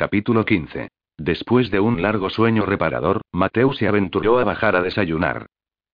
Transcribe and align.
Capítulo 0.00 0.46
15. 0.46 0.88
Después 1.18 1.70
de 1.70 1.78
un 1.78 2.00
largo 2.00 2.30
sueño 2.30 2.64
reparador, 2.64 3.20
Mateo 3.32 3.74
se 3.74 3.86
aventuró 3.86 4.38
a 4.38 4.44
bajar 4.44 4.74
a 4.74 4.80
desayunar. 4.80 5.44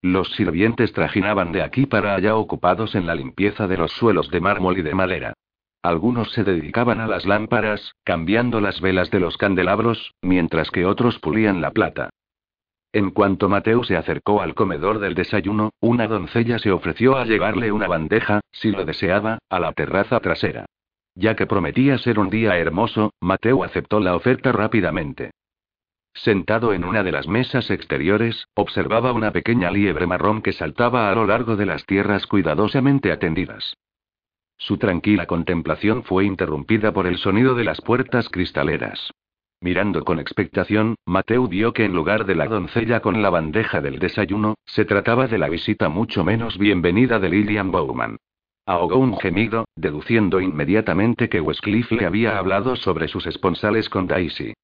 Los 0.00 0.30
sirvientes 0.36 0.92
trajinaban 0.92 1.50
de 1.50 1.60
aquí 1.60 1.86
para 1.86 2.14
allá 2.14 2.36
ocupados 2.36 2.94
en 2.94 3.08
la 3.08 3.16
limpieza 3.16 3.66
de 3.66 3.76
los 3.76 3.90
suelos 3.90 4.30
de 4.30 4.40
mármol 4.40 4.78
y 4.78 4.82
de 4.82 4.94
madera. 4.94 5.32
Algunos 5.82 6.30
se 6.30 6.44
dedicaban 6.44 7.00
a 7.00 7.08
las 7.08 7.26
lámparas, 7.26 7.96
cambiando 8.04 8.60
las 8.60 8.80
velas 8.80 9.10
de 9.10 9.18
los 9.18 9.36
candelabros, 9.36 10.14
mientras 10.22 10.70
que 10.70 10.86
otros 10.86 11.18
pulían 11.18 11.60
la 11.60 11.72
plata. 11.72 12.10
En 12.92 13.10
cuanto 13.10 13.48
Mateo 13.48 13.82
se 13.82 13.96
acercó 13.96 14.40
al 14.40 14.54
comedor 14.54 15.00
del 15.00 15.14
desayuno, 15.14 15.70
una 15.80 16.06
doncella 16.06 16.60
se 16.60 16.70
ofreció 16.70 17.16
a 17.16 17.24
llevarle 17.24 17.72
una 17.72 17.88
bandeja, 17.88 18.38
si 18.52 18.70
lo 18.70 18.84
deseaba, 18.84 19.40
a 19.50 19.58
la 19.58 19.72
terraza 19.72 20.20
trasera. 20.20 20.64
Ya 21.16 21.34
que 21.34 21.46
prometía 21.46 21.96
ser 21.96 22.18
un 22.18 22.28
día 22.28 22.58
hermoso, 22.58 23.14
Mateo 23.20 23.64
aceptó 23.64 24.00
la 24.00 24.14
oferta 24.14 24.52
rápidamente. 24.52 25.30
Sentado 26.12 26.74
en 26.74 26.84
una 26.84 27.02
de 27.02 27.12
las 27.12 27.26
mesas 27.26 27.70
exteriores, 27.70 28.46
observaba 28.54 29.12
una 29.12 29.32
pequeña 29.32 29.70
liebre 29.70 30.06
marrón 30.06 30.42
que 30.42 30.52
saltaba 30.52 31.10
a 31.10 31.14
lo 31.14 31.26
largo 31.26 31.56
de 31.56 31.64
las 31.64 31.86
tierras 31.86 32.26
cuidadosamente 32.26 33.12
atendidas. 33.12 33.76
Su 34.58 34.76
tranquila 34.76 35.26
contemplación 35.26 36.04
fue 36.04 36.24
interrumpida 36.24 36.92
por 36.92 37.06
el 37.06 37.16
sonido 37.16 37.54
de 37.54 37.64
las 37.64 37.80
puertas 37.80 38.28
cristaleras. 38.28 39.12
Mirando 39.62 40.04
con 40.04 40.18
expectación, 40.18 40.96
Mateo 41.06 41.48
vio 41.48 41.72
que 41.72 41.84
en 41.84 41.94
lugar 41.94 42.26
de 42.26 42.34
la 42.34 42.46
doncella 42.46 43.00
con 43.00 43.22
la 43.22 43.30
bandeja 43.30 43.80
del 43.80 43.98
desayuno, 43.98 44.56
se 44.66 44.84
trataba 44.84 45.28
de 45.28 45.38
la 45.38 45.48
visita 45.48 45.88
mucho 45.88 46.24
menos 46.24 46.58
bienvenida 46.58 47.18
de 47.18 47.30
Lillian 47.30 47.70
Bowman. 47.70 48.18
Ahogó 48.66 48.96
un 48.96 49.16
gemido, 49.16 49.66
deduciendo 49.76 50.40
inmediatamente 50.40 51.28
que 51.28 51.40
Westcliff 51.40 51.92
le 51.92 52.04
había 52.04 52.36
hablado 52.36 52.74
sobre 52.74 53.06
sus 53.06 53.24
esponsales 53.26 53.88
con 53.88 54.08
Daisy. 54.08 54.54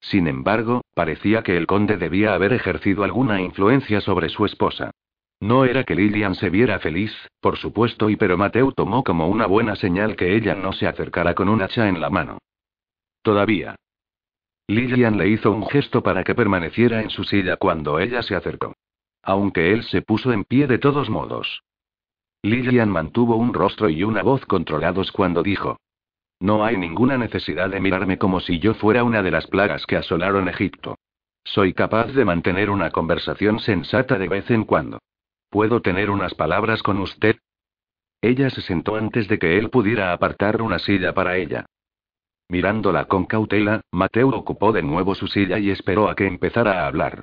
Sin 0.00 0.26
embargo, 0.26 0.82
parecía 0.94 1.44
que 1.44 1.56
el 1.56 1.68
conde 1.68 1.96
debía 1.96 2.34
haber 2.34 2.52
ejercido 2.52 3.04
alguna 3.04 3.40
influencia 3.40 4.00
sobre 4.00 4.30
su 4.30 4.44
esposa. 4.46 4.90
No 5.38 5.64
era 5.64 5.84
que 5.84 5.94
Lillian 5.94 6.34
se 6.34 6.50
viera 6.50 6.80
feliz, 6.80 7.12
por 7.40 7.56
supuesto, 7.56 8.10
y 8.10 8.16
pero 8.16 8.36
Mateo 8.36 8.72
tomó 8.72 9.04
como 9.04 9.28
una 9.28 9.46
buena 9.46 9.76
señal 9.76 10.16
que 10.16 10.34
ella 10.34 10.56
no 10.56 10.72
se 10.72 10.88
acercara 10.88 11.34
con 11.34 11.48
un 11.48 11.62
hacha 11.62 11.88
en 11.88 12.00
la 12.00 12.10
mano. 12.10 12.38
Todavía. 13.22 13.76
Lillian 14.66 15.16
le 15.16 15.28
hizo 15.28 15.52
un 15.52 15.66
gesto 15.68 16.02
para 16.02 16.24
que 16.24 16.34
permaneciera 16.34 17.00
en 17.00 17.10
su 17.10 17.22
silla 17.24 17.56
cuando 17.56 18.00
ella 18.00 18.22
se 18.22 18.34
acercó. 18.34 18.74
Aunque 19.22 19.72
él 19.72 19.84
se 19.84 20.02
puso 20.02 20.32
en 20.32 20.44
pie 20.44 20.66
de 20.66 20.78
todos 20.78 21.08
modos. 21.08 21.62
Lillian 22.42 22.88
mantuvo 22.88 23.36
un 23.36 23.52
rostro 23.52 23.90
y 23.90 24.02
una 24.02 24.22
voz 24.22 24.46
controlados 24.46 25.12
cuando 25.12 25.42
dijo. 25.42 25.78
No 26.40 26.64
hay 26.64 26.78
ninguna 26.78 27.18
necesidad 27.18 27.68
de 27.68 27.80
mirarme 27.80 28.16
como 28.16 28.40
si 28.40 28.58
yo 28.58 28.72
fuera 28.72 29.04
una 29.04 29.22
de 29.22 29.30
las 29.30 29.46
plagas 29.46 29.84
que 29.84 29.96
asolaron 29.96 30.48
Egipto. 30.48 30.96
Soy 31.44 31.74
capaz 31.74 32.06
de 32.12 32.24
mantener 32.24 32.70
una 32.70 32.90
conversación 32.90 33.60
sensata 33.60 34.18
de 34.18 34.28
vez 34.28 34.50
en 34.50 34.64
cuando. 34.64 35.00
¿Puedo 35.50 35.82
tener 35.82 36.08
unas 36.08 36.34
palabras 36.34 36.82
con 36.82 36.98
usted? 36.98 37.36
Ella 38.22 38.48
se 38.48 38.62
sentó 38.62 38.96
antes 38.96 39.28
de 39.28 39.38
que 39.38 39.58
él 39.58 39.68
pudiera 39.68 40.12
apartar 40.12 40.62
una 40.62 40.78
silla 40.78 41.12
para 41.12 41.36
ella. 41.36 41.66
Mirándola 42.48 43.04
con 43.04 43.26
cautela, 43.26 43.82
Mateo 43.90 44.28
ocupó 44.30 44.72
de 44.72 44.82
nuevo 44.82 45.14
su 45.14 45.26
silla 45.26 45.58
y 45.58 45.70
esperó 45.70 46.08
a 46.08 46.14
que 46.14 46.26
empezara 46.26 46.82
a 46.82 46.86
hablar. 46.86 47.22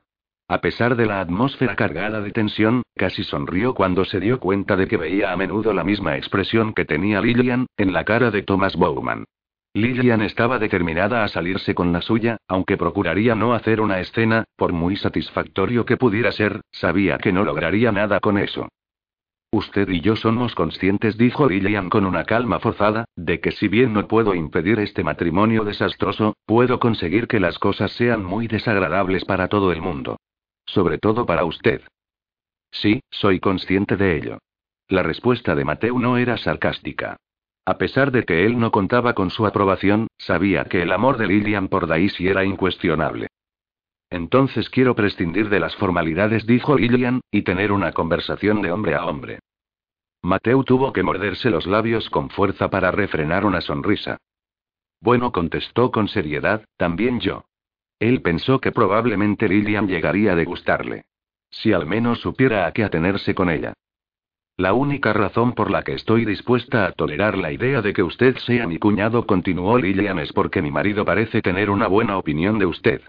A 0.49 0.61
pesar 0.61 0.95
de 0.95 1.05
la 1.05 1.19
atmósfera 1.19 1.75
cargada 1.75 2.21
de 2.21 2.31
tensión, 2.31 2.83
casi 2.95 3.25
sonrió 3.25 3.73
cuando 3.73 4.05
se 4.05 4.21
dio 4.21 4.39
cuenta 4.39 4.77
de 4.77 4.87
que 4.87 4.95
veía 4.95 5.33
a 5.33 5.35
menudo 5.35 5.73
la 5.73 5.83
misma 5.83 6.15
expresión 6.15 6.73
que 6.73 6.85
tenía 6.85 7.19
Lillian, 7.19 7.65
en 7.75 7.91
la 7.91 8.05
cara 8.05 8.31
de 8.31 8.43
Thomas 8.43 8.77
Bowman. 8.77 9.25
Lillian 9.73 10.21
estaba 10.21 10.57
determinada 10.57 11.25
a 11.25 11.27
salirse 11.27 11.75
con 11.75 11.91
la 11.91 12.01
suya, 12.01 12.37
aunque 12.47 12.77
procuraría 12.77 13.35
no 13.35 13.53
hacer 13.53 13.81
una 13.81 13.99
escena, 13.99 14.45
por 14.55 14.71
muy 14.71 14.95
satisfactorio 14.95 15.85
que 15.85 15.97
pudiera 15.97 16.31
ser, 16.31 16.61
sabía 16.71 17.17
que 17.17 17.33
no 17.33 17.43
lograría 17.43 17.91
nada 17.91 18.21
con 18.21 18.37
eso. 18.37 18.69
Usted 19.52 19.89
y 19.89 19.99
yo 19.99 20.15
somos 20.15 20.55
conscientes, 20.55 21.17
dijo 21.17 21.49
Lillian 21.49 21.89
con 21.89 22.05
una 22.05 22.23
calma 22.23 22.61
forzada, 22.61 23.03
de 23.17 23.41
que 23.41 23.52
si 23.52 23.67
bien 23.67 23.91
no 23.91 24.07
puedo 24.07 24.33
impedir 24.33 24.80
este 24.80 25.03
matrimonio 25.03 25.65
desastroso, 25.65 26.37
puedo 26.45 26.80
conseguir 26.80 27.27
que 27.27 27.41
las 27.41 27.59
cosas 27.59 27.91
sean 27.91 28.23
muy 28.23 28.47
desagradables 28.47 29.25
para 29.25 29.49
todo 29.49 29.73
el 29.73 29.81
mundo. 29.81 30.15
Sobre 30.67 31.00
todo 31.00 31.26
para 31.26 31.45
usted. 31.45 31.82
Sí, 32.72 33.02
soy 33.10 33.39
consciente 33.39 33.98
de 33.98 34.17
ello. 34.17 34.38
La 34.89 35.04
respuesta 35.04 35.55
de 35.55 35.66
Mateo 35.66 35.98
no 36.00 36.17
era 36.17 36.38
sarcástica. 36.38 37.17
A 37.66 37.78
pesar 37.78 38.11
de 38.11 38.23
que 38.23 38.45
él 38.45 38.60
no 38.60 38.72
contaba 38.72 39.14
con 39.14 39.30
su 39.30 39.45
aprobación, 39.45 40.08
sabía 40.17 40.66
que 40.66 40.83
el 40.83 40.92
amor 40.92 41.17
de 41.17 41.28
Lillian 41.28 41.67
por 41.67 41.88
Daisy 41.88 42.28
era 42.28 42.45
incuestionable. 42.45 43.28
Entonces 44.10 44.70
quiero 44.70 44.95
prescindir 44.95 45.50
de 45.50 45.60
las 45.60 45.76
formalidades, 45.76 46.45
dijo 46.45 46.78
Lillian, 46.78 47.20
y 47.30 47.42
tener 47.42 47.73
una 47.73 47.92
conversación 47.92 48.61
de 48.61 48.72
hombre 48.72 48.95
a 48.95 49.05
hombre. 49.05 49.39
Mateo 50.22 50.64
tuvo 50.64 50.94
que 50.94 51.04
morderse 51.04 51.49
los 51.49 51.67
labios 51.67 52.10
con 52.10 52.30
fuerza 52.30 52.70
para 52.70 52.92
refrenar 52.92 53.45
una 53.45 53.60
sonrisa. 53.60 54.17
Bueno, 55.02 55.32
contestó 55.32 55.92
con 55.92 56.08
seriedad, 56.08 56.64
también 56.78 57.20
yo. 57.20 57.46
Él 57.99 58.21
pensó 58.21 58.59
que 58.59 58.71
probablemente 58.71 59.47
Lillian 59.47 59.87
llegaría 59.87 60.33
a 60.33 60.35
degustarle. 60.35 61.05
Si 61.49 61.73
al 61.73 61.85
menos 61.85 62.19
supiera 62.19 62.67
a 62.67 62.73
qué 62.73 62.83
atenerse 62.83 63.33
con 63.33 63.49
ella. 63.49 63.73
La 64.58 64.73
única 64.73 65.13
razón 65.13 65.53
por 65.53 65.69
la 65.69 65.83
que 65.83 65.93
estoy 65.93 66.25
dispuesta 66.25 66.86
a 66.86 66.91
tolerar 66.91 67.37
la 67.37 67.52
idea 67.52 67.81
de 67.81 67.93
que 67.93 68.02
usted 68.02 68.37
sea 68.37 68.67
mi 68.67 68.80
cuñado, 68.80 69.27
continuó 69.27 69.77
Lillian, 69.77 70.17
es 70.19 70.33
porque 70.33 70.63
mi 70.63 70.71
marido 70.71 71.05
parece 71.05 71.41
tener 71.41 71.69
una 71.69 71.87
buena 71.87 72.17
opinión 72.17 72.57
de 72.57 72.65
usted. 72.65 73.02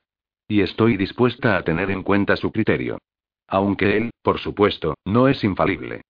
Y 0.46 0.60
estoy 0.60 0.96
dispuesta 0.96 1.56
a 1.56 1.62
tener 1.62 1.90
en 1.90 2.02
cuenta 2.02 2.36
su 2.36 2.52
criterio. 2.52 2.98
Aunque 3.46 3.96
él, 3.96 4.10
por 4.22 4.38
supuesto, 4.38 4.94
no 5.06 5.26
es 5.26 5.42
infalible. 5.42 6.02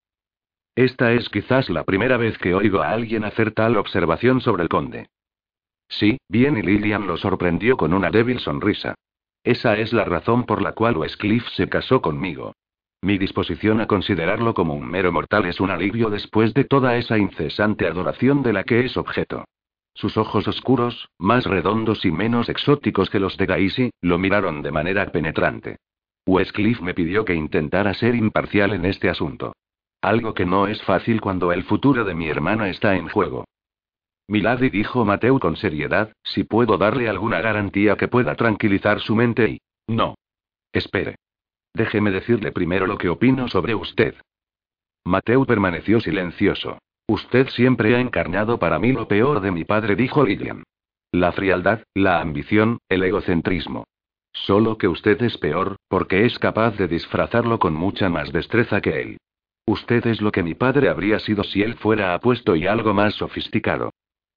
Esta 0.75 1.13
es 1.13 1.29
quizás 1.29 1.69
la 1.69 1.83
primera 1.83 2.17
vez 2.17 2.37
que 2.37 2.53
oigo 2.53 2.81
a 2.81 2.91
alguien 2.91 3.23
hacer 3.23 3.51
tal 3.51 3.77
observación 3.77 4.41
sobre 4.41 4.63
el 4.63 4.69
conde. 4.69 5.07
Sí, 5.89 6.19
bien 6.29 6.57
y 6.57 6.61
Lillian 6.61 7.07
lo 7.07 7.17
sorprendió 7.17 7.75
con 7.75 7.93
una 7.93 8.11
débil 8.11 8.39
sonrisa. 8.39 8.95
Esa 9.43 9.77
es 9.77 9.91
la 9.91 10.05
razón 10.05 10.45
por 10.45 10.61
la 10.61 10.73
cual 10.73 10.97
Westcliff 10.97 11.47
se 11.49 11.67
casó 11.67 12.01
conmigo. 12.01 12.53
Mi 13.01 13.17
disposición 13.17 13.81
a 13.81 13.87
considerarlo 13.87 14.53
como 14.53 14.73
un 14.73 14.85
mero 14.85 15.11
mortal 15.11 15.45
es 15.45 15.59
un 15.59 15.71
alivio 15.71 16.09
después 16.09 16.53
de 16.53 16.65
toda 16.65 16.97
esa 16.97 17.17
incesante 17.17 17.87
adoración 17.87 18.43
de 18.43 18.53
la 18.53 18.63
que 18.65 18.85
es 18.85 18.97
objeto. 18.97 19.45
Sus 19.93 20.17
ojos 20.17 20.47
oscuros, 20.47 21.09
más 21.17 21.45
redondos 21.45 22.05
y 22.05 22.11
menos 22.11 22.49
exóticos 22.49 23.09
que 23.09 23.19
los 23.19 23.37
de 23.37 23.47
Daisy, 23.47 23.91
lo 24.01 24.17
miraron 24.17 24.61
de 24.61 24.71
manera 24.71 25.11
penetrante. 25.11 25.77
Westcliff 26.25 26.81
me 26.81 26.93
pidió 26.93 27.25
que 27.25 27.33
intentara 27.33 27.93
ser 27.93 28.15
imparcial 28.15 28.73
en 28.73 28.85
este 28.85 29.09
asunto. 29.09 29.53
Algo 30.01 30.33
que 30.33 30.45
no 30.45 30.67
es 30.67 30.81
fácil 30.83 31.19
cuando 31.19 31.51
el 31.51 31.63
futuro 31.63 32.03
de 32.03 32.15
mi 32.15 32.27
hermana 32.27 32.69
está 32.69 32.95
en 32.95 33.09
juego. 33.09 33.45
Milady 34.29 34.69
dijo 34.69 35.05
Mateo 35.05 35.39
con 35.39 35.55
seriedad, 35.55 36.13
si 36.21 36.43
puedo 36.43 36.77
darle 36.77 37.09
alguna 37.09 37.41
garantía 37.41 37.95
que 37.95 38.07
pueda 38.07 38.35
tranquilizar 38.35 38.99
su 38.99 39.15
mente 39.15 39.49
y... 39.49 39.61
No. 39.87 40.13
Espere. 40.71 41.15
Déjeme 41.73 42.11
decirle 42.11 42.51
primero 42.51 42.85
lo 42.85 42.99
que 42.99 43.09
opino 43.09 43.47
sobre 43.47 43.73
usted. 43.73 44.13
Mateo 45.03 45.45
permaneció 45.45 45.99
silencioso. 45.99 46.77
Usted 47.07 47.47
siempre 47.47 47.95
ha 47.95 47.99
encarnado 47.99 48.59
para 48.59 48.77
mí 48.77 48.91
lo 48.91 49.07
peor 49.07 49.41
de 49.41 49.49
mi 49.49 49.65
padre, 49.65 49.95
dijo 49.95 50.23
Lillian. 50.23 50.61
La 51.11 51.31
frialdad, 51.31 51.81
la 51.95 52.21
ambición, 52.21 52.77
el 52.87 53.01
egocentrismo. 53.01 53.85
Solo 54.31 54.77
que 54.77 54.87
usted 54.87 55.19
es 55.23 55.39
peor, 55.39 55.77
porque 55.87 56.27
es 56.27 56.37
capaz 56.37 56.77
de 56.77 56.87
disfrazarlo 56.87 57.57
con 57.57 57.73
mucha 57.73 58.09
más 58.09 58.31
destreza 58.31 58.79
que 58.79 59.01
él. 59.01 59.17
Usted 59.65 60.05
es 60.05 60.21
lo 60.21 60.31
que 60.31 60.43
mi 60.43 60.53
padre 60.53 60.87
habría 60.87 61.17
sido 61.17 61.43
si 61.43 61.63
él 61.63 61.73
fuera 61.73 62.13
apuesto 62.13 62.55
y 62.55 62.67
algo 62.67 62.93
más 62.93 63.15
sofisticado. 63.15 63.89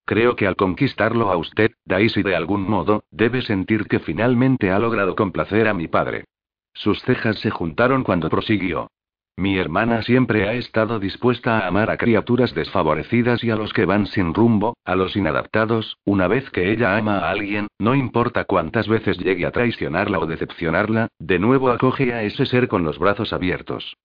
Creo 0.05 0.35
que 0.35 0.47
al 0.47 0.55
conquistarlo 0.55 1.31
a 1.31 1.37
usted, 1.37 1.71
Daisy 1.85 2.23
de 2.23 2.35
algún 2.35 2.69
modo, 2.69 3.03
debe 3.11 3.41
sentir 3.41 3.85
que 3.87 3.99
finalmente 3.99 4.71
ha 4.71 4.79
logrado 4.79 5.15
complacer 5.15 5.67
a 5.67 5.73
mi 5.73 5.87
padre. 5.87 6.25
Sus 6.73 7.01
cejas 7.03 7.39
se 7.39 7.51
juntaron 7.51 8.03
cuando 8.03 8.29
prosiguió. 8.29 8.89
Mi 9.35 9.57
hermana 9.57 10.03
siempre 10.03 10.47
ha 10.47 10.53
estado 10.53 10.99
dispuesta 10.99 11.57
a 11.57 11.67
amar 11.67 11.89
a 11.89 11.97
criaturas 11.97 12.53
desfavorecidas 12.53 13.43
y 13.43 13.49
a 13.49 13.55
los 13.55 13.73
que 13.73 13.85
van 13.85 14.05
sin 14.05 14.33
rumbo, 14.33 14.75
a 14.85 14.95
los 14.95 15.15
inadaptados, 15.15 15.97
una 16.05 16.27
vez 16.27 16.47
que 16.51 16.71
ella 16.71 16.97
ama 16.97 17.17
a 17.19 17.31
alguien, 17.31 17.67
no 17.79 17.95
importa 17.95 18.45
cuántas 18.45 18.87
veces 18.87 19.17
llegue 19.17 19.47
a 19.47 19.51
traicionarla 19.51 20.19
o 20.19 20.27
decepcionarla, 20.27 21.07
de 21.17 21.39
nuevo 21.39 21.71
acoge 21.71 22.13
a 22.13 22.21
ese 22.21 22.45
ser 22.45 22.67
con 22.67 22.83
los 22.83 22.99
brazos 22.99 23.33
abiertos. 23.33 23.95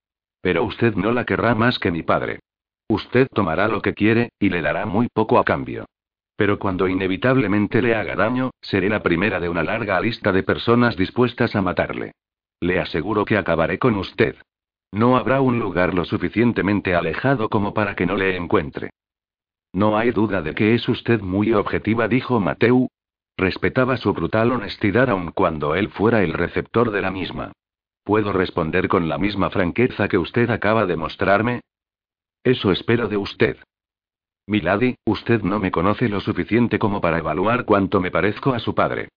Pero 0.41 0.63
usted 0.63 0.95
no 0.95 1.11
la 1.11 1.25
querrá 1.25 1.53
más 1.53 1.77
que 1.77 1.91
mi 1.91 2.01
padre. 2.01 2.39
Usted 2.89 3.27
tomará 3.31 3.67
lo 3.67 3.83
que 3.83 3.93
quiere, 3.93 4.31
y 4.39 4.49
le 4.49 4.61
dará 4.61 4.87
muy 4.87 5.07
poco 5.13 5.37
a 5.37 5.43
cambio. 5.43 5.85
Pero 6.35 6.57
cuando 6.57 6.87
inevitablemente 6.87 7.83
le 7.83 7.95
haga 7.95 8.15
daño, 8.15 8.49
seré 8.61 8.89
la 8.89 9.03
primera 9.03 9.39
de 9.39 9.47
una 9.47 9.61
larga 9.61 10.01
lista 10.01 10.31
de 10.31 10.41
personas 10.41 10.97
dispuestas 10.97 11.55
a 11.55 11.61
matarle. 11.61 12.13
Le 12.59 12.79
aseguro 12.79 13.25
que 13.25 13.37
acabaré 13.37 13.77
con 13.77 13.95
usted. 13.95 14.35
No 14.91 15.17
habrá 15.17 15.39
un 15.39 15.59
lugar 15.59 15.93
lo 15.93 16.03
suficientemente 16.03 16.95
alejado 16.95 17.47
como 17.49 17.75
para 17.75 17.95
que 17.95 18.07
no 18.07 18.15
le 18.15 18.35
encuentre. 18.35 18.89
No 19.71 19.95
hay 19.95 20.09
duda 20.09 20.41
de 20.41 20.55
que 20.55 20.73
es 20.73 20.89
usted 20.89 21.21
muy 21.21 21.53
objetiva, 21.53 22.07
dijo 22.07 22.39
Mateu. 22.39 22.89
Respetaba 23.37 23.97
su 23.97 24.13
brutal 24.13 24.51
honestidad 24.51 25.11
aun 25.11 25.31
cuando 25.31 25.75
él 25.75 25.89
fuera 25.89 26.23
el 26.23 26.33
receptor 26.33 26.89
de 26.89 27.01
la 27.01 27.11
misma. 27.11 27.51
¿Puedo 28.03 28.33
responder 28.33 28.87
con 28.87 29.07
la 29.07 29.19
misma 29.19 29.51
franqueza 29.51 30.07
que 30.07 30.17
usted 30.17 30.49
acaba 30.49 30.87
de 30.87 30.95
mostrarme? 30.95 31.61
Eso 32.43 32.71
espero 32.71 33.07
de 33.07 33.17
usted. 33.17 33.57
Milady, 34.47 34.95
usted 35.05 35.43
no 35.43 35.59
me 35.59 35.71
conoce 35.71 36.09
lo 36.09 36.21
suficiente 36.21 36.79
como 36.79 37.01
para 37.01 37.19
evaluar 37.19 37.65
cuánto 37.65 37.99
me 37.99 38.11
parezco 38.11 38.53
a 38.53 38.59
su 38.59 38.73
padre. 38.73 39.09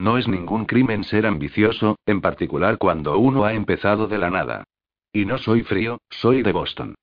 No 0.00 0.16
es 0.18 0.26
ningún 0.26 0.64
crimen 0.64 1.04
ser 1.04 1.26
ambicioso, 1.26 1.96
en 2.06 2.20
particular 2.20 2.78
cuando 2.78 3.18
uno 3.18 3.44
ha 3.44 3.52
empezado 3.52 4.08
de 4.08 4.18
la 4.18 4.30
nada. 4.30 4.64
Y 5.12 5.26
no 5.26 5.38
soy 5.38 5.62
frío, 5.62 5.98
soy 6.08 6.42
de 6.42 6.52
Boston. 6.52 6.94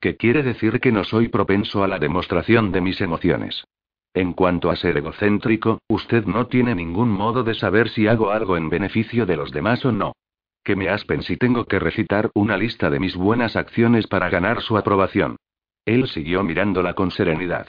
¿Qué 0.00 0.16
quiere 0.16 0.42
decir 0.42 0.80
que 0.80 0.92
no 0.92 1.04
soy 1.04 1.28
propenso 1.28 1.82
a 1.82 1.88
la 1.88 1.98
demostración 1.98 2.70
de 2.70 2.80
mis 2.80 3.00
emociones? 3.00 3.64
En 4.14 4.32
cuanto 4.32 4.70
a 4.70 4.76
ser 4.76 4.96
egocéntrico, 4.96 5.80
usted 5.88 6.24
no 6.24 6.46
tiene 6.46 6.74
ningún 6.74 7.10
modo 7.10 7.42
de 7.42 7.54
saber 7.54 7.88
si 7.90 8.06
hago 8.06 8.30
algo 8.30 8.56
en 8.56 8.70
beneficio 8.70 9.26
de 9.26 9.36
los 9.36 9.50
demás 9.50 9.84
o 9.84 9.92
no. 9.92 10.12
Que 10.66 10.74
me 10.74 10.88
aspen 10.88 11.22
si 11.22 11.36
tengo 11.36 11.66
que 11.66 11.78
recitar 11.78 12.32
una 12.34 12.56
lista 12.56 12.90
de 12.90 12.98
mis 12.98 13.14
buenas 13.14 13.54
acciones 13.54 14.08
para 14.08 14.28
ganar 14.30 14.62
su 14.62 14.76
aprobación. 14.76 15.36
Él 15.84 16.08
siguió 16.08 16.42
mirándola 16.42 16.94
con 16.94 17.12
serenidad. 17.12 17.68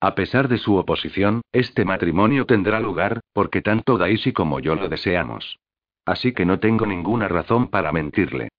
A 0.00 0.14
pesar 0.14 0.46
de 0.46 0.58
su 0.58 0.76
oposición, 0.76 1.40
este 1.50 1.84
matrimonio 1.84 2.46
tendrá 2.46 2.78
lugar, 2.78 3.18
porque 3.32 3.62
tanto 3.62 3.98
Daisy 3.98 4.32
como 4.32 4.60
yo 4.60 4.76
lo 4.76 4.88
deseamos. 4.88 5.58
Así 6.04 6.34
que 6.34 6.44
no 6.44 6.60
tengo 6.60 6.86
ninguna 6.86 7.26
razón 7.26 7.66
para 7.66 7.90
mentirle. 7.90 8.50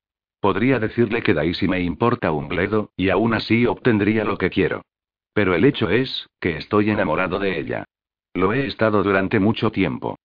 Podría 0.41 0.79
decirle 0.79 1.23
que 1.23 1.33
Daisy 1.33 1.69
me 1.69 1.79
importa 1.79 2.33
un 2.33 2.49
bledo, 2.49 2.91
y 2.97 3.07
aún 3.07 3.33
así 3.33 3.65
obtendría 3.67 4.25
lo 4.25 4.37
que 4.37 4.49
quiero. 4.49 4.81
Pero 5.31 5.55
el 5.55 5.63
hecho 5.63 5.89
es, 5.89 6.27
que 6.41 6.57
estoy 6.57 6.89
enamorado 6.89 7.39
de 7.39 7.57
ella. 7.57 7.85
Lo 8.33 8.51
he 8.51 8.67
estado 8.67 9.01
durante 9.01 9.39
mucho 9.39 9.71
tiempo. 9.71 10.17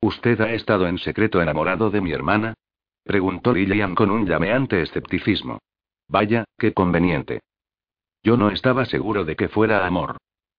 ¿Usted 0.00 0.40
ha 0.40 0.54
estado 0.54 0.88
en 0.88 0.98
secreto 0.98 1.40
enamorado 1.40 1.90
de 1.90 2.00
mi 2.00 2.10
hermana? 2.10 2.54
Preguntó 3.04 3.52
Lillian 3.52 3.94
con 3.94 4.10
un 4.10 4.26
llameante 4.26 4.82
escepticismo. 4.82 5.58
Vaya, 6.08 6.44
qué 6.58 6.72
conveniente. 6.72 7.40
Yo 8.22 8.36
no 8.36 8.50
estaba 8.50 8.84
seguro 8.84 9.24
de 9.24 9.36
que 9.36 9.48
fuera 9.48 9.86
amor. 9.86 10.16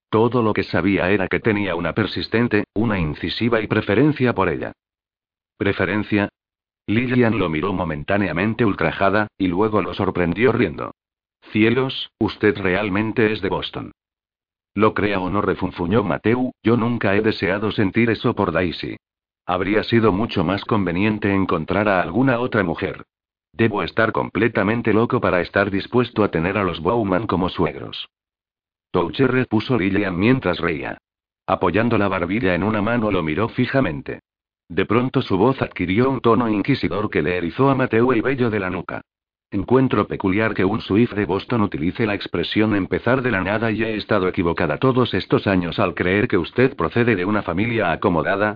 Todo 0.10 0.42
lo 0.42 0.54
que 0.54 0.64
sabía 0.64 1.10
era 1.10 1.28
que 1.28 1.40
tenía 1.40 1.76
una 1.76 1.94
persistente, 1.94 2.66
una 2.74 3.00
incisiva 3.00 3.62
y 3.62 3.68
preferencia 3.68 4.34
por 4.34 4.50
ella. 4.50 4.74
¿Preferencia? 5.58 6.30
Lillian 6.88 7.38
lo 7.38 7.50
miró 7.50 7.72
momentáneamente 7.72 8.66
ultrajada, 8.66 9.28
y 9.38 9.48
luego 9.48 9.82
lo 9.82 9.94
sorprendió 9.94 10.52
riendo. 10.52 10.92
Cielos, 11.52 12.12
usted 12.20 12.58
realmente 12.58 13.32
es 13.32 13.42
de 13.42 13.50
Boston. 13.50 13.92
Lo 14.74 14.94
crea 14.94 15.20
o 15.20 15.30
no, 15.30 15.42
refunfuñó 15.42 16.04
Mateu, 16.04 16.52
yo 16.64 16.78
nunca 16.78 17.16
he 17.16 17.22
deseado 17.22 17.72
sentir 17.72 18.10
eso 18.10 18.34
por 18.36 18.52
Daisy. 18.52 18.98
Habría 19.46 19.84
sido 19.84 20.12
mucho 20.12 20.44
más 20.44 20.64
conveniente 20.66 21.34
encontrar 21.34 21.90
a 21.90 22.02
alguna 22.02 22.40
otra 22.40 22.64
mujer. 22.64 23.06
Debo 23.54 23.84
estar 23.84 24.12
completamente 24.12 24.94
loco 24.94 25.20
para 25.20 25.42
estar 25.42 25.72
dispuesto 25.72 26.24
a 26.24 26.32
tener 26.32 26.58
a 26.58 26.64
los 26.64 26.80
Bowman 26.80 27.28
como 27.28 27.50
suegros. 27.50 28.10
Toucher 28.92 29.48
puso 29.48 29.78
Lillian 29.78 30.18
mientras 30.18 30.60
reía. 30.60 30.98
Apoyando 31.48 31.98
la 31.98 32.08
barbilla 32.08 32.56
en 32.56 32.64
una 32.64 32.82
mano 32.82 33.12
lo 33.12 33.24
miró 33.24 33.50
fijamente. 33.50 34.20
De 34.70 34.86
pronto 34.86 35.22
su 35.22 35.38
voz 35.38 35.62
adquirió 35.62 36.10
un 36.10 36.22
tono 36.22 36.48
inquisidor 36.48 37.10
que 37.10 37.22
le 37.22 37.36
erizó 37.36 37.70
a 37.70 37.76
Mateo 37.76 38.14
el 38.14 38.22
vello 38.22 38.50
de 38.50 38.60
la 38.60 38.70
nuca. 38.70 39.02
Encuentro 39.50 40.08
peculiar 40.08 40.54
que 40.54 40.64
un 40.64 40.80
Swift 40.80 41.14
de 41.14 41.26
Boston 41.26 41.62
utilice 41.62 42.06
la 42.06 42.16
expresión 42.16 42.74
empezar 42.74 43.22
de 43.22 43.32
la 43.32 43.42
nada 43.42 43.70
y 43.70 43.84
he 43.84 43.98
estado 43.98 44.30
equivocada 44.30 44.78
todos 44.78 45.14
estos 45.14 45.46
años 45.46 45.78
al 45.78 45.94
creer 45.94 46.30
que 46.30 46.38
usted 46.38 46.74
procede 46.78 47.18
de 47.18 47.26
una 47.26 47.42
familia 47.42 47.92
acomodada. 47.92 48.56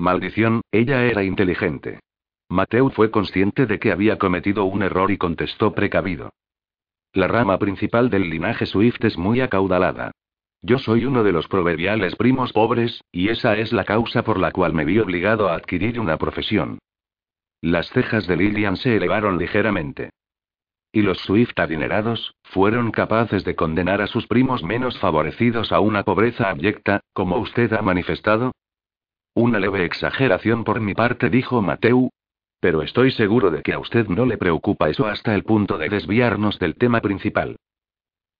Maldición, 0.00 0.62
ella 0.72 1.04
era 1.04 1.24
inteligente. 1.24 2.00
Mateo 2.48 2.88
fue 2.88 3.10
consciente 3.10 3.66
de 3.66 3.78
que 3.78 3.92
había 3.92 4.16
cometido 4.16 4.64
un 4.64 4.82
error 4.82 5.10
y 5.10 5.18
contestó 5.18 5.74
precavido. 5.74 6.32
La 7.12 7.28
rama 7.28 7.58
principal 7.58 8.08
del 8.08 8.30
linaje 8.30 8.64
Swift 8.64 9.04
es 9.04 9.18
muy 9.18 9.42
acaudalada. 9.42 10.12
Yo 10.62 10.78
soy 10.78 11.04
uno 11.04 11.22
de 11.22 11.32
los 11.32 11.48
proverbiales 11.48 12.16
primos 12.16 12.54
pobres, 12.54 13.04
y 13.12 13.28
esa 13.28 13.58
es 13.58 13.74
la 13.74 13.84
causa 13.84 14.24
por 14.24 14.38
la 14.38 14.52
cual 14.52 14.72
me 14.72 14.86
vi 14.86 14.98
obligado 14.98 15.50
a 15.50 15.54
adquirir 15.54 16.00
una 16.00 16.16
profesión. 16.16 16.78
Las 17.60 17.90
cejas 17.90 18.26
de 18.26 18.38
Lillian 18.38 18.78
se 18.78 18.96
elevaron 18.96 19.36
ligeramente. 19.36 20.10
¿Y 20.92 21.02
los 21.02 21.18
Swift 21.18 21.58
adinerados, 21.58 22.34
fueron 22.44 22.90
capaces 22.90 23.44
de 23.44 23.54
condenar 23.54 24.00
a 24.00 24.06
sus 24.06 24.26
primos 24.26 24.62
menos 24.62 24.98
favorecidos 24.98 25.72
a 25.72 25.80
una 25.80 26.04
pobreza 26.04 26.48
abyecta, 26.48 27.00
como 27.12 27.36
usted 27.36 27.70
ha 27.74 27.82
manifestado? 27.82 28.52
Una 29.34 29.58
leve 29.58 29.84
exageración 29.84 30.64
por 30.64 30.80
mi 30.80 30.94
parte, 30.94 31.30
dijo 31.30 31.62
Mateu, 31.62 32.10
pero 32.60 32.82
estoy 32.82 33.10
seguro 33.10 33.50
de 33.50 33.62
que 33.62 33.72
a 33.72 33.78
usted 33.78 34.06
no 34.08 34.26
le 34.26 34.36
preocupa 34.36 34.90
eso 34.90 35.06
hasta 35.06 35.34
el 35.34 35.44
punto 35.44 35.78
de 35.78 35.88
desviarnos 35.88 36.58
del 36.58 36.76
tema 36.76 37.00
principal. 37.00 37.56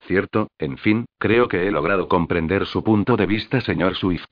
Cierto, 0.02 0.48
en 0.58 0.76
fin, 0.78 1.06
creo 1.18 1.48
que 1.48 1.66
he 1.66 1.70
logrado 1.70 2.08
comprender 2.08 2.66
su 2.66 2.84
punto 2.84 3.16
de 3.16 3.26
vista, 3.26 3.60
señor 3.60 3.96
Swift. 3.96 4.28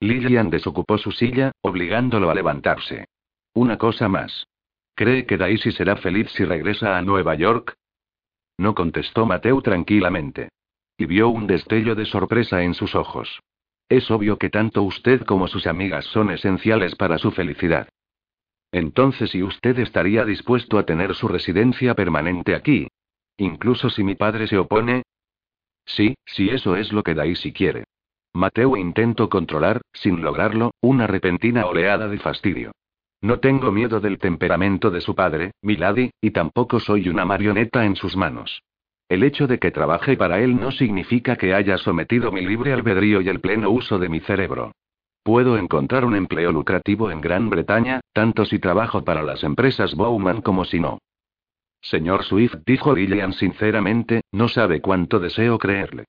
Lillian 0.00 0.50
desocupó 0.50 0.98
su 0.98 1.12
silla, 1.12 1.52
obligándolo 1.62 2.30
a 2.30 2.34
levantarse. 2.34 3.06
Una 3.54 3.78
cosa 3.78 4.08
más. 4.08 4.46
¿Cree 4.94 5.26
que 5.26 5.36
Daisy 5.36 5.72
será 5.72 5.96
feliz 5.96 6.30
si 6.32 6.44
regresa 6.44 6.96
a 6.96 7.02
Nueva 7.02 7.34
York? 7.34 7.74
No 8.58 8.74
contestó 8.74 9.26
Mateo 9.26 9.62
tranquilamente. 9.62 10.50
Y 10.96 11.06
vio 11.06 11.28
un 11.28 11.46
destello 11.48 11.96
de 11.96 12.06
sorpresa 12.06 12.62
en 12.62 12.74
sus 12.74 12.94
ojos. 12.94 13.40
Es 13.88 14.10
obvio 14.10 14.38
que 14.38 14.50
tanto 14.50 14.82
usted 14.82 15.22
como 15.22 15.46
sus 15.48 15.66
amigas 15.66 16.04
son 16.06 16.30
esenciales 16.30 16.94
para 16.96 17.18
su 17.18 17.30
felicidad. 17.30 17.88
Entonces, 18.72 19.34
¿y 19.34 19.42
usted 19.42 19.78
estaría 19.78 20.24
dispuesto 20.24 20.78
a 20.78 20.84
tener 20.84 21.14
su 21.14 21.28
residencia 21.28 21.94
permanente 21.94 22.54
aquí? 22.54 22.88
Incluso 23.36 23.90
si 23.90 24.02
mi 24.02 24.14
padre 24.14 24.46
se 24.46 24.58
opone. 24.58 25.02
Sí, 25.84 26.16
si 26.24 26.48
eso 26.48 26.76
es 26.76 26.92
lo 26.92 27.02
que 27.02 27.14
Daisy 27.14 27.52
quiere. 27.52 27.84
Mateo 28.32 28.76
intentó 28.76 29.28
controlar, 29.28 29.80
sin 29.92 30.22
lograrlo, 30.22 30.72
una 30.80 31.06
repentina 31.06 31.66
oleada 31.66 32.08
de 32.08 32.18
fastidio. 32.18 32.72
No 33.20 33.38
tengo 33.38 33.70
miedo 33.70 34.00
del 34.00 34.18
temperamento 34.18 34.90
de 34.90 35.00
su 35.00 35.14
padre, 35.14 35.52
Milady, 35.62 36.10
y 36.20 36.32
tampoco 36.32 36.80
soy 36.80 37.08
una 37.08 37.24
marioneta 37.24 37.84
en 37.84 37.94
sus 37.96 38.16
manos. 38.16 38.62
El 39.08 39.22
hecho 39.22 39.46
de 39.46 39.58
que 39.58 39.70
trabaje 39.70 40.16
para 40.16 40.40
él 40.40 40.58
no 40.58 40.70
significa 40.70 41.36
que 41.36 41.54
haya 41.54 41.76
sometido 41.78 42.32
mi 42.32 42.46
libre 42.46 42.72
albedrío 42.72 43.20
y 43.20 43.28
el 43.28 43.40
pleno 43.40 43.70
uso 43.70 43.98
de 43.98 44.08
mi 44.08 44.20
cerebro. 44.20 44.72
Puedo 45.22 45.56
encontrar 45.56 46.04
un 46.04 46.14
empleo 46.14 46.52
lucrativo 46.52 47.10
en 47.10 47.20
Gran 47.20 47.48
Bretaña, 47.48 48.00
tanto 48.12 48.44
si 48.44 48.58
trabajo 48.58 49.04
para 49.04 49.22
las 49.22 49.42
empresas 49.42 49.94
Bowman 49.94 50.42
como 50.42 50.64
si 50.64 50.80
no. 50.80 50.98
Señor 51.80 52.24
Swift, 52.24 52.56
dijo 52.66 52.94
Lillian 52.94 53.32
sinceramente, 53.34 54.22
no 54.32 54.48
sabe 54.48 54.80
cuánto 54.80 55.20
deseo 55.20 55.58
creerle. 55.58 56.04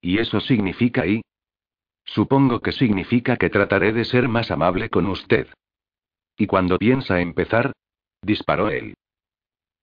¿Y 0.00 0.18
eso 0.18 0.40
significa 0.40 1.06
y? 1.06 1.22
Supongo 2.04 2.60
que 2.60 2.72
significa 2.72 3.36
que 3.36 3.50
trataré 3.50 3.92
de 3.92 4.04
ser 4.04 4.28
más 4.28 4.50
amable 4.50 4.88
con 4.88 5.06
usted. 5.06 5.48
¿Y 6.36 6.46
cuando 6.46 6.78
piensa 6.78 7.20
empezar? 7.20 7.72
disparó 8.22 8.70
él. 8.70 8.94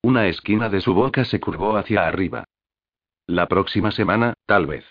Una 0.06 0.28
esquina 0.28 0.70
de 0.70 0.82
su 0.82 0.94
boca 0.94 1.26
se 1.26 1.40
curvó 1.40 1.78
hacia 1.78 2.06
arriba. 2.06 2.44
La 3.26 3.48
próxima 3.48 3.90
semana, 3.90 4.36
tal 4.46 4.68
vez. 4.68 4.86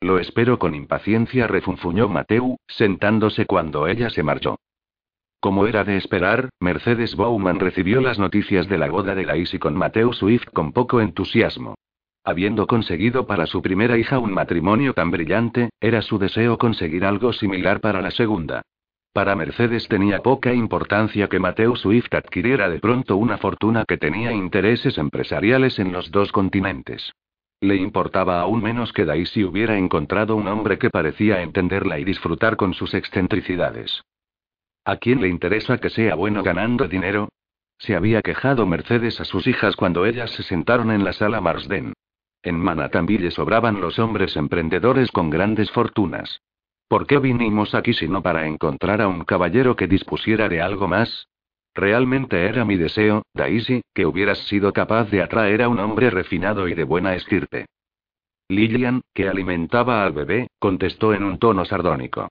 Lo 0.00 0.18
espero 0.18 0.58
con 0.58 0.74
impaciencia, 0.74 1.46
refunfuñó 1.46 2.08
Mateu, 2.08 2.56
sentándose 2.66 3.44
cuando 3.44 3.86
ella 3.86 4.08
se 4.08 4.22
marchó. 4.22 4.58
Como 5.40 5.66
era 5.66 5.84
de 5.84 5.98
esperar, 5.98 6.48
Mercedes 6.58 7.16
Bowman 7.16 7.60
recibió 7.60 8.00
las 8.00 8.18
noticias 8.18 8.66
de 8.66 8.78
la 8.78 8.88
boda 8.88 9.14
de 9.14 9.26
Daisy 9.26 9.58
con 9.58 9.76
Mateo 9.76 10.14
Swift 10.14 10.46
con 10.54 10.72
poco 10.72 11.02
entusiasmo. 11.02 11.74
Habiendo 12.24 12.66
conseguido 12.66 13.26
para 13.26 13.44
su 13.44 13.60
primera 13.60 13.98
hija 13.98 14.18
un 14.18 14.32
matrimonio 14.32 14.94
tan 14.94 15.10
brillante, 15.10 15.68
era 15.80 16.00
su 16.00 16.18
deseo 16.18 16.56
conseguir 16.56 17.04
algo 17.04 17.34
similar 17.34 17.82
para 17.82 18.00
la 18.00 18.10
segunda. 18.10 18.62
Para 19.16 19.34
Mercedes 19.34 19.88
tenía 19.88 20.18
poca 20.18 20.52
importancia 20.52 21.26
que 21.26 21.38
Mateo 21.38 21.74
Swift 21.74 22.12
adquiriera 22.12 22.68
de 22.68 22.80
pronto 22.80 23.16
una 23.16 23.38
fortuna 23.38 23.86
que 23.88 23.96
tenía 23.96 24.30
intereses 24.30 24.98
empresariales 24.98 25.78
en 25.78 25.90
los 25.90 26.10
dos 26.10 26.30
continentes. 26.32 27.14
Le 27.62 27.76
importaba 27.76 28.42
aún 28.42 28.62
menos 28.62 28.92
que 28.92 29.06
Daisy 29.06 29.42
hubiera 29.42 29.78
encontrado 29.78 30.36
un 30.36 30.46
hombre 30.48 30.76
que 30.76 30.90
parecía 30.90 31.40
entenderla 31.40 31.98
y 31.98 32.04
disfrutar 32.04 32.56
con 32.56 32.74
sus 32.74 32.92
excentricidades. 32.92 34.02
¿A 34.84 34.98
quién 34.98 35.22
le 35.22 35.28
interesa 35.28 35.78
que 35.78 35.88
sea 35.88 36.14
bueno 36.14 36.42
ganando 36.42 36.86
dinero? 36.86 37.30
Se 37.78 37.96
había 37.96 38.20
quejado 38.20 38.66
Mercedes 38.66 39.18
a 39.18 39.24
sus 39.24 39.46
hijas 39.46 39.76
cuando 39.76 40.04
ellas 40.04 40.30
se 40.32 40.42
sentaron 40.42 40.90
en 40.90 41.04
la 41.04 41.14
sala 41.14 41.40
Marsden. 41.40 41.94
En 42.42 42.56
Manhattan 42.60 43.06
le 43.06 43.30
sobraban 43.30 43.80
los 43.80 43.98
hombres 43.98 44.36
emprendedores 44.36 45.10
con 45.10 45.30
grandes 45.30 45.70
fortunas. 45.70 46.42
¿Por 46.88 47.06
qué 47.06 47.18
vinimos 47.18 47.74
aquí 47.74 47.94
sino 47.94 48.22
para 48.22 48.46
encontrar 48.46 49.02
a 49.02 49.08
un 49.08 49.24
caballero 49.24 49.74
que 49.74 49.88
dispusiera 49.88 50.48
de 50.48 50.60
algo 50.60 50.86
más? 50.86 51.28
Realmente 51.74 52.46
era 52.46 52.64
mi 52.64 52.76
deseo, 52.76 53.22
Daisy, 53.34 53.82
que 53.92 54.06
hubieras 54.06 54.38
sido 54.46 54.72
capaz 54.72 55.10
de 55.10 55.20
atraer 55.20 55.62
a 55.62 55.68
un 55.68 55.80
hombre 55.80 56.10
refinado 56.10 56.68
y 56.68 56.74
de 56.74 56.84
buena 56.84 57.14
estirpe. 57.14 57.66
Lillian, 58.48 59.02
que 59.12 59.28
alimentaba 59.28 60.04
al 60.04 60.12
bebé, 60.12 60.46
contestó 60.60 61.12
en 61.12 61.24
un 61.24 61.38
tono 61.38 61.64
sardónico. 61.64 62.28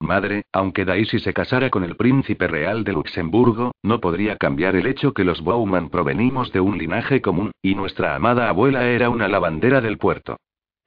Madre, 0.00 0.44
aunque 0.52 0.84
Daisy 0.84 1.18
se 1.18 1.34
casara 1.34 1.70
con 1.70 1.84
el 1.84 1.96
príncipe 1.96 2.48
real 2.48 2.84
de 2.84 2.92
Luxemburgo, 2.92 3.72
no 3.82 4.00
podría 4.00 4.36
cambiar 4.36 4.76
el 4.76 4.86
hecho 4.86 5.12
que 5.12 5.24
los 5.24 5.42
Bowman 5.42 5.90
provenimos 5.90 6.50
de 6.52 6.60
un 6.60 6.78
linaje 6.78 7.20
común, 7.20 7.50
y 7.60 7.74
nuestra 7.74 8.14
amada 8.14 8.48
abuela 8.48 8.88
era 8.88 9.10
una 9.10 9.28
lavandera 9.28 9.80
del 9.80 9.98
puerto. 9.98 10.38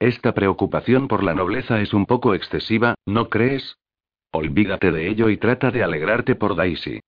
Esta 0.02 0.34
preocupación 0.34 1.06
por 1.06 1.22
la 1.22 1.32
nobleza 1.32 1.80
es 1.80 1.94
un 1.94 2.06
poco 2.06 2.34
excesiva, 2.34 2.96
¿no 3.06 3.28
crees? 3.28 3.76
Olvídate 4.32 4.90
de 4.90 5.08
ello 5.08 5.28
y 5.28 5.36
trata 5.36 5.70
de 5.70 5.84
alegrarte 5.84 6.34
por 6.34 6.56
Daisy. 6.56 6.98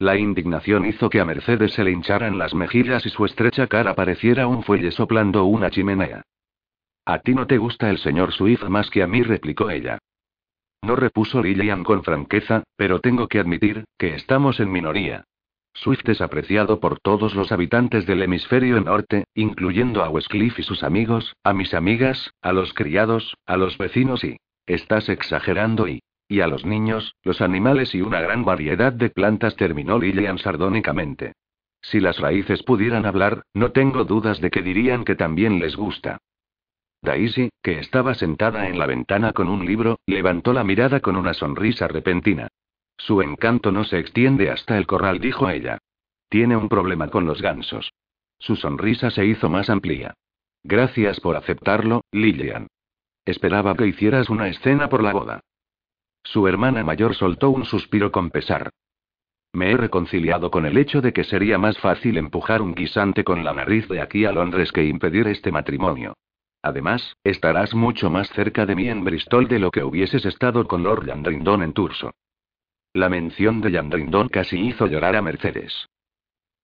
La 0.00 0.18
indignación 0.18 0.84
hizo 0.84 1.10
que 1.10 1.20
a 1.20 1.24
Mercedes 1.24 1.74
se 1.74 1.84
le 1.84 1.92
hincharan 1.92 2.36
las 2.36 2.54
mejillas 2.54 3.06
y 3.06 3.10
su 3.10 3.24
estrecha 3.24 3.68
cara 3.68 3.94
pareciera 3.94 4.48
un 4.48 4.64
fuelle 4.64 4.90
soplando 4.90 5.44
una 5.44 5.70
chimenea. 5.70 6.22
A 7.04 7.20
ti 7.20 7.36
no 7.36 7.46
te 7.46 7.56
gusta 7.56 7.88
el 7.88 7.98
señor 7.98 8.32
Swift 8.32 8.64
más 8.64 8.90
que 8.90 9.04
a 9.04 9.06
mí, 9.06 9.22
replicó 9.22 9.70
ella. 9.70 9.98
No 10.82 10.96
repuso 10.96 11.40
Lillian 11.40 11.84
con 11.84 12.02
franqueza, 12.02 12.64
pero 12.74 12.98
tengo 12.98 13.28
que 13.28 13.38
admitir, 13.38 13.84
que 13.96 14.16
estamos 14.16 14.58
en 14.58 14.72
minoría. 14.72 15.22
Swift 15.80 16.08
es 16.08 16.20
apreciado 16.20 16.80
por 16.80 16.98
todos 16.98 17.36
los 17.36 17.52
habitantes 17.52 18.04
del 18.04 18.22
hemisferio 18.22 18.80
norte, 18.80 19.24
incluyendo 19.34 20.02
a 20.02 20.08
Westcliff 20.08 20.58
y 20.58 20.64
sus 20.64 20.82
amigos, 20.82 21.36
a 21.44 21.52
mis 21.52 21.72
amigas, 21.72 22.32
a 22.42 22.52
los 22.52 22.74
criados, 22.74 23.36
a 23.46 23.56
los 23.56 23.78
vecinos 23.78 24.24
y... 24.24 24.38
Estás 24.66 25.08
exagerando 25.08 25.86
y... 25.86 26.00
Y 26.26 26.40
a 26.40 26.48
los 26.48 26.66
niños, 26.66 27.14
los 27.22 27.40
animales 27.40 27.94
y 27.94 28.02
una 28.02 28.20
gran 28.20 28.44
variedad 28.44 28.92
de 28.92 29.08
plantas, 29.08 29.54
terminó 29.54 29.98
Lillian 29.98 30.38
sardónicamente. 30.38 31.32
Si 31.80 32.00
las 32.00 32.18
raíces 32.18 32.64
pudieran 32.64 33.06
hablar, 33.06 33.42
no 33.54 33.70
tengo 33.70 34.04
dudas 34.04 34.40
de 34.40 34.50
que 34.50 34.62
dirían 34.62 35.04
que 35.04 35.14
también 35.14 35.60
les 35.60 35.76
gusta. 35.76 36.18
Daisy, 37.02 37.50
que 37.62 37.78
estaba 37.78 38.14
sentada 38.14 38.68
en 38.68 38.78
la 38.78 38.86
ventana 38.86 39.32
con 39.32 39.48
un 39.48 39.64
libro, 39.64 40.00
levantó 40.06 40.52
la 40.52 40.64
mirada 40.64 40.98
con 41.00 41.14
una 41.16 41.34
sonrisa 41.34 41.86
repentina. 41.86 42.48
Su 42.98 43.22
encanto 43.22 43.72
no 43.72 43.84
se 43.84 43.98
extiende 43.98 44.50
hasta 44.50 44.76
el 44.76 44.86
corral, 44.86 45.20
dijo 45.20 45.48
ella. 45.48 45.78
Tiene 46.28 46.56
un 46.56 46.68
problema 46.68 47.08
con 47.08 47.24
los 47.24 47.40
gansos. 47.40 47.90
Su 48.38 48.56
sonrisa 48.56 49.10
se 49.10 49.24
hizo 49.24 49.48
más 49.48 49.70
amplia. 49.70 50.14
Gracias 50.64 51.20
por 51.20 51.36
aceptarlo, 51.36 52.02
Lillian. 52.12 52.66
Esperaba 53.24 53.74
que 53.74 53.86
hicieras 53.86 54.28
una 54.28 54.48
escena 54.48 54.88
por 54.88 55.02
la 55.02 55.12
boda. 55.12 55.40
Su 56.24 56.46
hermana 56.48 56.84
mayor 56.84 57.14
soltó 57.14 57.50
un 57.50 57.64
suspiro 57.64 58.12
con 58.12 58.30
pesar. 58.30 58.70
Me 59.52 59.70
he 59.70 59.76
reconciliado 59.76 60.50
con 60.50 60.66
el 60.66 60.76
hecho 60.76 61.00
de 61.00 61.12
que 61.12 61.24
sería 61.24 61.56
más 61.56 61.78
fácil 61.78 62.18
empujar 62.18 62.60
un 62.60 62.74
guisante 62.74 63.24
con 63.24 63.44
la 63.44 63.54
nariz 63.54 63.88
de 63.88 64.00
aquí 64.00 64.24
a 64.24 64.32
Londres 64.32 64.72
que 64.72 64.84
impedir 64.84 65.26
este 65.28 65.50
matrimonio. 65.52 66.14
Además, 66.62 67.16
estarás 67.24 67.74
mucho 67.74 68.10
más 68.10 68.28
cerca 68.30 68.66
de 68.66 68.74
mí 68.74 68.88
en 68.88 69.04
Bristol 69.04 69.48
de 69.48 69.58
lo 69.58 69.70
que 69.70 69.84
hubieses 69.84 70.26
estado 70.26 70.66
con 70.66 70.82
Lord 70.82 71.06
Yandrindon 71.06 71.62
en 71.62 71.72
Turso. 71.72 72.10
La 72.92 73.08
mención 73.08 73.60
de 73.60 73.72
Yandrindon 73.72 74.28
casi 74.28 74.58
hizo 74.58 74.86
llorar 74.86 75.16
a 75.16 75.22
Mercedes. 75.22 75.88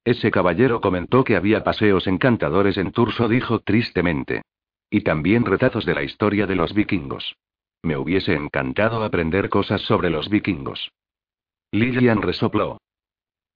Ese 0.04 0.30
caballero 0.30 0.80
comentó 0.80 1.24
que 1.24 1.36
había 1.36 1.64
paseos 1.64 2.06
encantadores 2.06 2.76
en 2.76 2.92
Turso, 2.92 3.28
dijo 3.28 3.60
tristemente. 3.60 4.42
Y 4.90 5.00
también 5.00 5.44
retazos 5.44 5.86
de 5.86 5.94
la 5.94 6.02
historia 6.02 6.46
de 6.46 6.54
los 6.54 6.74
vikingos. 6.74 7.36
Me 7.82 7.96
hubiese 7.96 8.34
encantado 8.34 9.02
aprender 9.02 9.48
cosas 9.48 9.82
sobre 9.82 10.10
los 10.10 10.28
vikingos. 10.28 10.90
Lillian 11.72 12.22
resopló. 12.22 12.78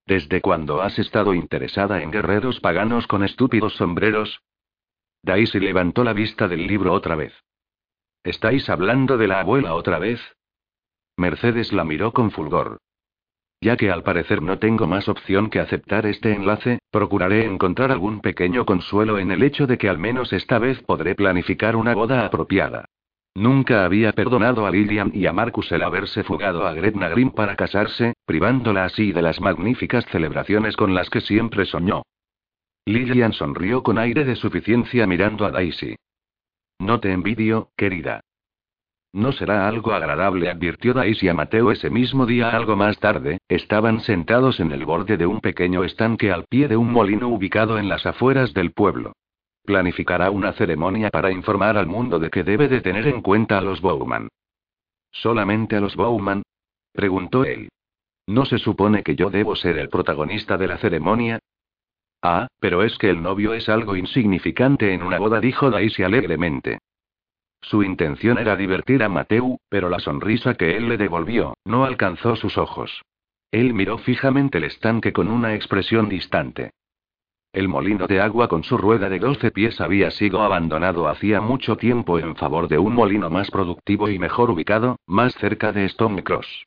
¿Desde 0.07 0.41
cuándo 0.41 0.81
has 0.81 0.99
estado 0.99 1.35
interesada 1.35 2.03
en 2.03 2.11
guerreros 2.11 2.61
paganos 2.61 3.07
con 3.07 3.25
estúpidos 3.25 3.75
sombreros? 3.77 4.41
Daisy 5.23 5.61
levantó 5.61 6.03
la 6.03 6.15
vista 6.15 6.49
del 6.49 6.67
libro 6.67 6.93
otra 6.95 7.15
vez. 7.15 7.35
¿Estáis 8.25 8.69
hablando 8.71 9.19
de 9.19 9.29
la 9.29 9.41
abuela 9.41 9.75
otra 9.75 9.99
vez? 9.99 10.21
Mercedes 11.19 11.73
la 11.73 11.85
miró 11.85 12.13
con 12.13 12.31
fulgor. 12.31 12.79
Ya 13.61 13.77
que 13.77 13.91
al 13.91 14.05
parecer 14.05 14.41
no 14.41 14.59
tengo 14.59 14.87
más 14.87 15.09
opción 15.09 15.51
que 15.51 15.59
aceptar 15.59 16.07
este 16.07 16.33
enlace, 16.33 16.79
procuraré 16.93 17.45
encontrar 17.45 17.91
algún 17.91 18.21
pequeño 18.21 18.65
consuelo 18.65 19.19
en 19.19 19.33
el 19.33 19.43
hecho 19.43 19.67
de 19.67 19.79
que 19.79 19.89
al 19.89 19.99
menos 19.99 20.33
esta 20.33 20.61
vez 20.61 20.81
podré 20.83 21.17
planificar 21.17 21.75
una 21.75 21.93
boda 21.93 22.25
apropiada. 22.25 22.85
Nunca 23.35 23.85
había 23.85 24.13
perdonado 24.13 24.65
a 24.65 24.71
Lillian 24.71 25.11
y 25.13 25.27
a 25.27 25.33
Marcus 25.33 25.73
el 25.73 25.83
haberse 25.83 26.23
fugado 26.23 26.67
a 26.67 26.73
Gretna 26.73 27.09
Green 27.09 27.31
para 27.31 27.57
casarse, 27.57 28.15
privándola 28.25 28.85
así 28.85 29.11
de 29.11 29.23
las 29.23 29.41
magníficas 29.41 30.05
celebraciones 30.07 30.77
con 30.77 30.95
las 30.95 31.11
que 31.11 31.21
siempre 31.21 31.65
soñó. 31.65 32.03
Lillian 32.85 33.33
sonrió 33.33 33.83
con 33.83 33.99
aire 33.99 34.25
de 34.25 34.37
suficiencia 34.37 35.07
mirando 35.09 35.45
a 35.45 35.51
Daisy. 35.51 35.97
No 36.79 37.01
te 37.01 37.13
envidio, 37.13 37.71
querida. 37.77 38.21
No 39.13 39.33
será 39.33 39.67
algo 39.67 39.93
agradable, 39.93 40.51
advirtió 40.51 40.93
Daisy 40.93 41.29
a 41.29 41.35
Mateo 41.35 41.73
ese 41.73 41.89
mismo 41.89 42.27
día 42.27 42.51
algo 42.51 42.77
más 42.77 42.99
tarde, 42.99 43.39
estaban 43.49 44.01
sentados 44.01 44.61
en 44.61 44.71
el 44.73 44.85
borde 44.85 45.17
de 45.17 45.27
un 45.27 45.41
pequeño 45.41 45.83
estanque 45.83 46.31
al 46.31 46.45
pie 46.45 46.69
de 46.69 46.77
un 46.77 46.93
molino 46.93 47.29
ubicado 47.29 47.79
en 47.79 47.89
las 47.89 48.05
afueras 48.05 48.53
del 48.53 48.73
pueblo. 48.73 49.15
Planificará 49.65 50.31
una 50.31 50.53
ceremonia 50.53 51.11
para 51.11 51.31
informar 51.31 51.79
al 51.79 51.87
mundo 51.87 52.19
de 52.19 52.31
que 52.31 52.45
debe 52.45 52.69
de 52.69 52.81
tener 52.81 53.07
en 53.07 53.23
cuenta 53.23 53.59
a 53.59 53.63
los 53.63 53.81
Bowman. 53.81 54.29
¿Solamente 55.11 55.77
a 55.77 55.81
los 55.81 55.97
Bowman? 55.97 56.43
preguntó 56.93 57.45
él. 57.45 57.69
¿No 58.27 58.45
se 58.45 58.59
supone 58.59 59.03
que 59.03 59.17
yo 59.17 59.31
debo 59.31 59.57
ser 59.57 59.79
el 59.79 59.89
protagonista 59.89 60.59
de 60.59 60.69
la 60.69 60.77
ceremonia? 60.77 61.39
Ah, 62.21 62.49
pero 62.61 62.83
es 62.83 62.99
que 62.99 63.09
el 63.09 63.23
novio 63.23 63.55
es 63.55 63.71
algo 63.71 63.97
insignificante 63.97 64.93
en 64.93 65.03
una 65.03 65.19
boda, 65.19 65.41
dijo 65.41 65.71
Daisy 65.71 66.03
alegremente. 66.03 66.79
Su 67.61 67.83
intención 67.83 68.39
era 68.39 68.57
divertir 68.57 69.03
a 69.03 69.09
Mateu, 69.09 69.59
pero 69.69 69.89
la 69.89 69.99
sonrisa 69.99 70.55
que 70.55 70.77
él 70.77 70.89
le 70.89 70.97
devolvió, 70.97 71.55
no 71.65 71.85
alcanzó 71.85 72.37
sus 72.37 72.57
ojos. 72.57 73.03
Él 73.51 73.75
miró 73.75 73.99
fijamente 73.99 74.59
el 74.59 74.65
estanque 74.65 75.13
con 75.13 75.29
una 75.29 75.55
expresión 75.55 76.09
distante. 76.09 76.71
El 77.53 77.67
molino 77.67 78.07
de 78.07 78.21
agua 78.21 78.47
con 78.47 78.63
su 78.63 78.77
rueda 78.77 79.09
de 79.09 79.19
12 79.19 79.51
pies 79.53 79.81
había 79.81 80.11
sido 80.11 80.43
abandonado 80.43 81.09
hacía 81.09 81.41
mucho 81.41 81.77
tiempo 81.77 82.19
en 82.19 82.37
favor 82.37 82.69
de 82.69 82.79
un 82.79 82.95
molino 82.95 83.31
más 83.31 83.51
productivo 83.51 84.11
y 84.11 84.19
mejor 84.19 84.51
ubicado, 84.51 84.97
más 85.07 85.35
cerca 85.35 85.73
de 85.73 85.87
Stone 85.87 86.23
Cross. 86.23 86.67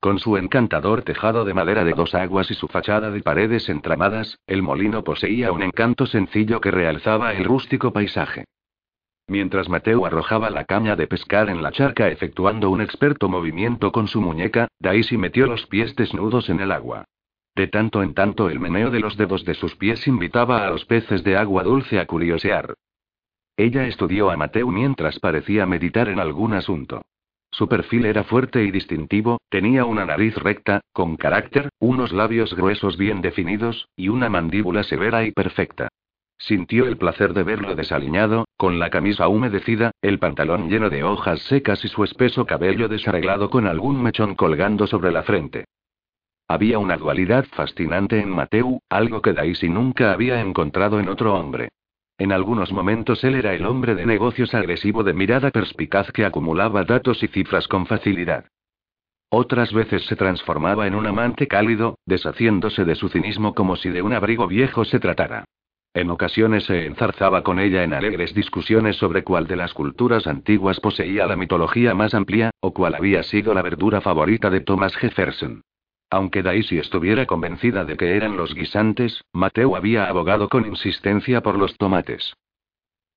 Con 0.00 0.18
su 0.18 0.36
encantador 0.38 1.02
tejado 1.02 1.44
de 1.44 1.54
madera 1.54 1.84
de 1.84 1.92
dos 1.92 2.14
aguas 2.14 2.50
y 2.50 2.54
su 2.54 2.66
fachada 2.66 3.10
de 3.10 3.22
paredes 3.22 3.68
entramadas, 3.68 4.38
el 4.46 4.62
molino 4.62 5.04
poseía 5.04 5.52
un 5.52 5.62
encanto 5.62 6.06
sencillo 6.06 6.60
que 6.60 6.70
realzaba 6.70 7.34
el 7.34 7.44
rústico 7.44 7.92
paisaje. 7.92 8.44
Mientras 9.28 9.68
Mateo 9.68 10.04
arrojaba 10.04 10.50
la 10.50 10.64
caña 10.64 10.96
de 10.96 11.06
pescar 11.06 11.48
en 11.48 11.62
la 11.62 11.72
charca 11.72 12.08
efectuando 12.08 12.70
un 12.70 12.80
experto 12.80 13.28
movimiento 13.28 13.92
con 13.92 14.08
su 14.08 14.20
muñeca, 14.20 14.68
Daisy 14.78 15.16
metió 15.16 15.46
los 15.46 15.66
pies 15.66 15.94
desnudos 15.96 16.48
en 16.50 16.60
el 16.60 16.72
agua. 16.72 17.04
De 17.54 17.68
tanto 17.68 18.02
en 18.02 18.14
tanto 18.14 18.48
el 18.48 18.60
meneo 18.60 18.90
de 18.90 19.00
los 19.00 19.16
dedos 19.16 19.44
de 19.44 19.54
sus 19.54 19.76
pies 19.76 20.06
invitaba 20.06 20.66
a 20.66 20.70
los 20.70 20.84
peces 20.86 21.22
de 21.22 21.36
agua 21.36 21.62
dulce 21.62 22.00
a 22.00 22.06
curiosear. 22.06 22.74
Ella 23.56 23.86
estudió 23.86 24.30
a 24.30 24.36
Mateo 24.36 24.68
mientras 24.68 25.18
parecía 25.20 25.66
meditar 25.66 26.08
en 26.08 26.18
algún 26.18 26.54
asunto. 26.54 27.02
Su 27.50 27.68
perfil 27.68 28.06
era 28.06 28.24
fuerte 28.24 28.64
y 28.64 28.70
distintivo, 28.70 29.38
tenía 29.50 29.84
una 29.84 30.06
nariz 30.06 30.34
recta, 30.36 30.80
con 30.92 31.18
carácter, 31.18 31.68
unos 31.78 32.10
labios 32.12 32.54
gruesos 32.54 32.96
bien 32.96 33.20
definidos, 33.20 33.88
y 33.94 34.08
una 34.08 34.30
mandíbula 34.30 34.82
severa 34.84 35.24
y 35.24 35.32
perfecta. 35.32 35.88
Sintió 36.38 36.86
el 36.86 36.96
placer 36.96 37.34
de 37.34 37.44
verlo 37.44 37.74
desaliñado, 37.74 38.46
con 38.56 38.78
la 38.78 38.90
camisa 38.90 39.28
humedecida, 39.28 39.92
el 40.02 40.18
pantalón 40.18 40.68
lleno 40.68 40.90
de 40.90 41.04
hojas 41.04 41.40
secas 41.42 41.84
y 41.84 41.88
su 41.88 42.02
espeso 42.04 42.46
cabello 42.46 42.88
desarreglado 42.88 43.48
con 43.50 43.66
algún 43.66 44.02
mechón 44.02 44.34
colgando 44.34 44.86
sobre 44.86 45.12
la 45.12 45.22
frente. 45.22 45.66
Había 46.48 46.78
una 46.78 46.96
dualidad 46.96 47.46
fascinante 47.46 48.20
en 48.20 48.28
Mateu, 48.28 48.80
algo 48.88 49.22
que 49.22 49.32
Daisy 49.32 49.68
nunca 49.68 50.12
había 50.12 50.40
encontrado 50.40 51.00
en 51.00 51.08
otro 51.08 51.34
hombre. 51.34 51.70
En 52.18 52.30
algunos 52.30 52.72
momentos 52.72 53.24
él 53.24 53.36
era 53.36 53.54
el 53.54 53.64
hombre 53.64 53.94
de 53.94 54.06
negocios 54.06 54.54
agresivo 54.54 55.02
de 55.02 55.14
mirada 55.14 55.50
perspicaz 55.50 56.12
que 56.12 56.24
acumulaba 56.24 56.84
datos 56.84 57.22
y 57.22 57.28
cifras 57.28 57.66
con 57.68 57.86
facilidad. 57.86 58.44
Otras 59.30 59.72
veces 59.72 60.04
se 60.04 60.14
transformaba 60.14 60.86
en 60.86 60.94
un 60.94 61.06
amante 61.06 61.48
cálido, 61.48 61.98
deshaciéndose 62.04 62.84
de 62.84 62.96
su 62.96 63.08
cinismo 63.08 63.54
como 63.54 63.76
si 63.76 63.88
de 63.88 64.02
un 64.02 64.12
abrigo 64.12 64.46
viejo 64.46 64.84
se 64.84 65.00
tratara. 65.00 65.46
En 65.94 66.08
ocasiones 66.08 66.64
se 66.64 66.86
enzarzaba 66.86 67.42
con 67.42 67.58
ella 67.58 67.84
en 67.84 67.92
alegres 67.92 68.34
discusiones 68.34 68.96
sobre 68.96 69.24
cuál 69.24 69.46
de 69.46 69.56
las 69.56 69.74
culturas 69.74 70.26
antiguas 70.26 70.80
poseía 70.80 71.26
la 71.26 71.36
mitología 71.36 71.94
más 71.94 72.14
amplia, 72.14 72.50
o 72.60 72.72
cuál 72.72 72.94
había 72.94 73.22
sido 73.22 73.52
la 73.52 73.60
verdura 73.60 74.00
favorita 74.00 74.48
de 74.48 74.60
Thomas 74.60 74.96
Jefferson. 74.96 75.62
Aunque 76.08 76.42
Daisy 76.42 76.78
estuviera 76.78 77.26
convencida 77.26 77.84
de 77.84 77.96
que 77.96 78.16
eran 78.16 78.36
los 78.38 78.54
guisantes, 78.54 79.22
Mateo 79.32 79.76
había 79.76 80.06
abogado 80.06 80.48
con 80.48 80.66
insistencia 80.66 81.42
por 81.42 81.58
los 81.58 81.76
tomates. 81.76 82.34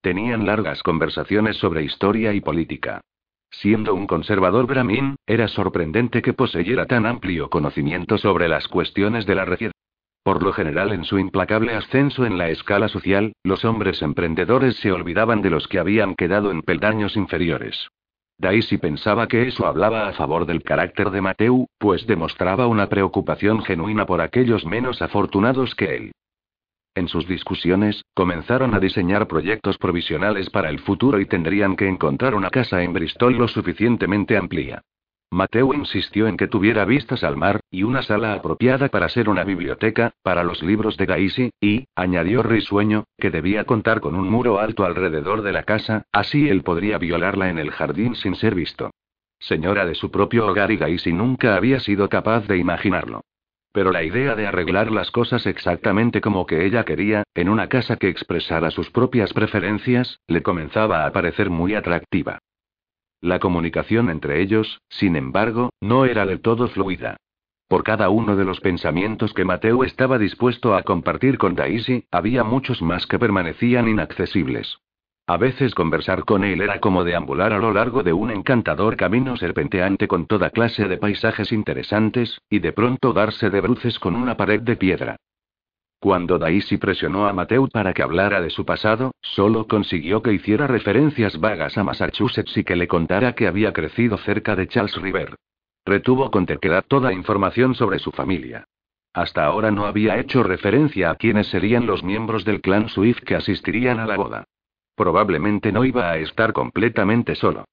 Tenían 0.01 0.45
largas 0.45 0.83
conversaciones 0.83 1.57
sobre 1.57 1.83
historia 1.83 2.33
y 2.33 2.41
política. 2.41 3.01
Siendo 3.51 3.93
un 3.93 4.05
conservador 4.05 4.67
brahmin, 4.67 5.15
era 5.25 5.47
sorprendente 5.47 6.21
que 6.21 6.33
poseyera 6.33 6.85
tan 6.85 7.05
amplio 7.05 7.49
conocimiento 7.49 8.17
sobre 8.17 8.49
las 8.49 8.67
cuestiones 8.67 9.25
de 9.25 9.35
la 9.35 9.45
región. 9.45 9.71
Por 10.25 10.41
lo 10.41 10.53
general, 10.53 10.91
en 10.91 11.03
su 11.03 11.19
implacable 11.19 11.75
ascenso 11.75 12.25
en 12.25 12.39
la 12.39 12.49
escala 12.49 12.87
social, 12.87 13.33
los 13.43 13.63
hombres 13.63 14.01
emprendedores 14.01 14.75
se 14.77 14.91
olvidaban 14.91 15.43
de 15.43 15.51
los 15.51 15.67
que 15.67 15.77
habían 15.77 16.15
quedado 16.15 16.49
en 16.49 16.63
peldaños 16.63 17.15
inferiores. 17.15 17.89
Daisy 18.39 18.79
pensaba 18.79 19.27
que 19.27 19.47
eso 19.47 19.67
hablaba 19.67 20.07
a 20.07 20.13
favor 20.13 20.47
del 20.47 20.63
carácter 20.63 21.11
de 21.11 21.21
Mateu, 21.21 21.67
pues 21.77 22.07
demostraba 22.07 22.65
una 22.65 22.89
preocupación 22.89 23.63
genuina 23.63 24.07
por 24.07 24.19
aquellos 24.19 24.65
menos 24.65 24.99
afortunados 25.03 25.75
que 25.75 25.95
él. 25.95 26.11
En 26.95 27.07
sus 27.07 27.27
discusiones, 27.27 28.01
comenzaron 28.15 28.73
a 28.73 28.79
diseñar 28.79 29.27
proyectos 29.27 29.77
provisionales 29.77 30.49
para 30.49 30.71
el 30.71 30.79
futuro 30.79 31.19
y 31.19 31.27
tendrían 31.27 31.75
que 31.75 31.87
encontrar 31.87 32.33
una 32.33 32.49
casa 32.49 32.81
en 32.81 32.93
Bristol 32.93 33.37
lo 33.37 33.47
suficientemente 33.47 34.37
amplia. 34.37 34.81
Mateo 35.35 35.73
insistió 35.73 36.29
en 36.29 36.37
que 36.37 36.47
tuviera 36.47 36.85
vistas 36.85 37.21
al 37.25 37.35
mar, 37.35 37.59
y 37.69 37.83
una 37.83 38.03
sala 38.03 38.31
apropiada 38.35 38.87
para 38.87 39.09
ser 39.09 39.27
una 39.27 39.43
biblioteca, 39.43 40.13
para 40.23 40.45
los 40.45 40.63
libros 40.63 40.95
de 40.95 41.07
Daisy, 41.07 41.51
y, 41.59 41.89
añadió 41.93 42.41
risueño, 42.41 43.03
que 43.17 43.31
debía 43.31 43.65
contar 43.65 43.99
con 43.99 44.15
un 44.15 44.29
muro 44.29 44.61
alto 44.61 44.85
alrededor 44.85 45.41
de 45.41 45.51
la 45.51 45.63
casa, 45.63 46.05
así 46.13 46.47
él 46.47 46.63
podría 46.63 46.99
violarla 46.99 47.49
en 47.49 47.59
el 47.59 47.71
jardín 47.71 48.15
sin 48.15 48.35
ser 48.35 48.55
visto. 48.55 48.91
Señora 49.37 49.85
de 49.85 49.95
su 49.95 50.09
propio 50.09 50.47
hogar 50.47 50.71
y 50.71 50.77
Daisy 50.77 51.11
nunca 51.11 51.57
había 51.57 51.81
sido 51.81 52.07
capaz 52.07 52.47
de 52.47 52.55
imaginarlo. 52.55 53.19
Pero 53.73 53.91
la 53.91 54.03
idea 54.03 54.35
de 54.35 54.47
arreglar 54.47 54.89
las 54.89 55.11
cosas 55.11 55.45
exactamente 55.47 56.21
como 56.21 56.45
que 56.45 56.65
ella 56.65 56.85
quería, 56.85 57.23
en 57.33 57.49
una 57.49 57.67
casa 57.67 57.97
que 57.97 58.07
expresara 58.07 58.71
sus 58.71 58.89
propias 58.89 59.33
preferencias, 59.33 60.17
le 60.27 60.41
comenzaba 60.41 61.05
a 61.05 61.11
parecer 61.11 61.49
muy 61.49 61.75
atractiva. 61.75 62.39
La 63.25 63.39
comunicación 63.39 64.11
entre 64.11 64.39
ellos, 64.39 64.83
sin 64.87 65.15
embargo, 65.15 65.71
no 65.81 66.05
era 66.05 66.27
del 66.27 66.41
todo 66.41 66.67
fluida. 66.67 67.17
Por 67.67 67.83
cada 67.83 68.09
uno 68.09 68.35
de 68.35 68.45
los 68.45 68.59
pensamientos 68.59 69.33
que 69.33 69.43
Mateo 69.43 69.83
estaba 69.83 70.19
dispuesto 70.19 70.75
a 70.75 70.83
compartir 70.83 71.39
con 71.39 71.55
Daisy, 71.55 72.05
había 72.11 72.43
muchos 72.43 72.83
más 72.83 73.07
que 73.07 73.17
permanecían 73.17 73.87
inaccesibles. 73.87 74.77
A 75.25 75.37
veces 75.37 75.73
conversar 75.73 76.23
con 76.23 76.43
él 76.43 76.61
era 76.61 76.79
como 76.79 77.03
deambular 77.03 77.51
a 77.51 77.57
lo 77.57 77.73
largo 77.73 78.03
de 78.03 78.13
un 78.13 78.29
encantador 78.29 78.95
camino 78.95 79.35
serpenteante 79.37 80.07
con 80.07 80.27
toda 80.27 80.51
clase 80.51 80.87
de 80.87 80.97
paisajes 80.97 81.51
interesantes, 81.51 82.39
y 82.47 82.59
de 82.59 82.73
pronto 82.73 83.11
darse 83.11 83.49
de 83.49 83.59
bruces 83.59 83.97
con 83.97 84.15
una 84.15 84.37
pared 84.37 84.61
de 84.61 84.75
piedra. 84.75 85.15
Cuando 85.99 86.37
Daisy 86.37 86.77
presionó 86.77 87.27
a 87.27 87.33
Mateo 87.33 87.67
para 87.67 87.93
que 87.93 88.03
hablara 88.03 88.41
de 88.41 88.49
su 88.49 88.65
pasado, 88.65 89.11
solo 89.21 89.67
consiguió 89.67 90.21
que 90.21 90.33
hiciera 90.33 90.67
referencias 90.67 91.39
vagas 91.39 91.77
a 91.77 91.83
Massachusetts 91.83 92.55
y 92.57 92.63
que 92.63 92.75
le 92.75 92.87
contara 92.87 93.33
que 93.33 93.47
había 93.47 93.73
crecido 93.73 94.17
cerca 94.17 94.55
de 94.55 94.67
Charles 94.67 94.95
River. 94.95 95.35
Retuvo 95.85 96.31
con 96.31 96.45
terquedad 96.45 96.83
toda 96.87 97.13
información 97.13 97.75
sobre 97.75 97.99
su 97.99 98.11
familia. 98.11 98.65
Hasta 99.13 99.45
ahora 99.45 99.71
no 99.71 99.85
había 99.85 100.19
hecho 100.19 100.43
referencia 100.43 101.09
a 101.09 101.15
quiénes 101.15 101.47
serían 101.47 101.85
los 101.85 102.03
miembros 102.03 102.43
del 102.43 102.61
clan 102.61 102.89
Swift 102.89 103.23
que 103.23 103.35
asistirían 103.35 103.99
a 103.99 104.05
la 104.05 104.17
boda. 104.17 104.43
Probablemente 104.95 105.71
no 105.71 105.85
iba 105.85 106.09
a 106.09 106.17
estar 106.17 106.53
completamente 106.53 107.35
solo. 107.35 107.65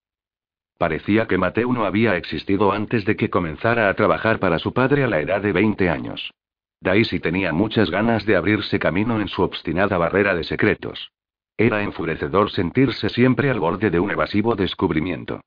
Parecía 0.77 1.27
que 1.27 1.37
Mateo 1.37 1.71
no 1.73 1.85
había 1.85 2.15
existido 2.15 2.71
antes 2.71 3.05
de 3.05 3.15
que 3.15 3.29
comenzara 3.29 3.89
a 3.89 3.93
trabajar 3.93 4.39
para 4.39 4.59
su 4.59 4.73
padre 4.73 5.03
a 5.03 5.07
la 5.07 5.19
edad 5.19 5.41
de 5.41 5.51
20 5.51 5.89
años. 5.89 6.31
Daisy 6.83 7.21
tenía 7.21 7.53
muchas 7.53 7.89
ganas 7.89 8.25
de 8.25 8.35
abrirse 8.35 8.77
camino 8.77 9.21
en 9.21 9.29
su 9.29 9.41
obstinada 9.41 9.97
barrera 9.97 10.35
de 10.35 10.43
secretos. 10.43 11.11
Era 11.55 11.81
enfurecedor 11.81 12.51
sentirse 12.51 13.07
siempre 13.07 13.49
al 13.49 13.61
borde 13.61 13.89
de 13.89 14.01
un 14.01 14.11
evasivo 14.11 14.55
descubrimiento. 14.55 15.39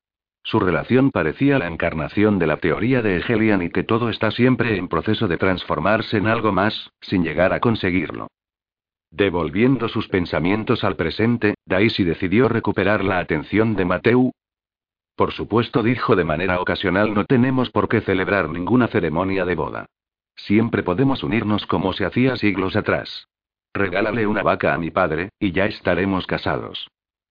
Su 0.43 0.61
relación 0.61 1.11
parecía 1.11 1.59
la 1.59 1.67
encarnación 1.67 2.39
de 2.39 2.47
la 2.47 2.57
teoría 2.57 3.03
de 3.03 3.19
Hegelian 3.19 3.61
y 3.61 3.69
que 3.69 3.85
todo 3.85 4.09
está 4.09 4.31
siempre 4.31 4.79
en 4.79 4.89
proceso 4.89 5.29
de 5.29 5.37
transformarse 5.37 6.17
en 6.17 6.27
algo 6.27 6.53
más, 6.53 6.91
sin 7.03 7.23
llegar 7.23 7.53
a 7.53 7.61
conseguirlo. 7.61 8.29
Devolviendo 9.11 9.89
sus 9.89 10.09
pensamientos 10.09 10.85
al 10.85 10.97
presente, 10.97 11.55
Daisy 11.67 12.05
decidió 12.05 12.49
recuperar 12.49 13.05
la 13.05 13.19
atención 13.19 13.77
de 13.77 13.85
Mateu. 13.85 14.33
Por 15.15 15.33
supuesto, 15.33 15.83
dijo 15.83 16.17
de 16.17 16.25
manera 16.25 16.63
ocasional, 16.63 17.13
no 17.13 17.27
tenemos 17.27 17.71
por 17.71 17.91
qué 17.91 18.01
celebrar 18.01 18.49
ninguna 18.49 18.89
ceremonia 18.89 19.45
de 19.45 19.55
boda. 19.55 19.87
Siempre 20.37 20.83
podemos 20.83 21.23
unirnos 21.23 21.67
como 21.67 21.93
se 21.93 22.05
hacía 22.05 22.37
siglos 22.37 22.77
atrás. 22.77 23.29
Regálale 23.75 24.27
una 24.27 24.43
vaca 24.43 24.75
a 24.75 24.79
mi 24.79 24.91
padre, 24.91 25.31
y 25.41 25.53
ya 25.53 25.67
estaremos 25.67 26.27
casados. 26.27 26.89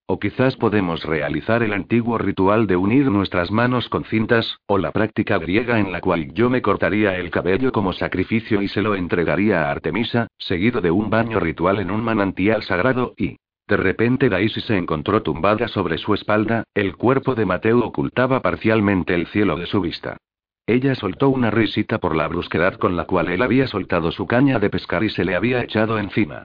O 0.08 0.20
quizás 0.20 0.54
podemos 0.56 1.02
realizar 1.04 1.64
el 1.64 1.72
antiguo 1.72 2.18
ritual 2.18 2.68
de 2.68 2.76
unir 2.76 3.10
nuestras 3.10 3.50
manos 3.50 3.88
con 3.88 4.04
cintas, 4.04 4.58
o 4.66 4.78
la 4.78 4.92
práctica 4.92 5.38
griega 5.38 5.80
en 5.80 5.90
la 5.90 6.00
cual 6.00 6.32
yo 6.32 6.48
me 6.48 6.62
cortaría 6.62 7.16
el 7.16 7.30
cabello 7.30 7.72
como 7.72 7.92
sacrificio 7.92 8.62
y 8.62 8.68
se 8.68 8.82
lo 8.82 8.94
entregaría 8.94 9.62
a 9.62 9.72
Artemisa, 9.72 10.28
seguido 10.38 10.80
de 10.80 10.92
un 10.92 11.10
baño 11.10 11.40
ritual 11.40 11.80
en 11.80 11.90
un 11.90 12.04
manantial 12.04 12.62
sagrado, 12.62 13.14
y... 13.16 13.36
De 13.68 13.76
repente 13.76 14.28
Daisy 14.28 14.60
se 14.60 14.76
encontró 14.76 15.22
tumbada 15.22 15.66
sobre 15.66 15.98
su 15.98 16.14
espalda, 16.14 16.62
el 16.72 16.96
cuerpo 16.96 17.34
de 17.34 17.46
Mateo 17.46 17.80
ocultaba 17.80 18.40
parcialmente 18.40 19.12
el 19.12 19.26
cielo 19.26 19.56
de 19.56 19.66
su 19.66 19.80
vista. 19.80 20.18
Ella 20.66 20.96
soltó 20.96 21.28
una 21.28 21.52
risita 21.52 21.98
por 21.98 22.16
la 22.16 22.26
brusquedad 22.26 22.74
con 22.74 22.96
la 22.96 23.04
cual 23.04 23.28
él 23.28 23.42
había 23.42 23.68
soltado 23.68 24.10
su 24.10 24.26
caña 24.26 24.58
de 24.58 24.68
pescar 24.68 25.04
y 25.04 25.10
se 25.10 25.24
le 25.24 25.36
había 25.36 25.62
echado 25.62 25.98
encima. 25.98 26.42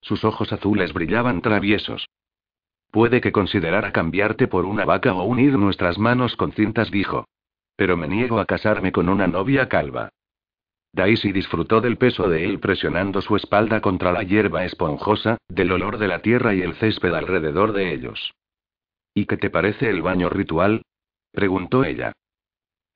Sus 0.00 0.24
ojos 0.24 0.52
azules 0.52 0.92
brillaban 0.92 1.42
traviesos. 1.42 2.06
Puede 2.92 3.20
que 3.20 3.32
considerara 3.32 3.90
cambiarte 3.90 4.46
por 4.46 4.64
una 4.64 4.84
vaca 4.84 5.12
o 5.12 5.24
unir 5.24 5.58
nuestras 5.58 5.98
manos 5.98 6.36
con 6.36 6.52
cintas, 6.52 6.92
dijo. 6.92 7.26
Pero 7.74 7.96
me 7.96 8.06
niego 8.06 8.38
a 8.38 8.46
casarme 8.46 8.92
con 8.92 9.08
una 9.08 9.26
novia 9.26 9.68
calva. 9.68 10.10
Daisy 10.92 11.32
disfrutó 11.32 11.80
del 11.80 11.96
peso 11.96 12.28
de 12.28 12.44
él 12.44 12.60
presionando 12.60 13.20
su 13.20 13.34
espalda 13.34 13.80
contra 13.80 14.12
la 14.12 14.22
hierba 14.22 14.64
esponjosa, 14.64 15.38
del 15.48 15.72
olor 15.72 15.98
de 15.98 16.06
la 16.06 16.20
tierra 16.20 16.54
y 16.54 16.62
el 16.62 16.74
césped 16.74 17.12
alrededor 17.12 17.72
de 17.72 17.92
ellos. 17.92 18.32
¿Y 19.12 19.26
qué 19.26 19.36
te 19.36 19.50
parece 19.50 19.90
el 19.90 20.02
baño 20.02 20.28
ritual? 20.28 20.82
preguntó 21.32 21.82
ella. 21.82 22.12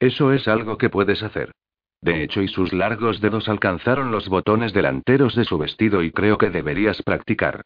Eso 0.01 0.33
es 0.33 0.47
algo 0.49 0.79
que 0.79 0.91
puedes 0.91 1.23
hacer. 1.23 1.53
De 2.01 2.23
hecho, 2.23 2.43
y 2.43 2.49
sus 2.49 2.73
largos 2.73 3.21
dedos 3.21 3.49
alcanzaron 3.49 4.13
los 4.13 4.29
botones 4.29 4.73
delanteros 4.73 5.35
de 5.35 5.45
su 5.45 5.59
vestido 5.59 6.03
y 6.03 6.13
creo 6.13 6.39
que 6.39 6.51
deberías 6.51 7.03
practicar. 7.03 7.63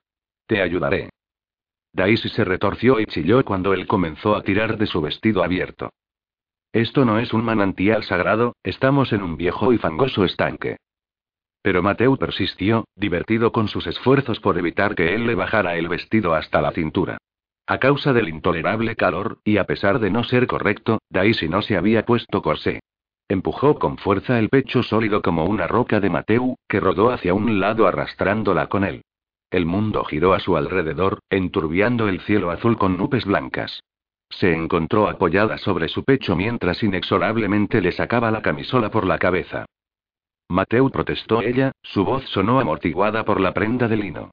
Te 0.46 0.62
ayudaré. 0.62 1.10
Daisy 1.92 2.30
se 2.30 2.44
retorció 2.44 2.98
y 3.00 3.06
chilló 3.06 3.44
cuando 3.44 3.74
él 3.74 3.86
comenzó 3.86 4.34
a 4.34 4.42
tirar 4.42 4.78
de 4.78 4.86
su 4.86 5.02
vestido 5.02 5.44
abierto. 5.44 5.90
Esto 6.72 7.04
no 7.04 7.18
es 7.18 7.34
un 7.34 7.44
manantial 7.44 8.02
sagrado, 8.04 8.56
estamos 8.62 9.12
en 9.12 9.22
un 9.22 9.36
viejo 9.36 9.74
y 9.74 9.78
fangoso 9.78 10.24
estanque. 10.24 10.78
Pero 11.60 11.82
Mateo 11.82 12.16
persistió, 12.16 12.86
divertido 12.96 13.52
con 13.52 13.68
sus 13.68 13.86
esfuerzos 13.86 14.40
por 14.40 14.56
evitar 14.56 14.94
que 14.94 15.14
él 15.14 15.26
le 15.26 15.34
bajara 15.34 15.76
el 15.76 15.88
vestido 15.88 16.34
hasta 16.34 16.62
la 16.62 16.72
cintura. 16.72 17.18
A 17.72 17.78
causa 17.78 18.12
del 18.12 18.28
intolerable 18.28 18.96
calor, 18.96 19.38
y 19.44 19.56
a 19.56 19.64
pesar 19.64 19.98
de 19.98 20.10
no 20.10 20.24
ser 20.24 20.46
correcto, 20.46 20.98
Daisy 21.08 21.48
no 21.48 21.62
se 21.62 21.78
había 21.78 22.04
puesto 22.04 22.42
corsé. 22.42 22.80
Empujó 23.28 23.78
con 23.78 23.96
fuerza 23.96 24.38
el 24.38 24.50
pecho 24.50 24.82
sólido 24.82 25.22
como 25.22 25.46
una 25.46 25.66
roca 25.66 25.98
de 25.98 26.10
Mateu, 26.10 26.56
que 26.68 26.80
rodó 26.80 27.10
hacia 27.10 27.32
un 27.32 27.60
lado 27.60 27.86
arrastrándola 27.86 28.66
con 28.66 28.84
él. 28.84 29.00
El 29.50 29.64
mundo 29.64 30.04
giró 30.04 30.34
a 30.34 30.40
su 30.40 30.54
alrededor, 30.58 31.20
enturbiando 31.30 32.08
el 32.08 32.20
cielo 32.20 32.50
azul 32.50 32.76
con 32.76 32.98
nubes 32.98 33.24
blancas. 33.24 33.82
Se 34.28 34.52
encontró 34.52 35.08
apoyada 35.08 35.56
sobre 35.56 35.88
su 35.88 36.04
pecho 36.04 36.36
mientras 36.36 36.82
inexorablemente 36.82 37.80
le 37.80 37.92
sacaba 37.92 38.30
la 38.30 38.42
camisola 38.42 38.90
por 38.90 39.06
la 39.06 39.18
cabeza. 39.18 39.64
Mateu 40.50 40.90
protestó 40.90 41.40
ella, 41.40 41.72
su 41.82 42.04
voz 42.04 42.22
sonó 42.26 42.60
amortiguada 42.60 43.24
por 43.24 43.40
la 43.40 43.54
prenda 43.54 43.88
de 43.88 43.96
lino. 43.96 44.30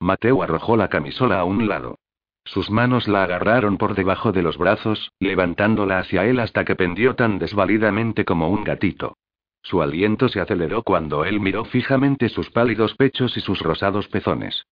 Mateu 0.00 0.42
arrojó 0.42 0.76
la 0.76 0.88
camisola 0.88 1.38
a 1.38 1.44
un 1.44 1.68
lado. 1.68 1.94
Sus 2.48 2.70
manos 2.70 3.08
la 3.08 3.24
agarraron 3.24 3.76
por 3.76 3.94
debajo 3.94 4.32
de 4.32 4.42
los 4.42 4.56
brazos, 4.56 5.12
levantándola 5.20 5.98
hacia 5.98 6.24
él 6.24 6.40
hasta 6.40 6.64
que 6.64 6.76
pendió 6.76 7.14
tan 7.14 7.38
desvalidamente 7.38 8.24
como 8.24 8.48
un 8.48 8.64
gatito. 8.64 9.18
Su 9.60 9.82
aliento 9.82 10.30
se 10.30 10.40
aceleró 10.40 10.82
cuando 10.82 11.26
él 11.26 11.40
miró 11.40 11.66
fijamente 11.66 12.30
sus 12.30 12.48
pálidos 12.48 12.94
pechos 12.94 13.36
y 13.36 13.40
sus 13.40 13.60
rosados 13.60 14.08
pezones. 14.08 14.64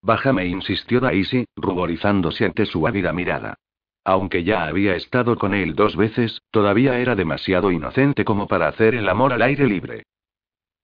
Bájame, 0.00 0.46
insistió 0.46 0.98
Daisy, 1.00 1.44
ruborizándose 1.56 2.46
ante 2.46 2.64
su 2.64 2.86
ávida 2.86 3.12
mirada. 3.12 3.58
Aunque 4.02 4.42
ya 4.42 4.64
había 4.64 4.96
estado 4.96 5.36
con 5.36 5.52
él 5.52 5.74
dos 5.74 5.96
veces, 5.96 6.40
todavía 6.50 6.98
era 6.98 7.14
demasiado 7.14 7.70
inocente 7.70 8.24
como 8.24 8.46
para 8.46 8.66
hacer 8.66 8.94
el 8.94 9.10
amor 9.10 9.34
al 9.34 9.42
aire 9.42 9.66
libre. 9.66 10.04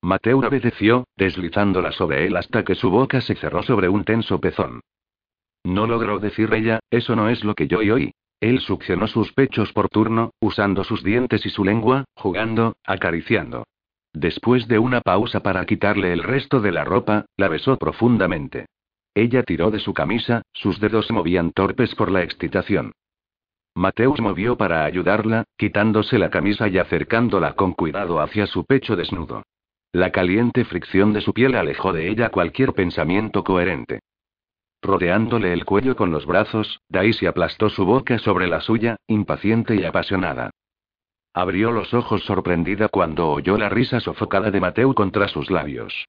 Mateo 0.03 0.41
obedeció, 0.41 1.05
deslizándola 1.17 1.93
sobre 1.93 2.27
él 2.27 2.37
hasta 2.37 2.63
que 2.63 2.75
su 2.75 2.91
boca 2.91 3.23
se 3.23 3.37
cerró 3.37 3.63
sobre 3.63 3.89
un 3.89 4.05
tenso 4.05 4.39
pezón. 4.39 4.81
No 5.65 5.87
logró 5.87 6.19
decir 6.19 6.53
ella, 6.55 6.81
eso 6.91 7.17
no 7.17 7.29
es 7.29 7.45
lo 7.45 7.55
que 7.55 7.69
yo 7.69 7.79
oí. 7.79 8.13
Él 8.41 8.61
succionó 8.61 9.07
sus 9.07 9.33
pechos 9.33 9.73
por 9.73 9.89
turno, 9.89 10.31
usando 10.41 10.83
sus 10.85 11.05
dientes 11.05 11.45
y 11.45 11.51
su 11.51 11.65
lengua, 11.65 12.05
jugando, 12.15 12.75
acariciando. 12.85 13.65
Después 14.13 14.67
de 14.67 14.79
una 14.79 15.03
pausa 15.03 15.41
para 15.41 15.65
quitarle 15.67 16.13
el 16.13 16.23
resto 16.23 16.61
de 16.61 16.73
la 16.73 16.85
ropa, 16.85 17.27
la 17.37 17.49
besó 17.49 17.77
profundamente. 17.77 18.67
Ella 19.15 19.43
tiró 19.43 19.71
de 19.71 19.79
su 19.79 19.93
camisa, 19.93 20.43
sus 20.53 20.81
dedos 20.81 21.07
se 21.07 21.13
movían 21.13 21.53
torpes 21.53 21.95
por 21.95 22.11
la 22.11 22.23
excitación. 22.23 22.93
Mateus 23.75 24.21
movió 24.21 24.57
para 24.57 24.85
ayudarla, 24.85 25.45
quitándose 25.57 26.19
la 26.19 26.31
camisa 26.31 26.69
y 26.69 26.79
acercándola 26.79 27.55
con 27.55 27.73
cuidado 27.73 28.21
hacia 28.21 28.47
su 28.47 28.65
pecho 28.65 28.97
desnudo. 28.97 29.43
La 29.93 30.11
caliente 30.11 30.65
fricción 30.65 31.13
de 31.13 31.21
su 31.21 31.33
piel 31.33 31.55
alejó 31.55 31.93
de 31.93 32.09
ella 32.09 32.31
cualquier 32.31 32.73
pensamiento 32.73 33.45
coherente. 33.45 34.01
Rodeándole 34.83 35.53
el 35.53 35.65
cuello 35.65 35.95
con 35.95 36.11
los 36.11 36.25
brazos, 36.25 36.81
Daisy 36.89 37.27
aplastó 37.27 37.69
su 37.69 37.85
boca 37.85 38.19
sobre 38.19 38.47
la 38.47 38.61
suya, 38.61 38.97
impaciente 39.07 39.77
y 39.77 39.85
apasionada. 39.85 40.51
Abrió 41.35 41.71
los 41.71 41.93
ojos 41.95 42.25
sorprendida 42.25 42.89
cuando 42.89 43.29
oyó 43.31 43.57
la 43.57 43.69
risa 43.69 44.01
sofocada 44.01 44.51
de 44.51 44.61
Mateo 44.61 44.95
contra 44.95 45.29
sus 45.29 45.51
labios. 45.51 46.07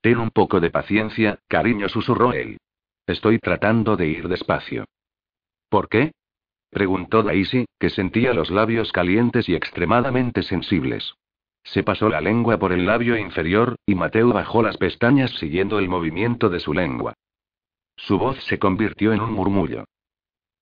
Ten 0.00 0.18
un 0.18 0.30
poco 0.30 0.60
de 0.60 0.70
paciencia, 0.70 1.40
cariño, 1.48 1.88
susurró 1.88 2.32
él. 2.32 2.58
Estoy 3.06 3.38
tratando 3.38 3.96
de 3.96 4.06
ir 4.06 4.28
despacio. 4.28 4.84
¿Por 5.68 5.88
qué? 5.88 6.12
preguntó 6.70 7.22
Daisy, 7.22 7.66
que 7.78 7.90
sentía 7.90 8.32
los 8.32 8.50
labios 8.50 8.92
calientes 8.92 9.48
y 9.48 9.54
extremadamente 9.54 10.42
sensibles. 10.42 11.14
Se 11.64 11.82
pasó 11.82 12.08
la 12.08 12.20
lengua 12.20 12.58
por 12.58 12.72
el 12.72 12.86
labio 12.86 13.18
inferior, 13.18 13.76
y 13.84 13.94
Mateo 13.94 14.32
bajó 14.32 14.62
las 14.62 14.76
pestañas 14.78 15.32
siguiendo 15.32 15.78
el 15.78 15.88
movimiento 15.88 16.48
de 16.48 16.60
su 16.60 16.72
lengua. 16.72 17.14
Su 18.06 18.18
voz 18.18 18.42
se 18.44 18.58
convirtió 18.58 19.12
en 19.12 19.20
un 19.20 19.32
murmullo. 19.32 19.84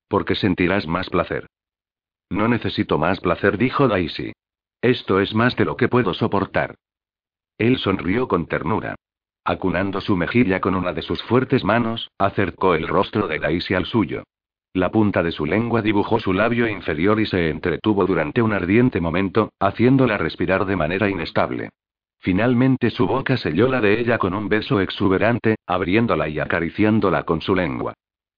Porque 0.07 0.35
sentirás 0.35 0.87
más 0.87 1.09
placer. 1.09 1.47
No 2.29 2.47
necesito 2.47 2.97
más 2.97 3.19
placer, 3.19 3.57
dijo 3.57 3.87
Daisy. 3.87 4.33
Esto 4.81 5.19
es 5.19 5.33
más 5.33 5.55
de 5.55 5.65
lo 5.65 5.77
que 5.77 5.87
puedo 5.87 6.13
soportar. 6.13 6.75
Él 7.57 7.77
sonrió 7.77 8.27
con 8.27 8.45
ternura. 8.47 8.95
Acunando 9.43 9.99
su 10.01 10.15
mejilla 10.15 10.59
con 10.61 10.75
una 10.75 10.93
de 10.93 11.01
sus 11.01 11.23
fuertes 11.23 11.63
manos, 11.63 12.09
acercó 12.17 12.75
el 12.75 12.87
rostro 12.87 13.27
de 13.27 13.39
Daisy 13.39 13.73
al 13.73 13.85
suyo. 13.85 14.23
La 14.73 14.91
punta 14.91 15.23
de 15.23 15.31
su 15.31 15.45
lengua 15.45 15.81
dibujó 15.81 16.19
su 16.19 16.33
labio 16.33 16.67
inferior 16.67 17.19
y 17.19 17.25
se 17.25 17.49
entretuvo 17.49 18.05
durante 18.05 18.41
un 18.41 18.53
ardiente 18.53 19.01
momento, 19.01 19.51
haciéndola 19.59 20.17
respirar 20.17 20.65
de 20.65 20.75
manera 20.75 21.09
inestable. 21.09 21.69
Finalmente 22.19 22.89
su 22.89 23.07
boca 23.07 23.37
selló 23.37 23.69
la 23.69 23.79
de 23.79 23.99
ella 23.99 24.17
con 24.17 24.33
un 24.33 24.49
beso 24.49 24.81
exuberante, 24.81 25.55
abriéndola 25.65 26.27
y 26.27 26.39
acariciándola 26.39 27.23
con 27.23 27.41
su 27.41 27.55
lengua. 27.55 27.93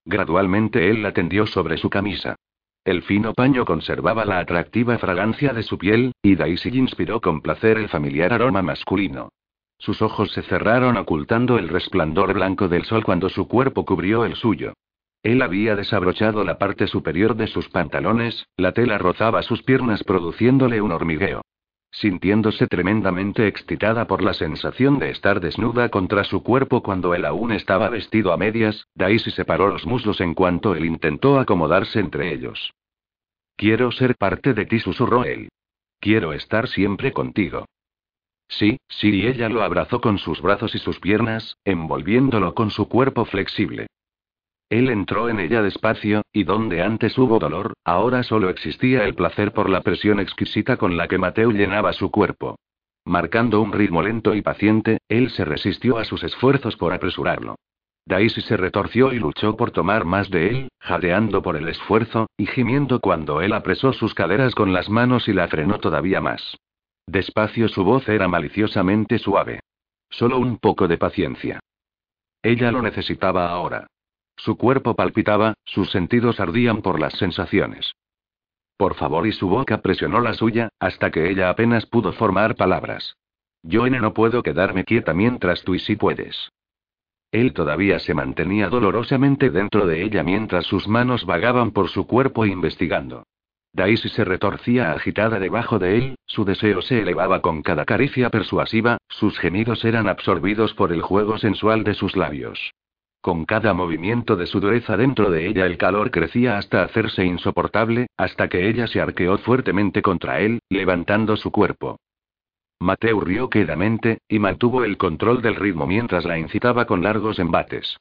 Gradualmente 0.06 0.89
él 0.89 1.02
la 1.02 1.13
tendió 1.13 1.48
sobre 1.48 1.78
su 1.78 1.89
camisa. 1.89 2.36
El 2.84 3.04
fino 3.04 3.34
paño 3.34 3.65
conservaba 3.65 4.26
la 4.26 4.39
atractiva 4.39 4.98
fragancia 4.98 5.54
de 5.54 5.63
su 5.63 5.78
piel, 5.78 6.13
y 6.22 6.36
Daisy 6.36 6.70
inspiró 6.70 7.22
con 7.22 7.41
placer 7.41 7.78
el 7.78 7.89
familiar 7.89 8.34
aroma 8.34 8.62
masculino. 8.62 9.30
Sus 9.78 10.02
ojos 10.02 10.32
se 10.32 10.44
cerraron 10.44 10.98
ocultando 10.98 11.58
el 11.58 11.67
resplandor 11.67 12.34
blanco 12.34 12.67
del 12.67 12.86
sol 12.86 13.04
cuando 13.04 13.30
su 13.30 13.48
cuerpo 13.48 13.84
cubrió 13.84 14.26
el 14.26 14.36
suyo. 14.36 14.74
Él 15.24 15.41
había 15.41 15.76
desabrochado 15.76 16.44
la 16.44 16.58
parte 16.58 16.88
superior 16.88 17.36
de 17.36 17.48
sus 17.48 17.70
pantalones, 17.70 18.46
la 18.58 18.74
tela 18.74 18.98
rozaba 18.98 19.41
sus 19.44 19.62
piernas 19.63 20.04
produciéndole 20.04 20.82
un 20.82 20.91
hormigueo. 20.91 21.41
Sintiéndose 21.91 22.67
tremendamente 22.67 23.47
excitada 23.47 24.08
por 24.08 24.21
la 24.21 24.34
sensación 24.34 24.97
de 24.97 25.10
estar 25.10 25.41
desnuda 25.41 25.89
contra 25.89 26.23
su 26.23 26.41
cuerpo 26.41 26.82
cuando 26.82 27.13
él 27.13 27.25
aún 27.25 27.51
estaba 27.51 27.89
vestido 27.89 28.32
a 28.32 28.38
medias, 28.38 28.88
Daisy 28.95 29.32
separó 29.32 29.67
los 29.67 29.86
muslos 29.86 30.21
en 30.21 30.34
cuanto 30.34 30.73
él 30.73 30.86
intentó 30.86 31.38
acomodarse 31.38 31.99
entre 31.99 32.34
ellos. 32.34 32.73
Quiero 33.58 33.91
ser 33.91 34.15
parte 34.15 34.54
de 34.54 34.65
ti, 34.65 34.80
susurró 34.80 35.25
él. 35.25 35.49
Quiero 35.99 36.32
estar 36.34 36.67
siempre 36.67 37.12
contigo. 37.12 37.65
Sí, 38.47 38.80
sí, 38.88 39.10
y 39.10 39.27
ella 39.27 39.49
lo 39.49 39.62
abrazó 39.62 40.01
con 40.01 40.17
sus 40.17 40.41
brazos 40.41 40.73
y 40.75 40.80
sus 40.80 40.99
piernas, 40.99 41.58
envolviéndolo 41.65 42.54
con 42.54 42.71
su 42.71 42.88
cuerpo 42.88 43.25
flexible. 43.25 43.88
Él 44.71 44.89
entró 44.89 45.27
en 45.27 45.41
ella 45.41 45.62
despacio, 45.62 46.21
y 46.31 46.45
donde 46.45 46.81
antes 46.81 47.17
hubo 47.17 47.39
dolor, 47.39 47.73
ahora 47.84 48.23
solo 48.23 48.49
existía 48.49 49.03
el 49.03 49.15
placer 49.15 49.51
por 49.51 49.69
la 49.69 49.81
presión 49.81 50.21
exquisita 50.21 50.77
con 50.77 50.95
la 50.95 51.10
que 51.10 51.17
Mateo 51.17 51.51
llenaba 51.51 51.91
su 51.91 52.10
cuerpo. 52.10 52.55
Marcando 53.03 53.60
un 53.60 53.73
ritmo 53.73 54.01
lento 54.01 54.34
y 54.34 54.41
paciente, 54.41 54.99
él 55.10 55.29
se 55.31 55.43
resistió 55.43 55.97
a 55.97 56.05
sus 56.05 56.23
esfuerzos 56.23 56.77
por 56.77 56.93
apresurarlo. 56.93 57.55
Daisy 58.05 58.39
se 58.39 58.55
retorció 58.55 59.12
y 59.12 59.19
luchó 59.19 59.57
por 59.57 59.71
tomar 59.71 60.05
más 60.05 60.29
de 60.29 60.47
él, 60.47 60.69
jadeando 60.79 61.41
por 61.41 61.57
el 61.57 61.67
esfuerzo, 61.67 62.27
y 62.38 62.45
gimiendo 62.45 63.01
cuando 63.01 63.41
él 63.41 63.51
apresó 63.51 63.91
sus 63.91 64.13
caderas 64.13 64.55
con 64.55 64.71
las 64.71 64.89
manos 64.89 65.27
y 65.27 65.34
la 65.34 65.49
frenó 65.49 65.79
todavía 65.79 66.21
más. 66.21 66.57
Despacio 67.07 67.67
su 67.67 67.84
voz 67.84 68.07
era 68.07 68.29
maliciosamente 68.29 69.19
suave. 69.19 69.60
Solo 70.10 70.39
un 70.39 70.60
poco 70.60 70.88
de 70.88 70.97
paciencia. 70.97 71.60
Ella 72.41 72.71
lo 72.71 72.81
necesitaba 72.81 73.49
ahora. 73.49 73.88
Su 74.43 74.58
cuerpo 74.58 74.95
palpitaba, 74.95 75.54
sus 75.65 75.91
sentidos 75.91 76.39
ardían 76.39 76.82
por 76.82 76.99
las 76.99 77.13
sensaciones. 77.13 77.93
Por 78.75 78.95
favor, 78.95 79.27
y 79.27 79.34
su 79.34 79.47
boca 79.47 79.84
presionó 79.84 80.19
la 80.19 80.34
suya, 80.34 80.69
hasta 80.80 81.12
que 81.12 81.30
ella 81.30 81.51
apenas 81.51 81.86
pudo 81.86 82.12
formar 82.12 82.56
palabras. 82.56 83.17
Yo 83.62 83.88
no 83.88 84.15
puedo 84.15 84.41
quedarme 84.41 84.84
quieta 84.84 85.13
mientras 85.13 85.62
tú 85.62 85.75
y 85.75 85.80
sí 85.80 85.95
puedes. 85.95 86.49
Él 87.32 87.54
todavía 87.54 87.99
se 87.99 88.15
mantenía 88.15 88.67
dolorosamente 88.69 89.51
dentro 89.51 89.86
de 89.86 90.01
ella 90.01 90.23
mientras 90.23 90.65
sus 90.65 90.88
manos 90.88 91.23
vagaban 91.27 91.69
por 91.69 91.89
su 91.89 92.08
cuerpo 92.08 92.47
investigando. 92.47 93.27
Daisy 93.73 94.10
se 94.10 94.25
retorcía 94.25 94.91
agitada 94.91 95.38
debajo 95.38 95.77
de 95.77 95.97
él, 95.99 96.15
su 96.25 96.45
deseo 96.45 96.82
se 96.82 96.99
elevaba 96.99 97.43
con 97.43 97.62
cada 97.62 97.86
caricia 97.86 98.32
persuasiva, 98.32 98.97
sus 99.08 99.38
gemidos 99.38 99.86
eran 99.86 100.10
absorbidos 100.10 100.73
por 100.73 100.91
el 100.91 101.04
juego 101.04 101.38
sensual 101.38 101.84
de 101.84 101.93
sus 101.93 102.15
labios. 102.15 102.73
Con 103.21 103.45
cada 103.45 103.75
movimiento 103.75 104.36
de 104.36 104.47
su 104.47 104.60
dureza 104.60 104.97
dentro 104.97 105.29
de 105.29 105.47
ella 105.47 105.67
el 105.67 105.77
calor 105.77 106.10
crecía 106.10 106.57
hasta 106.57 106.81
hacerse 106.81 107.23
insoportable, 107.23 108.07
hasta 108.17 108.49
que 108.49 108.67
ella 108.67 108.88
se 108.88 108.99
arqueó 108.99 109.38
fuertemente 109.38 110.01
contra 110.01 110.39
él, 110.39 110.60
levantando 110.69 111.38
su 111.38 111.51
cuerpo. 111.51 111.99
Mateo 112.79 113.19
rió 113.19 113.47
quedamente, 113.47 114.21
y 114.27 114.39
mantuvo 114.39 114.84
el 114.84 114.97
control 114.97 115.43
del 115.43 115.55
ritmo 115.55 115.86
mientras 115.86 116.25
la 116.25 116.39
incitaba 116.39 116.86
con 116.86 117.03
largos 117.03 117.38
embates. 117.38 117.95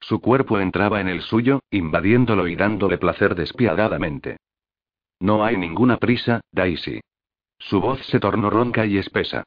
Su 0.00 0.20
cuerpo 0.20 0.58
entraba 0.58 1.00
en 1.00 1.08
el 1.08 1.22
suyo, 1.22 1.60
invadiéndolo 1.70 2.48
y 2.48 2.56
dándole 2.56 2.98
placer 2.98 3.36
despiadadamente. 3.36 4.38
No 5.20 5.44
hay 5.44 5.56
ninguna 5.56 5.98
prisa, 5.98 6.40
Daisy. 6.50 7.00
Su 7.58 7.80
voz 7.80 8.04
se 8.06 8.18
tornó 8.18 8.50
ronca 8.50 8.84
y 8.86 8.98
espesa. 8.98 9.44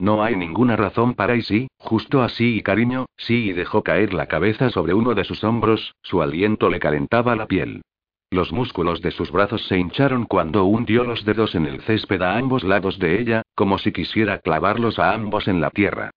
No 0.00 0.24
hay 0.24 0.34
ninguna 0.34 0.76
razón 0.76 1.12
para 1.12 1.36
y 1.36 1.42
sí, 1.42 1.68
justo 1.76 2.22
así 2.22 2.56
y 2.56 2.62
cariño, 2.62 3.04
sí 3.18 3.50
y 3.50 3.52
dejó 3.52 3.82
caer 3.82 4.14
la 4.14 4.28
cabeza 4.28 4.70
sobre 4.70 4.94
uno 4.94 5.14
de 5.14 5.24
sus 5.24 5.44
hombros, 5.44 5.94
su 6.00 6.22
aliento 6.22 6.70
le 6.70 6.80
calentaba 6.80 7.36
la 7.36 7.44
piel. 7.44 7.82
Los 8.30 8.50
músculos 8.50 9.02
de 9.02 9.10
sus 9.10 9.30
brazos 9.30 9.66
se 9.66 9.76
hincharon 9.76 10.24
cuando 10.24 10.64
hundió 10.64 11.04
los 11.04 11.26
dedos 11.26 11.54
en 11.54 11.66
el 11.66 11.82
césped 11.82 12.22
a 12.22 12.38
ambos 12.38 12.64
lados 12.64 12.98
de 12.98 13.20
ella, 13.20 13.42
como 13.54 13.76
si 13.76 13.92
quisiera 13.92 14.38
clavarlos 14.38 14.98
a 14.98 15.12
ambos 15.12 15.48
en 15.48 15.60
la 15.60 15.68
tierra. 15.68 16.12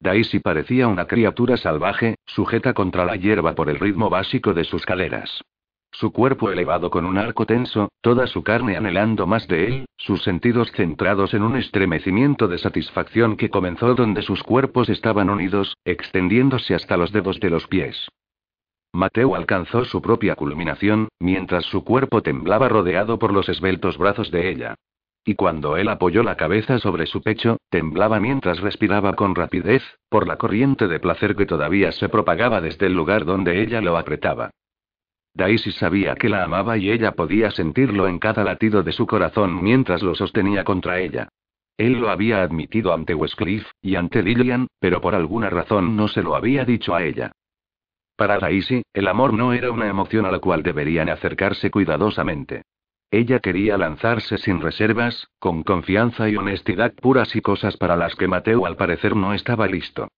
Daisy 0.00 0.40
parecía 0.40 0.88
una 0.88 1.06
criatura 1.06 1.56
salvaje, 1.56 2.16
sujeta 2.26 2.74
contra 2.74 3.04
la 3.04 3.14
hierba 3.14 3.54
por 3.54 3.70
el 3.70 3.78
ritmo 3.78 4.10
básico 4.10 4.52
de 4.52 4.64
sus 4.64 4.84
caderas. 4.84 5.42
Su 5.98 6.12
cuerpo 6.12 6.50
elevado 6.50 6.90
con 6.90 7.06
un 7.06 7.16
arco 7.16 7.46
tenso, 7.46 7.88
toda 8.02 8.26
su 8.26 8.42
carne 8.42 8.76
anhelando 8.76 9.26
más 9.26 9.48
de 9.48 9.66
él, 9.66 9.86
sus 9.96 10.22
sentidos 10.22 10.70
centrados 10.72 11.32
en 11.32 11.42
un 11.42 11.56
estremecimiento 11.56 12.48
de 12.48 12.58
satisfacción 12.58 13.38
que 13.38 13.48
comenzó 13.48 13.94
donde 13.94 14.20
sus 14.20 14.42
cuerpos 14.42 14.90
estaban 14.90 15.30
unidos, 15.30 15.74
extendiéndose 15.86 16.74
hasta 16.74 16.98
los 16.98 17.12
dedos 17.12 17.40
de 17.40 17.48
los 17.48 17.66
pies. 17.66 18.08
Mateo 18.92 19.34
alcanzó 19.34 19.86
su 19.86 20.02
propia 20.02 20.34
culminación, 20.34 21.08
mientras 21.18 21.64
su 21.64 21.82
cuerpo 21.82 22.20
temblaba 22.20 22.68
rodeado 22.68 23.18
por 23.18 23.32
los 23.32 23.48
esbeltos 23.48 23.96
brazos 23.96 24.30
de 24.30 24.50
ella. 24.50 24.74
Y 25.24 25.34
cuando 25.34 25.78
él 25.78 25.88
apoyó 25.88 26.22
la 26.22 26.36
cabeza 26.36 26.78
sobre 26.78 27.06
su 27.06 27.22
pecho, 27.22 27.56
temblaba 27.70 28.20
mientras 28.20 28.60
respiraba 28.60 29.14
con 29.14 29.34
rapidez, 29.34 29.82
por 30.10 30.28
la 30.28 30.36
corriente 30.36 30.88
de 30.88 31.00
placer 31.00 31.36
que 31.36 31.46
todavía 31.46 31.90
se 31.90 32.10
propagaba 32.10 32.60
desde 32.60 32.84
el 32.84 32.92
lugar 32.92 33.24
donde 33.24 33.62
ella 33.62 33.80
lo 33.80 33.96
apretaba. 33.96 34.50
Daisy 35.36 35.70
sabía 35.72 36.14
que 36.14 36.30
la 36.30 36.44
amaba 36.44 36.78
y 36.78 36.90
ella 36.90 37.12
podía 37.12 37.50
sentirlo 37.50 38.08
en 38.08 38.18
cada 38.18 38.42
latido 38.42 38.82
de 38.82 38.92
su 38.92 39.06
corazón 39.06 39.62
mientras 39.62 40.02
lo 40.02 40.14
sostenía 40.14 40.64
contra 40.64 40.98
ella. 40.98 41.28
Él 41.76 42.00
lo 42.00 42.08
había 42.08 42.42
admitido 42.42 42.94
ante 42.94 43.14
Westcliff, 43.14 43.66
y 43.82 43.96
ante 43.96 44.22
Lillian, 44.22 44.66
pero 44.80 45.02
por 45.02 45.14
alguna 45.14 45.50
razón 45.50 45.94
no 45.94 46.08
se 46.08 46.22
lo 46.22 46.36
había 46.36 46.64
dicho 46.64 46.94
a 46.94 47.02
ella. 47.02 47.32
Para 48.16 48.38
Daisy, 48.38 48.82
el 48.94 49.08
amor 49.08 49.34
no 49.34 49.52
era 49.52 49.70
una 49.70 49.88
emoción 49.88 50.24
a 50.24 50.30
la 50.30 50.38
cual 50.38 50.62
deberían 50.62 51.10
acercarse 51.10 51.70
cuidadosamente. 51.70 52.62
Ella 53.10 53.38
quería 53.40 53.76
lanzarse 53.76 54.38
sin 54.38 54.62
reservas, 54.62 55.28
con 55.38 55.62
confianza 55.64 56.30
y 56.30 56.36
honestidad 56.36 56.94
puras 56.94 57.36
y 57.36 57.42
cosas 57.42 57.76
para 57.76 57.94
las 57.94 58.16
que 58.16 58.26
Mateo 58.26 58.64
al 58.64 58.76
parecer 58.76 59.14
no 59.14 59.34
estaba 59.34 59.66
listo. 59.66 60.08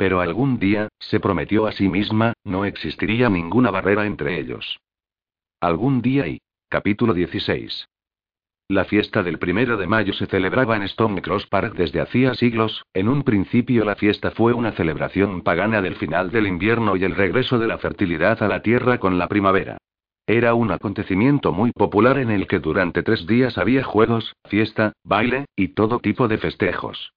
Pero 0.00 0.22
algún 0.22 0.58
día, 0.58 0.88
se 0.98 1.20
prometió 1.20 1.66
a 1.66 1.72
sí 1.72 1.90
misma, 1.90 2.32
no 2.42 2.64
existiría 2.64 3.28
ninguna 3.28 3.70
barrera 3.70 4.06
entre 4.06 4.40
ellos. 4.40 4.80
Algún 5.60 6.00
día 6.00 6.26
y. 6.26 6.40
Capítulo 6.70 7.12
16. 7.12 7.86
La 8.70 8.86
fiesta 8.86 9.22
del 9.22 9.38
primero 9.38 9.76
de 9.76 9.86
mayo 9.86 10.14
se 10.14 10.24
celebraba 10.24 10.74
en 10.76 10.84
Stone 10.84 11.20
Cross 11.20 11.48
Park 11.48 11.74
desde 11.74 12.00
hacía 12.00 12.32
siglos. 12.32 12.82
En 12.94 13.10
un 13.10 13.24
principio, 13.24 13.84
la 13.84 13.94
fiesta 13.94 14.30
fue 14.30 14.54
una 14.54 14.72
celebración 14.72 15.42
pagana 15.42 15.82
del 15.82 15.96
final 15.96 16.30
del 16.30 16.46
invierno 16.46 16.96
y 16.96 17.04
el 17.04 17.14
regreso 17.14 17.58
de 17.58 17.66
la 17.66 17.76
fertilidad 17.76 18.42
a 18.42 18.48
la 18.48 18.62
tierra 18.62 18.96
con 19.00 19.18
la 19.18 19.28
primavera. 19.28 19.76
Era 20.26 20.54
un 20.54 20.70
acontecimiento 20.70 21.52
muy 21.52 21.72
popular 21.72 22.16
en 22.16 22.30
el 22.30 22.46
que 22.46 22.58
durante 22.58 23.02
tres 23.02 23.26
días 23.26 23.58
había 23.58 23.84
juegos, 23.84 24.34
fiesta, 24.48 24.94
baile, 25.04 25.44
y 25.56 25.74
todo 25.74 25.98
tipo 25.98 26.26
de 26.26 26.38
festejos. 26.38 27.12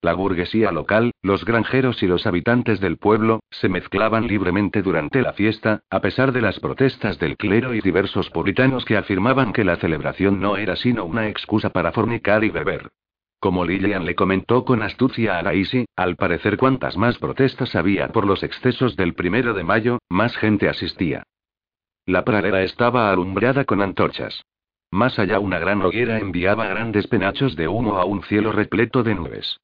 La 0.00 0.14
burguesía 0.14 0.70
local, 0.70 1.10
los 1.22 1.44
granjeros 1.44 2.04
y 2.04 2.06
los 2.06 2.24
habitantes 2.24 2.78
del 2.78 2.98
pueblo, 2.98 3.40
se 3.50 3.68
mezclaban 3.68 4.28
libremente 4.28 4.80
durante 4.80 5.22
la 5.22 5.32
fiesta, 5.32 5.80
a 5.90 6.00
pesar 6.00 6.30
de 6.30 6.40
las 6.40 6.60
protestas 6.60 7.18
del 7.18 7.36
clero 7.36 7.74
y 7.74 7.80
diversos 7.80 8.30
puritanos 8.30 8.84
que 8.84 8.96
afirmaban 8.96 9.52
que 9.52 9.64
la 9.64 9.74
celebración 9.76 10.40
no 10.40 10.56
era 10.56 10.76
sino 10.76 11.04
una 11.04 11.26
excusa 11.26 11.70
para 11.70 11.90
fornicar 11.90 12.44
y 12.44 12.50
beber. 12.50 12.90
Como 13.40 13.64
Lillian 13.64 14.04
le 14.04 14.14
comentó 14.14 14.64
con 14.64 14.82
astucia 14.82 15.36
a 15.36 15.42
Daisy, 15.42 15.86
al 15.96 16.14
parecer 16.14 16.58
cuantas 16.58 16.96
más 16.96 17.18
protestas 17.18 17.74
había 17.74 18.08
por 18.08 18.24
los 18.24 18.44
excesos 18.44 18.94
del 18.94 19.14
primero 19.14 19.52
de 19.52 19.64
mayo, 19.64 19.98
más 20.08 20.36
gente 20.36 20.68
asistía. 20.68 21.24
La 22.06 22.24
pradera 22.24 22.62
estaba 22.62 23.10
alumbrada 23.10 23.64
con 23.64 23.82
antorchas. 23.82 24.44
Más 24.92 25.18
allá 25.18 25.40
una 25.40 25.58
gran 25.58 25.82
hoguera 25.82 26.18
enviaba 26.18 26.66
grandes 26.66 27.08
penachos 27.08 27.56
de 27.56 27.66
humo 27.66 27.98
a 27.98 28.04
un 28.04 28.22
cielo 28.22 28.52
repleto 28.52 29.02
de 29.02 29.16
nubes. 29.16 29.58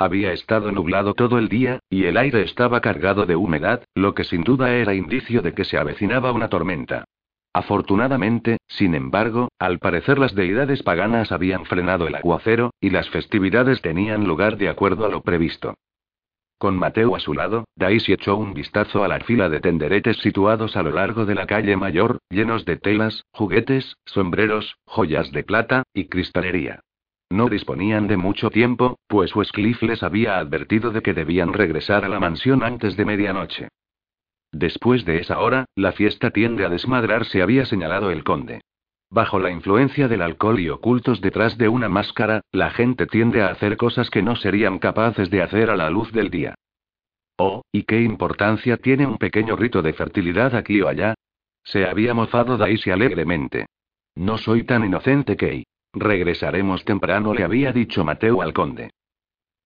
Había 0.00 0.32
estado 0.32 0.72
nublado 0.72 1.12
todo 1.12 1.38
el 1.38 1.50
día, 1.50 1.80
y 1.90 2.06
el 2.06 2.16
aire 2.16 2.40
estaba 2.40 2.80
cargado 2.80 3.26
de 3.26 3.36
humedad, 3.36 3.84
lo 3.94 4.14
que 4.14 4.24
sin 4.24 4.44
duda 4.44 4.74
era 4.74 4.94
indicio 4.94 5.42
de 5.42 5.52
que 5.52 5.66
se 5.66 5.76
avecinaba 5.76 6.32
una 6.32 6.48
tormenta. 6.48 7.04
Afortunadamente, 7.52 8.56
sin 8.66 8.94
embargo, 8.94 9.50
al 9.58 9.78
parecer 9.78 10.18
las 10.18 10.34
deidades 10.34 10.82
paganas 10.82 11.32
habían 11.32 11.66
frenado 11.66 12.06
el 12.06 12.14
aguacero, 12.14 12.70
y 12.80 12.88
las 12.88 13.10
festividades 13.10 13.82
tenían 13.82 14.26
lugar 14.26 14.56
de 14.56 14.70
acuerdo 14.70 15.04
a 15.04 15.10
lo 15.10 15.20
previsto. 15.20 15.74
Con 16.56 16.78
Mateo 16.78 17.14
a 17.14 17.20
su 17.20 17.34
lado, 17.34 17.64
Daisy 17.76 18.14
echó 18.14 18.38
un 18.38 18.54
vistazo 18.54 19.04
a 19.04 19.08
la 19.08 19.20
fila 19.20 19.50
de 19.50 19.60
tenderetes 19.60 20.16
situados 20.20 20.78
a 20.78 20.82
lo 20.82 20.92
largo 20.92 21.26
de 21.26 21.34
la 21.34 21.46
calle 21.46 21.76
mayor, 21.76 22.20
llenos 22.30 22.64
de 22.64 22.78
telas, 22.78 23.26
juguetes, 23.32 23.98
sombreros, 24.06 24.78
joyas 24.86 25.30
de 25.30 25.44
plata, 25.44 25.82
y 25.92 26.06
cristalería. 26.06 26.80
No 27.30 27.48
disponían 27.48 28.08
de 28.08 28.16
mucho 28.16 28.50
tiempo, 28.50 28.98
pues 29.06 29.34
Westcliff 29.34 29.82
les 29.82 30.02
había 30.02 30.38
advertido 30.38 30.90
de 30.90 31.00
que 31.00 31.14
debían 31.14 31.52
regresar 31.52 32.04
a 32.04 32.08
la 32.08 32.18
mansión 32.18 32.64
antes 32.64 32.96
de 32.96 33.04
medianoche. 33.04 33.68
Después 34.52 35.04
de 35.04 35.18
esa 35.18 35.38
hora, 35.38 35.66
la 35.76 35.92
fiesta 35.92 36.32
tiende 36.32 36.64
a 36.64 36.68
desmadrarse, 36.68 37.40
había 37.40 37.64
señalado 37.66 38.10
el 38.10 38.24
conde. 38.24 38.60
Bajo 39.10 39.38
la 39.38 39.50
influencia 39.50 40.08
del 40.08 40.22
alcohol 40.22 40.58
y 40.58 40.68
ocultos 40.70 41.20
detrás 41.20 41.56
de 41.56 41.68
una 41.68 41.88
máscara, 41.88 42.42
la 42.50 42.70
gente 42.70 43.06
tiende 43.06 43.42
a 43.42 43.48
hacer 43.48 43.76
cosas 43.76 44.10
que 44.10 44.22
no 44.22 44.34
serían 44.34 44.78
capaces 44.78 45.30
de 45.30 45.42
hacer 45.42 45.70
a 45.70 45.76
la 45.76 45.88
luz 45.88 46.12
del 46.12 46.30
día. 46.30 46.56
Oh, 47.36 47.62
¿y 47.72 47.84
qué 47.84 48.02
importancia 48.02 48.76
tiene 48.76 49.06
un 49.06 49.18
pequeño 49.18 49.56
rito 49.56 49.82
de 49.82 49.92
fertilidad 49.92 50.54
aquí 50.54 50.80
o 50.80 50.88
allá? 50.88 51.14
Se 51.62 51.86
había 51.86 52.12
mofado 52.12 52.56
Daisy 52.56 52.90
alegremente. 52.90 53.66
No 54.16 54.36
soy 54.36 54.64
tan 54.64 54.84
inocente, 54.84 55.36
Kay. 55.36 55.64
Regresaremos 55.92 56.84
temprano, 56.84 57.34
le 57.34 57.42
había 57.42 57.72
dicho 57.72 58.04
Mateo 58.04 58.42
al 58.42 58.52
conde. 58.52 58.90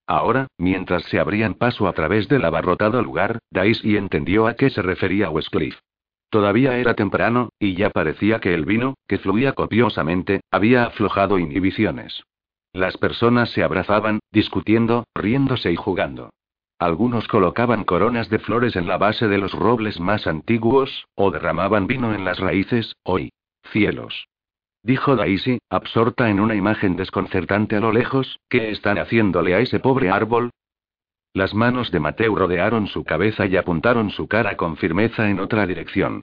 Ahora, 0.06 0.48
mientras 0.58 1.04
se 1.04 1.18
abrían 1.18 1.54
paso 1.54 1.88
a 1.88 1.92
través 1.92 2.28
del 2.28 2.44
abarrotado 2.44 3.02
lugar, 3.02 3.38
Daisy 3.50 3.96
entendió 3.96 4.46
a 4.46 4.54
qué 4.54 4.70
se 4.70 4.82
refería 4.82 5.30
Westcliff. 5.30 5.78
Todavía 6.30 6.78
era 6.78 6.94
temprano, 6.94 7.50
y 7.58 7.74
ya 7.74 7.90
parecía 7.90 8.40
que 8.40 8.54
el 8.54 8.64
vino, 8.64 8.94
que 9.06 9.18
fluía 9.18 9.52
copiosamente, 9.52 10.40
había 10.50 10.84
aflojado 10.84 11.38
inhibiciones. 11.38 12.22
Las 12.72 12.96
personas 12.96 13.50
se 13.50 13.62
abrazaban, 13.62 14.20
discutiendo, 14.32 15.04
riéndose 15.14 15.72
y 15.72 15.76
jugando. 15.76 16.30
Algunos 16.78 17.28
colocaban 17.28 17.84
coronas 17.84 18.28
de 18.30 18.40
flores 18.40 18.76
en 18.76 18.88
la 18.88 18.98
base 18.98 19.28
de 19.28 19.38
los 19.38 19.52
robles 19.52 20.00
más 20.00 20.26
antiguos, 20.26 21.06
o 21.14 21.30
derramaban 21.30 21.86
vino 21.86 22.12
en 22.14 22.24
las 22.24 22.40
raíces, 22.40 22.96
hoy. 23.04 23.30
Cielos 23.70 24.26
dijo 24.84 25.16
Daisy, 25.16 25.58
absorta 25.68 26.30
en 26.30 26.38
una 26.38 26.54
imagen 26.54 26.94
desconcertante 26.94 27.74
a 27.74 27.80
lo 27.80 27.90
lejos, 27.90 28.38
¿qué 28.48 28.70
están 28.70 28.98
haciéndole 28.98 29.56
a 29.56 29.58
ese 29.58 29.80
pobre 29.80 30.10
árbol? 30.10 30.50
Las 31.32 31.52
manos 31.52 31.90
de 31.90 31.98
Mateo 31.98 32.36
rodearon 32.36 32.86
su 32.86 33.02
cabeza 33.02 33.46
y 33.46 33.56
apuntaron 33.56 34.10
su 34.10 34.28
cara 34.28 34.56
con 34.56 34.76
firmeza 34.76 35.28
en 35.28 35.40
otra 35.40 35.66
dirección. 35.66 36.20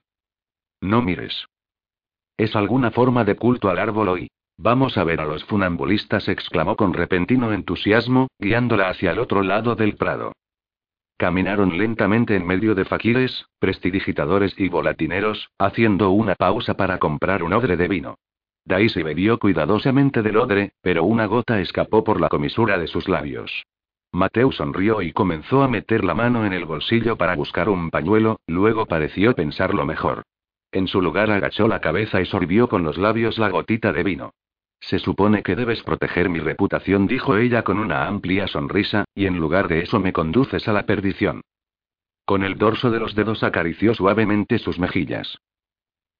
No 0.79 1.01
mires. 1.01 1.45
Es 2.37 2.55
alguna 2.55 2.91
forma 2.91 3.25
de 3.25 3.35
culto 3.35 3.69
al 3.69 3.77
árbol 3.77 4.07
hoy. 4.07 4.29
Vamos 4.57 4.97
a 4.97 5.03
ver 5.03 5.19
a 5.19 5.25
los 5.25 5.43
funambulistas, 5.43 6.29
exclamó 6.29 6.75
con 6.75 6.93
repentino 6.93 7.51
entusiasmo, 7.51 8.27
guiándola 8.39 8.89
hacia 8.89 9.11
el 9.11 9.19
otro 9.19 9.41
lado 9.41 9.75
del 9.75 9.95
prado. 9.95 10.33
Caminaron 11.17 11.77
lentamente 11.77 12.35
en 12.35 12.45
medio 12.45 12.73
de 12.73 12.85
faquires, 12.85 13.45
prestidigitadores 13.59 14.53
y 14.57 14.69
volatineros, 14.69 15.49
haciendo 15.59 16.11
una 16.11 16.35
pausa 16.35 16.75
para 16.75 16.99
comprar 16.99 17.43
un 17.43 17.53
odre 17.53 17.75
de 17.75 17.87
vino. 17.87 18.15
Daisy 18.65 19.03
bebió 19.03 19.39
cuidadosamente 19.39 20.21
del 20.21 20.37
odre, 20.37 20.73
pero 20.81 21.03
una 21.03 21.25
gota 21.25 21.59
escapó 21.59 22.03
por 22.03 22.21
la 22.21 22.29
comisura 22.29 22.77
de 22.77 22.87
sus 22.87 23.07
labios. 23.07 23.65
Mateo 24.13 24.51
sonrió 24.51 25.01
y 25.01 25.13
comenzó 25.13 25.63
a 25.63 25.67
meter 25.67 26.03
la 26.03 26.13
mano 26.13 26.45
en 26.45 26.53
el 26.53 26.65
bolsillo 26.65 27.17
para 27.17 27.35
buscar 27.35 27.69
un 27.69 27.89
pañuelo, 27.89 28.39
luego 28.45 28.85
pareció 28.85 29.33
pensarlo 29.33 29.85
mejor. 29.85 30.23
En 30.71 30.87
su 30.87 31.01
lugar 31.01 31.31
agachó 31.31 31.67
la 31.67 31.79
cabeza 31.79 32.21
y 32.21 32.25
sorbió 32.25 32.67
con 32.67 32.83
los 32.83 32.97
labios 32.97 33.37
la 33.37 33.49
gotita 33.49 33.93
de 33.93 34.03
vino. 34.03 34.33
Se 34.81 34.99
supone 34.99 35.43
que 35.43 35.55
debes 35.55 35.83
proteger 35.83 36.29
mi 36.29 36.39
reputación, 36.39 37.07
dijo 37.07 37.37
ella 37.37 37.63
con 37.63 37.77
una 37.77 38.07
amplia 38.07 38.47
sonrisa, 38.47 39.05
y 39.15 39.27
en 39.27 39.37
lugar 39.37 39.67
de 39.67 39.81
eso 39.81 39.99
me 39.99 40.11
conduces 40.11 40.67
a 40.67 40.73
la 40.73 40.85
perdición. 40.85 41.41
Con 42.25 42.43
el 42.43 42.57
dorso 42.57 42.91
de 42.91 42.99
los 42.99 43.15
dedos 43.15 43.43
acarició 43.43 43.93
suavemente 43.93 44.57
sus 44.59 44.79
mejillas. 44.79 45.37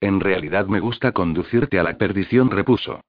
En 0.02 0.20
realidad 0.20 0.66
me 0.66 0.80
gusta 0.80 1.12
conducirte 1.12 1.80
a 1.80 1.84
la 1.84 1.98
perdición, 1.98 2.50
repuso. 2.50 3.02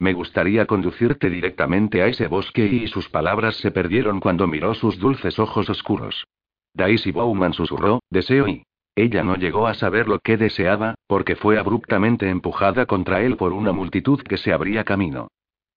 Me 0.00 0.12
gustaría 0.14 0.66
conducirte 0.66 1.30
directamente 1.30 2.02
a 2.02 2.06
ese 2.06 2.26
bosque 2.26 2.66
y 2.66 2.88
sus 2.88 3.08
palabras 3.08 3.56
se 3.56 3.70
perdieron 3.70 4.18
cuando 4.18 4.46
miró 4.46 4.74
sus 4.74 4.98
dulces 4.98 5.38
ojos 5.38 5.70
oscuros. 5.70 6.26
Daisy 6.74 7.12
Bowman 7.12 7.52
susurró, 7.52 8.00
deseo 8.10 8.48
y... 8.48 8.64
Ella 8.96 9.22
no 9.22 9.36
llegó 9.36 9.68
a 9.68 9.74
saber 9.74 10.08
lo 10.08 10.18
que 10.18 10.36
deseaba, 10.36 10.96
porque 11.06 11.36
fue 11.36 11.58
abruptamente 11.58 12.28
empujada 12.28 12.86
contra 12.86 13.22
él 13.22 13.36
por 13.36 13.52
una 13.52 13.72
multitud 13.72 14.20
que 14.20 14.36
se 14.36 14.52
abría 14.52 14.84
camino. 14.84 15.28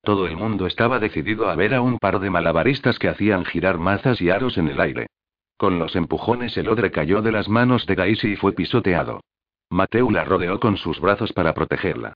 Todo 0.01 0.25
el 0.25 0.35
mundo 0.35 0.65
estaba 0.65 0.99
decidido 0.99 1.49
a 1.49 1.55
ver 1.55 1.75
a 1.75 1.81
un 1.81 1.99
par 1.99 2.19
de 2.19 2.29
malabaristas 2.29 2.97
que 2.97 3.09
hacían 3.09 3.45
girar 3.45 3.77
mazas 3.77 4.19
y 4.21 4.31
aros 4.31 4.57
en 4.57 4.67
el 4.69 4.81
aire. 4.81 5.07
Con 5.55 5.77
los 5.77 5.95
empujones 5.95 6.57
el 6.57 6.67
odre 6.67 6.91
cayó 6.91 7.21
de 7.21 7.31
las 7.31 7.47
manos 7.47 7.85
de 7.85 7.95
Daisy 7.95 8.31
y 8.31 8.35
fue 8.35 8.53
pisoteado. 8.53 9.21
Mateo 9.69 10.11
la 10.11 10.23
rodeó 10.23 10.59
con 10.59 10.77
sus 10.77 10.99
brazos 10.99 11.33
para 11.33 11.53
protegerla. 11.53 12.13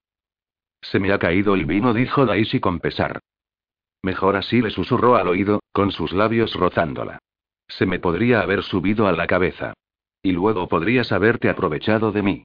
Se 0.80 1.00
me 1.00 1.12
ha 1.12 1.18
caído 1.18 1.54
el 1.54 1.66
vino, 1.66 1.92
dijo 1.92 2.24
Daisy 2.24 2.60
con 2.60 2.80
pesar. 2.80 3.20
Mejor 4.02 4.36
así 4.36 4.62
le 4.62 4.70
susurró 4.70 5.16
al 5.16 5.28
oído, 5.28 5.60
con 5.72 5.90
sus 5.90 6.12
labios 6.12 6.54
rozándola. 6.54 7.18
Se 7.66 7.84
me 7.84 7.98
podría 7.98 8.40
haber 8.40 8.62
subido 8.62 9.06
a 9.06 9.12
la 9.12 9.26
cabeza. 9.26 9.74
Y 10.22 10.32
luego 10.32 10.68
podrías 10.68 11.12
haberte 11.12 11.48
aprovechado 11.48 12.12
de 12.12 12.22
mí. 12.22 12.44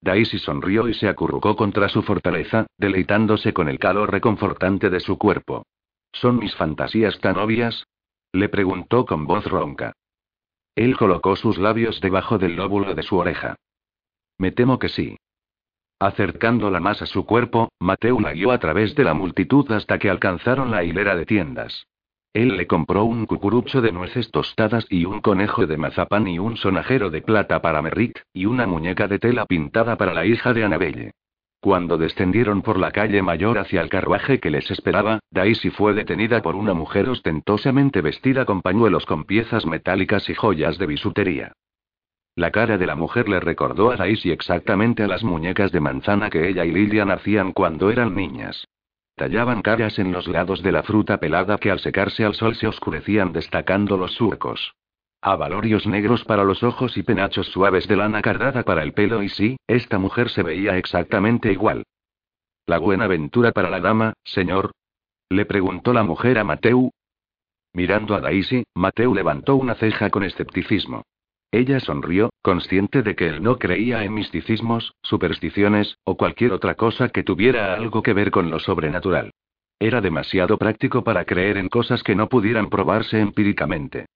Daisy 0.00 0.38
sonrió 0.38 0.88
y 0.88 0.94
se 0.94 1.08
acurrucó 1.08 1.54
contra 1.54 1.88
su 1.88 2.02
fortaleza, 2.02 2.66
deleitándose 2.76 3.52
con 3.52 3.68
el 3.68 3.78
calor 3.78 4.10
reconfortante 4.10 4.90
de 4.90 5.00
su 5.00 5.16
cuerpo. 5.16 5.64
¿Son 6.12 6.38
mis 6.38 6.54
fantasías 6.56 7.18
tan 7.20 7.38
obvias? 7.38 7.86
Le 8.32 8.48
preguntó 8.48 9.06
con 9.06 9.26
voz 9.26 9.44
ronca. 9.46 9.92
Él 10.74 10.96
colocó 10.96 11.36
sus 11.36 11.58
labios 11.58 12.00
debajo 12.00 12.38
del 12.38 12.56
lóbulo 12.56 12.94
de 12.94 13.02
su 13.02 13.16
oreja. 13.16 13.56
Me 14.42 14.50
temo 14.50 14.80
que 14.80 14.88
sí. 14.88 15.16
Acercándola 16.00 16.80
más 16.80 17.00
a 17.00 17.06
su 17.06 17.24
cuerpo, 17.24 17.68
Mateo 17.78 18.18
la 18.18 18.32
guió 18.32 18.50
a 18.50 18.58
través 18.58 18.96
de 18.96 19.04
la 19.04 19.14
multitud 19.14 19.70
hasta 19.70 20.00
que 20.00 20.10
alcanzaron 20.10 20.72
la 20.72 20.82
hilera 20.82 21.14
de 21.14 21.26
tiendas. 21.26 21.86
Él 22.32 22.56
le 22.56 22.66
compró 22.66 23.04
un 23.04 23.26
cucurucho 23.26 23.80
de 23.80 23.92
nueces 23.92 24.32
tostadas 24.32 24.84
y 24.90 25.04
un 25.04 25.20
conejo 25.20 25.68
de 25.68 25.76
mazapán 25.76 26.26
y 26.26 26.40
un 26.40 26.56
sonajero 26.56 27.08
de 27.08 27.22
plata 27.22 27.62
para 27.62 27.82
Merrick, 27.82 28.24
y 28.32 28.46
una 28.46 28.66
muñeca 28.66 29.06
de 29.06 29.20
tela 29.20 29.46
pintada 29.46 29.96
para 29.96 30.12
la 30.12 30.26
hija 30.26 30.52
de 30.52 30.64
Annabelle. 30.64 31.12
Cuando 31.60 31.96
descendieron 31.96 32.62
por 32.62 32.80
la 32.80 32.90
calle 32.90 33.22
mayor 33.22 33.60
hacia 33.60 33.80
el 33.80 33.90
carruaje 33.90 34.40
que 34.40 34.50
les 34.50 34.68
esperaba, 34.72 35.20
Daisy 35.30 35.70
fue 35.70 35.94
detenida 35.94 36.42
por 36.42 36.56
una 36.56 36.74
mujer 36.74 37.08
ostentosamente 37.08 38.00
vestida 38.00 38.44
con 38.44 38.60
pañuelos 38.60 39.06
con 39.06 39.22
piezas 39.22 39.66
metálicas 39.66 40.28
y 40.28 40.34
joyas 40.34 40.78
de 40.78 40.86
bisutería. 40.86 41.52
La 42.34 42.50
cara 42.50 42.78
de 42.78 42.86
la 42.86 42.94
mujer 42.94 43.28
le 43.28 43.40
recordó 43.40 43.90
a 43.90 43.96
Daisy 43.96 44.30
exactamente 44.30 45.02
a 45.02 45.06
las 45.06 45.22
muñecas 45.22 45.70
de 45.70 45.80
manzana 45.80 46.30
que 46.30 46.48
ella 46.48 46.64
y 46.64 46.72
Lilian 46.72 47.10
hacían 47.10 47.52
cuando 47.52 47.90
eran 47.90 48.14
niñas. 48.14 48.66
Tallaban 49.16 49.60
caras 49.60 49.98
en 49.98 50.12
los 50.12 50.26
lados 50.26 50.62
de 50.62 50.72
la 50.72 50.82
fruta 50.82 51.18
pelada 51.18 51.58
que 51.58 51.70
al 51.70 51.78
secarse 51.78 52.24
al 52.24 52.34
sol 52.34 52.54
se 52.54 52.66
oscurecían 52.66 53.32
destacando 53.32 53.98
los 53.98 54.14
surcos. 54.14 54.74
Avalorios 55.20 55.86
negros 55.86 56.24
para 56.24 56.42
los 56.42 56.62
ojos 56.62 56.96
y 56.96 57.02
penachos 57.02 57.48
suaves 57.48 57.86
de 57.86 57.96
lana 57.96 58.22
cardada 58.22 58.62
para 58.62 58.82
el 58.82 58.94
pelo 58.94 59.22
y 59.22 59.28
sí, 59.28 59.56
esta 59.66 59.98
mujer 59.98 60.30
se 60.30 60.42
veía 60.42 60.78
exactamente 60.78 61.52
igual. 61.52 61.84
¿La 62.66 62.78
buena 62.78 63.06
ventura 63.06 63.52
para 63.52 63.68
la 63.68 63.80
dama, 63.80 64.14
señor? 64.24 64.72
Le 65.28 65.44
preguntó 65.44 65.92
la 65.92 66.02
mujer 66.02 66.38
a 66.38 66.44
Mateu. 66.44 66.90
Mirando 67.74 68.14
a 68.14 68.20
Daisy, 68.20 68.64
Mateu 68.74 69.14
levantó 69.14 69.56
una 69.56 69.74
ceja 69.74 70.10
con 70.10 70.24
escepticismo. 70.24 71.04
Ella 71.54 71.80
sonrió, 71.80 72.30
consciente 72.40 73.02
de 73.02 73.14
que 73.14 73.28
él 73.28 73.42
no 73.42 73.58
creía 73.58 74.04
en 74.04 74.14
misticismos, 74.14 74.94
supersticiones, 75.02 75.98
o 76.02 76.16
cualquier 76.16 76.52
otra 76.52 76.76
cosa 76.76 77.10
que 77.10 77.22
tuviera 77.22 77.74
algo 77.74 78.02
que 78.02 78.14
ver 78.14 78.30
con 78.30 78.50
lo 78.50 78.58
sobrenatural. 78.58 79.32
Era 79.78 80.00
demasiado 80.00 80.56
práctico 80.56 81.04
para 81.04 81.26
creer 81.26 81.58
en 81.58 81.68
cosas 81.68 82.02
que 82.02 82.14
no 82.14 82.30
pudieran 82.30 82.70
probarse 82.70 83.20
empíricamente. 83.20 84.06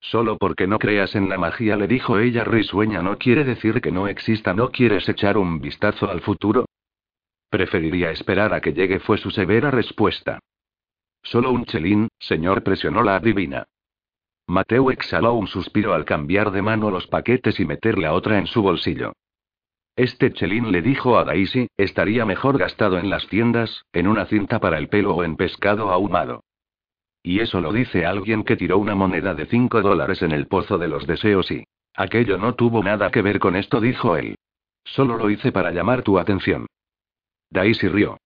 Solo 0.00 0.38
porque 0.38 0.66
no 0.66 0.78
creas 0.78 1.14
en 1.14 1.28
la 1.28 1.36
magia, 1.36 1.76
le 1.76 1.86
dijo 1.86 2.18
ella 2.18 2.44
risueña, 2.44 3.02
no 3.02 3.18
quiere 3.18 3.44
decir 3.44 3.82
que 3.82 3.92
no 3.92 4.08
exista, 4.08 4.54
no 4.54 4.70
quieres 4.70 5.06
echar 5.06 5.36
un 5.36 5.60
vistazo 5.60 6.10
al 6.10 6.22
futuro. 6.22 6.64
Preferiría 7.50 8.10
esperar 8.10 8.54
a 8.54 8.62
que 8.62 8.72
llegue, 8.72 9.00
fue 9.00 9.18
su 9.18 9.30
severa 9.30 9.70
respuesta. 9.70 10.38
Solo 11.22 11.50
un 11.52 11.66
chelín, 11.66 12.08
señor, 12.18 12.62
presionó 12.62 13.02
la 13.02 13.16
adivina. 13.16 13.66
Mateo 14.46 14.90
exhaló 14.90 15.34
un 15.34 15.46
suspiro 15.46 15.94
al 15.94 16.04
cambiar 16.04 16.50
de 16.50 16.60
mano 16.60 16.90
los 16.90 17.06
paquetes 17.06 17.58
y 17.60 17.64
meter 17.64 17.98
la 17.98 18.12
otra 18.12 18.38
en 18.38 18.46
su 18.46 18.62
bolsillo. 18.62 19.14
Este 19.96 20.32
chelín 20.32 20.70
le 20.72 20.82
dijo 20.82 21.16
a 21.16 21.24
Daisy, 21.24 21.68
estaría 21.76 22.26
mejor 22.26 22.58
gastado 22.58 22.98
en 22.98 23.08
las 23.08 23.26
tiendas, 23.28 23.84
en 23.92 24.06
una 24.06 24.26
cinta 24.26 24.58
para 24.60 24.78
el 24.78 24.88
pelo 24.88 25.14
o 25.14 25.24
en 25.24 25.36
pescado 25.36 25.90
ahumado. 25.90 26.42
Y 27.22 27.40
eso 27.40 27.60
lo 27.60 27.72
dice 27.72 28.04
alguien 28.04 28.44
que 28.44 28.56
tiró 28.56 28.76
una 28.78 28.94
moneda 28.94 29.34
de 29.34 29.46
cinco 29.46 29.80
dólares 29.80 30.20
en 30.20 30.32
el 30.32 30.46
pozo 30.46 30.78
de 30.78 30.88
los 30.88 31.06
deseos 31.06 31.50
y... 31.50 31.64
Aquello 31.96 32.38
no 32.38 32.54
tuvo 32.54 32.82
nada 32.82 33.10
que 33.10 33.22
ver 33.22 33.38
con 33.38 33.54
esto, 33.54 33.80
dijo 33.80 34.16
él. 34.16 34.34
Solo 34.84 35.16
lo 35.16 35.30
hice 35.30 35.52
para 35.52 35.70
llamar 35.70 36.02
tu 36.02 36.18
atención. 36.18 36.66
Daisy 37.50 37.88
rió. 37.88 38.18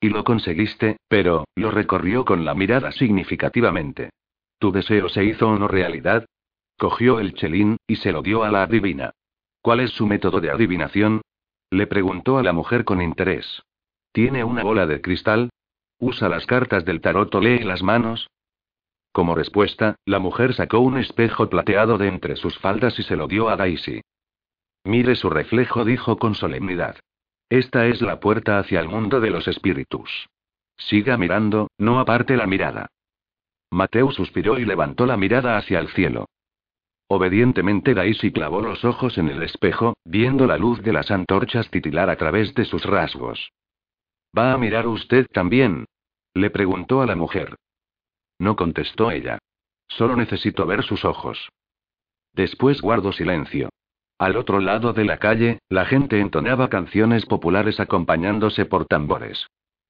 Y 0.00 0.08
lo 0.08 0.22
conseguiste, 0.24 0.98
pero, 1.08 1.46
lo 1.56 1.72
recorrió 1.72 2.24
con 2.24 2.44
la 2.44 2.54
mirada 2.54 2.92
significativamente. 2.92 4.10
¿Tu 4.58 4.72
deseo 4.72 5.08
se 5.08 5.24
hizo 5.24 5.48
o 5.48 5.58
no 5.58 5.68
realidad? 5.68 6.26
Cogió 6.78 7.20
el 7.20 7.34
chelín, 7.34 7.76
y 7.86 7.96
se 7.96 8.12
lo 8.12 8.22
dio 8.22 8.44
a 8.44 8.50
la 8.50 8.62
adivina. 8.62 9.12
¿Cuál 9.62 9.80
es 9.80 9.90
su 9.90 10.06
método 10.06 10.40
de 10.40 10.50
adivinación? 10.50 11.22
Le 11.70 11.86
preguntó 11.86 12.38
a 12.38 12.42
la 12.42 12.52
mujer 12.52 12.84
con 12.84 13.02
interés. 13.02 13.62
¿Tiene 14.12 14.44
una 14.44 14.62
bola 14.62 14.86
de 14.86 15.00
cristal? 15.00 15.50
¿Usa 15.98 16.28
las 16.28 16.46
cartas 16.46 16.84
del 16.84 17.00
tarot 17.00 17.34
o 17.34 17.40
lee 17.40 17.60
las 17.60 17.82
manos? 17.82 18.28
Como 19.12 19.34
respuesta, 19.34 19.96
la 20.04 20.18
mujer 20.18 20.54
sacó 20.54 20.80
un 20.80 20.98
espejo 20.98 21.48
plateado 21.48 21.96
de 21.96 22.08
entre 22.08 22.36
sus 22.36 22.58
faldas 22.58 22.98
y 22.98 23.02
se 23.02 23.16
lo 23.16 23.26
dio 23.26 23.48
a 23.48 23.56
Daisy. 23.56 24.02
Mire 24.84 25.16
su 25.16 25.30
reflejo, 25.30 25.84
dijo 25.84 26.18
con 26.18 26.34
solemnidad. 26.34 26.96
Esta 27.48 27.86
es 27.86 28.02
la 28.02 28.20
puerta 28.20 28.58
hacia 28.58 28.80
el 28.80 28.88
mundo 28.88 29.20
de 29.20 29.30
los 29.30 29.48
espíritus. 29.48 30.28
Siga 30.76 31.16
mirando, 31.16 31.68
no 31.78 31.98
aparte 31.98 32.36
la 32.36 32.46
mirada. 32.46 32.88
Mateo 33.70 34.10
suspiró 34.10 34.58
y 34.58 34.64
levantó 34.64 35.06
la 35.06 35.16
mirada 35.16 35.56
hacia 35.56 35.78
el 35.78 35.88
cielo. 35.88 36.26
Obedientemente 37.08 37.94
Daisy 37.94 38.32
clavó 38.32 38.60
los 38.60 38.84
ojos 38.84 39.16
en 39.18 39.28
el 39.28 39.42
espejo, 39.42 39.94
viendo 40.04 40.46
la 40.46 40.58
luz 40.58 40.82
de 40.82 40.92
las 40.92 41.10
antorchas 41.10 41.70
titilar 41.70 42.10
a 42.10 42.16
través 42.16 42.54
de 42.54 42.64
sus 42.64 42.84
rasgos. 42.84 43.52
¿Va 44.36 44.52
a 44.52 44.58
mirar 44.58 44.86
usted 44.86 45.26
también? 45.32 45.86
Le 46.34 46.50
preguntó 46.50 47.02
a 47.02 47.06
la 47.06 47.16
mujer. 47.16 47.56
No 48.38 48.56
contestó 48.56 49.10
ella. 49.10 49.38
Solo 49.88 50.16
necesito 50.16 50.66
ver 50.66 50.82
sus 50.82 51.04
ojos. 51.04 51.48
Después 52.32 52.82
guardó 52.82 53.12
silencio. 53.12 53.70
Al 54.18 54.36
otro 54.36 54.60
lado 54.60 54.92
de 54.92 55.04
la 55.04 55.18
calle, 55.18 55.60
la 55.68 55.84
gente 55.84 56.20
entonaba 56.20 56.68
canciones 56.68 57.24
populares 57.24 57.80
acompañándose 57.80 58.64
por 58.64 58.86
tambores. 58.86 59.46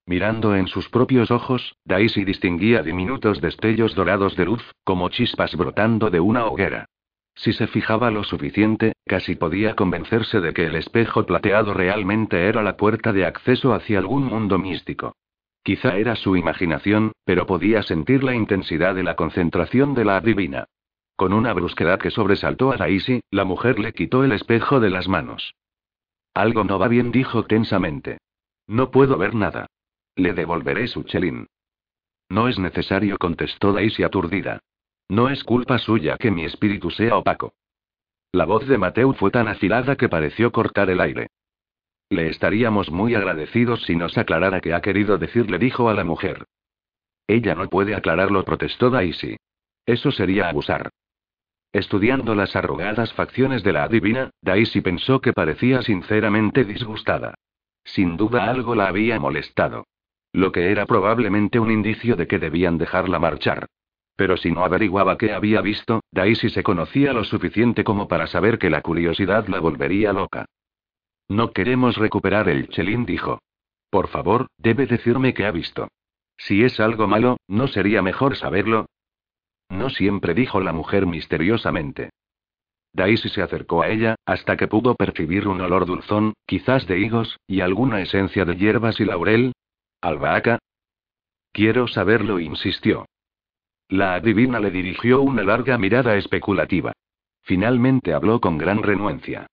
Mirando 0.07 0.55
en 0.55 0.69
sus 0.69 0.89
propios 0.89 1.33
ojos, 1.33 1.75
Daisy 1.85 2.25
distinguía 2.25 2.85
diminutos 2.85 3.41
destellos 3.41 3.97
dorados 3.97 4.37
de 4.37 4.45
luz, 4.45 4.63
como 4.85 5.09
chispas 5.09 5.57
brotando 5.57 6.11
de 6.11 6.21
una 6.21 6.47
hoguera. 6.47 6.87
Si 7.35 7.53
se 7.53 7.67
fijaba 7.67 8.13
lo 8.13 8.23
suficiente, 8.23 8.93
casi 9.05 9.35
podía 9.35 9.75
convencerse 9.75 10.41
de 10.41 10.55
que 10.55 10.67
el 10.67 10.77
espejo 10.77 11.27
plateado 11.27 11.75
realmente 11.75 12.47
era 12.49 12.63
la 12.63 12.77
puerta 12.77 13.13
de 13.13 13.27
acceso 13.27 13.75
hacia 13.75 13.99
algún 13.99 14.25
mundo 14.25 14.59
místico. 14.59 15.17
Quizá 15.65 15.97
era 15.97 16.15
su 16.15 16.37
imaginación, 16.37 17.11
pero 17.25 17.47
podía 17.47 17.83
sentir 17.83 18.23
la 18.23 18.35
intensidad 18.35 18.95
de 18.95 19.03
la 19.03 19.17
concentración 19.17 19.95
de 19.95 20.05
la 20.05 20.19
adivina. 20.19 20.67
Con 21.17 21.33
una 21.33 21.53
brusquedad 21.53 21.99
que 21.99 22.13
sobresaltó 22.13 22.73
a 22.73 22.77
Daisy, 22.77 23.23
la 23.33 23.45
mujer 23.45 23.81
le 23.81 23.93
quitó 23.93 24.23
el 24.23 24.31
espejo 24.31 24.79
de 24.79 24.91
las 24.91 25.09
manos. 25.09 25.55
Algo 26.33 26.63
no 26.63 26.79
va 26.79 26.87
bien, 26.87 27.11
dijo 27.11 27.45
tensamente. 27.45 28.19
No 28.69 28.93
puedo 28.93 29.19
ver 29.19 29.35
nada. 29.35 29.67
Le 30.17 30.33
devolveré 30.33 30.89
su 30.89 31.03
chelín. 31.05 31.47
No 32.29 32.49
es 32.49 32.59
necesario, 32.59 33.19
contestó 33.19 33.73
Daisy 33.73 34.03
aturdida. 34.03 34.61
No 35.09 35.29
es 35.29 35.45
culpa 35.45 35.79
suya 35.79 36.17
que 36.17 36.31
mi 36.31 36.45
espíritu 36.45 36.91
sea 36.91 37.17
opaco. 37.17 37.55
La 38.33 38.45
voz 38.45 38.67
de 38.67 38.79
Mateo 38.79 39.13
fue 39.13 39.31
tan 39.31 39.47
afilada 39.47 39.97
que 39.97 40.09
pareció 40.09 40.51
cortar 40.51 40.91
el 40.91 41.01
aire. 41.01 41.29
Le 42.09 42.29
estaríamos 42.29 42.91
muy 42.91 43.15
agradecidos 43.15 43.83
si 43.83 43.95
nos 43.95 44.17
aclarara 44.19 44.61
qué 44.61 44.75
ha 44.75 44.81
querido 44.81 45.19
decir, 45.19 45.51
le 45.51 45.59
dijo 45.59 45.89
a 45.89 45.95
la 45.95 46.05
mujer. 46.05 46.45
Ella 47.27 47.55
no 47.55 47.69
puede 47.69 47.95
aclararlo, 47.95 48.45
protestó 48.45 48.91
Daisy. 48.91 49.37
Eso 49.85 50.11
sería 50.11 50.49
abusar. 50.49 50.91
Estudiando 51.73 52.35
las 52.35 52.57
arrugadas 52.57 53.13
facciones 53.13 53.63
de 53.63 53.73
la 53.73 53.85
adivina, 53.85 54.31
Daisy 54.41 54.81
pensó 54.81 55.21
que 55.21 55.33
parecía 55.33 55.83
sinceramente 55.83 56.65
disgustada. 56.65 57.35
Sin 57.85 58.17
duda 58.17 58.49
algo 58.51 58.75
la 58.75 58.89
había 58.89 59.21
molestado. 59.21 59.85
Lo 60.37 60.53
que 60.53 60.71
era 60.71 60.85
probablemente 60.85 61.59
un 61.59 61.71
indicio 61.71 62.15
de 62.15 62.27
que 62.27 62.39
debían 62.39 62.77
dejarla 62.77 63.19
marchar. 63.19 63.69
Pero 64.17 64.37
si 64.37 64.51
no 64.51 64.67
averiguaba 64.67 65.17
qué 65.17 65.33
había 65.33 65.63
visto, 65.63 66.03
Daisy 66.13 66.51
se 66.51 66.63
conocía 66.63 67.15
lo 67.15 67.25
suficiente 67.25 67.85
como 67.85 68.07
para 68.07 68.27
saber 68.27 68.59
que 68.59 68.69
la 68.69 68.83
curiosidad 68.83 69.49
la 69.49 69.61
volvería 69.61 70.13
loca. 70.13 70.45
No 71.27 71.53
queremos 71.53 71.97
recuperar 71.97 72.51
el 72.51 72.69
chelín, 72.69 73.07
dijo. 73.07 73.41
Por 73.89 74.09
favor, 74.09 74.49
debe 74.59 74.85
decirme 74.85 75.33
qué 75.33 75.47
ha 75.47 75.53
visto. 75.53 75.89
Si 76.37 76.63
es 76.65 76.81
algo 76.81 77.07
malo, 77.07 77.39
¿no 77.49 77.67
sería 77.67 78.03
mejor 78.03 78.37
saberlo? 78.37 78.91
No 79.71 79.89
siempre, 79.89 80.35
dijo 80.35 80.61
la 80.61 80.75
mujer 80.75 81.07
misteriosamente. 81.07 82.11
Daisy 82.93 83.31
se 83.31 83.41
acercó 83.41 83.81
a 83.81 83.89
ella, 83.89 84.17
hasta 84.27 84.59
que 84.59 84.69
pudo 84.69 84.97
percibir 84.97 85.49
un 85.49 85.63
olor 85.63 85.87
dulzón, 85.87 86.35
quizás 86.45 86.87
de 86.87 86.99
higos, 86.99 87.39
y 87.47 87.63
alguna 87.63 88.03
esencia 88.03 88.45
de 88.45 88.55
hierbas 88.57 89.01
y 89.01 89.07
laurel. 89.07 89.55
¿Albahaca? 90.01 90.59
Quiero 91.53 91.89
saberlo, 91.89 92.39
insistió. 92.39 93.07
La 93.89 94.15
adivina 94.15 94.61
le 94.61 94.71
dirigió 94.71 95.23
una 95.23 95.43
larga 95.43 95.79
mirada 95.79 96.17
especulativa. 96.17 96.93
Finalmente 97.43 98.13
habló 98.13 98.41
con 98.41 98.59
gran 98.59 98.83
renuencia. 98.83 99.47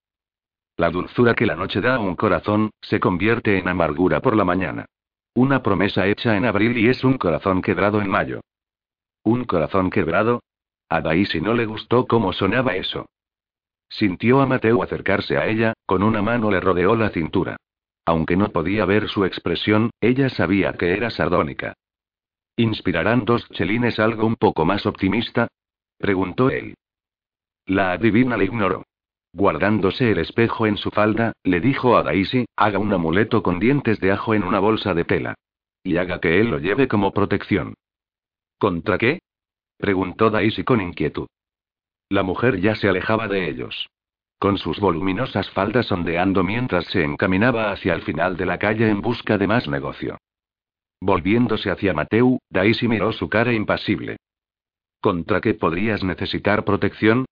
La 0.76 0.90
dulzura 0.90 1.36
que 1.36 1.46
la 1.46 1.56
noche 1.56 1.82
da 1.82 1.96
a 1.96 2.00
un 2.00 2.16
corazón, 2.16 2.72
se 2.82 3.00
convierte 3.00 3.60
en 3.60 3.68
amargura 3.68 4.22
por 4.22 4.36
la 4.36 4.44
mañana. 4.44 4.86
Una 5.36 5.62
promesa 5.62 6.08
hecha 6.08 6.36
en 6.36 6.46
abril 6.46 6.78
y 6.78 6.90
es 6.90 7.04
un 7.04 7.18
corazón 7.18 7.62
quebrado 7.62 8.02
en 8.02 8.10
mayo. 8.10 8.42
¿Un 9.24 9.46
corazón 9.46 9.90
quebrado? 9.90 10.42
A 10.90 11.02
Daisy 11.02 11.42
no 11.42 11.54
le 11.54 11.66
gustó 11.66 12.08
cómo 12.08 12.34
sonaba 12.34 12.76
eso. 12.76 13.06
Sintió 13.90 14.42
a 14.42 14.48
Mateo 14.48 14.82
acercarse 14.82 15.38
a 15.38 15.48
ella, 15.48 15.74
con 15.86 16.02
una 16.02 16.22
mano 16.22 16.50
le 16.50 16.60
rodeó 16.60 16.96
la 16.96 17.10
cintura. 17.10 17.58
Aunque 18.06 18.36
no 18.36 18.50
podía 18.50 18.86
ver 18.86 19.08
su 19.08 19.26
expresión, 19.26 19.92
ella 20.02 20.30
sabía 20.30 20.74
que 20.74 20.94
era 20.94 21.10
sardónica. 21.10 21.74
¿Inspirarán 22.58 23.26
dos 23.26 23.48
chelines 23.50 24.00
algo 24.00 24.28
un 24.28 24.36
poco 24.36 24.66
más 24.66 24.86
optimista? 24.86 25.48
preguntó 25.98 26.50
él. 26.50 26.76
La 27.66 27.94
adivina 27.94 28.38
le 28.38 28.46
ignoró. 28.46 28.84
Guardándose 29.32 30.12
el 30.12 30.20
espejo 30.20 30.68
en 30.68 30.78
su 30.78 30.92
falda, 30.92 31.34
le 31.44 31.60
dijo 31.60 31.98
a 31.98 32.04
Daisy, 32.04 32.46
haga 32.56 32.78
un 32.78 32.94
amuleto 32.94 33.42
con 33.42 33.60
dientes 33.60 34.00
de 34.00 34.12
ajo 34.12 34.36
en 34.36 34.44
una 34.44 34.60
bolsa 34.60 34.94
de 34.94 35.06
tela. 35.06 35.36
Y 35.84 35.98
haga 35.98 36.20
que 36.20 36.40
él 36.40 36.52
lo 36.52 36.60
lleve 36.60 36.88
como 36.88 37.12
protección. 37.12 37.74
¿Contra 38.60 38.98
qué? 38.98 39.20
preguntó 39.78 40.30
Daisy 40.30 40.64
con 40.64 40.82
inquietud. 40.82 41.28
La 42.10 42.22
mujer 42.22 42.62
ya 42.62 42.76
se 42.76 42.88
alejaba 42.88 43.28
de 43.28 43.50
ellos. 43.50 43.90
Con 44.44 44.58
sus 44.58 44.78
voluminosas 44.82 45.50
faldas 45.52 45.90
ondeando 45.90 46.44
mientras 46.44 46.84
se 46.88 47.02
encaminaba 47.02 47.72
hacia 47.72 47.94
el 47.94 48.02
final 48.02 48.36
de 48.36 48.46
la 48.46 48.60
calle 48.60 48.90
en 48.90 49.00
busca 49.00 49.38
de 49.38 49.48
más 49.48 49.70
negocio. 49.70 50.18
Volviéndose 51.00 51.72
hacia 51.72 51.94
Mateu, 51.94 52.40
Daisy 52.50 52.90
miró 52.90 53.14
su 53.14 53.30
cara 53.30 53.54
impasible. 53.54 54.18
¿Contra 55.00 55.40
qué 55.40 55.54
podrías 55.54 56.04
necesitar 56.04 56.66
protección? 56.66 57.26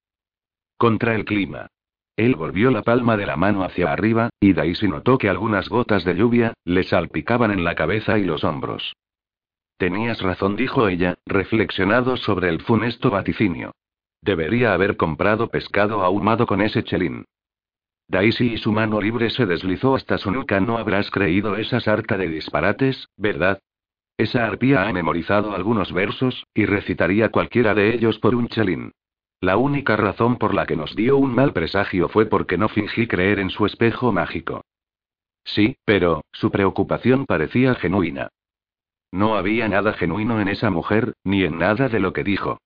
Contra 0.77 1.13
el 1.13 1.25
clima. 1.25 1.67
Él 2.15 2.35
volvió 2.35 2.71
la 2.71 2.81
palma 2.81 3.17
de 3.17 3.25
la 3.25 3.35
mano 3.35 3.65
hacia 3.65 3.91
arriba, 3.91 4.29
y 4.39 4.53
Daisy 4.53 4.87
notó 4.87 5.17
que 5.17 5.27
algunas 5.27 5.67
gotas 5.67 6.05
de 6.05 6.15
lluvia 6.15 6.53
le 6.63 6.83
salpicaban 6.83 7.51
en 7.51 7.65
la 7.65 7.75
cabeza 7.75 8.19
y 8.19 8.23
los 8.23 8.45
hombros. 8.45 8.93
Tenías 9.75 10.21
razón, 10.21 10.55
dijo 10.55 10.87
ella, 10.87 11.15
reflexionado 11.25 12.15
sobre 12.15 12.47
el 12.47 12.61
funesto 12.61 13.09
vaticinio. 13.09 13.73
Debería 14.21 14.73
haber 14.73 14.97
comprado 14.97 15.49
pescado 15.49 16.03
ahumado 16.03 16.45
con 16.45 16.61
ese 16.61 16.83
chelín. 16.83 17.25
Daisy 18.07 18.53
y 18.53 18.57
su 18.57 18.71
mano 18.71 19.01
libre 19.01 19.29
se 19.29 19.45
deslizó 19.45 19.95
hasta 19.95 20.17
su 20.17 20.31
nuca. 20.31 20.59
No 20.59 20.77
habrás 20.77 21.09
creído 21.09 21.55
esa 21.55 21.79
sarta 21.79 22.17
de 22.17 22.27
disparates, 22.27 23.07
¿verdad? 23.17 23.59
Esa 24.17 24.45
arpía 24.45 24.87
ha 24.87 24.93
memorizado 24.93 25.55
algunos 25.55 25.91
versos, 25.93 26.45
y 26.53 26.65
recitaría 26.65 27.29
cualquiera 27.29 27.73
de 27.73 27.95
ellos 27.95 28.19
por 28.19 28.35
un 28.35 28.49
chelín. 28.49 28.91
La 29.39 29.57
única 29.57 29.95
razón 29.95 30.37
por 30.37 30.53
la 30.53 30.67
que 30.67 30.75
nos 30.75 30.95
dio 30.95 31.17
un 31.17 31.33
mal 31.33 31.53
presagio 31.53 32.09
fue 32.09 32.27
porque 32.27 32.57
no 32.57 32.69
fingí 32.69 33.07
creer 33.07 33.39
en 33.39 33.49
su 33.49 33.65
espejo 33.65 34.11
mágico. 34.11 34.63
Sí, 35.43 35.77
pero, 35.85 36.23
su 36.31 36.51
preocupación 36.51 37.25
parecía 37.25 37.73
genuina. 37.73 38.29
No 39.11 39.35
había 39.35 39.67
nada 39.67 39.93
genuino 39.93 40.39
en 40.39 40.47
esa 40.47 40.69
mujer, 40.69 41.13
ni 41.23 41.43
en 41.43 41.57
nada 41.57 41.89
de 41.89 41.99
lo 41.99 42.13
que 42.13 42.23
dijo. 42.23 42.59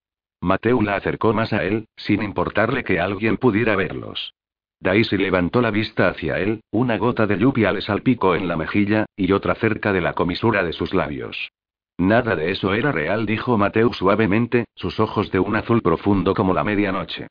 Mateo 0.46 0.80
la 0.84 0.96
acercó 0.96 1.34
más 1.34 1.54
a 1.54 1.64
él, 1.64 1.88
sin 1.98 2.22
importarle 2.22 2.84
que 2.84 3.00
alguien 3.00 3.38
pudiera 3.38 3.76
verlos. 3.76 4.36
Daisy 4.80 5.18
levantó 5.18 5.60
la 5.60 5.72
vista 5.72 6.08
hacia 6.08 6.38
él, 6.38 6.62
una 6.70 6.98
gota 7.00 7.26
de 7.26 7.39
lluvia 7.39 7.72
le 7.72 7.82
salpicó 7.82 8.36
en 8.36 8.48
la 8.48 8.56
mejilla, 8.56 9.08
y 9.18 9.32
otra 9.32 9.56
cerca 9.56 9.91
de 9.91 10.02
la 10.02 10.14
comisura 10.14 10.64
de 10.64 10.72
sus 10.72 10.93
labios. 10.93 11.50
Nada 11.98 12.36
de 12.36 12.52
eso 12.52 12.76
era 12.76 12.91
real, 12.91 13.26
dijo 13.26 13.58
Mateo 13.58 13.91
suavemente, 13.91 14.66
sus 14.76 15.00
ojos 15.00 15.32
de 15.32 15.39
un 15.39 15.56
azul 15.56 15.82
profundo 15.82 16.36
como 16.36 16.54
la 16.54 16.64
medianoche. 16.64 17.26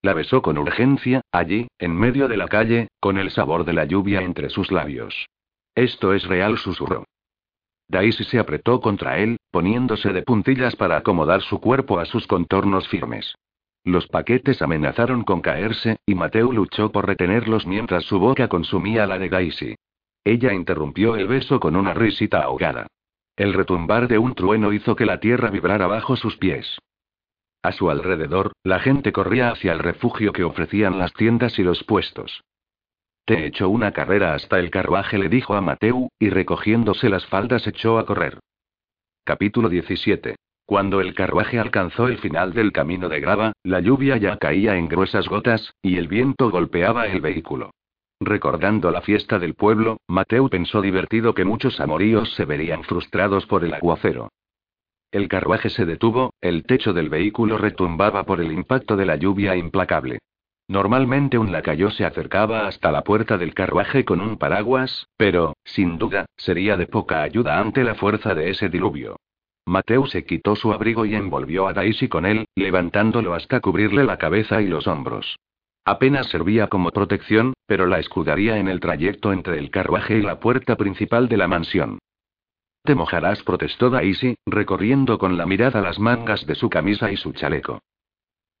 La 0.00 0.14
besó 0.14 0.40
con 0.40 0.56
urgencia, 0.56 1.22
allí, 1.32 1.66
en 1.80 1.96
medio 1.96 2.28
de 2.28 2.36
la 2.36 2.46
calle, 2.46 2.86
con 3.00 3.18
el 3.18 3.32
sabor 3.32 3.64
de 3.64 3.72
la 3.72 3.84
lluvia 3.84 4.22
entre 4.22 4.48
sus 4.48 4.70
labios. 4.70 5.26
Esto 5.74 6.14
es 6.14 6.24
real, 6.24 6.56
susurró. 6.56 7.04
Daisy 7.90 8.22
se 8.22 8.38
apretó 8.38 8.80
contra 8.80 9.18
él, 9.18 9.36
poniéndose 9.50 10.12
de 10.12 10.22
puntillas 10.22 10.76
para 10.76 10.96
acomodar 10.96 11.42
su 11.42 11.60
cuerpo 11.60 11.98
a 11.98 12.04
sus 12.04 12.26
contornos 12.28 12.86
firmes. 12.88 13.34
Los 13.84 14.06
paquetes 14.06 14.62
amenazaron 14.62 15.24
con 15.24 15.40
caerse, 15.40 15.96
y 16.06 16.14
Mateo 16.14 16.52
luchó 16.52 16.92
por 16.92 17.06
retenerlos 17.06 17.66
mientras 17.66 18.04
su 18.04 18.20
boca 18.20 18.46
consumía 18.46 19.06
la 19.08 19.18
de 19.18 19.28
Daisy. 19.28 19.74
Ella 20.22 20.52
interrumpió 20.52 21.16
el 21.16 21.26
beso 21.26 21.58
con 21.58 21.74
una 21.74 21.92
risita 21.92 22.42
ahogada. 22.42 22.86
El 23.36 23.54
retumbar 23.54 24.06
de 24.06 24.18
un 24.18 24.34
trueno 24.34 24.72
hizo 24.72 24.94
que 24.94 25.06
la 25.06 25.18
tierra 25.18 25.50
vibrara 25.50 25.88
bajo 25.88 26.14
sus 26.14 26.36
pies. 26.36 26.78
A 27.62 27.72
su 27.72 27.90
alrededor, 27.90 28.52
la 28.62 28.78
gente 28.78 29.12
corría 29.12 29.50
hacia 29.50 29.72
el 29.72 29.80
refugio 29.80 30.32
que 30.32 30.44
ofrecían 30.44 30.98
las 30.98 31.12
tiendas 31.12 31.58
y 31.58 31.64
los 31.64 31.82
puestos. 31.82 32.42
Te 33.30 33.64
una 33.64 33.92
carrera 33.92 34.34
hasta 34.34 34.58
el 34.58 34.72
carruaje, 34.72 35.16
le 35.16 35.28
dijo 35.28 35.54
a 35.54 35.60
Mateu, 35.60 36.08
y 36.18 36.30
recogiéndose 36.30 37.08
las 37.08 37.24
faldas 37.26 37.64
echó 37.64 38.00
a 38.00 38.04
correr. 38.04 38.40
Capítulo 39.22 39.68
17. 39.68 40.34
Cuando 40.66 41.00
el 41.00 41.14
carruaje 41.14 41.60
alcanzó 41.60 42.08
el 42.08 42.18
final 42.18 42.52
del 42.54 42.72
camino 42.72 43.08
de 43.08 43.20
grava, 43.20 43.52
la 43.62 43.78
lluvia 43.78 44.16
ya 44.16 44.36
caía 44.38 44.74
en 44.74 44.88
gruesas 44.88 45.28
gotas, 45.28 45.74
y 45.80 45.96
el 45.96 46.08
viento 46.08 46.50
golpeaba 46.50 47.06
el 47.06 47.20
vehículo. 47.20 47.70
Recordando 48.18 48.90
la 48.90 49.00
fiesta 49.00 49.38
del 49.38 49.54
pueblo, 49.54 49.98
Mateu 50.08 50.48
pensó 50.48 50.82
divertido 50.82 51.32
que 51.32 51.44
muchos 51.44 51.78
amoríos 51.78 52.34
se 52.34 52.46
verían 52.46 52.82
frustrados 52.82 53.46
por 53.46 53.64
el 53.64 53.74
aguacero. 53.74 54.30
El 55.12 55.28
carruaje 55.28 55.70
se 55.70 55.86
detuvo, 55.86 56.34
el 56.40 56.64
techo 56.64 56.92
del 56.92 57.08
vehículo 57.08 57.58
retumbaba 57.58 58.24
por 58.24 58.40
el 58.40 58.50
impacto 58.50 58.96
de 58.96 59.06
la 59.06 59.14
lluvia 59.14 59.54
implacable. 59.54 60.18
Normalmente 60.70 61.36
un 61.36 61.50
lacayo 61.50 61.90
se 61.90 62.04
acercaba 62.04 62.68
hasta 62.68 62.92
la 62.92 63.02
puerta 63.02 63.36
del 63.36 63.54
carruaje 63.54 64.04
con 64.04 64.20
un 64.20 64.38
paraguas, 64.38 65.08
pero, 65.16 65.54
sin 65.64 65.98
duda, 65.98 66.26
sería 66.36 66.76
de 66.76 66.86
poca 66.86 67.22
ayuda 67.22 67.58
ante 67.58 67.82
la 67.82 67.96
fuerza 67.96 68.36
de 68.36 68.50
ese 68.50 68.68
diluvio. 68.68 69.16
Mateo 69.66 70.06
se 70.06 70.24
quitó 70.24 70.54
su 70.54 70.72
abrigo 70.72 71.04
y 71.06 71.16
envolvió 71.16 71.66
a 71.66 71.72
Daisy 71.72 72.06
con 72.06 72.24
él, 72.24 72.44
levantándolo 72.54 73.34
hasta 73.34 73.58
cubrirle 73.58 74.04
la 74.04 74.16
cabeza 74.16 74.62
y 74.62 74.68
los 74.68 74.86
hombros. 74.86 75.40
Apenas 75.84 76.28
servía 76.28 76.68
como 76.68 76.92
protección, 76.92 77.52
pero 77.66 77.86
la 77.86 77.98
escudaría 77.98 78.58
en 78.58 78.68
el 78.68 78.78
trayecto 78.78 79.32
entre 79.32 79.58
el 79.58 79.72
carruaje 79.72 80.18
y 80.18 80.22
la 80.22 80.38
puerta 80.38 80.76
principal 80.76 81.28
de 81.28 81.36
la 81.36 81.48
mansión. 81.48 81.98
Te 82.84 82.94
mojarás, 82.94 83.42
protestó 83.42 83.90
Daisy, 83.90 84.36
recorriendo 84.46 85.18
con 85.18 85.36
la 85.36 85.46
mirada 85.46 85.80
las 85.80 85.98
mangas 85.98 86.46
de 86.46 86.54
su 86.54 86.70
camisa 86.70 87.10
y 87.10 87.16
su 87.16 87.32
chaleco. 87.32 87.80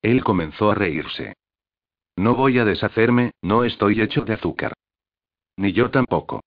Él 0.02 0.24
comenzó 0.24 0.72
a 0.72 0.74
reírse. 0.74 1.34
No 2.20 2.34
voy 2.34 2.58
a 2.58 2.66
deshacerme, 2.66 3.32
no 3.40 3.64
estoy 3.64 4.02
hecho 4.02 4.26
de 4.26 4.34
azúcar. 4.34 4.74
Ni 5.56 5.72
yo 5.72 5.90
tampoco. 5.90 6.42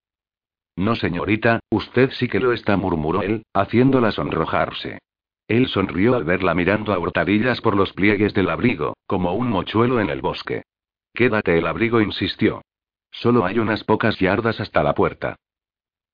No, 0.75 0.95
señorita, 0.95 1.61
usted 1.71 2.11
sí 2.11 2.27
que 2.27 2.39
lo 2.39 2.53
está, 2.53 2.77
murmuró 2.77 3.23
él, 3.23 3.47
haciéndola 3.55 4.11
sonrojarse. 4.11 4.99
Él 5.47 5.67
sonrió 5.67 6.15
al 6.15 6.25
verla 6.25 6.53
mirando 6.53 6.93
a 6.93 6.99
hurtadillas 6.99 7.59
por 7.59 7.75
los 7.75 7.91
pliegues 7.91 8.35
del 8.35 8.51
abrigo, 8.51 8.93
como 9.07 9.33
un 9.33 9.49
mochuelo 9.49 9.99
en 9.99 10.11
el 10.11 10.21
bosque. 10.21 10.61
Quédate 11.11 11.57
el 11.57 11.65
abrigo, 11.65 12.01
insistió. 12.01 12.61
Solo 13.09 13.43
hay 13.43 13.57
unas 13.57 13.83
pocas 13.83 14.19
yardas 14.19 14.59
hasta 14.59 14.83
la 14.83 14.93
puerta. 14.93 15.37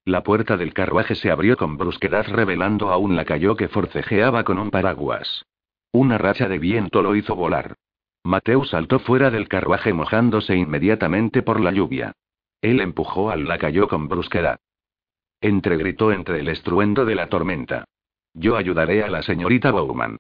La 0.05 0.24
puerta 0.24 0.55
del 0.55 0.74
carruaje 0.74 1.16
se 1.16 1.32
abrió 1.32 1.57
con 1.57 1.76
brusquedad 1.76 2.26
revelando 2.30 2.91
a 2.91 2.97
un 2.97 3.18
lacayo 3.18 3.57
que 3.57 3.68
forcejeaba 3.68 4.45
con 4.45 4.57
un 4.57 4.72
paraguas. 4.72 5.43
Una 5.91 6.18
racha 6.18 6.47
de 6.47 6.60
viento 6.60 7.01
lo 7.01 7.14
hizo 7.14 7.36
volar. 7.36 7.76
Mateo 8.24 8.63
saltó 8.65 8.99
fuera 8.99 9.32
del 9.32 9.47
carruaje 9.47 9.93
mojándose 9.93 10.55
inmediatamente 10.55 11.41
por 11.41 11.59
la 11.59 11.72
lluvia. 11.72 12.13
Él 12.61 12.82
empujó 12.82 13.30
al 13.30 13.47
lacayo 13.47 13.88
con 13.88 14.07
brusquedad. 14.07 14.59
Entregritó 15.41 16.11
entre 16.11 16.41
el 16.41 16.49
estruendo 16.49 17.05
de 17.05 17.15
la 17.15 17.28
tormenta. 17.30 17.86
Yo 18.34 18.57
ayudaré 18.57 19.03
a 19.03 19.09
la 19.09 19.24
señorita 19.24 19.72
Bowman. 19.72 20.17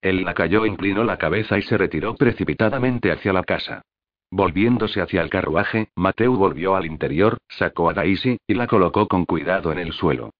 El 0.00 0.24
lacayo 0.24 0.64
inclinó 0.64 1.04
la 1.04 1.18
cabeza 1.18 1.58
y 1.58 1.62
se 1.62 1.76
retiró 1.76 2.14
precipitadamente 2.14 3.12
hacia 3.12 3.34
la 3.34 3.44
casa. 3.44 3.82
Volviéndose 4.30 5.02
hacia 5.02 5.20
el 5.22 5.28
carruaje, 5.28 5.88
Mateo 5.96 6.32
volvió 6.36 6.76
al 6.76 6.86
interior, 6.86 7.38
sacó 7.48 7.90
a 7.90 7.94
Daisy, 7.94 8.38
y 8.46 8.54
la 8.54 8.66
colocó 8.66 9.08
con 9.08 9.26
cuidado 9.26 9.72
en 9.72 9.78
el 9.78 9.92
suelo. 9.92 10.30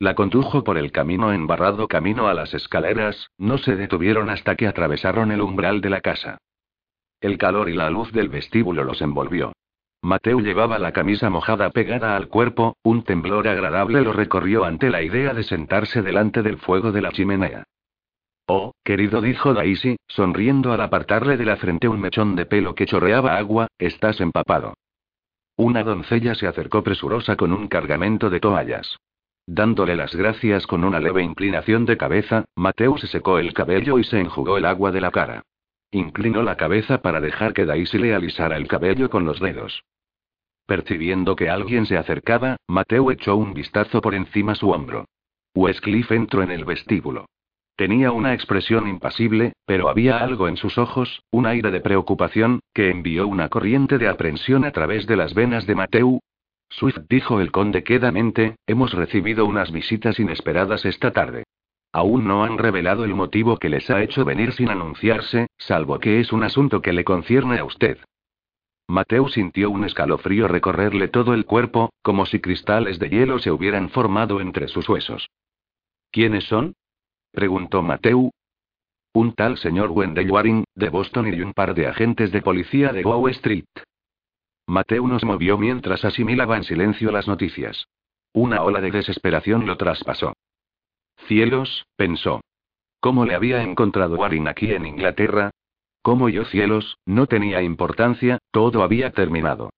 La 0.00 0.14
condujo 0.14 0.64
por 0.64 0.78
el 0.78 0.92
camino 0.92 1.30
embarrado 1.30 1.86
camino 1.86 2.26
a 2.26 2.32
las 2.32 2.54
escaleras, 2.54 3.28
no 3.36 3.58
se 3.58 3.76
detuvieron 3.76 4.30
hasta 4.30 4.56
que 4.56 4.66
atravesaron 4.66 5.30
el 5.30 5.42
umbral 5.42 5.82
de 5.82 5.90
la 5.90 6.00
casa. 6.00 6.38
El 7.20 7.36
calor 7.36 7.68
y 7.68 7.74
la 7.74 7.90
luz 7.90 8.10
del 8.10 8.30
vestíbulo 8.30 8.82
los 8.82 9.02
envolvió. 9.02 9.52
Mateo 10.00 10.40
llevaba 10.40 10.78
la 10.78 10.92
camisa 10.92 11.28
mojada 11.28 11.68
pegada 11.68 12.16
al 12.16 12.28
cuerpo, 12.28 12.78
un 12.82 13.04
temblor 13.04 13.46
agradable 13.46 14.00
lo 14.00 14.14
recorrió 14.14 14.64
ante 14.64 14.88
la 14.88 15.02
idea 15.02 15.34
de 15.34 15.42
sentarse 15.42 16.00
delante 16.00 16.40
del 16.40 16.56
fuego 16.56 16.92
de 16.92 17.02
la 17.02 17.12
chimenea. 17.12 17.64
Oh, 18.46 18.72
querido, 18.82 19.20
dijo 19.20 19.52
Daisy, 19.52 19.96
sonriendo 20.08 20.72
al 20.72 20.80
apartarle 20.80 21.36
de 21.36 21.44
la 21.44 21.58
frente 21.58 21.88
un 21.88 22.00
mechón 22.00 22.36
de 22.36 22.46
pelo 22.46 22.74
que 22.74 22.86
chorreaba 22.86 23.36
agua, 23.36 23.68
estás 23.78 24.22
empapado. 24.22 24.72
Una 25.56 25.82
doncella 25.82 26.34
se 26.34 26.46
acercó 26.46 26.82
presurosa 26.82 27.36
con 27.36 27.52
un 27.52 27.68
cargamento 27.68 28.30
de 28.30 28.40
toallas. 28.40 28.96
Dándole 29.52 29.96
las 29.96 30.14
gracias 30.14 30.64
con 30.64 30.84
una 30.84 31.00
leve 31.00 31.24
inclinación 31.24 31.84
de 31.84 31.96
cabeza, 31.96 32.44
Mateo 32.54 32.96
se 32.98 33.08
secó 33.08 33.40
el 33.40 33.52
cabello 33.52 33.98
y 33.98 34.04
se 34.04 34.20
enjugó 34.20 34.58
el 34.58 34.64
agua 34.64 34.92
de 34.92 35.00
la 35.00 35.10
cara. 35.10 35.42
Inclinó 35.90 36.44
la 36.44 36.56
cabeza 36.56 37.02
para 37.02 37.20
dejar 37.20 37.52
que 37.52 37.64
Daisy 37.64 37.98
le 37.98 38.14
alisara 38.14 38.56
el 38.56 38.68
cabello 38.68 39.10
con 39.10 39.24
los 39.24 39.40
dedos. 39.40 39.82
Percibiendo 40.66 41.34
que 41.34 41.50
alguien 41.50 41.84
se 41.86 41.96
acercaba, 41.96 42.58
Mateo 42.68 43.10
echó 43.10 43.34
un 43.34 43.52
vistazo 43.52 44.00
por 44.00 44.14
encima 44.14 44.54
su 44.54 44.70
hombro. 44.70 45.06
Westcliff 45.56 46.12
entró 46.12 46.44
en 46.44 46.52
el 46.52 46.64
vestíbulo. 46.64 47.26
Tenía 47.74 48.12
una 48.12 48.34
expresión 48.34 48.86
impasible, 48.86 49.54
pero 49.66 49.88
había 49.88 50.18
algo 50.18 50.46
en 50.46 50.58
sus 50.58 50.78
ojos, 50.78 51.24
un 51.32 51.46
aire 51.46 51.72
de 51.72 51.80
preocupación, 51.80 52.60
que 52.72 52.88
envió 52.88 53.26
una 53.26 53.48
corriente 53.48 53.98
de 53.98 54.06
aprensión 54.06 54.64
a 54.64 54.70
través 54.70 55.08
de 55.08 55.16
las 55.16 55.34
venas 55.34 55.66
de 55.66 55.74
Mateo. 55.74 56.20
Swift 56.70 57.00
dijo 57.08 57.40
el 57.40 57.50
conde 57.50 57.82
quedamente, 57.82 58.56
hemos 58.66 58.94
recibido 58.94 59.44
unas 59.44 59.72
visitas 59.72 60.18
inesperadas 60.18 60.84
esta 60.84 61.10
tarde. 61.10 61.44
Aún 61.92 62.26
no 62.26 62.44
han 62.44 62.56
revelado 62.56 63.04
el 63.04 63.14
motivo 63.14 63.58
que 63.58 63.68
les 63.68 63.90
ha 63.90 64.02
hecho 64.02 64.24
venir 64.24 64.52
sin 64.52 64.70
anunciarse, 64.70 65.48
salvo 65.58 65.98
que 65.98 66.20
es 66.20 66.32
un 66.32 66.44
asunto 66.44 66.80
que 66.80 66.92
le 66.92 67.04
concierne 67.04 67.58
a 67.58 67.64
usted. 67.64 67.98
Mateo 68.86 69.28
sintió 69.28 69.70
un 69.70 69.84
escalofrío 69.84 70.46
recorrerle 70.48 71.08
todo 71.08 71.34
el 71.34 71.44
cuerpo, 71.44 71.90
como 72.02 72.26
si 72.26 72.40
cristales 72.40 72.98
de 72.98 73.08
hielo 73.08 73.40
se 73.40 73.50
hubieran 73.50 73.90
formado 73.90 74.40
entre 74.40 74.68
sus 74.68 74.88
huesos. 74.88 75.28
¿Quiénes 76.12 76.44
son? 76.44 76.74
preguntó 77.32 77.82
Mateo. 77.82 78.30
Un 79.12 79.34
tal 79.34 79.58
señor 79.58 79.90
Wendell 79.90 80.30
Waring, 80.30 80.64
de 80.74 80.88
Boston 80.88 81.32
y 81.34 81.40
un 81.40 81.52
par 81.52 81.74
de 81.74 81.88
agentes 81.88 82.30
de 82.30 82.42
policía 82.42 82.92
de 82.92 83.04
Wall 83.04 83.30
Street. 83.32 83.64
Mateo 84.70 85.04
nos 85.08 85.24
movió 85.24 85.58
mientras 85.58 86.04
asimilaba 86.04 86.56
en 86.56 86.62
silencio 86.62 87.10
las 87.10 87.26
noticias. 87.26 87.88
Una 88.32 88.62
ola 88.62 88.80
de 88.80 88.92
desesperación 88.92 89.66
lo 89.66 89.76
traspasó. 89.76 90.34
Cielos, 91.26 91.86
pensó. 91.96 92.40
¿Cómo 93.00 93.24
le 93.24 93.34
había 93.34 93.64
encontrado 93.64 94.14
Waring 94.14 94.46
aquí 94.46 94.72
en 94.72 94.86
Inglaterra? 94.86 95.50
¿Cómo 96.02 96.28
yo 96.28 96.44
cielos? 96.44 96.98
No 97.04 97.26
tenía 97.26 97.62
importancia, 97.62 98.38
todo 98.52 98.84
había 98.84 99.10
terminado. 99.10 99.70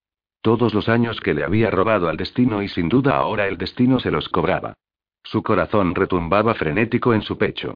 Todos 0.42 0.74
los 0.74 0.90
años 0.90 1.22
que 1.22 1.32
le 1.32 1.42
había 1.42 1.70
robado 1.70 2.10
al 2.10 2.18
destino 2.18 2.62
y 2.62 2.68
sin 2.68 2.90
duda 2.90 3.16
ahora 3.16 3.48
el 3.48 3.56
destino 3.56 3.98
se 3.98 4.10
los 4.10 4.28
cobraba. 4.28 4.74
Su 5.22 5.42
corazón 5.42 5.94
retumbaba 5.94 6.52
frenético 6.52 7.14
en 7.14 7.22
su 7.22 7.38
pecho. 7.38 7.72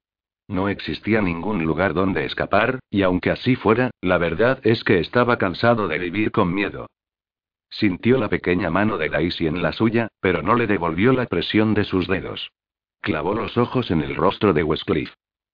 No 0.49 0.69
existía 0.69 1.23
ningún 1.23 1.65
lugar 1.65 1.95
donde 1.95 2.27
escapar, 2.27 2.79
y 2.91 3.01
aunque 3.01 3.31
así 3.31 3.57
fuera, 3.57 3.91
la 4.03 4.19
verdad 4.19 4.61
es 4.65 4.85
que 4.85 5.01
estaba 5.01 5.39
cansado 5.39 5.89
de 5.89 5.99
vivir 5.99 6.31
con 6.31 6.53
miedo. 6.53 6.87
Sintió 7.79 8.17
la 8.17 8.31
pequeña 8.31 8.71
mano 8.71 8.97
de 8.97 9.11
Daisy 9.11 9.47
en 9.47 9.61
la 9.61 9.71
suya, 9.71 10.09
pero 10.21 10.41
no 10.41 10.55
le 10.55 10.67
devolvió 10.67 11.13
la 11.13 11.27
presión 11.27 11.75
de 11.75 11.85
sus 11.85 12.09
dedos. 12.09 12.51
Clavó 13.03 13.35
los 13.35 13.59
ojos 13.59 13.91
en 13.91 14.01
el 14.01 14.17
rostro 14.17 14.55
de 14.55 14.63
Westcliff. 14.63 15.13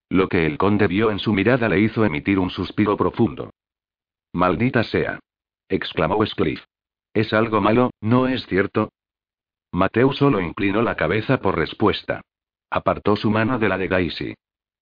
Lo 0.08 0.28
que 0.28 0.46
el 0.46 0.56
conde 0.56 0.86
vio 0.86 1.10
en 1.10 1.18
su 1.18 1.32
mirada 1.32 1.68
le 1.68 1.80
hizo 1.80 2.04
emitir 2.04 2.38
un 2.38 2.50
suspiro 2.50 2.96
profundo. 2.96 3.50
Maldita 4.32 4.84
sea. 4.84 5.18
exclamó 5.68 6.14
Westcliff. 6.14 6.62
Es 7.12 7.32
algo 7.32 7.60
malo, 7.60 7.90
¿no 8.00 8.28
es 8.28 8.46
cierto? 8.46 8.92
Mateo 9.72 10.12
solo 10.12 10.40
inclinó 10.40 10.80
la 10.80 10.94
cabeza 10.94 11.40
por 11.40 11.56
respuesta. 11.56 12.20
Apartó 12.70 13.16
su 13.16 13.32
mano 13.32 13.58
de 13.58 13.68
la 13.68 13.78
de 13.78 13.88
Daisy. 13.88 14.34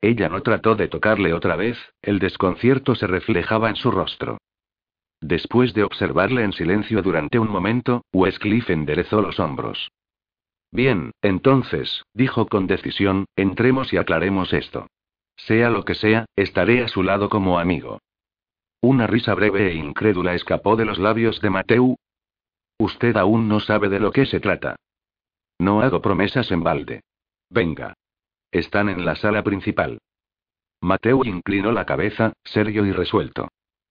Ella 0.02 0.28
no 0.28 0.42
trató 0.42 0.74
de 0.74 0.88
tocarle 0.88 1.32
otra 1.32 1.56
vez, 1.56 1.78
el 2.02 2.18
desconcierto 2.18 2.94
se 2.94 3.06
reflejaba 3.06 3.70
en 3.70 3.76
su 3.76 3.90
rostro. 3.90 4.36
Después 5.20 5.74
de 5.74 5.84
observarle 5.84 6.44
en 6.44 6.52
silencio 6.52 7.02
durante 7.02 7.38
un 7.38 7.48
momento, 7.48 8.04
Westcliff 8.12 8.70
enderezó 8.70 9.20
los 9.20 9.38
hombros. 9.38 9.90
Bien, 10.72 11.12
entonces, 11.20 12.04
dijo 12.14 12.46
con 12.46 12.66
decisión, 12.66 13.26
entremos 13.36 13.92
y 13.92 13.98
aclaremos 13.98 14.52
esto. 14.52 14.86
Sea 15.36 15.68
lo 15.70 15.84
que 15.84 15.94
sea, 15.94 16.26
estaré 16.36 16.82
a 16.82 16.88
su 16.88 17.02
lado 17.02 17.28
como 17.28 17.58
amigo. 17.58 18.00
Una 18.80 19.06
risa 19.06 19.34
breve 19.34 19.72
e 19.72 19.74
incrédula 19.74 20.34
escapó 20.34 20.76
de 20.76 20.86
los 20.86 20.98
labios 20.98 21.40
de 21.40 21.50
Mateu. 21.50 21.96
Usted 22.78 23.16
aún 23.16 23.46
no 23.46 23.60
sabe 23.60 23.88
de 23.90 24.00
lo 24.00 24.10
que 24.10 24.24
se 24.24 24.40
trata. 24.40 24.76
No 25.58 25.82
hago 25.82 26.00
promesas 26.00 26.50
en 26.50 26.62
balde. 26.62 27.02
Venga. 27.50 27.94
Están 28.50 28.88
en 28.88 29.04
la 29.04 29.16
sala 29.16 29.42
principal. 29.42 29.98
Mateu 30.80 31.24
inclinó 31.24 31.72
la 31.72 31.84
cabeza, 31.84 32.32
serio 32.42 32.86
y 32.86 32.92
resuelto. 32.92 33.48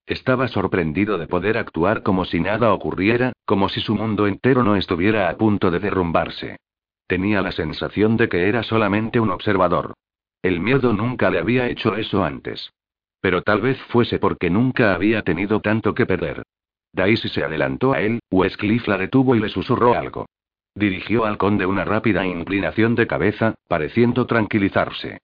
Estaba 0.09 0.47
sorprendido 0.47 1.19
de 1.19 1.27
poder 1.27 1.55
actuar 1.55 2.01
como 2.01 2.25
si 2.25 2.39
nada 2.39 2.73
ocurriera, 2.73 3.31
como 3.45 3.69
si 3.69 3.79
su 3.79 3.93
mundo 3.93 4.25
entero 4.25 4.63
no 4.63 4.75
estuviera 4.75 5.29
a 5.29 5.37
punto 5.37 5.69
de 5.69 5.77
derrumbarse. 5.77 6.57
Tenía 7.05 7.43
la 7.43 7.51
sensación 7.51 8.17
de 8.17 8.27
que 8.27 8.49
era 8.49 8.63
solamente 8.63 9.19
un 9.19 9.29
observador. 9.29 9.93
El 10.41 10.61
miedo 10.61 10.93
nunca 10.93 11.29
le 11.29 11.37
había 11.37 11.67
hecho 11.67 11.95
eso 11.95 12.23
antes. 12.23 12.71
Pero 13.21 13.43
tal 13.43 13.61
vez 13.61 13.79
fuese 13.89 14.17
porque 14.17 14.49
nunca 14.49 14.95
había 14.95 15.21
tenido 15.21 15.59
tanto 15.59 15.93
que 15.93 16.07
perder. 16.07 16.41
Daisy 16.91 17.29
se 17.29 17.43
adelantó 17.43 17.93
a 17.93 18.01
él, 18.01 18.19
Westcliff 18.31 18.87
la 18.87 18.97
detuvo 18.97 19.35
y 19.35 19.39
le 19.39 19.49
susurró 19.49 19.93
algo. 19.93 20.25
Dirigió 20.73 21.25
al 21.25 21.37
conde 21.37 21.67
una 21.67 21.85
rápida 21.85 22.25
inclinación 22.25 22.95
de 22.95 23.05
cabeza, 23.05 23.53
pareciendo 23.67 24.25
tranquilizarse. 24.25 25.19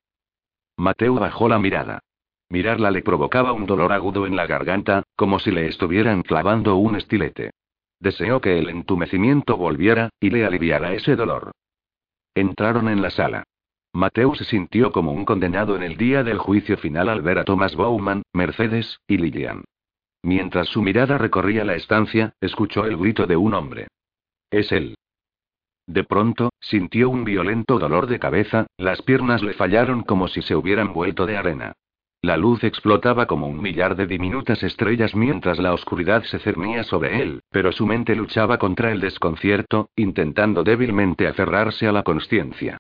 Mateo 0.78 1.16
bajó 1.16 1.50
la 1.50 1.58
mirada. 1.58 2.04
Mirarla 2.50 2.92
le 2.92 3.02
provocaba 3.02 3.54
un 3.54 3.66
dolor 3.66 3.92
agudo 3.92 4.28
en 4.28 4.36
la 4.36 4.46
garganta, 4.46 5.04
como 5.16 5.40
si 5.40 5.52
le 5.52 5.68
estuvieran 5.68 6.22
clavando 6.22 6.76
un 6.76 6.96
estilete. 6.96 7.52
Deseó 8.00 8.42
que 8.42 8.60
el 8.60 8.70
entumecimiento 8.70 9.58
volviera, 9.58 10.10
y 10.20 10.30
le 10.30 10.46
aliviara 10.46 10.94
ese 10.94 11.16
dolor. 11.16 11.52
Entraron 12.36 12.90
en 12.90 13.02
la 13.02 13.10
sala. 13.10 13.44
Mateo 13.94 14.36
se 14.36 14.44
sintió 14.44 14.92
como 14.92 15.14
un 15.14 15.24
condenado 15.24 15.76
en 15.78 15.84
el 15.84 15.96
día 15.96 16.24
del 16.24 16.38
juicio 16.38 16.78
final 16.78 17.08
al 17.08 17.22
ver 17.22 17.40
a 17.40 17.46
Thomas 17.46 17.76
Bowman, 17.76 18.24
Mercedes, 18.34 19.00
y 19.08 19.18
Lillian. 19.18 19.64
Mientras 20.22 20.68
su 20.68 20.82
mirada 20.82 21.18
recorría 21.18 21.64
la 21.64 21.76
estancia, 21.76 22.34
escuchó 22.42 22.86
el 22.86 22.98
grito 22.98 23.26
de 23.26 23.38
un 23.38 23.54
hombre. 23.54 23.88
Es 24.52 24.72
él. 24.72 24.96
De 25.88 26.04
pronto, 26.04 26.50
sintió 26.60 27.10
un 27.10 27.24
violento 27.24 27.80
dolor 27.80 28.08
de 28.08 28.20
cabeza, 28.20 28.68
las 28.78 29.02
piernas 29.02 29.44
le 29.44 29.54
fallaron 29.54 30.04
como 30.04 30.28
si 30.28 30.42
se 30.42 30.56
hubieran 30.56 30.94
vuelto 30.94 31.26
de 31.26 31.38
arena. 31.38 31.74
La 32.26 32.38
luz 32.38 32.64
explotaba 32.64 33.28
como 33.28 33.46
un 33.46 33.62
millar 33.62 33.96
de 33.96 34.08
diminutas 34.08 34.64
estrellas 34.64 35.14
mientras 35.14 35.60
la 35.60 35.76
oscuridad 35.76 36.24
se 36.24 36.40
cernía 36.40 36.84
sobre 36.84 37.22
él, 37.22 37.44
pero 37.52 37.72
su 37.72 37.86
mente 37.86 38.16
luchaba 38.16 38.58
contra 38.58 38.92
el 38.92 39.00
desconcierto, 39.00 39.92
intentando 39.96 40.64
débilmente 40.64 41.28
aferrarse 41.28 41.86
a 41.86 41.92
la 41.92 42.02
conciencia. 42.02 42.80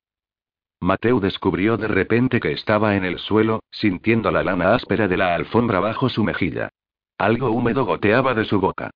Mateo 0.82 1.20
descubrió 1.20 1.78
de 1.78 1.88
repente 1.88 2.39
que 2.39 2.54
estaba 2.54 2.96
en 2.96 3.06
el 3.06 3.20
suelo, 3.20 3.60
sintiendo 3.70 4.32
la 4.32 4.41
lana 4.41 4.74
áspera 4.74 5.08
de 5.08 5.18
la 5.18 5.36
alfombra 5.36 5.80
bajo 5.80 6.10
su 6.10 6.24
mejilla. 6.24 6.70
Algo 7.20 7.52
húmedo 7.52 7.86
goteaba 7.86 8.34
de 8.34 8.46
su 8.46 8.60
boca. 8.60 8.89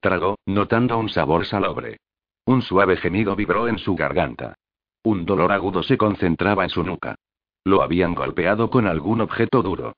Tragó, 0.00 0.36
notando 0.44 0.98
un 0.98 1.08
sabor 1.08 1.46
salobre. 1.46 1.96
Un 2.44 2.60
suave 2.60 2.98
gemido 2.98 3.34
vibró 3.36 3.68
en 3.68 3.78
su 3.78 3.94
garganta. 3.94 4.54
Un 5.02 5.24
dolor 5.24 5.50
agudo 5.50 5.82
se 5.82 5.96
concentraba 5.96 6.64
en 6.64 6.68
su 6.68 6.84
nuca. 6.84 7.16
Lo 7.64 7.82
habían 7.82 8.14
golpeado 8.14 8.68
con 8.68 8.86
algún 8.86 9.22
objeto 9.22 9.62
duro. 9.62 9.94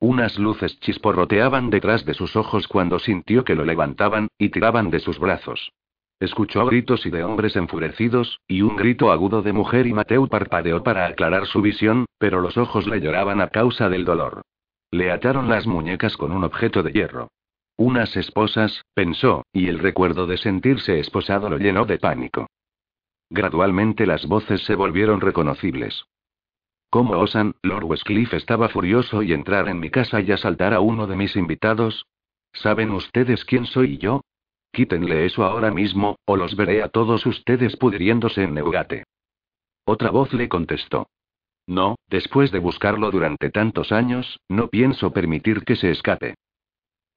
Unas 0.00 0.38
luces 0.38 0.80
chisporroteaban 0.80 1.70
detrás 1.70 2.04
de 2.04 2.14
sus 2.14 2.34
ojos 2.34 2.66
cuando 2.66 2.98
sintió 2.98 3.44
que 3.44 3.54
lo 3.54 3.64
levantaban, 3.64 4.28
y 4.38 4.48
tiraban 4.48 4.90
de 4.90 5.00
sus 5.00 5.18
brazos. 5.18 5.72
Escuchó 6.20 6.66
gritos 6.66 7.04
y 7.06 7.10
de 7.10 7.22
hombres 7.24 7.56
enfurecidos, 7.56 8.40
y 8.48 8.62
un 8.62 8.74
grito 8.76 9.12
agudo 9.12 9.42
de 9.42 9.52
mujer 9.52 9.86
y 9.86 9.92
Mateo 9.92 10.26
parpadeó 10.26 10.82
para 10.82 11.06
aclarar 11.06 11.46
su 11.46 11.60
visión, 11.60 12.06
pero 12.18 12.40
los 12.40 12.56
ojos 12.56 12.86
le 12.86 13.00
lloraban 13.00 13.40
a 13.40 13.48
causa 13.48 13.88
del 13.88 14.04
dolor. 14.04 14.42
Le 14.90 15.12
ataron 15.12 15.48
las 15.48 15.66
muñecas 15.66 16.16
con 16.16 16.32
un 16.32 16.42
objeto 16.42 16.82
de 16.82 16.92
hierro. 16.92 17.28
Unas 17.76 18.16
esposas, 18.16 18.82
pensó, 18.94 19.44
y 19.52 19.68
el 19.68 19.78
recuerdo 19.78 20.26
de 20.26 20.38
sentirse 20.38 20.98
esposado 20.98 21.48
lo 21.50 21.58
llenó 21.58 21.84
de 21.84 21.98
pánico. 21.98 22.48
Gradualmente 23.30 24.06
las 24.06 24.26
voces 24.26 24.64
se 24.64 24.74
volvieron 24.74 25.20
reconocibles. 25.20 26.04
¿Cómo 26.90 27.18
osan? 27.18 27.54
Lord 27.62 27.84
Westcliff 27.84 28.32
estaba 28.32 28.70
furioso 28.70 29.22
y 29.22 29.34
entrar 29.34 29.68
en 29.68 29.78
mi 29.78 29.90
casa 29.90 30.20
y 30.22 30.32
asaltar 30.32 30.72
a 30.72 30.80
uno 30.80 31.06
de 31.06 31.16
mis 31.16 31.36
invitados. 31.36 32.06
¿Saben 32.54 32.90
ustedes 32.92 33.44
quién 33.44 33.66
soy 33.66 33.98
yo? 33.98 34.22
Quítenle 34.72 35.26
eso 35.26 35.44
ahora 35.44 35.70
mismo, 35.70 36.16
o 36.24 36.36
los 36.36 36.56
veré 36.56 36.82
a 36.82 36.88
todos 36.88 37.26
ustedes 37.26 37.76
pudriéndose 37.76 38.42
en 38.42 38.54
Neugate. 38.54 39.04
Otra 39.84 40.10
voz 40.10 40.32
le 40.32 40.48
contestó. 40.48 41.08
No, 41.66 41.96
después 42.08 42.50
de 42.52 42.58
buscarlo 42.58 43.10
durante 43.10 43.50
tantos 43.50 43.92
años, 43.92 44.40
no 44.48 44.68
pienso 44.68 45.12
permitir 45.12 45.64
que 45.64 45.76
se 45.76 45.90
escape. 45.90 46.34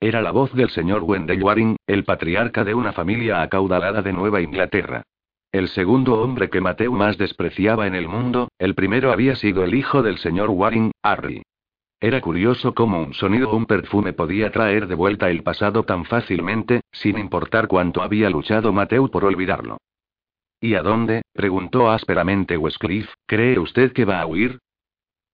Era 0.01 0.21
la 0.21 0.31
voz 0.31 0.53
del 0.53 0.69
señor 0.69 1.03
Wendell 1.03 1.41
Waring, 1.41 1.77
el 1.87 2.03
patriarca 2.03 2.65
de 2.65 2.73
una 2.73 2.91
familia 2.91 3.41
acaudalada 3.41 4.01
de 4.01 4.11
Nueva 4.11 4.41
Inglaterra. 4.41 5.03
El 5.51 5.67
segundo 5.67 6.21
hombre 6.21 6.49
que 6.49 6.61
Mateo 6.61 6.93
más 6.93 7.17
despreciaba 7.17 7.85
en 7.85 7.93
el 7.93 8.07
mundo, 8.07 8.47
el 8.57 8.73
primero 8.73 9.11
había 9.11 9.35
sido 9.35 9.65
el 9.65 9.75
hijo 9.75 10.01
del 10.01 10.17
señor 10.17 10.49
Waring, 10.49 10.91
Harry. 11.03 11.43
Era 11.99 12.21
curioso 12.21 12.73
cómo 12.73 13.01
un 13.03 13.13
sonido 13.13 13.51
o 13.51 13.57
un 13.57 13.65
perfume 13.65 14.13
podía 14.13 14.49
traer 14.51 14.87
de 14.87 14.95
vuelta 14.95 15.29
el 15.29 15.43
pasado 15.43 15.83
tan 15.83 16.05
fácilmente, 16.05 16.81
sin 16.93 17.17
importar 17.17 17.67
cuánto 17.67 18.01
había 18.01 18.29
luchado 18.29 18.71
Mateo 18.71 19.09
por 19.09 19.25
olvidarlo. 19.25 19.77
¿Y 20.61 20.75
a 20.75 20.83
dónde? 20.83 21.21
preguntó 21.33 21.91
ásperamente 21.91 22.55
Westcliff. 22.55 23.11
¿Cree 23.25 23.59
usted 23.59 23.91
que 23.91 24.05
va 24.05 24.21
a 24.21 24.25
huir? 24.25 24.59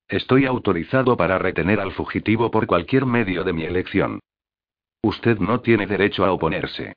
Estoy 0.07 0.45
autorizado 0.45 1.15
para 1.15 1.38
retener 1.38 1.80
al 1.80 1.91
fugitivo 1.91 2.49
por 2.49 2.65
cualquier 2.65 3.05
medio 3.05 3.43
de 3.43 3.53
mi 3.53 3.65
elección. 3.65 4.20
Usted 5.03 5.38
no 5.38 5.61
tiene 5.61 5.86
derecho 5.86 6.26
a 6.26 6.32
oponerse. 6.32 6.95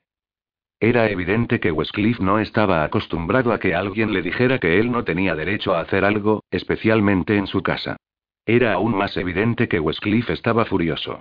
Era 0.83 1.11
evidente 1.11 1.59
que 1.59 1.71
Westcliff 1.71 2.19
no 2.19 2.39
estaba 2.39 2.83
acostumbrado 2.83 3.53
a 3.53 3.59
que 3.59 3.75
alguien 3.75 4.13
le 4.13 4.23
dijera 4.23 4.57
que 4.57 4.79
él 4.79 4.91
no 4.91 5.03
tenía 5.03 5.35
derecho 5.35 5.75
a 5.75 5.81
hacer 5.81 6.03
algo, 6.03 6.43
especialmente 6.49 7.37
en 7.37 7.45
su 7.45 7.61
casa. 7.61 7.97
Era 8.47 8.73
aún 8.73 8.97
más 8.97 9.15
evidente 9.15 9.67
que 9.67 9.79
Westcliff 9.79 10.31
estaba 10.31 10.65
furioso. 10.65 11.19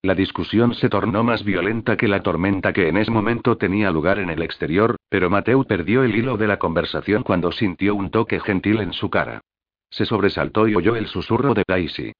La 0.00 0.14
discusión 0.14 0.72
se 0.72 0.88
tornó 0.88 1.22
más 1.22 1.44
violenta 1.44 1.98
que 1.98 2.08
la 2.08 2.22
tormenta 2.22 2.72
que 2.72 2.88
en 2.88 2.96
ese 2.96 3.10
momento 3.10 3.58
tenía 3.58 3.90
lugar 3.90 4.18
en 4.18 4.30
el 4.30 4.40
exterior, 4.40 4.96
pero 5.10 5.28
Mateo 5.28 5.62
perdió 5.64 6.02
el 6.02 6.16
hilo 6.16 6.38
de 6.38 6.46
la 6.46 6.58
conversación 6.58 7.22
cuando 7.22 7.52
sintió 7.52 7.94
un 7.94 8.10
toque 8.10 8.40
gentil 8.40 8.80
en 8.80 8.94
su 8.94 9.10
cara. 9.10 9.42
Se 9.90 10.06
sobresaltó 10.06 10.66
y 10.66 10.74
oyó 10.74 10.96
el 10.96 11.06
susurro 11.06 11.52
de 11.52 11.64
Daisy. 11.68 12.12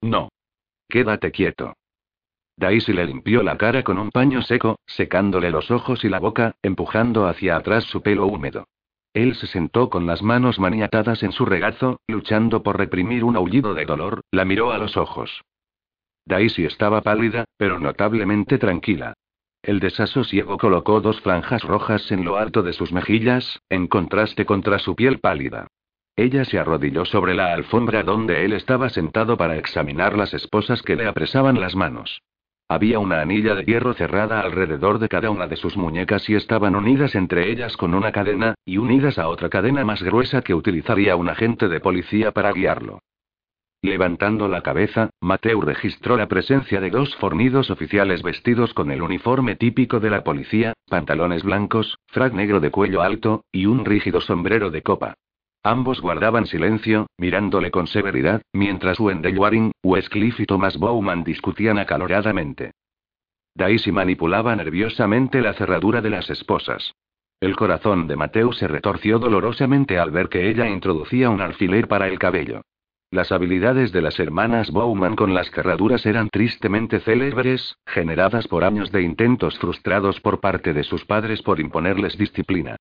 No. 0.00 0.30
Quédate 0.88 1.30
quieto. 1.30 1.74
Daisy 2.58 2.94
le 2.94 3.04
limpió 3.04 3.42
la 3.42 3.58
cara 3.58 3.82
con 3.82 3.98
un 3.98 4.10
paño 4.10 4.40
seco, 4.40 4.78
secándole 4.86 5.50
los 5.50 5.70
ojos 5.70 6.04
y 6.04 6.08
la 6.08 6.18
boca, 6.18 6.56
empujando 6.62 7.26
hacia 7.26 7.56
atrás 7.56 7.84
su 7.84 8.02
pelo 8.02 8.26
húmedo. 8.26 8.66
Él 9.12 9.34
se 9.34 9.46
sentó 9.46 9.90
con 9.90 10.06
las 10.06 10.22
manos 10.22 10.58
maniatadas 10.58 11.22
en 11.22 11.32
su 11.32 11.44
regazo, 11.44 12.00
luchando 12.08 12.62
por 12.62 12.78
reprimir 12.78 13.24
un 13.24 13.36
aullido 13.36 13.74
de 13.74 13.84
dolor, 13.84 14.22
la 14.30 14.44
miró 14.44 14.72
a 14.72 14.78
los 14.78 14.96
ojos. 14.96 15.42
Daisy 16.24 16.64
estaba 16.64 17.02
pálida, 17.02 17.44
pero 17.56 17.78
notablemente 17.78 18.58
tranquila. 18.58 19.14
El 19.62 19.80
desasosiego 19.80 20.58
colocó 20.58 21.00
dos 21.00 21.20
franjas 21.20 21.62
rojas 21.62 22.10
en 22.10 22.24
lo 22.24 22.36
alto 22.36 22.62
de 22.62 22.72
sus 22.72 22.92
mejillas, 22.92 23.60
en 23.68 23.86
contraste 23.86 24.46
contra 24.46 24.78
su 24.78 24.94
piel 24.96 25.18
pálida. 25.18 25.66
Ella 26.14 26.44
se 26.46 26.58
arrodilló 26.58 27.04
sobre 27.04 27.34
la 27.34 27.52
alfombra 27.52 28.02
donde 28.02 28.44
él 28.44 28.54
estaba 28.54 28.88
sentado 28.88 29.36
para 29.36 29.56
examinar 29.56 30.16
las 30.16 30.32
esposas 30.32 30.82
que 30.82 30.96
le 30.96 31.06
apresaban 31.06 31.60
las 31.60 31.76
manos. 31.76 32.22
Había 32.68 32.98
una 32.98 33.20
anilla 33.20 33.54
de 33.54 33.64
hierro 33.64 33.94
cerrada 33.94 34.40
alrededor 34.40 34.98
de 34.98 35.08
cada 35.08 35.30
una 35.30 35.46
de 35.46 35.56
sus 35.56 35.76
muñecas 35.76 36.28
y 36.28 36.34
estaban 36.34 36.74
unidas 36.74 37.14
entre 37.14 37.50
ellas 37.50 37.76
con 37.76 37.94
una 37.94 38.10
cadena, 38.10 38.56
y 38.64 38.78
unidas 38.78 39.18
a 39.18 39.28
otra 39.28 39.48
cadena 39.48 39.84
más 39.84 40.02
gruesa 40.02 40.42
que 40.42 40.52
utilizaría 40.52 41.14
un 41.14 41.28
agente 41.28 41.68
de 41.68 41.78
policía 41.78 42.32
para 42.32 42.52
guiarlo. 42.52 42.98
Levantando 43.82 44.48
la 44.48 44.62
cabeza, 44.62 45.10
Mateo 45.20 45.60
registró 45.60 46.16
la 46.16 46.26
presencia 46.26 46.80
de 46.80 46.90
dos 46.90 47.14
fornidos 47.16 47.70
oficiales 47.70 48.22
vestidos 48.22 48.74
con 48.74 48.90
el 48.90 49.00
uniforme 49.00 49.54
típico 49.54 50.00
de 50.00 50.10
la 50.10 50.24
policía, 50.24 50.72
pantalones 50.88 51.44
blancos, 51.44 51.96
frac 52.08 52.32
negro 52.32 52.58
de 52.58 52.72
cuello 52.72 53.02
alto, 53.02 53.44
y 53.52 53.66
un 53.66 53.84
rígido 53.84 54.20
sombrero 54.20 54.70
de 54.70 54.82
copa. 54.82 55.14
Ambos 55.66 56.00
guardaban 56.00 56.46
silencio, 56.46 57.08
mirándole 57.18 57.72
con 57.72 57.88
severidad, 57.88 58.40
mientras 58.52 59.00
Wendell 59.00 59.36
Waring, 59.36 59.72
Westcliff 59.82 60.38
y 60.38 60.46
Thomas 60.46 60.78
Bowman 60.78 61.24
discutían 61.24 61.76
acaloradamente. 61.76 62.70
Daisy 63.52 63.90
manipulaba 63.90 64.54
nerviosamente 64.54 65.40
la 65.40 65.54
cerradura 65.54 66.00
de 66.02 66.10
las 66.10 66.30
esposas. 66.30 66.94
El 67.40 67.56
corazón 67.56 68.06
de 68.06 68.14
Mateo 68.14 68.52
se 68.52 68.68
retorció 68.68 69.18
dolorosamente 69.18 69.98
al 69.98 70.12
ver 70.12 70.28
que 70.28 70.48
ella 70.48 70.68
introducía 70.68 71.30
un 71.30 71.40
alfiler 71.40 71.88
para 71.88 72.06
el 72.06 72.20
cabello. 72.20 72.60
Las 73.10 73.32
habilidades 73.32 73.90
de 73.90 74.02
las 74.02 74.20
hermanas 74.20 74.70
Bowman 74.70 75.16
con 75.16 75.34
las 75.34 75.50
cerraduras 75.50 76.06
eran 76.06 76.28
tristemente 76.28 77.00
célebres, 77.00 77.74
generadas 77.88 78.46
por 78.46 78.62
años 78.62 78.92
de 78.92 79.02
intentos 79.02 79.58
frustrados 79.58 80.20
por 80.20 80.38
parte 80.38 80.72
de 80.72 80.84
sus 80.84 81.04
padres 81.04 81.42
por 81.42 81.58
imponerles 81.58 82.16
disciplina. 82.16 82.76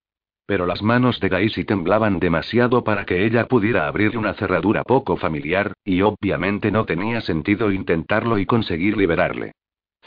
Pero 0.46 0.66
las 0.66 0.82
manos 0.84 1.20
de 1.20 1.30
Daisy 1.30 1.64
temblaban 1.64 2.20
demasiado 2.20 2.84
para 2.84 3.06
que 3.06 3.26
ella 3.26 3.48
pudiera 3.48 3.88
abrir 3.88 4.18
una 4.18 4.34
cerradura 4.36 4.84
poco 4.84 5.18
familiar, 5.18 5.74
y 5.84 6.02
obviamente 6.02 6.72
no 6.72 6.86
tenía 6.86 7.22
sentido 7.22 7.72
intentarlo 7.72 8.38
y 8.38 8.46
conseguir 8.46 8.96
liberarle. 8.96 9.54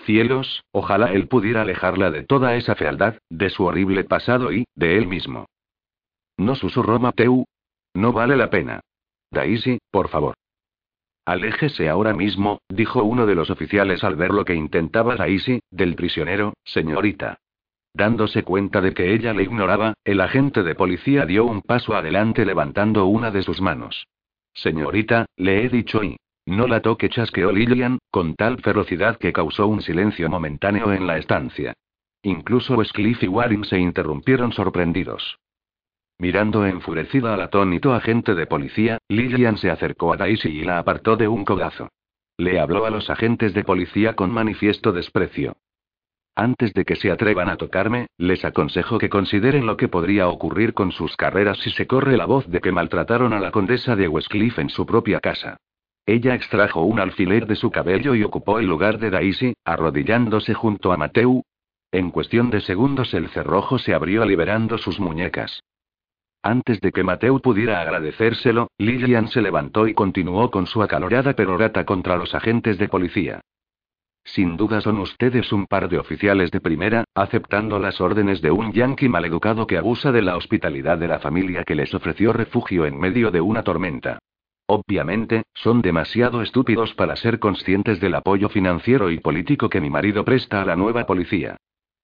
Cielos, 0.05 0.62
ojalá 0.70 1.12
él 1.12 1.26
pudiera 1.26 1.62
alejarla 1.62 2.11
de 2.11 2.22
toda 2.22 2.55
esa 2.55 2.76
fealdad, 2.76 3.16
de 3.28 3.51
su 3.51 3.64
horrible 3.64 4.05
pasado 4.05 4.53
y, 4.53 4.64
de 4.74 4.97
él 4.97 5.09
mismo. 5.09 5.47
No 6.36 6.55
susurró 6.55 7.01
Mateu. 7.01 7.45
No 7.95 8.12
vale 8.12 8.36
la 8.36 8.49
pena. 8.49 8.80
Daisy, 9.30 9.78
por 9.91 10.09
favor. 10.09 10.34
Aléjese 11.26 11.89
ahora 11.89 12.14
mismo, 12.14 12.61
dijo 12.68 13.03
uno 13.03 13.26
de 13.26 13.34
los 13.34 13.51
oficiales 13.51 14.05
al 14.05 14.16
ver 14.16 14.30
lo 14.30 14.45
que 14.45 14.55
intentaba 14.55 15.16
Daisy, 15.16 15.61
del 15.70 15.95
prisionero, 15.95 16.55
señorita. 16.64 17.39
Dándose 17.99 18.44
cuenta 18.44 18.80
de 18.80 18.94
que 18.94 19.12
ella 19.12 19.34
le 19.34 19.42
ignoraba, 19.42 19.94
el 20.05 20.20
agente 20.20 20.62
de 20.62 20.76
policía 20.76 21.26
dio 21.26 21.44
un 21.44 21.62
paso 21.62 21.96
adelante 21.96 22.44
levantando 22.44 23.07
una 23.07 23.32
de 23.32 23.42
sus 23.42 23.61
manos. 23.61 24.07
Señorita, 24.55 25.26
le 25.36 25.64
he 25.64 25.68
dicho 25.68 26.05
y. 26.05 26.16
No 26.46 26.68
la 26.68 26.80
toque, 26.80 27.09
chasqueó 27.09 27.51
Lillian, 27.51 27.99
con 28.12 28.36
tal 28.36 28.62
ferocidad 28.62 29.18
que 29.18 29.32
causó 29.32 29.66
un 29.66 29.82
silencio 29.82 30.28
momentáneo 30.28 30.92
en 30.92 31.09
la 31.09 31.18
estancia. 31.18 31.74
Incluso 32.22 32.76
Westcliff 32.76 33.20
y 33.24 33.26
Waring 33.26 33.64
se 33.64 33.80
interrumpieron 33.80 34.53
sorprendidos. 34.53 35.36
Mirando 36.20 36.66
enfurecida 36.66 37.34
al 37.34 37.40
atónito 37.40 37.94
agente 37.94 38.36
de 38.36 38.46
policía, 38.46 38.99
Lillian 39.09 39.57
se 39.59 39.72
acercó 39.72 40.12
a 40.12 40.16
Daisy 40.16 40.51
y 40.51 40.62
la 40.62 40.78
apartó 40.78 41.16
de 41.16 41.26
un 41.26 41.44
codazo. 41.44 41.88
Le 42.36 42.61
habló 42.61 42.86
a 42.86 42.90
los 42.90 43.11
agentes 43.11 43.55
de 43.55 43.64
policía 43.64 44.14
con 44.14 44.30
manifiesto 44.30 44.92
desprecio. 44.92 45.57
Antes 46.41 46.72
de 46.72 46.84
que 46.84 46.95
se 46.95 47.11
atrevan 47.11 47.49
a 47.49 47.57
tocarme, 47.57 48.07
les 48.16 48.45
aconsejo 48.45 48.99
que 48.99 49.09
consideren 49.09 49.66
lo 49.66 49.76
que 49.76 49.89
podría 49.89 50.28
ocurrir 50.28 50.72
con 50.72 50.93
sus 50.93 51.16
carreras 51.16 51.59
si 51.59 51.70
se 51.70 51.89
corre 51.89 52.16
la 52.16 52.26
voz 52.26 52.47
de 52.47 52.61
que 52.61 52.70
maltrataron 52.70 53.32
a 53.32 53.41
la 53.41 53.51
condesa 53.51 53.97
de 53.97 54.07
Westcliff 54.07 54.61
en 54.61 54.68
su 54.68 54.86
propia 54.86 55.18
casa. 55.18 55.57
Ella 56.07 56.36
extrajo 56.36 56.82
un 56.82 57.01
alfiler 57.01 57.49
de 57.49 57.57
su 57.57 57.72
cabello 57.72 58.14
y 58.14 58.22
ocupó 58.22 58.61
el 58.61 58.66
lugar 58.66 59.01
de 59.01 59.11
Daisy, 59.11 59.55
arrodillándose 59.64 60.55
junto 60.55 60.93
a 60.93 60.97
Mateu. 60.97 61.43
En 61.91 62.12
cuestión 62.12 62.51
de 62.51 62.61
segundos 62.61 63.14
el 63.14 63.30
cerrojo 63.30 63.80
se 63.80 63.93
abrió 63.93 64.24
liberando 64.24 64.78
sus 64.78 65.01
muñecas. 65.01 65.64
Antes 66.41 66.80
de 66.80 66.93
que 66.93 67.03
Mateo 67.03 67.41
pudiera 67.41 67.80
agradecérselo, 67.80 68.68
Lillian 68.78 69.26
se 69.26 69.43
levantó 69.43 69.89
y 69.89 69.95
continuó 69.95 70.53
con 70.53 70.68
su 70.68 70.84
acalorada 70.84 71.32
perorata 71.32 71.84
contra 71.84 72.16
los 72.16 72.32
agentes 72.32 72.78
de 72.78 72.89
policía. 72.89 73.41
Sin 74.34 74.58
duda 74.58 74.82
son 74.82 74.98
ustedes 74.98 75.54
un 75.54 75.66
par 75.66 75.88
de 75.88 75.98
oficiales 75.98 76.50
de 76.50 76.60
primera, 76.60 77.04
aceptando 77.14 77.78
las 77.78 77.98
órdenes 77.98 78.42
de 78.42 78.50
un 78.50 78.72
yanqui 78.74 79.08
maleducado 79.08 79.66
que 79.66 79.78
abusa 79.78 80.12
de 80.12 80.20
la 80.20 80.36
hospitalidad 80.36 80.98
de 80.98 81.08
la 81.08 81.18
familia 81.18 81.64
que 81.64 81.74
les 81.74 81.94
ofreció 81.94 82.34
refugio 82.34 82.84
en 82.84 83.00
medio 83.00 83.30
de 83.30 83.40
una 83.40 83.62
tormenta. 83.62 84.18
Obviamente, 84.66 85.44
son 85.54 85.80
demasiado 85.80 86.42
estúpidos 86.42 86.92
para 86.92 87.16
ser 87.16 87.38
conscientes 87.38 88.00
del 88.00 88.14
apoyo 88.14 88.50
financiero 88.50 89.10
y 89.10 89.18
político 89.18 89.70
que 89.70 89.80
mi 89.80 89.88
marido 89.88 90.26
presta 90.26 90.60
a 90.60 90.66
la 90.66 90.76
nueva 90.76 91.06
policía. 91.06 91.56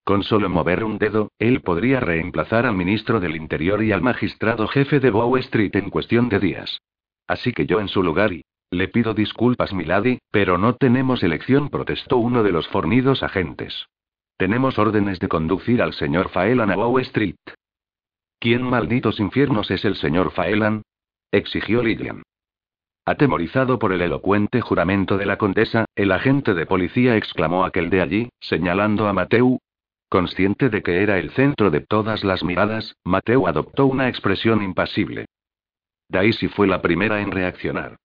Con 0.02 0.22
solo 0.22 0.48
mover 0.48 0.82
un 0.82 0.96
dedo, 0.96 1.28
él 1.38 1.60
podría 1.60 2.00
reemplazar 2.00 2.64
al 2.64 2.74
ministro 2.74 3.20
del 3.20 3.36
Interior 3.36 3.84
y 3.84 3.92
al 3.92 4.00
magistrado 4.00 4.66
jefe 4.66 4.98
de 4.98 5.10
Bow 5.10 5.36
Street 5.36 5.76
en 5.76 5.90
cuestión 5.90 6.30
de 6.30 6.40
días. 6.40 6.80
Así 7.26 7.52
que 7.52 7.66
yo 7.66 7.80
en 7.80 7.88
su 7.88 8.02
lugar 8.02 8.32
y... 8.32 8.44
Le 8.74 8.88
pido 8.88 9.14
disculpas, 9.14 9.72
Milady, 9.72 10.18
pero 10.32 10.58
no 10.58 10.74
tenemos 10.74 11.22
elección, 11.22 11.68
protestó 11.68 12.16
uno 12.16 12.42
de 12.42 12.50
los 12.50 12.66
fornidos 12.66 13.22
agentes. 13.22 13.86
Tenemos 14.36 14.80
órdenes 14.80 15.20
de 15.20 15.28
conducir 15.28 15.80
al 15.80 15.92
señor 15.92 16.28
Faelan 16.30 16.72
a 16.72 16.74
Bow 16.74 16.98
Street. 16.98 17.36
¿Quién 18.40 18.64
malditos 18.64 19.20
infiernos 19.20 19.70
es 19.70 19.84
el 19.84 19.94
señor 19.94 20.32
Faelan? 20.32 20.82
exigió 21.30 21.84
Lillian. 21.84 22.24
Atemorizado 23.04 23.78
por 23.78 23.92
el 23.92 24.02
elocuente 24.02 24.60
juramento 24.60 25.18
de 25.18 25.26
la 25.26 25.38
condesa, 25.38 25.84
el 25.94 26.10
agente 26.10 26.52
de 26.52 26.66
policía 26.66 27.16
exclamó 27.16 27.64
aquel 27.64 27.90
de 27.90 28.00
allí, 28.00 28.28
señalando 28.40 29.06
a 29.06 29.12
Mateu, 29.12 29.60
Consciente 30.08 30.68
de 30.68 30.82
que 30.82 31.00
era 31.00 31.20
el 31.20 31.30
centro 31.30 31.70
de 31.70 31.80
todas 31.80 32.24
las 32.24 32.42
miradas, 32.42 32.96
Mateo 33.04 33.46
adoptó 33.46 33.86
una 33.86 34.08
expresión 34.08 34.64
impasible. 34.64 35.26
Daisy 36.08 36.48
fue 36.48 36.66
la 36.66 36.82
primera 36.82 37.20
en 37.20 37.30
reaccionar. 37.30 37.98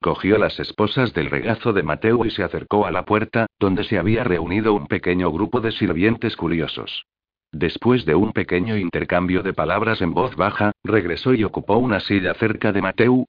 Cogió 0.00 0.38
las 0.38 0.60
esposas 0.60 1.12
del 1.14 1.30
regazo 1.30 1.72
de 1.72 1.82
Mateo 1.82 2.24
y 2.24 2.30
se 2.30 2.42
acercó 2.42 2.86
a 2.86 2.90
la 2.90 3.04
puerta, 3.04 3.46
donde 3.58 3.84
se 3.84 3.98
había 3.98 4.24
reunido 4.24 4.74
un 4.74 4.86
pequeño 4.86 5.30
grupo 5.32 5.60
de 5.60 5.72
sirvientes 5.72 6.36
curiosos. 6.36 7.06
Después 7.52 8.04
de 8.04 8.14
un 8.14 8.32
pequeño 8.32 8.76
intercambio 8.76 9.42
de 9.42 9.54
palabras 9.54 10.02
en 10.02 10.12
voz 10.12 10.36
baja, 10.36 10.72
regresó 10.84 11.32
y 11.34 11.44
ocupó 11.44 11.78
una 11.78 12.00
silla 12.00 12.34
cerca 12.34 12.72
de 12.72 12.82
Mateu, 12.82 13.26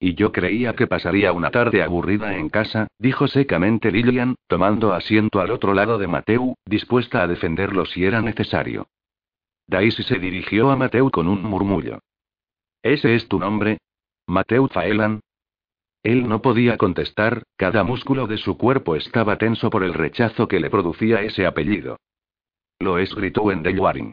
y 0.00 0.14
yo 0.14 0.30
creía 0.30 0.74
que 0.74 0.86
pasaría 0.86 1.32
una 1.32 1.50
tarde 1.50 1.82
aburrida 1.82 2.36
en 2.36 2.48
casa, 2.48 2.86
dijo 2.98 3.26
secamente 3.26 3.90
Lillian, 3.90 4.36
tomando 4.46 4.92
asiento 4.92 5.40
al 5.40 5.50
otro 5.50 5.74
lado 5.74 5.98
de 5.98 6.06
Mateu, 6.06 6.54
dispuesta 6.64 7.22
a 7.22 7.26
defenderlo 7.26 7.84
si 7.84 8.04
era 8.04 8.22
necesario. 8.22 8.86
Daisy 9.66 10.04
se 10.04 10.18
dirigió 10.18 10.70
a 10.70 10.76
Mateu 10.76 11.10
con 11.10 11.26
un 11.26 11.42
murmullo. 11.42 11.98
¿Ese 12.82 13.16
es 13.16 13.26
tu 13.28 13.40
nombre? 13.40 13.78
Mateu 14.28 14.68
Faelan. 14.68 15.20
Él 16.02 16.28
no 16.28 16.40
podía 16.40 16.76
contestar, 16.76 17.42
cada 17.56 17.82
músculo 17.84 18.26
de 18.26 18.38
su 18.38 18.56
cuerpo 18.56 18.96
estaba 18.96 19.36
tenso 19.36 19.70
por 19.70 19.82
el 19.82 19.94
rechazo 19.94 20.48
que 20.48 20.60
le 20.60 20.70
producía 20.70 21.22
ese 21.22 21.46
apellido. 21.46 21.98
Lo 22.80 22.98
es, 22.98 23.14
gritó 23.14 23.42
Wendell 23.42 23.80
Waring. 23.80 24.12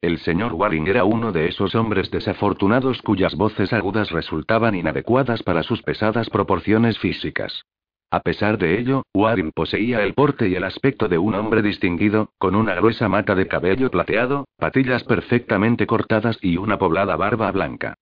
El 0.00 0.18
señor 0.18 0.52
Waring 0.52 0.86
era 0.86 1.04
uno 1.04 1.32
de 1.32 1.48
esos 1.48 1.74
hombres 1.74 2.10
desafortunados 2.10 3.00
cuyas 3.02 3.34
voces 3.36 3.72
agudas 3.72 4.10
resultaban 4.10 4.74
inadecuadas 4.74 5.42
para 5.42 5.62
sus 5.62 5.82
pesadas 5.82 6.28
proporciones 6.30 6.98
físicas. 6.98 7.64
A 8.10 8.20
pesar 8.20 8.58
de 8.58 8.78
ello, 8.78 9.02
Waring 9.14 9.50
poseía 9.52 10.02
el 10.02 10.14
porte 10.14 10.48
y 10.48 10.54
el 10.54 10.64
aspecto 10.64 11.08
de 11.08 11.18
un 11.18 11.34
hombre 11.34 11.62
distinguido, 11.62 12.30
con 12.38 12.54
una 12.54 12.74
gruesa 12.74 13.08
mata 13.08 13.34
de 13.34 13.48
cabello 13.48 13.90
plateado, 13.90 14.46
patillas 14.56 15.04
perfectamente 15.04 15.86
cortadas 15.86 16.38
y 16.40 16.56
una 16.56 16.78
poblada 16.78 17.16
barba 17.16 17.50
blanca. 17.50 17.94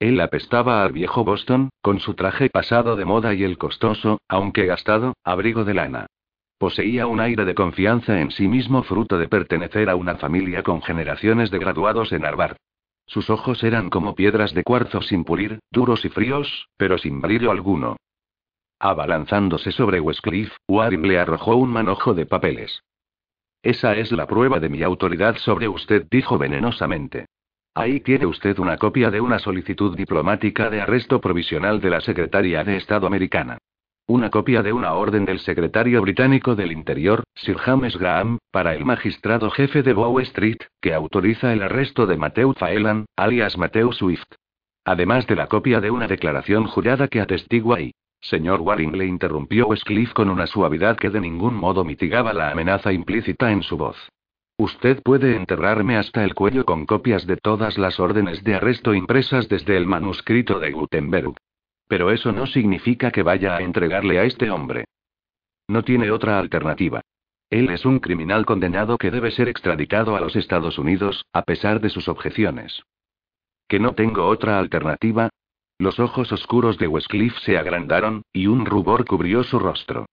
Él 0.00 0.18
apestaba 0.22 0.82
al 0.82 0.92
viejo 0.92 1.24
Boston, 1.24 1.68
con 1.82 2.00
su 2.00 2.14
traje 2.14 2.48
pasado 2.48 2.96
de 2.96 3.04
moda 3.04 3.34
y 3.34 3.44
el 3.44 3.58
costoso, 3.58 4.18
aunque 4.28 4.64
gastado, 4.64 5.12
abrigo 5.24 5.64
de 5.66 5.74
lana. 5.74 6.06
Poseía 6.56 7.06
un 7.06 7.20
aire 7.20 7.44
de 7.44 7.54
confianza 7.54 8.18
en 8.18 8.30
sí 8.30 8.48
mismo 8.48 8.82
fruto 8.82 9.18
de 9.18 9.28
pertenecer 9.28 9.90
a 9.90 9.96
una 9.96 10.16
familia 10.16 10.62
con 10.62 10.80
generaciones 10.80 11.50
de 11.50 11.58
graduados 11.58 12.12
en 12.12 12.24
Harvard. 12.24 12.56
Sus 13.04 13.28
ojos 13.28 13.62
eran 13.62 13.90
como 13.90 14.14
piedras 14.14 14.54
de 14.54 14.64
cuarzo 14.64 15.02
sin 15.02 15.24
pulir, 15.24 15.58
duros 15.70 16.02
y 16.06 16.08
fríos, 16.08 16.68
pero 16.78 16.96
sin 16.96 17.20
brillo 17.20 17.50
alguno. 17.50 17.96
Abalanzándose 18.78 19.70
sobre 19.70 20.00
Westcliff, 20.00 20.56
Waring 20.66 21.06
le 21.06 21.18
arrojó 21.18 21.56
un 21.56 21.70
manojo 21.70 22.14
de 22.14 22.24
papeles. 22.24 22.82
Esa 23.62 23.94
es 23.96 24.12
la 24.12 24.26
prueba 24.26 24.60
de 24.60 24.70
mi 24.70 24.82
autoridad 24.82 25.36
sobre 25.36 25.68
usted, 25.68 26.06
dijo 26.10 26.38
venenosamente. 26.38 27.26
Ahí 27.74 28.00
tiene 28.00 28.26
usted 28.26 28.58
una 28.58 28.76
copia 28.76 29.10
de 29.10 29.20
una 29.20 29.38
solicitud 29.38 29.96
diplomática 29.96 30.70
de 30.70 30.80
arresto 30.80 31.20
provisional 31.20 31.80
de 31.80 31.90
la 31.90 32.00
Secretaría 32.00 32.64
de 32.64 32.76
Estado 32.76 33.06
americana. 33.06 33.58
Una 34.08 34.28
copia 34.28 34.62
de 34.64 34.72
una 34.72 34.94
orden 34.94 35.24
del 35.24 35.38
secretario 35.38 36.02
británico 36.02 36.56
del 36.56 36.72
Interior, 36.72 37.22
Sir 37.36 37.56
James 37.58 37.96
Graham, 37.96 38.38
para 38.50 38.74
el 38.74 38.84
magistrado 38.84 39.50
jefe 39.50 39.84
de 39.84 39.92
Bow 39.92 40.18
Street, 40.18 40.58
que 40.80 40.94
autoriza 40.94 41.52
el 41.52 41.62
arresto 41.62 42.06
de 42.06 42.16
Matthew 42.16 42.54
Faelan, 42.54 43.06
alias 43.14 43.56
Matthew 43.56 43.92
Swift. 43.92 44.26
Además 44.84 45.28
de 45.28 45.36
la 45.36 45.46
copia 45.46 45.80
de 45.80 45.92
una 45.92 46.08
declaración 46.08 46.66
jurada 46.66 47.06
que 47.06 47.20
atestigua 47.20 47.80
y. 47.80 47.92
Señor 48.20 48.60
Waring 48.62 48.98
le 48.98 49.06
interrumpió 49.06 49.68
Westcliff 49.68 50.12
con 50.12 50.28
una 50.28 50.48
suavidad 50.48 50.96
que 50.96 51.08
de 51.08 51.20
ningún 51.20 51.54
modo 51.54 51.84
mitigaba 51.84 52.32
la 52.32 52.50
amenaza 52.50 52.92
implícita 52.92 53.52
en 53.52 53.62
su 53.62 53.76
voz. 53.76 53.96
Usted 54.60 55.02
puede 55.02 55.36
enterrarme 55.36 55.96
hasta 55.96 56.22
el 56.22 56.34
cuello 56.34 56.66
con 56.66 56.84
copias 56.84 57.26
de 57.26 57.38
todas 57.38 57.78
las 57.78 57.98
órdenes 57.98 58.44
de 58.44 58.56
arresto 58.56 58.92
impresas 58.92 59.48
desde 59.48 59.74
el 59.74 59.86
manuscrito 59.86 60.60
de 60.60 60.70
Gutenberg. 60.70 61.32
Pero 61.88 62.10
eso 62.10 62.30
no 62.30 62.46
significa 62.46 63.10
que 63.10 63.22
vaya 63.22 63.56
a 63.56 63.62
entregarle 63.62 64.18
a 64.18 64.24
este 64.24 64.50
hombre. 64.50 64.84
No 65.66 65.82
tiene 65.82 66.10
otra 66.10 66.38
alternativa. 66.38 67.00
Él 67.48 67.70
es 67.70 67.86
un 67.86 68.00
criminal 68.00 68.44
condenado 68.44 68.98
que 68.98 69.10
debe 69.10 69.30
ser 69.30 69.48
extraditado 69.48 70.14
a 70.14 70.20
los 70.20 70.36
Estados 70.36 70.76
Unidos, 70.78 71.24
a 71.32 71.40
pesar 71.40 71.80
de 71.80 71.88
sus 71.88 72.06
objeciones. 72.08 72.82
¿Que 73.66 73.80
no 73.80 73.94
tengo 73.94 74.26
otra 74.26 74.58
alternativa? 74.58 75.30
Los 75.78 75.98
ojos 75.98 76.32
oscuros 76.32 76.76
de 76.76 76.86
Westcliff 76.86 77.34
se 77.46 77.56
agrandaron, 77.56 78.24
y 78.30 78.46
un 78.46 78.66
rubor 78.66 79.06
cubrió 79.06 79.42
su 79.42 79.58
rostro. 79.58 80.04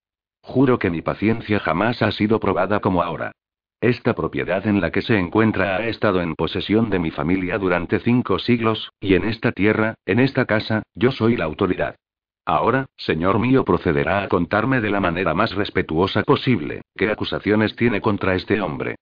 Juro 0.41 0.79
que 0.79 0.89
mi 0.89 1.01
paciencia 1.01 1.59
jamás 1.59 2.01
ha 2.01 2.13
sido 2.13 2.39
probada 2.39 2.79
como 2.79 3.03
ahora. 3.03 3.33
Esta 3.81 4.15
propiedad 4.15 4.65
en 4.65 4.81
la 4.81 4.89
que 4.89 5.03
se 5.03 5.19
encuentra 5.19 5.77
ha 5.77 5.87
estado 5.87 6.19
en 6.21 6.33
posesión 6.33 6.89
de 6.89 6.97
mi 6.97 7.11
familia 7.11 7.59
durante 7.59 7.99
cinco 7.99 8.39
siglos, 8.39 8.91
y 8.99 9.13
en 9.13 9.25
esta 9.25 9.51
tierra, 9.51 9.93
en 10.07 10.19
esta 10.19 10.45
casa, 10.45 10.81
yo 10.95 11.11
soy 11.11 11.37
la 11.37 11.45
autoridad. 11.45 11.95
Ahora, 12.43 12.87
señor 12.97 13.37
mío, 13.37 13.63
procederá 13.65 14.23
a 14.23 14.29
contarme 14.29 14.81
de 14.81 14.89
la 14.89 14.99
manera 14.99 15.35
más 15.35 15.53
respetuosa 15.53 16.23
posible, 16.23 16.81
qué 16.95 17.11
acusaciones 17.11 17.75
tiene 17.75 18.01
contra 18.01 18.33
este 18.33 18.61
hombre. 18.61 18.95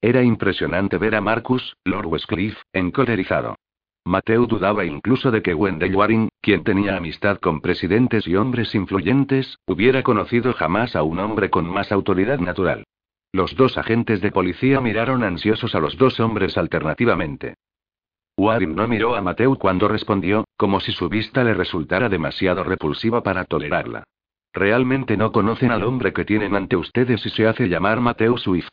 Era 0.00 0.22
impresionante 0.22 0.96
ver 0.96 1.14
a 1.14 1.20
Marcus, 1.20 1.76
Lord 1.84 2.06
Westcliff, 2.06 2.56
encolerizado. 2.72 3.56
Mateo 4.06 4.46
dudaba 4.46 4.86
incluso 4.86 5.30
de 5.30 5.42
que 5.42 5.52
Wendell 5.52 5.94
Waring, 5.94 6.30
quien 6.40 6.64
tenía 6.64 6.96
amistad 6.96 7.36
con 7.36 7.60
presidentes 7.60 8.26
y 8.26 8.34
hombres 8.34 8.74
influyentes, 8.74 9.58
hubiera 9.66 10.02
conocido 10.02 10.54
jamás 10.54 10.96
a 10.96 11.02
un 11.02 11.18
hombre 11.18 11.50
con 11.50 11.68
más 11.68 11.92
autoridad 11.92 12.38
natural. 12.38 12.86
Los 13.32 13.54
dos 13.54 13.78
agentes 13.78 14.20
de 14.20 14.32
policía 14.32 14.80
miraron 14.80 15.22
ansiosos 15.22 15.74
a 15.74 15.80
los 15.80 15.96
dos 15.96 16.18
hombres 16.18 16.58
alternativamente. 16.58 17.54
Waring 18.36 18.74
no 18.74 18.88
miró 18.88 19.14
a 19.14 19.22
Mateo 19.22 19.56
cuando 19.56 19.86
respondió, 19.86 20.44
como 20.56 20.80
si 20.80 20.92
su 20.92 21.08
vista 21.08 21.44
le 21.44 21.54
resultara 21.54 22.08
demasiado 22.08 22.64
repulsiva 22.64 23.22
para 23.22 23.44
tolerarla. 23.44 24.04
Realmente 24.52 25.16
no 25.16 25.30
conocen 25.30 25.70
al 25.70 25.84
hombre 25.84 26.12
que 26.12 26.24
tienen 26.24 26.56
ante 26.56 26.76
ustedes 26.76 27.24
y 27.24 27.30
se 27.30 27.46
hace 27.46 27.68
llamar 27.68 28.00
Mateo 28.00 28.36
Swift. 28.36 28.70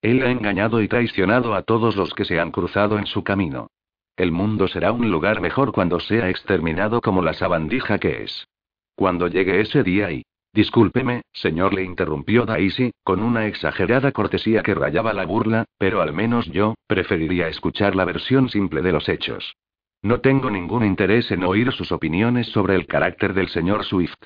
Él 0.00 0.22
ha 0.22 0.30
engañado 0.30 0.82
y 0.82 0.88
traicionado 0.88 1.54
a 1.54 1.62
todos 1.62 1.94
los 1.94 2.12
que 2.12 2.24
se 2.24 2.40
han 2.40 2.50
cruzado 2.50 2.98
en 2.98 3.06
su 3.06 3.22
camino. 3.22 3.68
El 4.16 4.32
mundo 4.32 4.66
será 4.66 4.92
un 4.92 5.10
lugar 5.10 5.40
mejor 5.40 5.72
cuando 5.72 6.00
sea 6.00 6.28
exterminado 6.28 7.00
como 7.00 7.22
la 7.22 7.34
sabandija 7.34 7.98
que 7.98 8.24
es. 8.24 8.48
Cuando 8.96 9.28
llegue 9.28 9.60
ese 9.60 9.82
día 9.82 10.10
y... 10.10 10.24
Discúlpeme, 10.54 11.22
señor, 11.32 11.72
le 11.72 11.82
interrumpió 11.82 12.44
Daisy, 12.44 12.92
con 13.04 13.22
una 13.22 13.46
exagerada 13.46 14.12
cortesía 14.12 14.62
que 14.62 14.74
rayaba 14.74 15.14
la 15.14 15.24
burla, 15.24 15.64
pero 15.78 16.02
al 16.02 16.12
menos 16.12 16.46
yo, 16.46 16.74
preferiría 16.86 17.48
escuchar 17.48 17.96
la 17.96 18.04
versión 18.04 18.50
simple 18.50 18.82
de 18.82 18.92
los 18.92 19.08
hechos. 19.08 19.54
No 20.02 20.20
tengo 20.20 20.50
ningún 20.50 20.84
interés 20.84 21.30
en 21.30 21.44
oír 21.44 21.72
sus 21.72 21.90
opiniones 21.90 22.48
sobre 22.48 22.74
el 22.74 22.86
carácter 22.86 23.32
del 23.32 23.48
señor 23.48 23.84
Swift. 23.84 24.16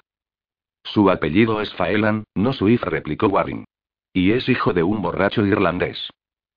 Su 0.82 1.10
apellido 1.10 1.60
es 1.60 1.72
Faelan, 1.74 2.24
no 2.34 2.52
Swift, 2.52 2.82
replicó 2.84 3.28
Warren. 3.28 3.64
Y 4.12 4.32
es 4.32 4.48
hijo 4.48 4.72
de 4.72 4.82
un 4.82 5.02
borracho 5.02 5.44
irlandés. 5.44 6.10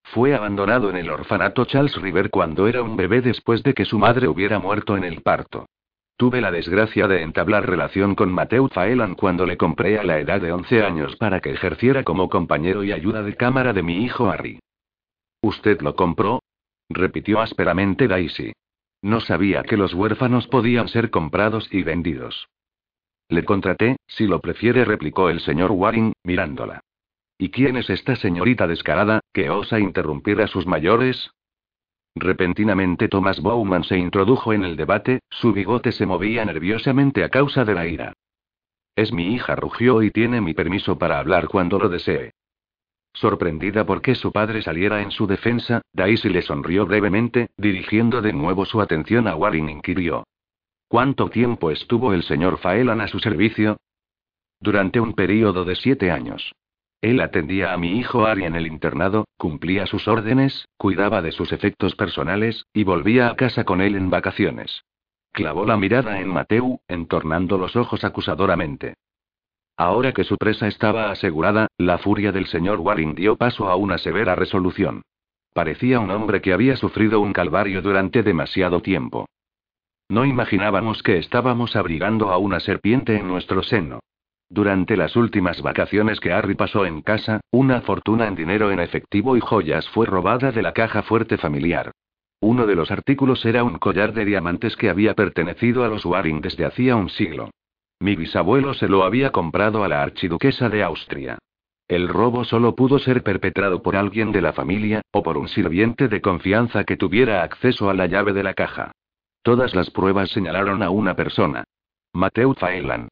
Fue 0.04 0.34
abandonado 0.34 0.90
en 0.90 0.96
el 0.96 1.10
orfanato 1.10 1.66
Charles 1.66 1.96
River 1.96 2.32
cuando 2.32 2.68
era 2.68 2.82
un 2.82 2.96
bebé 2.96 3.22
después 3.22 3.62
de 3.62 3.74
que 3.74 3.86
su 3.86 4.00
madre 4.00 4.28
hubiera 4.28 4.58
muerto 4.58 4.98
en 4.98 5.04
el 5.04 5.22
parto. 5.22 5.68
Tuve 6.20 6.42
la 6.42 6.52
desgracia 6.52 7.08
de 7.08 7.22
entablar 7.22 7.66
relación 7.66 8.14
con 8.14 8.30
Mateo 8.30 8.68
Faelan 8.68 9.16
cuando 9.16 9.46
le 9.46 9.56
compré 9.56 9.98
a 10.00 10.04
la 10.04 10.20
edad 10.20 10.42
de 10.42 10.52
11 10.52 10.84
años 10.84 11.16
para 11.16 11.40
que 11.40 11.52
ejerciera 11.52 12.04
como 12.04 12.28
compañero 12.28 12.84
y 12.84 12.92
ayuda 12.92 13.24
de 13.24 13.38
cámara 13.38 13.72
de 13.72 13.84
mi 13.84 14.04
hijo 14.04 14.30
Harry. 14.30 14.60
¿Usted 15.42 15.80
lo 15.80 15.96
compró? 15.96 16.42
repitió 16.90 17.40
ásperamente 17.40 18.10
Daisy. 18.10 18.52
No 19.02 19.22
sabía 19.22 19.64
que 19.64 19.78
los 19.78 19.94
huérfanos 19.94 20.46
podían 20.48 20.90
ser 20.90 21.10
comprados 21.10 21.74
y 21.74 21.84
vendidos. 21.84 22.50
Le 23.30 23.46
contraté, 23.46 23.96
si 24.06 24.28
lo 24.28 24.42
prefiere, 24.42 24.84
replicó 24.84 25.30
el 25.30 25.40
señor 25.40 25.72
Waring, 25.72 26.12
mirándola. 26.26 26.82
¿Y 27.38 27.50
quién 27.50 27.78
es 27.78 27.90
esta 27.90 28.18
señorita 28.18 28.68
descarada, 28.68 29.22
que 29.32 29.50
osa 29.50 29.80
interrumpir 29.80 30.42
a 30.42 30.48
sus 30.48 30.68
mayores? 30.68 31.32
Repentinamente 32.20 33.08
Thomas 33.08 33.40
Bowman 33.40 33.86
se 33.86 33.98
introdujo 33.98 34.52
en 34.52 34.66
el 34.66 34.76
debate, 34.76 35.22
su 35.30 35.54
bigote 35.54 35.94
se 35.94 36.06
movía 36.06 36.44
nerviosamente 36.44 37.24
a 37.24 37.30
causa 37.30 37.64
de 37.64 37.74
la 37.74 37.88
ira. 37.88 38.14
Es 38.94 39.14
mi 39.14 39.34
hija, 39.34 39.56
rugió 39.56 40.04
y 40.04 40.12
tiene 40.12 40.42
mi 40.42 40.54
permiso 40.54 40.98
para 40.98 41.20
hablar 41.20 41.48
cuando 41.48 41.80
lo 41.80 41.88
desee. 41.88 42.34
Sorprendida 43.14 43.86
por 43.86 44.02
que 44.02 44.16
su 44.16 44.34
padre 44.34 44.62
saliera 44.62 45.02
en 45.02 45.12
su 45.12 45.28
defensa, 45.28 45.82
Daisy 45.94 46.28
le 46.28 46.42
sonrió 46.42 46.86
brevemente, 46.86 47.52
dirigiendo 47.56 48.22
de 48.22 48.34
nuevo 48.34 48.66
su 48.66 48.82
atención 48.82 49.26
a 49.30 49.38
Warren 49.38 49.70
inquirió. 49.70 50.26
¿Cuánto 50.90 51.30
tiempo 51.30 51.72
estuvo 51.72 52.14
el 52.14 52.24
señor 52.24 52.58
Faelan 52.58 53.00
a 53.00 53.08
su 53.08 53.20
servicio? 53.20 53.78
Durante 54.60 55.00
un 55.00 55.14
período 55.14 55.64
de 55.64 55.76
siete 55.76 56.12
años. 56.12 56.52
Él 57.02 57.22
atendía 57.22 57.72
a 57.72 57.78
mi 57.78 57.98
hijo 57.98 58.26
Ari 58.26 58.44
en 58.44 58.56
el 58.56 58.68
internado, 58.68 59.26
cumplía 59.38 59.86
sus 59.86 60.08
órdenes, 60.08 60.68
cuidaba 60.78 61.22
de 61.22 61.32
sus 61.32 61.54
efectos 61.54 61.96
personales, 61.96 62.66
y 62.74 62.84
volvía 62.84 63.30
a 63.30 63.36
casa 63.36 63.64
con 63.64 63.80
él 63.82 63.96
en 63.96 64.10
vacaciones. 64.10 64.84
Clavó 65.32 65.66
la 65.66 65.78
mirada 65.78 66.20
en 66.20 66.28
Mateu, 66.28 66.82
entornando 66.88 67.58
los 67.58 67.76
ojos 67.76 68.04
acusadoramente. 68.04 68.96
Ahora 69.78 70.12
que 70.12 70.26
su 70.26 70.36
presa 70.38 70.68
estaba 70.68 71.10
asegurada, 71.10 71.68
la 71.78 72.00
furia 72.00 72.34
del 72.34 72.48
señor 72.48 72.80
Waring 72.80 73.16
dio 73.16 73.38
paso 73.38 73.70
a 73.70 73.78
una 73.78 73.98
severa 73.98 74.36
resolución. 74.36 75.04
Parecía 75.54 76.02
un 76.02 76.12
hombre 76.12 76.42
que 76.42 76.52
había 76.52 76.76
sufrido 76.76 77.22
un 77.22 77.32
calvario 77.32 77.82
durante 77.82 78.24
demasiado 78.24 78.82
tiempo. 78.82 79.26
No 80.10 80.26
imaginábamos 80.26 81.02
que 81.02 81.18
estábamos 81.18 81.78
abrigando 81.78 82.30
a 82.32 82.38
una 82.38 82.60
serpiente 82.60 83.16
en 83.16 83.28
nuestro 83.30 83.64
seno. 83.64 84.02
Durante 84.50 84.98
las 84.98 85.16
últimas 85.16 85.62
vacaciones 85.62 86.20
que 86.20 86.32
Harry 86.34 86.56
pasó 86.56 86.86
en 86.86 87.02
casa, 87.04 87.40
una 87.52 87.82
fortuna 87.82 88.28
en 88.28 88.36
dinero 88.36 88.72
en 88.72 88.80
efectivo 88.80 89.38
y 89.38 89.40
joyas 89.40 89.88
fue 89.90 90.08
robada 90.08 90.52
de 90.52 90.64
la 90.64 90.74
caja 90.74 91.04
fuerte 91.04 91.38
familiar. 91.38 91.92
Uno 92.42 92.66
de 92.66 92.76
los 92.76 92.90
artículos 92.90 93.46
era 93.46 93.64
un 93.64 93.78
collar 93.78 94.14
de 94.14 94.26
diamantes 94.26 94.76
que 94.76 94.90
había 94.90 95.14
pertenecido 95.14 95.84
a 95.84 95.88
los 95.88 96.04
Waring 96.04 96.42
desde 96.42 96.66
hacía 96.66 96.96
un 96.96 97.10
siglo. 97.10 97.52
Mi 98.00 98.16
bisabuelo 98.16 98.74
se 98.74 98.88
lo 98.88 99.04
había 99.04 99.32
comprado 99.32 99.84
a 99.84 99.88
la 99.88 100.02
archiduquesa 100.02 100.70
de 100.70 100.84
Austria. 100.84 101.38
El 101.88 102.08
robo 102.08 102.44
solo 102.44 102.76
pudo 102.76 102.98
ser 102.98 103.24
perpetrado 103.24 103.84
por 103.84 103.96
alguien 103.96 104.32
de 104.32 104.42
la 104.42 104.54
familia, 104.54 105.02
o 105.12 105.22
por 105.22 105.38
un 105.38 105.48
sirviente 105.48 106.08
de 106.08 106.22
confianza 106.22 106.86
que 106.86 106.98
tuviera 106.98 107.44
acceso 107.44 107.90
a 107.90 107.94
la 107.94 108.08
llave 108.08 108.32
de 108.34 108.44
la 108.44 108.54
caja. 108.54 108.94
Todas 109.44 109.76
las 109.76 109.90
pruebas 109.90 110.30
señalaron 110.30 110.82
a 110.82 110.90
una 110.90 111.16
persona. 111.16 111.66
Mateo 112.14 112.54
Faelan. 112.56 113.10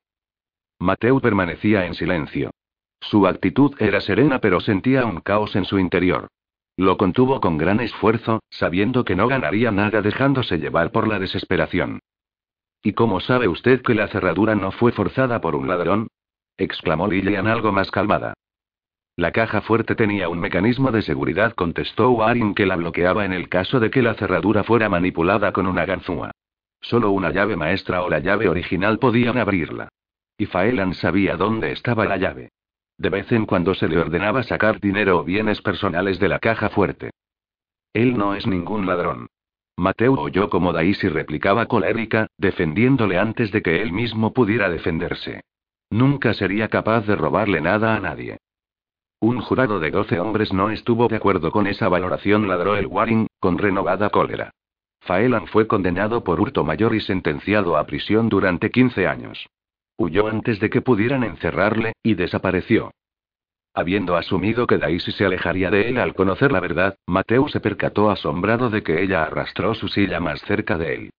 Mateo 0.80 1.20
permanecía 1.20 1.86
en 1.86 1.96
silencio. 1.96 2.52
Su 3.00 3.28
actitud 3.28 3.76
era 3.80 4.02
serena 4.02 4.40
pero 4.40 4.60
sentía 4.60 5.06
un 5.06 5.22
caos 5.22 5.56
en 5.56 5.66
su 5.66 5.80
interior. 5.80 6.28
Lo 6.76 6.98
contuvo 6.98 7.42
con 7.42 7.58
gran 7.58 7.80
esfuerzo, 7.80 8.42
sabiendo 8.50 9.04
que 9.04 9.16
no 9.16 9.28
ganaría 9.28 9.72
nada 9.72 10.02
dejándose 10.02 10.60
llevar 10.60 10.92
por 10.92 11.08
la 11.08 11.18
desesperación. 11.18 12.00
¿Y 12.84 12.94
cómo 12.94 13.20
sabe 13.20 13.48
usted 13.48 13.82
que 13.82 13.96
la 13.96 14.08
cerradura 14.08 14.54
no 14.54 14.72
fue 14.72 14.92
forzada 14.92 15.42
por 15.42 15.56
un 15.56 15.68
ladrón? 15.68 16.08
exclamó 16.58 17.08
Lillian 17.08 17.48
algo 17.48 17.72
más 17.72 17.90
calmada. 17.90 18.34
La 19.16 19.32
caja 19.32 19.62
fuerte 19.62 19.96
tenía 19.96 20.30
un 20.30 20.40
mecanismo 20.40 20.92
de 20.92 21.02
seguridad, 21.02 21.54
contestó 21.54 22.12
Waring 22.12 22.54
que 22.54 22.68
la 22.68 22.76
bloqueaba 22.76 23.26
en 23.26 23.34
el 23.34 23.50
caso 23.50 23.80
de 23.80 23.90
que 23.90 24.04
la 24.04 24.14
cerradura 24.14 24.64
fuera 24.64 24.90
manipulada 24.90 25.52
con 25.52 25.66
una 25.66 25.86
ganzúa. 25.86 26.30
Solo 26.82 27.10
una 27.10 27.32
llave 27.32 27.56
maestra 27.56 28.04
o 28.04 28.10
la 28.10 28.20
llave 28.20 28.48
original 28.48 29.00
podían 29.00 29.40
abrirla. 29.40 29.90
Y 30.38 30.46
Faelan 30.46 30.94
sabía 30.94 31.36
dónde 31.36 31.72
estaba 31.72 32.06
la 32.06 32.18
llave. 32.18 32.52
De 32.98 33.10
vez 33.10 33.32
en 33.32 33.46
cuando 33.46 33.74
se 33.74 33.88
le 33.88 33.98
ordenaba 33.98 34.44
sacar 34.44 34.80
dinero 34.80 35.20
o 35.20 35.24
bienes 35.24 35.62
personales 35.62 36.20
de 36.20 36.30
la 36.30 36.40
caja 36.40 36.70
fuerte. 36.70 37.12
Él 37.94 38.18
no 38.18 38.36
es 38.36 38.46
ningún 38.46 38.86
ladrón. 38.86 39.28
Mateo 39.76 40.14
oyó 40.14 40.50
como 40.50 40.74
Daisy 40.74 41.08
replicaba 41.08 41.68
colérica, 41.68 42.28
defendiéndole 42.38 43.20
antes 43.20 43.52
de 43.52 43.62
que 43.62 43.82
él 43.82 43.92
mismo 43.92 44.34
pudiera 44.34 44.70
defenderse. 44.70 45.42
Nunca 45.90 46.34
sería 46.34 46.68
capaz 46.68 47.06
de 47.06 47.16
robarle 47.16 47.62
nada 47.62 47.96
a 47.96 48.00
nadie. 48.00 48.38
Un 49.20 49.40
jurado 49.42 49.80
de 49.80 49.90
doce 49.92 50.20
hombres 50.20 50.54
no 50.54 50.70
estuvo 50.70 51.08
de 51.08 51.16
acuerdo 51.16 51.52
con 51.52 51.66
esa 51.66 51.90
valoración, 51.90 52.48
ladró 52.48 52.76
el 52.76 52.88
Waring, 52.88 53.28
con 53.40 53.58
renovada 53.58 54.10
cólera. 54.10 54.52
Faelan 55.00 55.48
fue 55.48 55.68
condenado 55.68 56.24
por 56.24 56.40
hurto 56.40 56.64
mayor 56.64 56.94
y 56.94 57.00
sentenciado 57.00 57.78
a 57.78 57.86
prisión 57.86 58.30
durante 58.30 58.70
15 58.70 59.08
años. 59.08 59.48
Huyó 59.98 60.28
antes 60.28 60.60
de 60.60 60.70
que 60.70 60.82
pudieran 60.82 61.24
encerrarle, 61.24 61.94
y 62.04 62.14
desapareció. 62.14 62.92
Habiendo 63.74 64.16
asumido 64.16 64.66
que 64.66 64.78
Daisy 64.78 65.12
se 65.12 65.26
alejaría 65.26 65.70
de 65.70 65.90
él 65.90 66.00
al 66.00 66.16
conocer 66.16 66.52
la 66.52 66.60
verdad, 66.60 66.96
Mateo 67.06 67.48
se 67.48 67.60
percató 67.60 68.10
asombrado 68.10 68.70
de 68.70 68.82
que 68.84 69.04
ella 69.04 69.24
arrastró 69.24 69.76
su 69.76 69.88
silla 69.88 70.20
más 70.20 70.42
cerca 70.42 70.78
de 70.78 70.96
él. 70.96 71.10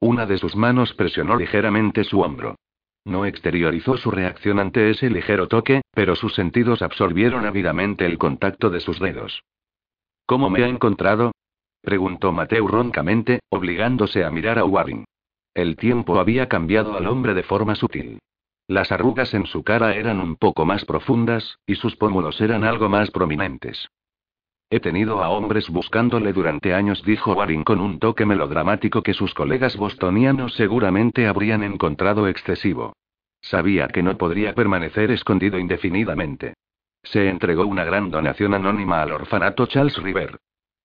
Una 0.00 0.26
de 0.26 0.38
sus 0.38 0.56
manos 0.56 0.94
presionó 0.94 1.36
ligeramente 1.36 2.04
su 2.04 2.20
hombro. 2.20 2.56
No 3.04 3.24
exteriorizó 3.24 3.96
su 3.96 4.10
reacción 4.10 4.58
ante 4.58 4.90
ese 4.90 5.10
ligero 5.10 5.48
toque, 5.48 5.82
pero 5.92 6.14
sus 6.14 6.34
sentidos 6.34 6.82
absorbieron 6.82 7.46
ávidamente 7.46 8.04
el 8.04 8.18
contacto 8.18 8.70
de 8.70 8.80
sus 8.80 9.00
dedos. 9.00 9.42
¿Cómo 10.26 10.50
me 10.50 10.62
ha 10.62 10.68
encontrado? 10.68 11.32
preguntó 11.80 12.32
Mateo 12.32 12.66
roncamente, 12.66 13.40
obligándose 13.48 14.24
a 14.24 14.30
mirar 14.30 14.58
a 14.58 14.64
Warren. 14.64 15.04
El 15.54 15.76
tiempo 15.76 16.20
había 16.20 16.48
cambiado 16.48 16.96
al 16.96 17.06
hombre 17.06 17.34
de 17.34 17.42
forma 17.42 17.74
sutil. 17.74 18.18
Las 18.68 18.92
arrugas 18.92 19.32
en 19.32 19.46
su 19.46 19.62
cara 19.64 19.94
eran 19.94 20.20
un 20.20 20.36
poco 20.36 20.66
más 20.66 20.84
profundas, 20.84 21.58
y 21.66 21.76
sus 21.76 21.96
pómulos 21.96 22.38
eran 22.42 22.64
algo 22.64 22.90
más 22.90 23.10
prominentes. 23.10 23.88
He 24.68 24.78
tenido 24.78 25.24
a 25.24 25.30
hombres 25.30 25.70
buscándole 25.70 26.34
durante 26.34 26.74
años, 26.74 27.02
dijo 27.02 27.32
Waring 27.32 27.64
con 27.64 27.80
un 27.80 27.98
toque 27.98 28.26
melodramático 28.26 29.02
que 29.02 29.14
sus 29.14 29.32
colegas 29.32 29.78
bostonianos 29.78 30.52
seguramente 30.52 31.26
habrían 31.26 31.62
encontrado 31.62 32.28
excesivo. 32.28 32.92
Sabía 33.40 33.88
que 33.88 34.02
no 34.02 34.18
podría 34.18 34.54
permanecer 34.54 35.10
escondido 35.12 35.58
indefinidamente. 35.58 36.52
Se 37.02 37.30
entregó 37.30 37.64
una 37.64 37.84
gran 37.84 38.10
donación 38.10 38.52
anónima 38.52 39.00
al 39.00 39.12
orfanato 39.12 39.64
Charles 39.64 39.96
River. 39.96 40.36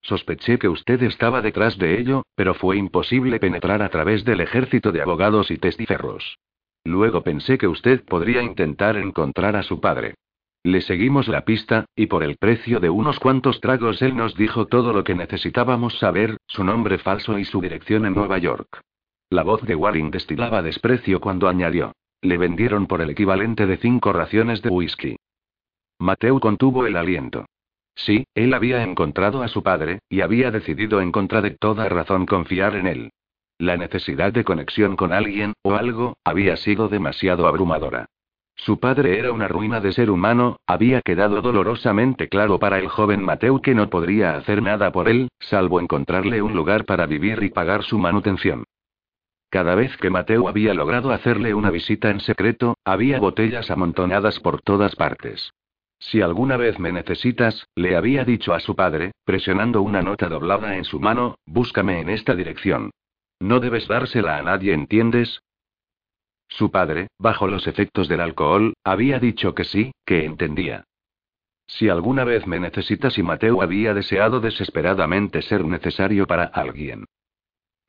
Sospeché 0.01 0.57
que 0.57 0.69
usted 0.69 1.03
estaba 1.03 1.41
detrás 1.41 1.77
de 1.77 1.99
ello, 1.99 2.23
pero 2.35 2.53
fue 2.53 2.77
imposible 2.77 3.41
penetrar 3.41 3.81
a 3.81 3.89
través 3.89 4.23
del 4.23 4.39
ejército 4.39 4.93
de 4.93 5.01
abogados 5.01 5.51
y 5.51 5.57
testiferros. 5.57 6.37
Luego 6.85 7.23
pensé 7.23 7.57
que 7.57 7.67
usted 7.67 8.03
podría 8.03 8.43
intentar 8.43 8.97
encontrar 8.97 9.55
a 9.55 9.63
su 9.63 9.79
padre. 9.79 10.15
Le 10.63 10.81
seguimos 10.81 11.27
la 11.27 11.43
pista, 11.43 11.85
y 11.95 12.07
por 12.07 12.23
el 12.23 12.37
precio 12.37 12.79
de 12.79 12.89
unos 12.89 13.19
cuantos 13.19 13.59
tragos 13.59 14.01
él 14.01 14.15
nos 14.15 14.35
dijo 14.35 14.67
todo 14.67 14.93
lo 14.93 15.03
que 15.03 15.15
necesitábamos 15.15 15.97
saber, 15.99 16.37
su 16.47 16.63
nombre 16.63 16.97
falso 16.97 17.37
y 17.37 17.45
su 17.45 17.59
dirección 17.59 18.05
en 18.05 18.13
Nueva 18.13 18.37
York. 18.37 18.81
La 19.29 19.43
voz 19.43 19.61
de 19.63 19.75
Waring 19.75 20.11
destilaba 20.11 20.61
desprecio 20.61 21.19
cuando 21.19 21.49
añadió. 21.49 21.93
Le 22.21 22.37
vendieron 22.37 22.87
por 22.87 23.01
el 23.01 23.09
equivalente 23.09 23.65
de 23.65 23.77
cinco 23.77 24.13
raciones 24.13 24.61
de 24.61 24.69
whisky. 24.69 25.17
Mateo 25.99 26.39
contuvo 26.39 26.85
el 26.85 26.95
aliento. 26.95 27.45
Sí, 27.95 28.25
él 28.33 28.53
había 28.53 28.83
encontrado 28.83 29.43
a 29.43 29.47
su 29.47 29.63
padre, 29.63 29.99
y 30.09 30.21
había 30.21 30.51
decidido 30.51 31.01
en 31.01 31.11
contra 31.11 31.41
de 31.41 31.51
toda 31.51 31.89
razón 31.89 32.25
confiar 32.25 32.75
en 32.75 32.87
él. 32.87 33.11
La 33.57 33.77
necesidad 33.77 34.33
de 34.33 34.43
conexión 34.43 34.95
con 34.95 35.13
alguien, 35.13 35.53
o 35.61 35.75
algo, 35.75 36.17
había 36.23 36.57
sido 36.57 36.89
demasiado 36.89 37.47
abrumadora. 37.47 38.07
Su 38.55 38.79
padre 38.79 39.17
era 39.17 39.31
una 39.31 39.47
ruina 39.47 39.79
de 39.79 39.91
ser 39.91 40.09
humano, 40.09 40.57
había 40.67 41.01
quedado 41.01 41.41
dolorosamente 41.41 42.29
claro 42.29 42.59
para 42.59 42.79
el 42.79 42.87
joven 42.87 43.23
Mateo 43.23 43.61
que 43.61 43.73
no 43.73 43.89
podría 43.89 44.35
hacer 44.35 44.61
nada 44.61 44.91
por 44.91 45.09
él, 45.09 45.29
salvo 45.39 45.79
encontrarle 45.79 46.41
un 46.41 46.53
lugar 46.53 46.85
para 46.85 47.05
vivir 47.05 47.41
y 47.43 47.49
pagar 47.49 47.83
su 47.83 47.97
manutención. 47.97 48.63
Cada 49.49 49.75
vez 49.75 49.95
que 49.97 50.09
Mateo 50.09 50.47
había 50.47 50.73
logrado 50.73 51.11
hacerle 51.11 51.53
una 51.53 51.69
visita 51.69 52.09
en 52.09 52.19
secreto, 52.19 52.75
había 52.83 53.19
botellas 53.19 53.69
amontonadas 53.69 54.39
por 54.39 54.61
todas 54.61 54.95
partes. 54.95 55.51
Si 55.99 56.21
alguna 56.21 56.57
vez 56.57 56.79
me 56.79 56.91
necesitas, 56.91 57.67
le 57.75 57.95
había 57.95 58.25
dicho 58.25 58.53
a 58.53 58.59
su 58.59 58.75
padre, 58.75 59.11
presionando 59.25 59.81
una 59.81 60.01
nota 60.01 60.27
doblada 60.27 60.75
en 60.75 60.83
su 60.83 60.99
mano, 60.99 61.37
búscame 61.45 62.01
en 62.01 62.09
esta 62.09 62.35
dirección. 62.35 62.91
No 63.43 63.59
debes 63.59 63.89
dársela 63.89 64.37
a 64.37 64.41
nadie, 64.41 64.73
¿entiendes? 64.73 65.43
Su 66.47 66.71
padre, 66.71 67.09
bajo 67.19 67.45
los 67.45 67.67
efectos 67.67 68.07
del 68.07 68.21
alcohol, 68.21 68.73
había 68.85 69.19
dicho 69.19 69.53
que 69.53 69.65
sí, 69.65 69.91
que 70.05 70.23
entendía. 70.23 70.85
Si 71.67 71.89
alguna 71.89 72.23
vez 72.23 72.47
me 72.47 72.61
necesitas 72.61 73.17
y 73.17 73.23
Mateo 73.23 73.61
había 73.61 73.93
deseado 73.93 74.39
desesperadamente 74.39 75.41
ser 75.41 75.65
necesario 75.65 76.25
para 76.25 76.45
alguien. 76.45 77.03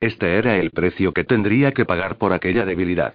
Este 0.01 0.37
era 0.37 0.57
el 0.57 0.71
precio 0.71 1.13
que 1.13 1.23
tendría 1.23 1.71
que 1.71 1.85
pagar 1.85 2.17
por 2.17 2.33
aquella 2.33 2.65
debilidad. 2.65 3.13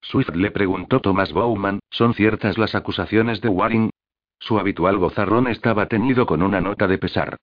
Swift 0.00 0.36
le 0.36 0.52
preguntó 0.52 1.00
Thomas 1.00 1.32
Bowman, 1.32 1.80
¿son 1.90 2.14
ciertas 2.14 2.56
las 2.56 2.76
acusaciones 2.76 3.40
de 3.40 3.48
Waring? 3.48 3.90
Su 4.38 4.60
habitual 4.60 4.96
gozarrón 4.98 5.48
estaba 5.48 5.86
teñido 5.86 6.24
con 6.24 6.42
una 6.42 6.60
nota 6.60 6.86
de 6.86 6.98
pesar. 6.98 7.36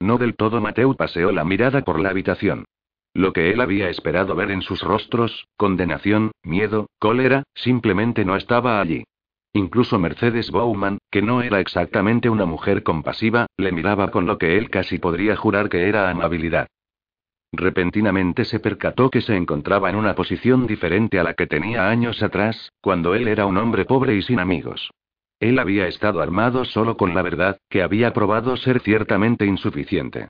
No 0.00 0.18
del 0.18 0.34
todo 0.34 0.60
Mateo 0.60 0.94
paseó 0.94 1.30
la 1.30 1.44
mirada 1.44 1.82
por 1.82 2.00
la 2.00 2.10
habitación. 2.10 2.64
Lo 3.18 3.32
que 3.32 3.50
él 3.50 3.60
había 3.60 3.90
esperado 3.90 4.36
ver 4.36 4.52
en 4.52 4.62
sus 4.62 4.80
rostros, 4.80 5.48
condenación, 5.56 6.30
miedo, 6.44 6.86
cólera, 7.00 7.42
simplemente 7.52 8.24
no 8.24 8.36
estaba 8.36 8.80
allí. 8.80 9.02
Incluso 9.52 9.98
Mercedes 9.98 10.52
Bowman, 10.52 10.98
que 11.10 11.20
no 11.20 11.42
era 11.42 11.58
exactamente 11.58 12.30
una 12.30 12.46
mujer 12.46 12.84
compasiva, 12.84 13.48
le 13.56 13.72
miraba 13.72 14.12
con 14.12 14.26
lo 14.26 14.38
que 14.38 14.56
él 14.56 14.70
casi 14.70 15.00
podría 15.00 15.34
jurar 15.34 15.68
que 15.68 15.88
era 15.88 16.08
amabilidad. 16.10 16.68
Repentinamente 17.50 18.44
se 18.44 18.60
percató 18.60 19.10
que 19.10 19.20
se 19.20 19.34
encontraba 19.34 19.90
en 19.90 19.96
una 19.96 20.14
posición 20.14 20.68
diferente 20.68 21.18
a 21.18 21.24
la 21.24 21.34
que 21.34 21.48
tenía 21.48 21.88
años 21.88 22.22
atrás, 22.22 22.70
cuando 22.80 23.16
él 23.16 23.26
era 23.26 23.46
un 23.46 23.56
hombre 23.56 23.84
pobre 23.84 24.14
y 24.14 24.22
sin 24.22 24.38
amigos. 24.38 24.92
Él 25.40 25.58
había 25.58 25.88
estado 25.88 26.20
armado 26.20 26.64
solo 26.64 26.96
con 26.96 27.16
la 27.16 27.22
verdad, 27.22 27.58
que 27.68 27.82
había 27.82 28.12
probado 28.12 28.56
ser 28.56 28.78
ciertamente 28.78 29.44
insuficiente. 29.44 30.28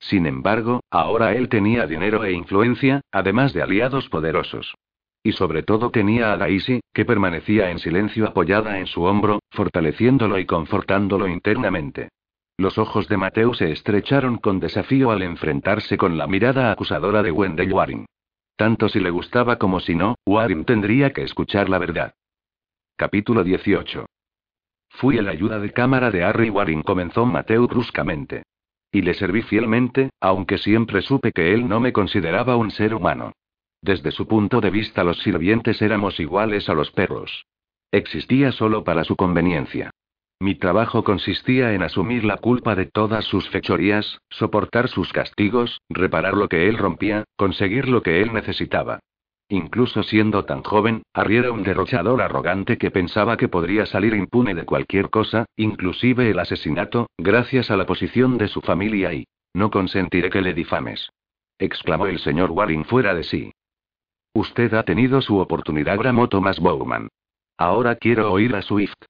Sin 0.00 0.26
embargo, 0.26 0.80
ahora 0.90 1.34
él 1.34 1.48
tenía 1.48 1.86
dinero 1.86 2.24
e 2.24 2.32
influencia, 2.32 3.02
además 3.12 3.52
de 3.52 3.62
aliados 3.62 4.08
poderosos. 4.08 4.74
Y 5.22 5.32
sobre 5.32 5.62
todo 5.62 5.90
tenía 5.90 6.32
a 6.32 6.38
Daisy, 6.38 6.80
que 6.94 7.04
permanecía 7.04 7.70
en 7.70 7.78
silencio 7.78 8.26
apoyada 8.26 8.78
en 8.78 8.86
su 8.86 9.02
hombro, 9.02 9.40
fortaleciéndolo 9.50 10.38
y 10.38 10.46
confortándolo 10.46 11.28
internamente. 11.28 12.08
Los 12.56 12.78
ojos 12.78 13.08
de 13.08 13.18
Mateo 13.18 13.52
se 13.52 13.70
estrecharon 13.70 14.38
con 14.38 14.58
desafío 14.60 15.10
al 15.10 15.22
enfrentarse 15.22 15.98
con 15.98 16.16
la 16.16 16.26
mirada 16.26 16.72
acusadora 16.72 17.22
de 17.22 17.30
Wendell 17.30 17.72
Waring. 17.72 18.06
Tanto 18.56 18.88
si 18.88 19.00
le 19.00 19.10
gustaba 19.10 19.56
como 19.56 19.80
si 19.80 19.94
no, 19.94 20.16
Waring 20.26 20.64
tendría 20.64 21.12
que 21.12 21.22
escuchar 21.22 21.68
la 21.68 21.78
verdad. 21.78 22.14
Capítulo 22.96 23.44
18. 23.44 24.06
Fui 24.90 25.16
el 25.18 25.28
ayuda 25.28 25.58
de 25.58 25.72
cámara 25.72 26.10
de 26.10 26.24
Harry 26.24 26.50
Waring, 26.50 26.82
comenzó 26.82 27.24
Mateo 27.24 27.66
bruscamente. 27.66 28.42
Y 28.92 29.02
le 29.02 29.14
serví 29.14 29.42
fielmente, 29.42 30.10
aunque 30.20 30.58
siempre 30.58 31.02
supe 31.02 31.32
que 31.32 31.54
él 31.54 31.68
no 31.68 31.80
me 31.80 31.92
consideraba 31.92 32.56
un 32.56 32.70
ser 32.70 32.94
humano. 32.94 33.32
Desde 33.82 34.10
su 34.10 34.26
punto 34.26 34.60
de 34.60 34.70
vista 34.70 35.04
los 35.04 35.18
sirvientes 35.20 35.80
éramos 35.80 36.20
iguales 36.20 36.68
a 36.68 36.74
los 36.74 36.90
perros. 36.90 37.46
Existía 37.92 38.52
solo 38.52 38.84
para 38.84 39.04
su 39.04 39.16
conveniencia. 39.16 39.90
Mi 40.38 40.54
trabajo 40.54 41.04
consistía 41.04 41.74
en 41.74 41.82
asumir 41.82 42.24
la 42.24 42.38
culpa 42.38 42.74
de 42.74 42.86
todas 42.86 43.24
sus 43.26 43.48
fechorías, 43.50 44.18
soportar 44.30 44.88
sus 44.88 45.12
castigos, 45.12 45.80
reparar 45.88 46.34
lo 46.34 46.48
que 46.48 46.68
él 46.68 46.78
rompía, 46.78 47.24
conseguir 47.36 47.88
lo 47.88 48.02
que 48.02 48.22
él 48.22 48.32
necesitaba. 48.32 49.00
Incluso 49.52 50.04
siendo 50.04 50.44
tan 50.44 50.62
joven, 50.62 51.02
Harry 51.12 51.38
era 51.38 51.50
un 51.50 51.64
derrochador 51.64 52.22
arrogante 52.22 52.78
que 52.78 52.92
pensaba 52.92 53.36
que 53.36 53.48
podría 53.48 53.84
salir 53.84 54.14
impune 54.14 54.54
de 54.54 54.64
cualquier 54.64 55.10
cosa, 55.10 55.44
inclusive 55.56 56.30
el 56.30 56.38
asesinato, 56.38 57.08
gracias 57.18 57.68
a 57.72 57.76
la 57.76 57.84
posición 57.84 58.38
de 58.38 58.46
su 58.46 58.60
familia 58.60 59.12
y... 59.12 59.26
No 59.52 59.72
consentiré 59.72 60.30
que 60.30 60.40
le 60.40 60.54
difames. 60.54 61.10
exclamó 61.58 62.06
el 62.06 62.20
señor 62.20 62.52
Waring 62.52 62.84
fuera 62.84 63.12
de 63.12 63.24
sí. 63.24 63.52
Usted 64.32 64.72
ha 64.74 64.84
tenido 64.84 65.20
su 65.20 65.38
oportunidad, 65.38 65.98
bramó 65.98 66.28
Thomas 66.28 66.60
Bowman. 66.60 67.08
Ahora 67.58 67.96
quiero 67.96 68.30
oír 68.30 68.54
a 68.54 68.62
Swift. 68.62 69.02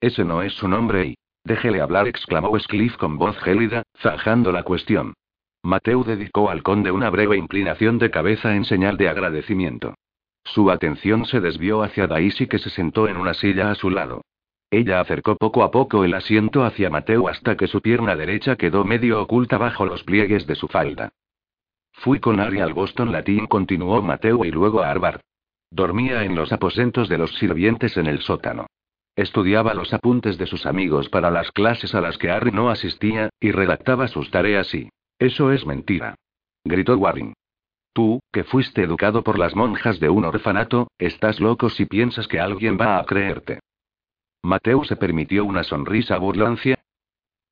Ese 0.00 0.24
no 0.24 0.42
es 0.42 0.54
su 0.54 0.66
nombre 0.66 1.06
y... 1.06 1.14
Déjele 1.44 1.80
hablar, 1.80 2.08
exclamó 2.08 2.58
Scliff 2.58 2.96
con 2.96 3.16
voz 3.16 3.38
gélida, 3.38 3.84
zanjando 4.00 4.50
la 4.50 4.64
cuestión. 4.64 5.14
Mateo 5.62 6.02
dedicó 6.02 6.50
al 6.50 6.62
conde 6.62 6.90
una 6.90 7.08
breve 7.08 7.36
inclinación 7.36 7.98
de 7.98 8.10
cabeza 8.10 8.56
en 8.56 8.64
señal 8.64 8.96
de 8.96 9.08
agradecimiento. 9.08 9.94
Su 10.44 10.70
atención 10.70 11.24
se 11.24 11.40
desvió 11.40 11.82
hacia 11.82 12.08
Daisy 12.08 12.48
que 12.48 12.58
se 12.58 12.70
sentó 12.70 13.06
en 13.06 13.16
una 13.16 13.32
silla 13.32 13.70
a 13.70 13.76
su 13.76 13.88
lado. 13.88 14.22
Ella 14.70 15.00
acercó 15.00 15.36
poco 15.36 15.62
a 15.62 15.70
poco 15.70 16.04
el 16.04 16.14
asiento 16.14 16.64
hacia 16.64 16.90
Mateo 16.90 17.28
hasta 17.28 17.56
que 17.56 17.68
su 17.68 17.80
pierna 17.80 18.16
derecha 18.16 18.56
quedó 18.56 18.84
medio 18.84 19.22
oculta 19.22 19.56
bajo 19.56 19.86
los 19.86 20.02
pliegues 20.02 20.46
de 20.46 20.56
su 20.56 20.66
falda. 20.66 21.10
Fui 21.92 22.18
con 22.18 22.40
Ari 22.40 22.60
al 22.60 22.72
Boston 22.72 23.12
Latín, 23.12 23.46
continuó 23.46 24.02
Mateo 24.02 24.44
y 24.44 24.50
luego 24.50 24.82
a 24.82 24.90
Harvard. 24.90 25.20
Dormía 25.70 26.24
en 26.24 26.34
los 26.34 26.52
aposentos 26.52 27.08
de 27.08 27.18
los 27.18 27.34
sirvientes 27.36 27.96
en 27.96 28.06
el 28.06 28.20
sótano. 28.20 28.66
Estudiaba 29.14 29.74
los 29.74 29.92
apuntes 29.92 30.38
de 30.38 30.46
sus 30.46 30.66
amigos 30.66 31.08
para 31.10 31.30
las 31.30 31.52
clases 31.52 31.94
a 31.94 32.00
las 32.00 32.18
que 32.18 32.30
Harry 32.30 32.50
no 32.50 32.70
asistía, 32.70 33.28
y 33.38 33.52
redactaba 33.52 34.08
sus 34.08 34.30
tareas 34.30 34.74
y 34.74 34.88
eso 35.22 35.52
es 35.52 35.64
mentira. 35.64 36.16
Gritó 36.64 36.96
Waring. 36.96 37.34
Tú, 37.92 38.20
que 38.32 38.44
fuiste 38.44 38.82
educado 38.82 39.22
por 39.22 39.38
las 39.38 39.54
monjas 39.54 40.00
de 40.00 40.08
un 40.08 40.24
orfanato, 40.24 40.88
estás 40.98 41.40
loco 41.40 41.68
si 41.68 41.86
piensas 41.86 42.26
que 42.26 42.40
alguien 42.40 42.78
va 42.80 42.98
a 42.98 43.04
creerte. 43.04 43.60
Mateo 44.42 44.82
se 44.84 44.96
permitió 44.96 45.44
una 45.44 45.62
sonrisa 45.62 46.18
burlancia. 46.18 46.78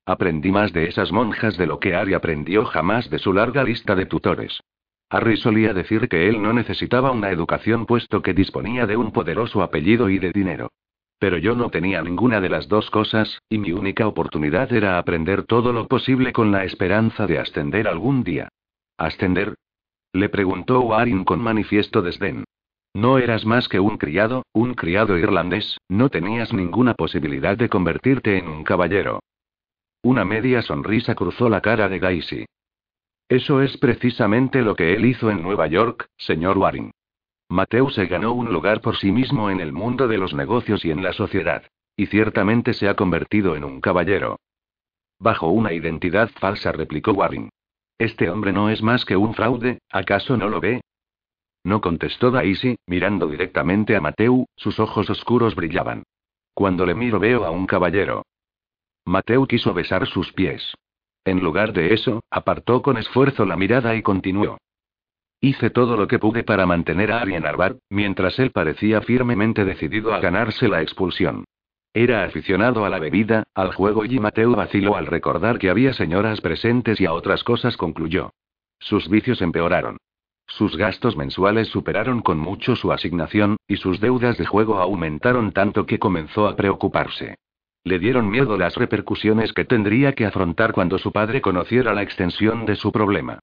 Aprendí 0.07 0.51
más 0.51 0.73
de 0.73 0.89
esas 0.89 1.13
monjas 1.13 1.57
de 1.57 1.67
lo 1.67 1.79
que 1.79 1.95
Ari 1.95 2.15
aprendió 2.15 2.65
jamás 2.65 3.09
de 3.11 3.19
su 3.19 3.33
larga 3.33 3.63
lista 3.63 3.95
de 3.95 4.07
tutores. 4.07 4.61
Harry 5.09 5.37
solía 5.37 5.73
decir 5.73 6.09
que 6.09 6.29
él 6.29 6.43
no 6.43 6.53
necesitaba 6.53 7.11
una 7.11 7.31
educación 7.31 7.87
puesto 7.87 8.23
que 8.23 8.35
disponía 8.35 8.87
de 8.87 8.97
un 8.97 9.13
poderoso 9.13 9.63
apellido 9.63 10.09
y 10.09 10.19
de 10.19 10.33
dinero. 10.33 10.71
Pero 11.21 11.37
yo 11.37 11.55
no 11.55 11.69
tenía 11.69 12.01
ninguna 12.01 12.41
de 12.41 12.49
las 12.49 12.67
dos 12.67 12.91
cosas, 12.91 13.43
y 13.51 13.59
mi 13.59 13.73
única 13.73 14.09
oportunidad 14.09 14.73
era 14.73 14.99
aprender 14.99 15.45
todo 15.45 15.71
lo 15.71 15.87
posible 15.87 16.33
con 16.33 16.51
la 16.51 16.65
esperanza 16.65 17.27
de 17.27 17.39
ascender 17.39 17.87
algún 17.87 18.25
día. 18.25 18.49
¿Ascender? 18.97 19.55
Le 20.15 20.31
preguntó 20.31 20.81
Waring 20.81 21.25
con 21.25 21.43
manifiesto 21.43 22.01
desdén. 22.01 22.45
No 22.95 23.19
eras 23.19 23.45
más 23.45 23.69
que 23.69 23.81
un 23.81 23.99
criado, 23.99 24.45
un 24.55 24.73
criado 24.73 25.19
irlandés, 25.19 25.77
no 25.89 26.09
tenías 26.09 26.55
ninguna 26.55 26.95
posibilidad 26.95 27.57
de 27.57 27.69
convertirte 27.69 28.39
en 28.39 28.49
un 28.49 28.65
caballero. 28.65 29.21
Una 30.03 30.25
media 30.25 30.63
sonrisa 30.63 31.15
cruzó 31.15 31.51
la 31.51 31.61
cara 31.61 31.91
de 31.91 32.01
Daisy. 32.01 32.47
Eso 33.29 33.61
es 33.61 33.77
precisamente 33.77 34.63
lo 34.63 34.75
que 34.75 34.95
él 34.95 35.05
hizo 35.05 35.31
en 35.31 35.43
Nueva 35.43 35.67
York, 35.67 36.07
señor 36.17 36.57
Waring. 36.57 36.91
Mateo 37.51 37.91
se 37.91 38.07
ganó 38.07 38.33
un 38.33 38.53
lugar 38.53 38.81
por 38.81 38.97
sí 38.97 39.11
mismo 39.11 39.51
en 39.51 39.59
el 39.59 39.73
mundo 39.73 40.07
de 40.07 40.19
los 40.19 40.33
negocios 40.33 40.85
y 40.85 40.93
en 40.93 41.03
la 41.03 41.13
sociedad. 41.13 41.65
Y 41.97 42.07
ciertamente 42.07 42.75
se 42.75 42.89
ha 42.89 42.95
convertido 42.95 43.57
en 43.57 43.65
un 43.65 43.81
caballero. 43.81 44.39
Bajo 45.19 45.49
una 45.49 45.73
identidad 45.73 46.31
falsa, 46.39 46.71
replicó 46.71 47.11
Waring. 47.11 47.51
Este 47.99 48.31
hombre 48.31 48.53
no 48.53 48.71
es 48.71 48.83
más 48.83 49.05
que 49.05 49.17
un 49.17 49.35
fraude, 49.35 49.81
¿acaso 49.91 50.37
no 50.37 50.49
lo 50.49 50.61
ve? 50.61 50.81
No 51.65 51.81
contestó 51.81 52.31
Daisy, 52.31 52.77
mirando 52.87 53.27
directamente 53.27 53.97
a 53.97 54.01
Mateo, 54.01 54.47
sus 54.55 54.79
ojos 54.79 55.11
oscuros 55.11 55.57
brillaban. 55.57 56.05
Cuando 56.55 56.87
le 56.87 56.95
miro 56.95 57.19
veo 57.19 57.45
a 57.45 57.51
un 57.51 57.67
caballero. 57.67 58.23
Mateo 59.05 59.47
quiso 59.47 59.75
besar 59.75 60.07
sus 60.07 60.33
pies. 60.33 60.73
En 61.25 61.41
lugar 61.41 61.73
de 61.73 61.95
eso, 61.95 62.23
apartó 62.31 62.81
con 62.81 62.97
esfuerzo 62.97 63.45
la 63.45 63.57
mirada 63.57 63.97
y 63.97 64.03
continuó. 64.03 64.59
Hice 65.43 65.71
todo 65.71 65.97
lo 65.97 66.07
que 66.07 66.19
pude 66.19 66.45
para 66.45 66.67
mantener 66.67 67.13
a 67.13 67.23
Ari 67.23 67.35
en 67.35 67.47
Arbar, 67.47 67.77
mientras 67.89 68.39
él 68.39 68.51
parecía 68.51 69.01
firmemente 69.01 69.65
decidido 69.65 70.13
a 70.13 70.21
ganarse 70.21 70.69
la 70.69 70.83
expulsión. 70.83 71.45
Era 71.95 72.25
aficionado 72.25 72.85
a 72.85 72.91
la 72.91 72.99
bebida, 72.99 73.45
al 73.55 73.73
juego 73.73 74.05
y 74.05 74.19
Mateo 74.21 74.53
vaciló 74.53 74.97
al 74.97 75.07
recordar 75.07 75.59
que 75.59 75.71
había 75.71 75.95
señoras 75.95 76.43
presentes 76.43 77.01
y 77.01 77.07
a 77.07 77.15
otras 77.15 77.43
cosas 77.43 77.77
concluyó. 77.79 78.33
Sus 78.79 79.09
vicios 79.09 79.41
empeoraron. 79.41 79.97
Sus 80.47 80.77
gastos 80.77 81.17
mensuales 81.17 81.69
superaron 81.69 82.21
con 82.21 82.39
mucho 82.39 82.77
su 82.77 82.93
asignación, 82.93 83.57
y 83.67 83.77
sus 83.77 83.99
deudas 83.99 84.37
de 84.37 84.45
juego 84.47 84.79
aumentaron 84.79 85.53
tanto 85.53 85.87
que 85.87 85.99
comenzó 85.99 86.49
a 86.49 86.57
preocuparse. 86.57 87.37
Le 87.83 87.99
dieron 87.99 88.29
miedo 88.29 88.59
las 88.59 88.77
repercusiones 88.77 89.55
que 89.55 89.65
tendría 89.65 90.13
que 90.13 90.27
afrontar 90.27 90.73
cuando 90.73 90.99
su 90.99 91.13
padre 91.13 91.41
conociera 91.41 91.95
la 91.95 92.03
extensión 92.03 92.67
de 92.67 92.77
su 92.77 92.93
problema. 92.93 93.39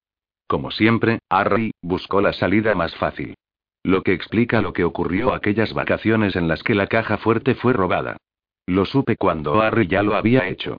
Como 0.48 0.72
siempre, 0.72 1.20
Harry 1.30 1.72
buscó 1.82 2.22
la 2.22 2.32
salida 2.34 2.74
más 2.74 2.96
fácil. 2.96 3.36
Lo 3.84 4.02
que 4.02 4.14
explica 4.14 4.62
lo 4.62 4.74
que 4.74 4.86
ocurrió 4.86 5.34
aquellas 5.34 5.74
vacaciones 5.74 6.36
en 6.36 6.48
las 6.48 6.64
que 6.64 6.76
la 6.76 6.88
caja 6.88 7.18
fuerte 7.18 7.56
fue 7.56 7.74
robada. 7.74 8.18
Lo 8.66 8.86
supe 8.86 9.18
cuando 9.18 9.62
Harry 9.62 9.88
ya 9.88 10.04
lo 10.04 10.16
había 10.16 10.48
hecho. 10.48 10.78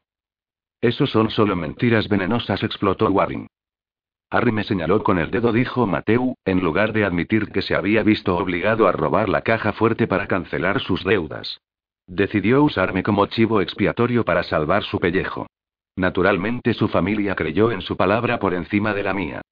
Eso 0.80 1.06
son 1.06 1.30
solo 1.30 1.56
mentiras 1.56 2.08
venenosas, 2.08 2.62
explotó 2.62 3.10
Warren. 3.10 3.46
Harry 4.30 4.52
me 4.52 4.64
señaló 4.64 5.02
con 5.02 5.18
el 5.18 5.30
dedo, 5.30 5.52
dijo 5.52 5.86
Mateu, 5.86 6.34
en 6.44 6.60
lugar 6.60 6.92
de 6.92 7.04
admitir 7.04 7.48
que 7.50 7.62
se 7.62 7.74
había 7.74 8.02
visto 8.02 8.36
obligado 8.36 8.86
a 8.86 8.92
robar 8.92 9.28
la 9.28 9.40
caja 9.42 9.72
fuerte 9.72 10.06
para 10.06 10.26
cancelar 10.26 10.80
sus 10.80 11.02
deudas. 11.02 11.60
Decidió 12.06 12.62
usarme 12.62 13.02
como 13.02 13.26
chivo 13.26 13.60
expiatorio 13.60 14.24
para 14.24 14.42
salvar 14.42 14.82
su 14.82 14.98
pellejo. 14.98 15.46
Naturalmente 15.96 16.74
su 16.74 16.88
familia 16.88 17.34
creyó 17.34 17.72
en 17.72 17.80
su 17.80 17.96
palabra 17.96 18.38
por 18.38 18.54
encima 18.54 18.94
de 18.94 19.02
la 19.02 19.14
mía. 19.14 19.42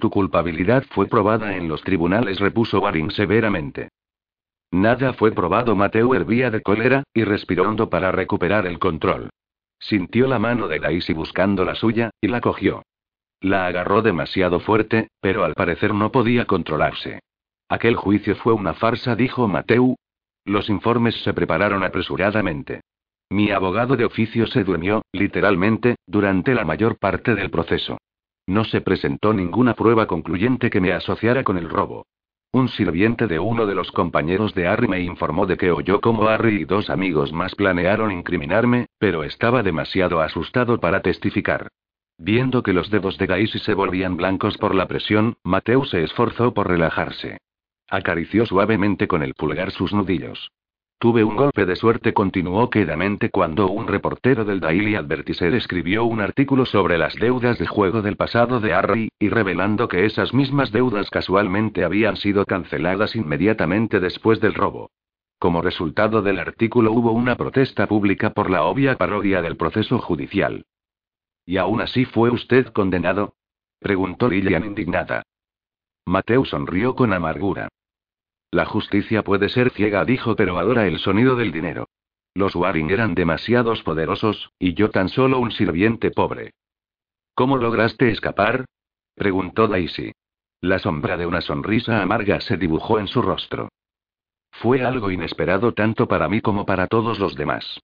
Tu 0.00 0.08
culpabilidad 0.08 0.84
fue 0.92 1.08
probada 1.08 1.56
en 1.56 1.68
los 1.68 1.82
tribunales, 1.82 2.40
repuso 2.40 2.80
Waring 2.80 3.10
severamente. 3.10 3.90
Nada 4.70 5.12
fue 5.12 5.30
probado. 5.30 5.76
Mateo 5.76 6.14
hervía 6.14 6.50
de 6.50 6.62
cólera, 6.62 7.02
y 7.12 7.24
respiró 7.24 7.68
hondo 7.68 7.90
para 7.90 8.10
recuperar 8.10 8.66
el 8.66 8.78
control. 8.78 9.28
Sintió 9.78 10.26
la 10.26 10.38
mano 10.38 10.68
de 10.68 10.78
Daisy 10.78 11.12
buscando 11.12 11.66
la 11.66 11.74
suya, 11.74 12.08
y 12.18 12.28
la 12.28 12.40
cogió. 12.40 12.82
La 13.42 13.66
agarró 13.66 14.00
demasiado 14.00 14.60
fuerte, 14.60 15.08
pero 15.20 15.44
al 15.44 15.52
parecer 15.52 15.92
no 15.92 16.10
podía 16.10 16.46
controlarse. 16.46 17.20
Aquel 17.68 17.94
juicio 17.96 18.36
fue 18.36 18.54
una 18.54 18.72
farsa, 18.72 19.14
dijo 19.14 19.48
Mateu. 19.48 19.96
Los 20.46 20.70
informes 20.70 21.22
se 21.22 21.34
prepararon 21.34 21.84
apresuradamente. 21.84 22.80
Mi 23.28 23.50
abogado 23.50 23.96
de 23.96 24.06
oficio 24.06 24.46
se 24.46 24.64
durmió, 24.64 25.02
literalmente, 25.12 25.96
durante 26.06 26.54
la 26.54 26.64
mayor 26.64 26.98
parte 26.98 27.34
del 27.34 27.50
proceso. 27.50 27.98
No 28.50 28.64
se 28.64 28.80
presentó 28.80 29.32
ninguna 29.32 29.74
prueba 29.74 30.08
concluyente 30.08 30.70
que 30.70 30.80
me 30.80 30.92
asociara 30.92 31.44
con 31.44 31.56
el 31.56 31.68
robo. 31.68 32.08
Un 32.50 32.68
sirviente 32.68 33.28
de 33.28 33.38
uno 33.38 33.64
de 33.64 33.76
los 33.76 33.92
compañeros 33.92 34.56
de 34.56 34.66
Harry 34.66 34.88
me 34.88 35.00
informó 35.00 35.46
de 35.46 35.56
que 35.56 35.70
oyó 35.70 36.00
cómo 36.00 36.26
Harry 36.26 36.62
y 36.62 36.64
dos 36.64 36.90
amigos 36.90 37.32
más 37.32 37.54
planearon 37.54 38.10
incriminarme, 38.10 38.86
pero 38.98 39.22
estaba 39.22 39.62
demasiado 39.62 40.20
asustado 40.20 40.80
para 40.80 41.00
testificar. 41.00 41.68
Viendo 42.18 42.64
que 42.64 42.72
los 42.72 42.90
dedos 42.90 43.18
de 43.18 43.28
Daisy 43.28 43.60
se 43.60 43.72
volvían 43.72 44.16
blancos 44.16 44.58
por 44.58 44.74
la 44.74 44.88
presión, 44.88 45.36
Mateo 45.44 45.84
se 45.84 46.02
esforzó 46.02 46.52
por 46.52 46.66
relajarse. 46.66 47.38
Acarició 47.88 48.46
suavemente 48.46 49.06
con 49.06 49.22
el 49.22 49.34
pulgar 49.34 49.70
sus 49.70 49.92
nudillos. 49.92 50.50
Tuve 51.00 51.24
un 51.24 51.34
golpe 51.34 51.64
de 51.64 51.76
suerte, 51.76 52.12
continuó 52.12 52.68
quedamente 52.68 53.30
cuando 53.30 53.70
un 53.70 53.86
reportero 53.86 54.44
del 54.44 54.60
Daily 54.60 54.96
Advertiser 54.96 55.54
escribió 55.54 56.04
un 56.04 56.20
artículo 56.20 56.66
sobre 56.66 56.98
las 56.98 57.14
deudas 57.14 57.58
de 57.58 57.66
juego 57.66 58.02
del 58.02 58.16
pasado 58.18 58.60
de 58.60 58.74
Harry, 58.74 59.08
y 59.18 59.30
revelando 59.30 59.88
que 59.88 60.04
esas 60.04 60.34
mismas 60.34 60.72
deudas 60.72 61.08
casualmente 61.08 61.84
habían 61.84 62.18
sido 62.18 62.44
canceladas 62.44 63.16
inmediatamente 63.16 63.98
después 63.98 64.40
del 64.40 64.52
robo. 64.52 64.90
Como 65.38 65.62
resultado 65.62 66.20
del 66.20 66.38
artículo 66.38 66.92
hubo 66.92 67.12
una 67.12 67.34
protesta 67.34 67.86
pública 67.86 68.34
por 68.34 68.50
la 68.50 68.64
obvia 68.64 68.98
parodia 68.98 69.40
del 69.40 69.56
proceso 69.56 70.00
judicial. 70.00 70.66
¿Y 71.46 71.56
aún 71.56 71.80
así 71.80 72.04
fue 72.04 72.28
usted 72.28 72.66
condenado? 72.74 73.36
preguntó 73.78 74.28
Lillian 74.28 74.66
indignada. 74.66 75.22
Mateo 76.04 76.44
sonrió 76.44 76.94
con 76.94 77.14
amargura. 77.14 77.70
La 78.50 78.64
justicia 78.64 79.22
puede 79.22 79.48
ser 79.48 79.70
ciega, 79.70 80.04
dijo, 80.04 80.34
pero 80.34 80.58
adora 80.58 80.86
el 80.86 80.98
sonido 80.98 81.36
del 81.36 81.52
dinero. 81.52 81.88
Los 82.34 82.54
Waring 82.56 82.90
eran 82.90 83.14
demasiados 83.14 83.82
poderosos, 83.82 84.52
y 84.58 84.74
yo 84.74 84.90
tan 84.90 85.08
solo 85.08 85.38
un 85.38 85.52
sirviente 85.52 86.10
pobre. 86.10 86.52
¿Cómo 87.34 87.56
lograste 87.56 88.10
escapar? 88.10 88.64
preguntó 89.14 89.68
Daisy. 89.68 90.12
La 90.60 90.78
sombra 90.78 91.16
de 91.16 91.26
una 91.26 91.40
sonrisa 91.40 92.02
amarga 92.02 92.40
se 92.40 92.56
dibujó 92.56 92.98
en 92.98 93.06
su 93.06 93.22
rostro. 93.22 93.68
Fue 94.50 94.84
algo 94.84 95.10
inesperado 95.10 95.72
tanto 95.72 96.06
para 96.06 96.28
mí 96.28 96.40
como 96.40 96.66
para 96.66 96.86
todos 96.86 97.18
los 97.18 97.34
demás. 97.34 97.80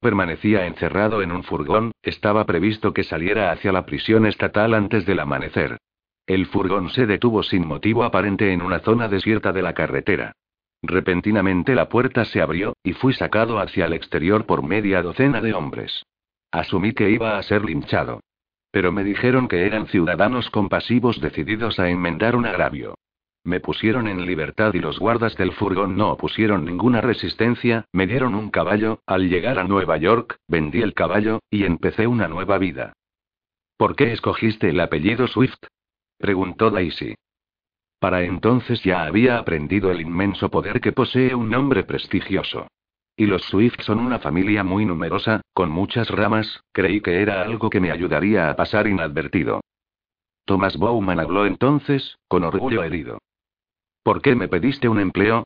Permanecía 0.00 0.66
encerrado 0.66 1.22
en 1.22 1.32
un 1.32 1.42
furgón, 1.42 1.92
estaba 2.02 2.46
previsto 2.46 2.94
que 2.94 3.04
saliera 3.04 3.52
hacia 3.52 3.72
la 3.72 3.84
prisión 3.84 4.26
estatal 4.26 4.74
antes 4.74 5.04
del 5.06 5.20
amanecer. 5.20 5.78
El 6.30 6.46
furgón 6.46 6.90
se 6.90 7.06
detuvo 7.06 7.42
sin 7.42 7.66
motivo 7.66 8.04
aparente 8.04 8.52
en 8.52 8.62
una 8.62 8.78
zona 8.78 9.08
desierta 9.08 9.52
de 9.52 9.62
la 9.62 9.72
carretera. 9.74 10.36
Repentinamente 10.80 11.74
la 11.74 11.88
puerta 11.88 12.24
se 12.24 12.40
abrió, 12.40 12.74
y 12.84 12.92
fui 12.92 13.14
sacado 13.14 13.58
hacia 13.58 13.86
el 13.86 13.94
exterior 13.94 14.46
por 14.46 14.62
media 14.62 15.02
docena 15.02 15.40
de 15.40 15.54
hombres. 15.54 16.06
Asumí 16.52 16.92
que 16.92 17.10
iba 17.10 17.36
a 17.36 17.42
ser 17.42 17.64
linchado. 17.64 18.20
Pero 18.70 18.92
me 18.92 19.02
dijeron 19.02 19.48
que 19.48 19.66
eran 19.66 19.88
ciudadanos 19.88 20.50
compasivos 20.50 21.20
decididos 21.20 21.80
a 21.80 21.90
enmendar 21.90 22.36
un 22.36 22.46
agravio. 22.46 22.94
Me 23.42 23.58
pusieron 23.58 24.06
en 24.06 24.24
libertad 24.24 24.72
y 24.74 24.78
los 24.78 25.00
guardas 25.00 25.36
del 25.36 25.50
furgón 25.50 25.96
no 25.96 26.12
opusieron 26.12 26.64
ninguna 26.64 27.00
resistencia, 27.00 27.86
me 27.90 28.06
dieron 28.06 28.36
un 28.36 28.50
caballo, 28.50 29.00
al 29.04 29.28
llegar 29.28 29.58
a 29.58 29.64
Nueva 29.64 29.96
York, 29.96 30.36
vendí 30.46 30.80
el 30.80 30.94
caballo, 30.94 31.40
y 31.50 31.64
empecé 31.64 32.06
una 32.06 32.28
nueva 32.28 32.58
vida. 32.58 32.92
¿Por 33.76 33.96
qué 33.96 34.12
escogiste 34.12 34.68
el 34.68 34.78
apellido 34.78 35.26
Swift? 35.26 35.58
Preguntó 36.20 36.70
Daisy. 36.70 37.14
Para 37.98 38.22
entonces 38.22 38.82
ya 38.84 39.04
había 39.04 39.38
aprendido 39.38 39.90
el 39.90 40.00
inmenso 40.00 40.50
poder 40.50 40.80
que 40.80 40.92
posee 40.92 41.34
un 41.34 41.50
nombre 41.50 41.84
prestigioso. 41.84 42.68
Y 43.16 43.26
los 43.26 43.42
Swift 43.42 43.80
son 43.80 43.98
una 43.98 44.18
familia 44.18 44.62
muy 44.62 44.84
numerosa, 44.84 45.40
con 45.52 45.70
muchas 45.70 46.08
ramas, 46.08 46.62
creí 46.72 47.00
que 47.00 47.20
era 47.20 47.42
algo 47.42 47.68
que 47.68 47.80
me 47.80 47.90
ayudaría 47.90 48.48
a 48.48 48.56
pasar 48.56 48.86
inadvertido. 48.86 49.60
Thomas 50.46 50.76
Bowman 50.76 51.20
habló 51.20 51.46
entonces, 51.46 52.18
con 52.28 52.44
orgullo 52.44 52.82
herido. 52.82 53.18
¿Por 54.02 54.22
qué 54.22 54.34
me 54.34 54.48
pediste 54.48 54.88
un 54.88 55.00
empleo? 55.00 55.44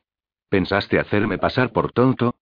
¿Pensaste 0.48 1.00
hacerme 1.00 1.38
pasar 1.38 1.72
por 1.72 1.92
tonto? 1.92 2.36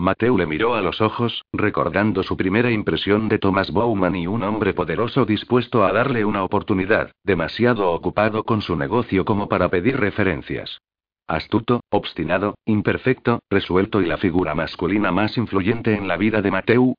Mateo 0.00 0.38
le 0.38 0.46
miró 0.46 0.76
a 0.76 0.80
los 0.80 1.00
ojos, 1.00 1.44
recordando 1.52 2.22
su 2.22 2.36
primera 2.36 2.70
impresión 2.70 3.28
de 3.28 3.40
Thomas 3.40 3.72
Bowman 3.72 4.14
y 4.14 4.28
un 4.28 4.44
hombre 4.44 4.72
poderoso 4.72 5.24
dispuesto 5.24 5.84
a 5.84 5.92
darle 5.92 6.24
una 6.24 6.44
oportunidad, 6.44 7.10
demasiado 7.24 7.90
ocupado 7.90 8.44
con 8.44 8.62
su 8.62 8.76
negocio 8.76 9.24
como 9.24 9.48
para 9.48 9.68
pedir 9.68 9.98
referencias. 9.98 10.80
Astuto, 11.26 11.80
obstinado, 11.90 12.54
imperfecto, 12.64 13.40
resuelto 13.50 14.00
y 14.00 14.06
la 14.06 14.18
figura 14.18 14.54
masculina 14.54 15.10
más 15.10 15.36
influyente 15.36 15.94
en 15.94 16.06
la 16.06 16.16
vida 16.16 16.42
de 16.42 16.52
Mateo. 16.52 16.94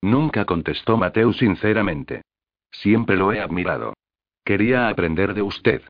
Nunca 0.00 0.44
contestó 0.44 0.96
Mateo 0.96 1.32
sinceramente. 1.32 2.22
Siempre 2.70 3.16
lo 3.16 3.32
he 3.32 3.40
admirado. 3.40 3.94
Quería 4.44 4.88
aprender 4.88 5.34
de 5.34 5.42
usted. 5.42 5.82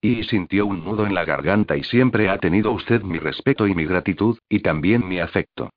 Y 0.00 0.24
sintió 0.24 0.66
un 0.66 0.84
nudo 0.84 1.06
en 1.06 1.14
la 1.14 1.24
garganta 1.24 1.76
y 1.76 1.82
siempre 1.84 2.28
ha 2.28 2.38
tenido 2.38 2.72
usted 2.72 3.02
mi 3.02 3.18
respeto 3.18 3.66
y 3.66 3.74
mi 3.74 3.84
gratitud, 3.84 4.38
y 4.48 4.60
también 4.60 5.06
mi 5.08 5.20
afecto. 5.20 5.70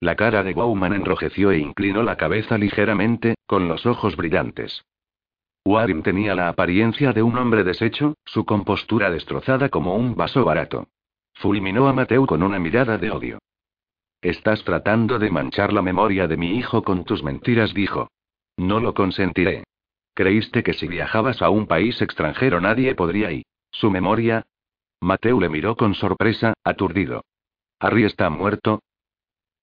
La 0.00 0.16
cara 0.16 0.42
de 0.42 0.54
Bowman 0.54 0.92
enrojeció 0.92 1.50
e 1.50 1.58
inclinó 1.58 2.02
la 2.02 2.16
cabeza 2.16 2.58
ligeramente, 2.58 3.36
con 3.46 3.68
los 3.68 3.86
ojos 3.86 4.16
brillantes. 4.16 4.84
Warren 5.66 6.02
tenía 6.02 6.34
la 6.34 6.48
apariencia 6.48 7.12
de 7.12 7.22
un 7.22 7.38
hombre 7.38 7.64
deshecho, 7.64 8.14
su 8.24 8.44
compostura 8.44 9.10
destrozada 9.10 9.70
como 9.70 9.96
un 9.96 10.14
vaso 10.14 10.44
barato. 10.44 10.88
Fulminó 11.34 11.88
a 11.88 11.94
Mateo 11.94 12.26
con 12.26 12.42
una 12.42 12.58
mirada 12.58 12.98
de 12.98 13.10
odio. 13.10 13.38
Estás 14.20 14.62
tratando 14.64 15.18
de 15.18 15.30
manchar 15.30 15.72
la 15.72 15.82
memoria 15.82 16.26
de 16.26 16.36
mi 16.36 16.56
hijo 16.56 16.82
con 16.82 17.04
tus 17.04 17.22
mentiras, 17.22 17.72
dijo. 17.72 18.08
No 18.56 18.80
lo 18.80 18.94
consentiré. 18.94 19.64
¿Creíste 20.14 20.62
que 20.62 20.74
si 20.74 20.86
viajabas 20.86 21.42
a 21.42 21.50
un 21.50 21.66
país 21.66 22.00
extranjero 22.00 22.60
nadie 22.60 22.94
podría 22.94 23.32
ir? 23.32 23.44
¿Su 23.70 23.90
memoria? 23.90 24.46
Mateo 25.00 25.40
le 25.40 25.48
miró 25.48 25.76
con 25.76 25.94
sorpresa, 25.94 26.54
aturdido. 26.62 27.24
¿Harry 27.80 28.04
está 28.04 28.30
muerto? 28.30 28.80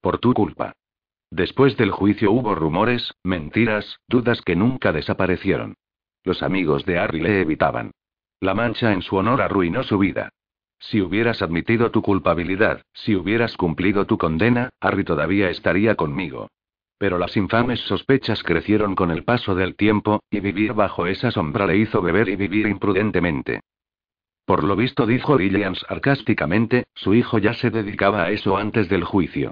Por 0.01 0.19
tu 0.19 0.33
culpa. 0.33 0.73
Después 1.31 1.77
del 1.77 1.91
juicio 1.91 2.31
hubo 2.31 2.53
rumores, 2.53 3.13
mentiras, 3.23 3.99
dudas 4.07 4.41
que 4.41 4.57
nunca 4.57 4.91
desaparecieron. 4.91 5.75
Los 6.23 6.43
amigos 6.43 6.85
de 6.85 6.99
Harry 6.99 7.21
le 7.21 7.41
evitaban. 7.41 7.91
La 8.41 8.53
mancha 8.53 8.91
en 8.91 9.01
su 9.01 9.15
honor 9.15 9.41
arruinó 9.41 9.83
su 9.83 9.97
vida. 9.97 10.29
Si 10.79 10.99
hubieras 10.99 11.41
admitido 11.41 11.91
tu 11.91 12.01
culpabilidad, 12.01 12.81
si 12.93 13.15
hubieras 13.15 13.55
cumplido 13.55 14.05
tu 14.05 14.17
condena, 14.17 14.69
Harry 14.81 15.05
todavía 15.05 15.49
estaría 15.49 15.95
conmigo. 15.95 16.49
Pero 17.01 17.17
las 17.17 17.35
infames 17.35 17.79
sospechas 17.79 18.43
crecieron 18.43 18.93
con 18.93 19.09
el 19.09 19.23
paso 19.23 19.55
del 19.55 19.75
tiempo, 19.75 20.21
y 20.29 20.39
vivir 20.39 20.73
bajo 20.73 21.07
esa 21.07 21.31
sombra 21.31 21.65
le 21.65 21.77
hizo 21.77 21.99
beber 21.99 22.29
y 22.29 22.35
vivir 22.35 22.67
imprudentemente. 22.67 23.61
Por 24.45 24.63
lo 24.63 24.75
visto, 24.75 25.07
dijo 25.07 25.35
Lillian 25.35 25.73
sarcásticamente, 25.73 26.83
su 26.93 27.15
hijo 27.15 27.39
ya 27.39 27.55
se 27.55 27.71
dedicaba 27.71 28.25
a 28.25 28.29
eso 28.29 28.55
antes 28.55 28.87
del 28.87 29.03
juicio. 29.03 29.49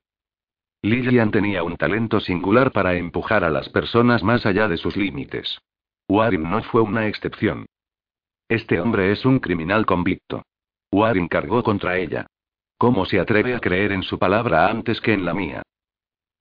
Lillian 0.84 1.32
tenía 1.32 1.64
un 1.64 1.76
talento 1.76 2.20
singular 2.20 2.72
para 2.72 2.94
empujar 2.94 3.44
a 3.44 3.50
las 3.50 3.68
personas 3.70 4.22
más 4.22 4.46
allá 4.46 4.68
de 4.68 4.78
sus 4.78 4.96
límites. 4.96 5.58
Warren 6.08 6.44
no 6.44 6.62
fue 6.62 6.82
una 6.82 7.08
excepción. 7.08 7.66
Este 8.48 8.80
hombre 8.80 9.12
es 9.12 9.26
un 9.26 9.40
criminal 9.40 9.88
convicto. 9.88 10.44
Warren 10.92 11.28
cargó 11.28 11.64
contra 11.64 11.98
ella. 11.98 12.28
¿Cómo 12.78 13.06
se 13.06 13.20
atreve 13.20 13.56
a 13.56 13.60
creer 13.60 13.92
en 13.92 14.04
su 14.04 14.20
palabra 14.20 14.70
antes 14.70 15.02
que 15.02 15.14
en 15.14 15.26
la 15.26 15.34
mía? 15.34 15.64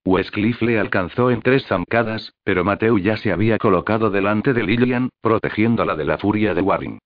Westcliff 0.08 0.62
le 0.62 0.78
alcanzó 0.78 1.30
en 1.30 1.42
tres 1.42 1.66
zancadas, 1.66 2.32
pero 2.42 2.64
Mateo 2.64 2.96
ya 2.96 3.18
se 3.18 3.30
había 3.30 3.58
colocado 3.58 4.08
delante 4.08 4.54
de 4.54 4.62
Lillian, 4.62 5.10
protegiéndola 5.20 5.96
de 5.96 6.06
la 6.06 6.16
furia 6.16 6.54
de 6.54 6.62
Warren. 6.62 6.98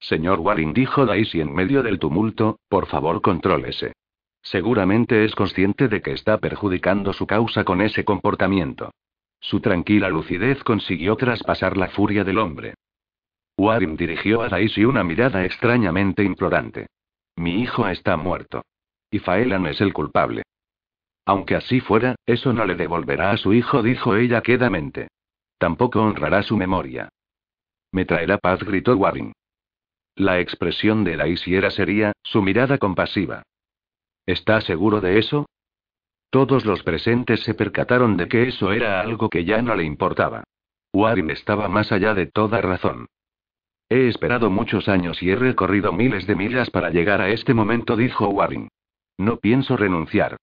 Señor 0.00 0.40
Warren 0.40 0.72
dijo 0.72 1.06
Daisy 1.06 1.40
en 1.40 1.54
medio 1.54 1.84
del 1.84 2.00
tumulto, 2.00 2.58
por 2.68 2.86
favor 2.86 3.22
contrólese. 3.22 3.92
Seguramente 4.42 5.24
es 5.24 5.36
consciente 5.36 5.86
de 5.86 6.02
que 6.02 6.10
está 6.10 6.38
perjudicando 6.38 7.12
su 7.12 7.28
causa 7.28 7.62
con 7.62 7.80
ese 7.80 8.04
comportamiento. 8.04 8.90
Su 9.38 9.60
tranquila 9.60 10.08
lucidez 10.08 10.64
consiguió 10.64 11.14
traspasar 11.14 11.76
la 11.76 11.90
furia 11.90 12.24
del 12.24 12.38
hombre. 12.38 12.74
Warren 13.56 13.96
dirigió 13.96 14.42
a 14.42 14.48
Daisy 14.48 14.84
una 14.84 15.04
mirada 15.04 15.44
extrañamente 15.44 16.24
implorante. 16.24 16.88
Mi 17.36 17.60
hijo 17.62 17.86
está 17.86 18.16
muerto. 18.16 18.64
Y 19.12 19.20
Faelan 19.20 19.66
es 19.66 19.80
el 19.80 19.92
culpable. 19.92 20.42
Aunque 21.26 21.56
así 21.56 21.80
fuera, 21.80 22.14
eso 22.24 22.52
no 22.52 22.64
le 22.64 22.76
devolverá 22.76 23.32
a 23.32 23.36
su 23.36 23.52
hijo, 23.52 23.82
dijo 23.82 24.16
ella 24.16 24.42
quedamente. 24.42 25.08
Tampoco 25.58 26.00
honrará 26.00 26.42
su 26.44 26.56
memoria. 26.56 27.08
Me 27.90 28.04
traerá 28.04 28.38
paz, 28.38 28.62
gritó 28.62 28.96
Warren. 28.96 29.32
La 30.14 30.38
expresión 30.40 31.02
de 31.02 31.16
Daisy 31.16 31.56
era 31.56 31.70
seria, 31.70 32.12
su 32.22 32.42
mirada 32.42 32.78
compasiva. 32.78 33.42
¿Está 34.24 34.60
seguro 34.60 35.00
de 35.00 35.18
eso? 35.18 35.46
Todos 36.30 36.64
los 36.64 36.82
presentes 36.82 37.40
se 37.40 37.54
percataron 37.54 38.16
de 38.16 38.28
que 38.28 38.48
eso 38.48 38.72
era 38.72 39.00
algo 39.00 39.28
que 39.28 39.44
ya 39.44 39.60
no 39.62 39.74
le 39.74 39.84
importaba. 39.84 40.44
Warren 40.92 41.30
estaba 41.30 41.68
más 41.68 41.90
allá 41.92 42.14
de 42.14 42.26
toda 42.26 42.60
razón. 42.60 43.06
He 43.88 44.08
esperado 44.08 44.48
muchos 44.50 44.88
años 44.88 45.22
y 45.22 45.30
he 45.30 45.36
recorrido 45.36 45.92
miles 45.92 46.26
de 46.26 46.36
millas 46.36 46.70
para 46.70 46.90
llegar 46.90 47.20
a 47.20 47.30
este 47.30 47.52
momento, 47.52 47.96
dijo 47.96 48.28
Warren. 48.28 48.68
No 49.18 49.38
pienso 49.38 49.76
renunciar. 49.76 50.36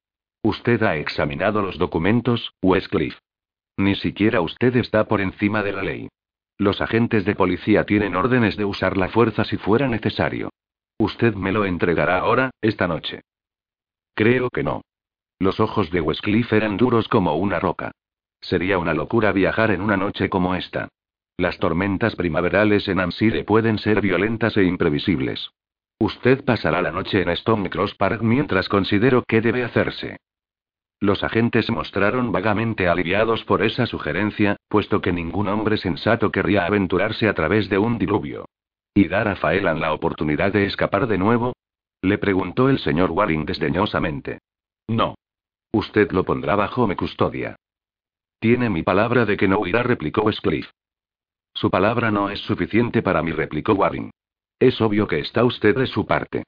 Usted 0.46 0.84
ha 0.84 0.98
examinado 0.98 1.62
los 1.62 1.78
documentos, 1.78 2.54
Westcliff. 2.62 3.18
Ni 3.78 3.96
siquiera 3.96 4.42
usted 4.42 4.76
está 4.76 5.08
por 5.08 5.22
encima 5.22 5.64
de 5.64 5.72
la 5.72 5.82
ley. 5.82 6.10
Los 6.58 6.82
agentes 6.82 7.24
de 7.24 7.34
policía 7.34 7.86
tienen 7.86 8.16
órdenes 8.16 8.58
de 8.58 8.66
usar 8.66 8.98
la 8.98 9.08
fuerza 9.08 9.46
si 9.46 9.56
fuera 9.56 9.88
necesario. 9.88 10.50
Usted 11.00 11.34
me 11.34 11.54
lo 11.54 11.66
entregará 11.66 12.20
ahora, 12.20 12.52
esta 12.62 12.90
noche. 12.90 13.22
Creo 14.16 14.50
que 14.50 14.64
no. 14.64 14.82
Los 15.40 15.62
ojos 15.62 15.90
de 15.92 16.02
Westcliff 16.02 16.52
eran 16.52 16.76
duros 16.76 17.08
como 17.08 17.36
una 17.36 17.60
roca. 17.60 17.92
Sería 18.42 18.78
una 18.78 18.94
locura 18.94 19.32
viajar 19.32 19.72
en 19.72 19.80
una 19.80 19.96
noche 19.96 20.30
como 20.30 20.56
esta. 20.56 20.90
Las 21.38 21.58
tormentas 21.58 22.18
primaverales 22.18 22.90
en 22.90 23.00
Amsire 23.00 23.46
pueden 23.46 23.80
ser 23.80 24.02
violentas 24.02 24.58
e 24.58 24.66
imprevisibles. 24.66 25.52
Usted 26.00 26.44
pasará 26.44 26.82
la 26.82 26.92
noche 26.92 27.22
en 27.22 27.30
Stone 27.30 27.70
Cross 27.70 27.96
Park 27.96 28.22
mientras 28.22 28.68
considero 28.68 29.24
qué 29.26 29.40
debe 29.40 29.64
hacerse. 29.64 30.18
Los 31.04 31.22
agentes 31.22 31.70
mostraron 31.70 32.32
vagamente 32.32 32.88
aliviados 32.88 33.44
por 33.44 33.62
esa 33.62 33.86
sugerencia, 33.88 34.56
puesto 34.70 35.02
que 35.02 35.12
ningún 35.12 35.50
hombre 35.50 35.76
sensato 35.76 36.32
querría 36.32 36.66
aventurarse 36.66 37.28
a 37.28 37.34
través 37.34 37.68
de 37.68 37.78
un 37.78 37.98
diluvio. 37.98 38.46
¿Y 38.94 39.10
dar 39.10 39.28
a 39.28 39.36
Faelan 39.36 39.82
la 39.82 39.92
oportunidad 39.92 40.54
de 40.54 40.66
escapar 40.66 41.08
de 41.08 41.18
nuevo? 41.18 41.58
Le 42.02 42.18
preguntó 42.20 42.70
el 42.70 42.80
señor 42.80 43.12
Waring 43.12 43.44
desdeñosamente. 43.44 44.40
No. 44.88 45.16
Usted 45.74 46.10
lo 46.14 46.24
pondrá 46.24 46.56
bajo 46.56 46.88
mi 46.88 46.96
custodia. 46.96 47.58
Tiene 48.40 48.70
mi 48.70 48.82
palabra 48.82 49.26
de 49.26 49.36
que 49.36 49.50
no 49.50 49.60
huirá, 49.60 49.84
replicó 49.84 50.22
Westcliff. 50.22 50.70
Su 51.54 51.70
palabra 51.70 52.12
no 52.12 52.30
es 52.30 52.40
suficiente 52.40 53.02
para 53.02 53.22
mí, 53.22 53.34
replicó 53.34 53.74
Waring. 53.74 54.10
Es 54.58 54.80
obvio 54.80 55.06
que 55.06 55.20
está 55.20 55.44
usted 55.44 55.76
de 55.76 55.88
su 55.88 56.06
parte. 56.06 56.44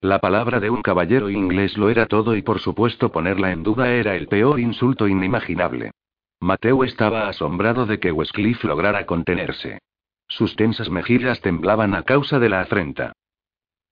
La 0.00 0.20
palabra 0.20 0.60
de 0.60 0.70
un 0.70 0.80
caballero 0.80 1.28
inglés 1.28 1.76
lo 1.76 1.90
era 1.90 2.06
todo 2.06 2.36
y 2.36 2.42
por 2.42 2.60
supuesto 2.60 3.10
ponerla 3.10 3.50
en 3.50 3.64
duda 3.64 3.92
era 3.92 4.14
el 4.14 4.28
peor 4.28 4.60
insulto 4.60 5.08
inimaginable. 5.08 5.90
Mateo 6.38 6.84
estaba 6.84 7.28
asombrado 7.28 7.84
de 7.84 7.98
que 7.98 8.12
Westcliff 8.12 8.62
lograra 8.62 9.06
contenerse. 9.06 9.80
Sus 10.28 10.54
tensas 10.54 10.88
mejillas 10.88 11.40
temblaban 11.40 11.96
a 11.96 12.04
causa 12.04 12.38
de 12.38 12.48
la 12.48 12.60
afrenta. 12.60 13.12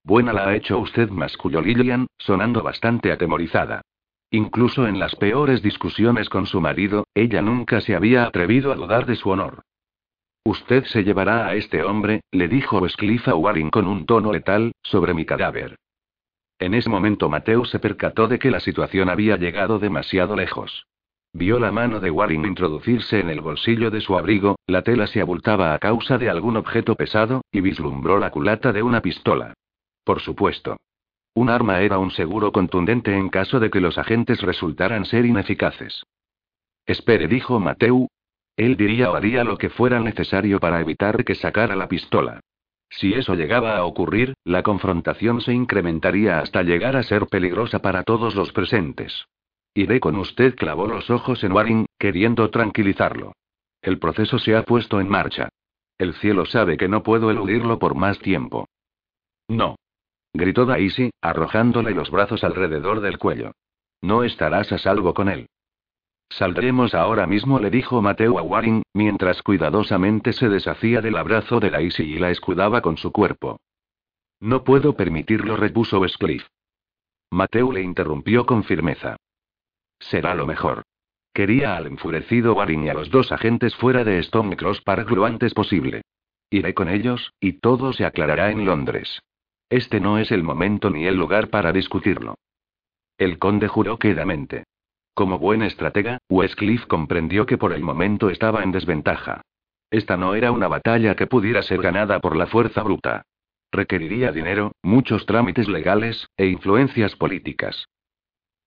Buena 0.05 0.33
la 0.33 0.47
ha 0.47 0.55
hecho 0.55 0.79
usted, 0.79 1.11
masculló 1.11 1.61
Lillian, 1.61 2.07
sonando 2.19 2.63
bastante 2.63 3.11
atemorizada. 3.11 3.83
Incluso 4.31 4.87
en 4.87 5.01
las 5.01 5.17
peores 5.17 5.61
discusiones 5.61 6.29
con 6.29 6.47
su 6.47 6.61
marido, 6.61 7.09
ella 7.15 7.43
nunca 7.43 7.81
se 7.81 7.97
había 7.97 8.27
atrevido 8.27 8.71
a 8.71 8.77
dudar 8.77 9.07
de 9.07 9.17
su 9.17 9.31
honor. 9.31 9.63
Usted 10.45 10.85
se 10.85 11.03
llevará 11.03 11.49
a 11.49 11.57
este 11.57 11.83
hombre, 11.83 12.21
le 12.31 12.47
dijo 12.47 12.79
Westcliff 12.79 13.27
a 13.27 13.35
Warren 13.35 13.71
con 13.71 13.89
un 13.89 14.07
tono 14.07 14.33
letal, 14.33 14.71
sobre 14.83 15.13
mi 15.13 15.25
cadáver. 15.25 15.77
En 16.59 16.75
ese 16.75 16.89
momento 16.89 17.29
Mateo 17.29 17.65
se 17.65 17.79
percató 17.79 18.29
de 18.29 18.39
que 18.39 18.51
la 18.51 18.61
situación 18.61 19.09
había 19.09 19.37
llegado 19.37 19.79
demasiado 19.79 20.37
lejos. 20.37 20.87
Vio 21.33 21.59
la 21.59 21.71
mano 21.71 22.01
de 22.01 22.11
Warren 22.11 22.47
introducirse 22.47 23.21
en 23.21 23.29
el 23.29 23.43
bolsillo 23.43 23.91
de 23.91 24.01
su 24.01 24.17
abrigo, 24.17 24.57
la 24.67 24.81
tela 24.83 25.07
se 25.07 25.21
abultaba 25.21 25.75
a 25.75 25.79
causa 25.79 26.17
de 26.17 26.31
algún 26.31 26.57
objeto 26.57 26.95
pesado, 26.95 27.43
y 27.53 27.61
vislumbró 27.61 28.19
la 28.19 28.31
culata 28.31 28.73
de 28.73 28.83
una 28.83 29.03
pistola. 29.03 29.53
Por 30.03 30.21
supuesto. 30.21 30.79
Un 31.35 31.51
arma 31.51 31.83
era 31.83 31.99
un 31.99 32.11
seguro 32.11 32.53
contundente 32.53 33.15
en 33.15 33.29
caso 33.29 33.61
de 33.61 33.69
que 33.69 33.81
los 33.81 33.99
agentes 33.99 34.41
resultaran 34.41 35.05
ser 35.05 35.27
ineficaces. 35.27 36.05
Espere, 36.87 37.29
dijo 37.29 37.61
Mateo. 37.61 38.09
Él 38.57 38.79
diría 38.79 39.11
o 39.11 39.17
haría 39.17 39.45
lo 39.45 39.59
que 39.59 39.69
fuera 39.69 40.01
necesario 40.01 40.59
para 40.59 40.81
evitar 40.81 41.23
que 41.27 41.35
sacara 41.35 41.77
la 41.77 41.89
pistola. 41.89 42.41
Si 42.89 43.15
eso 43.15 43.35
llegaba 43.35 43.77
a 43.77 43.85
ocurrir, 43.85 44.35
la 44.45 44.63
confrontación 44.63 45.41
se 45.41 45.53
incrementaría 45.53 46.39
hasta 46.39 46.63
llegar 46.63 46.97
a 46.97 47.03
ser 47.03 47.27
peligrosa 47.27 47.81
para 47.81 48.03
todos 48.03 48.35
los 48.35 48.53
presentes. 48.53 49.27
Iré 49.75 50.01
con 50.01 50.17
usted, 50.17 50.55
clavó 50.55 50.87
los 50.87 51.11
ojos 51.11 51.45
en 51.45 51.53
Warren, 51.53 51.87
queriendo 51.99 52.49
tranquilizarlo. 52.51 53.33
El 53.83 53.99
proceso 53.99 54.39
se 54.39 54.57
ha 54.57 54.63
puesto 54.63 55.01
en 55.01 55.09
marcha. 55.09 55.49
El 55.99 56.15
cielo 56.15 56.47
sabe 56.47 56.77
que 56.77 56.89
no 56.89 57.03
puedo 57.03 57.31
eludirlo 57.31 57.79
por 57.79 57.95
más 57.95 58.19
tiempo. 58.19 58.67
No. 59.49 59.77
Gritó 60.33 60.67
Daisy, 60.67 61.11
arrojándole 61.21 61.93
los 61.93 62.11
brazos 62.11 62.45
alrededor 62.45 63.01
del 63.01 63.19
cuello. 63.19 63.53
No 64.03 64.25
estarás 64.25 64.73
a 64.73 64.79
salvo 64.79 65.15
con 65.15 65.29
él. 65.29 65.49
Saldremos 66.29 66.95
ahora 66.95 67.27
mismo, 67.27 67.59
le 67.59 67.71
dijo 67.71 68.03
Mateo 68.03 68.39
a 68.39 68.43
Warren, 68.43 68.83
mientras 68.93 69.43
cuidadosamente 69.43 70.33
se 70.33 70.49
deshacía 70.49 71.01
del 71.01 71.17
abrazo 71.17 71.61
de 71.61 71.71
Daisy 71.71 72.03
y 72.03 72.19
la 72.19 72.31
escudaba 72.31 72.81
con 72.81 72.97
su 72.97 73.13
cuerpo. 73.13 73.59
No 74.41 74.65
puedo 74.65 74.95
permitirlo, 74.97 75.57
repuso 75.57 76.01
Westcliff. 76.01 76.47
Mateo 77.31 77.73
le 77.73 77.83
interrumpió 77.83 78.45
con 78.45 78.65
firmeza. 78.65 79.17
Será 79.99 80.35
lo 80.35 80.47
mejor. 80.47 80.83
Quería 81.33 81.77
al 81.77 81.87
enfurecido 81.87 82.55
Warren 82.55 82.85
y 82.85 82.89
a 82.89 82.95
los 82.95 83.11
dos 83.11 83.33
agentes 83.33 83.75
fuera 83.77 84.05
de 84.05 84.19
Stone 84.21 84.57
Cross 84.57 84.83
Park 84.83 85.11
lo 85.11 85.25
antes 85.25 85.55
posible. 85.55 86.03
Iré 86.51 86.75
con 86.75 86.89
ellos, 86.89 87.33
y 87.41 87.55
todo 87.55 87.93
se 87.93 88.05
aclarará 88.05 88.51
en 88.51 88.65
Londres. 88.65 89.21
Este 89.69 90.01
no 90.01 90.19
es 90.19 90.31
el 90.31 90.43
momento 90.43 90.91
ni 90.91 91.07
el 91.07 91.17
lugar 91.17 91.49
para 91.51 91.73
discutirlo. 91.73 92.37
El 93.19 93.39
conde 93.39 93.69
juró 93.69 93.99
quedamente. 93.99 94.65
Como 95.17 95.39
buen 95.39 95.63
estratega, 95.63 96.19
Westcliff 96.29 96.85
comprendió 96.85 97.47
que 97.47 97.57
por 97.57 97.73
el 97.73 97.83
momento 97.83 98.29
estaba 98.29 98.63
en 98.63 98.71
desventaja. 98.71 99.41
Esta 99.91 100.19
no 100.19 100.35
era 100.35 100.53
una 100.53 100.69
batalla 100.69 101.17
que 101.17 101.27
pudiera 101.27 101.63
ser 101.63 101.81
ganada 101.81 102.21
por 102.21 102.37
la 102.37 102.47
fuerza 102.47 102.83
bruta. 102.83 103.23
Requeriría 103.73 104.31
dinero, 104.31 104.73
muchos 104.83 105.25
trámites 105.25 105.69
legales, 105.69 106.29
e 106.37 106.49
influencias 106.49 107.17
políticas. 107.17 107.87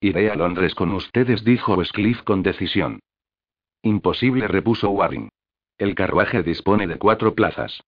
Iré 0.02 0.32
a 0.32 0.36
Londres 0.36 0.74
con 0.74 0.92
ustedes, 0.92 1.44
dijo 1.44 1.76
Westcliff 1.76 2.24
con 2.24 2.42
decisión. 2.42 3.00
Imposible, 3.84 4.48
repuso 4.48 4.90
Warren. 4.90 5.30
El 5.78 5.94
carruaje 5.94 6.42
dispone 6.42 6.88
de 6.88 6.98
cuatro 6.98 7.36
plazas. 7.36 7.80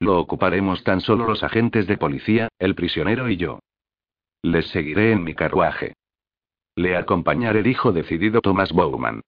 Lo 0.00 0.18
ocuparemos 0.18 0.82
tan 0.82 1.02
solo 1.02 1.28
los 1.28 1.44
agentes 1.44 1.86
de 1.86 1.96
policía, 1.96 2.48
el 2.58 2.74
prisionero 2.74 3.30
y 3.30 3.36
yo. 3.36 3.60
Les 4.42 4.66
seguiré 4.70 5.12
en 5.12 5.22
mi 5.22 5.36
carruaje. 5.36 5.94
Le 6.78 6.96
acompañaré, 6.96 7.64
dijo 7.64 7.90
decidido 7.90 8.40
Thomas 8.40 8.70
Bowman. 8.70 9.22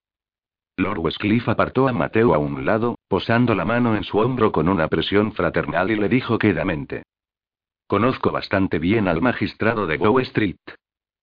Lord 0.77 0.99
Westcliff 0.99 1.49
apartó 1.49 1.89
a 1.89 1.91
Mateo 1.91 2.33
a 2.33 2.37
un 2.37 2.65
lado, 2.65 2.97
posando 3.09 3.55
la 3.55 3.65
mano 3.65 3.97
en 3.97 4.05
su 4.05 4.19
hombro 4.19 4.53
con 4.53 4.69
una 4.69 4.87
presión 4.87 5.33
fraternal 5.33 5.91
y 5.91 5.97
le 5.97 6.07
dijo 6.07 6.39
quedamente. 6.39 7.03
Conozco 7.87 8.31
bastante 8.31 8.79
bien 8.79 9.09
al 9.09 9.21
magistrado 9.21 9.85
de 9.85 9.97
Bow 9.97 10.17
Street. 10.19 10.55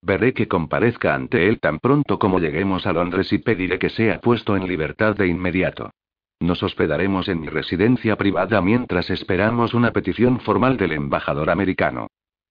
Veré 0.03 0.35
que 0.35 0.49
comparezca 0.49 1.15
ante 1.15 1.49
él 1.49 1.61
tan 1.61 1.79
pronto 1.79 2.19
como 2.19 2.41
lleguemos 2.41 2.87
a 2.87 2.93
Londres 2.93 3.33
y 3.33 3.39
pediré 3.39 3.79
que 3.79 3.89
sea 3.89 4.21
puesto 4.21 4.55
en 4.55 4.69
libertad 4.69 5.17
de 5.17 5.29
inmediato. 5.29 5.93
Nos 6.41 6.63
hospedaremos 6.63 7.29
en 7.29 7.41
mi 7.41 7.49
residencia 7.49 8.17
privada 8.17 8.61
mientras 8.61 9.09
esperamos 9.09 9.73
una 9.73 9.93
petición 9.93 10.41
formal 10.41 10.77
del 10.77 10.93
embajador 10.93 11.49
americano. 11.49 12.09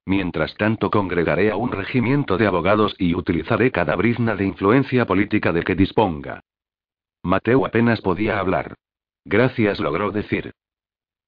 Mientras 0.08 0.56
tanto 0.56 0.90
congregaré 0.90 1.52
a 1.52 1.58
un 1.58 1.70
regimiento 1.70 2.38
de 2.38 2.48
abogados 2.48 2.96
y 2.98 3.14
utilizaré 3.14 3.74
cada 3.74 3.94
brizna 3.98 4.38
de 4.38 4.46
influencia 4.46 5.06
política 5.06 5.52
de 5.52 5.64
que 5.64 5.76
disponga. 5.76 6.46
Mateo 7.24 7.66
apenas 7.66 8.00
podía 8.00 8.40
hablar. 8.40 8.76
Gracias 9.26 9.82
logró 9.82 10.12
decir. 10.12 10.54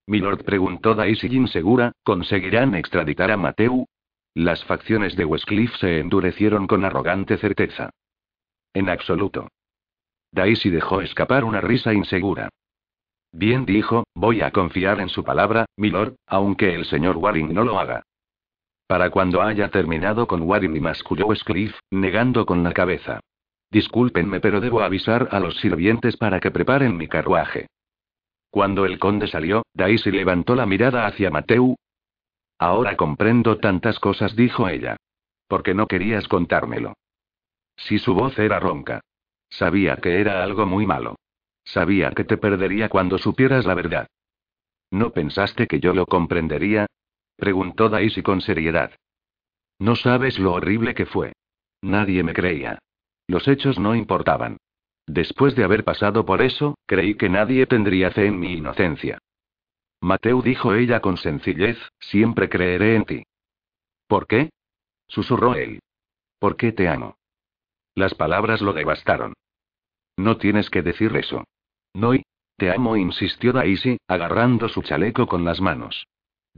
Milord 0.08 0.46
preguntó 0.46 0.96
Daisy 0.96 1.28
insegura, 1.28 1.92
¿conseguirán 2.06 2.74
extraditar 2.74 3.32
a 3.32 3.36
Mateo? 3.36 3.86
Las 4.34 4.64
facciones 4.64 5.18
de 5.18 5.26
Westcliff 5.26 5.76
se 5.76 6.00
endurecieron 6.00 6.66
con 6.66 6.86
arrogante 6.86 7.36
certeza. 7.36 7.90
En 8.74 8.88
absoluto. 8.88 9.50
Daisy 10.32 10.70
dejó 10.70 11.02
escapar 11.02 11.44
una 11.44 11.60
risa 11.60 11.94
insegura. 11.94 12.48
Bien 13.34 13.66
dijo, 13.66 14.06
voy 14.16 14.40
a 14.40 14.52
confiar 14.52 15.02
en 15.02 15.10
su 15.10 15.26
palabra, 15.26 15.66
milord, 15.76 16.16
aunque 16.28 16.74
el 16.76 16.86
señor 16.86 17.18
Waring 17.18 17.54
no 17.54 17.66
lo 17.66 17.78
haga. 17.78 18.04
Para 18.90 19.12
cuando 19.12 19.44
haya 19.44 19.70
terminado 19.70 20.26
con 20.26 20.42
Waring 20.42 20.76
y 20.76 20.80
masculló 20.80 21.28
Westcliff, 21.28 21.78
negando 21.92 22.48
con 22.48 22.64
la 22.64 22.74
cabeza. 22.74 23.20
Discúlpenme, 23.70 24.40
pero 24.40 24.62
debo 24.62 24.82
avisar 24.82 25.30
a 25.30 25.40
los 25.40 25.58
sirvientes 25.58 26.18
para 26.18 26.40
que 26.40 26.50
preparen 26.50 26.98
mi 26.98 27.08
carruaje. 27.08 27.68
Cuando 28.50 28.88
el 28.88 28.98
conde 28.98 29.28
salió, 29.28 29.62
Daisy 29.76 30.10
levantó 30.10 30.56
la 30.56 30.66
mirada 30.66 31.06
hacia 31.06 31.30
Mateu. 31.30 31.76
Ahora 32.58 32.98
comprendo 32.98 33.60
tantas 33.60 34.00
cosas, 34.00 34.36
dijo 34.36 34.68
ella. 34.68 34.98
¿Por 35.48 35.62
qué 35.62 35.76
no 35.76 35.86
querías 35.86 36.28
contármelo? 36.28 36.96
Si 37.78 38.00
su 38.00 38.16
voz 38.16 38.40
era 38.40 38.60
ronca. 38.60 39.02
Sabía 39.52 39.98
que 39.98 40.20
era 40.20 40.44
algo 40.44 40.66
muy 40.66 40.88
malo. 40.88 41.16
Sabía 41.64 42.10
que 42.10 42.24
te 42.24 42.38
perdería 42.38 42.90
cuando 42.90 43.20
supieras 43.20 43.68
la 43.68 43.76
verdad. 43.76 44.08
¿No 44.90 45.12
pensaste 45.12 45.68
que 45.68 45.80
yo 45.80 45.94
lo 45.94 46.08
comprendería? 46.08 46.88
Preguntó 47.40 47.90
Daisy 47.90 48.22
con 48.22 48.42
seriedad. 48.42 48.92
No 49.80 49.96
sabes 49.96 50.38
lo 50.40 50.54
horrible 50.54 50.94
que 50.94 51.06
fue. 51.06 51.34
Nadie 51.82 52.24
me 52.24 52.34
creía. 52.34 52.80
Los 53.28 53.48
hechos 53.48 53.80
no 53.80 53.96
importaban. 53.96 54.58
Después 55.08 55.56
de 55.56 55.64
haber 55.64 55.84
pasado 55.84 56.26
por 56.26 56.42
eso, 56.42 56.78
creí 56.86 57.16
que 57.16 57.30
nadie 57.30 57.66
tendría 57.66 58.12
fe 58.12 58.28
en 58.28 58.40
mi 58.40 58.54
inocencia. 58.54 59.18
Mateo 60.02 60.42
dijo 60.42 60.76
ella 60.76 61.00
con 61.00 61.18
sencillez, 61.18 61.78
siempre 62.00 62.50
creeré 62.50 62.96
en 62.96 63.06
ti. 63.06 63.24
¿Por 64.08 64.28
qué? 64.28 64.50
susurró 65.08 65.56
él. 65.56 65.80
¿Por 66.40 66.56
qué 66.56 66.72
te 66.72 66.88
amo? 66.88 67.16
Las 67.96 68.14
palabras 68.14 68.62
lo 68.62 68.74
devastaron. 68.74 69.34
No 70.18 70.38
tienes 70.38 70.70
que 70.70 70.82
decir 70.82 71.16
eso. 71.16 71.44
No 71.94 72.14
y. 72.14 72.24
Te 72.58 72.72
amo, 72.72 72.98
insistió 72.98 73.54
Daisy, 73.54 73.98
agarrando 74.08 74.68
su 74.68 74.82
chaleco 74.82 75.28
con 75.28 75.46
las 75.46 75.62
manos. 75.62 76.06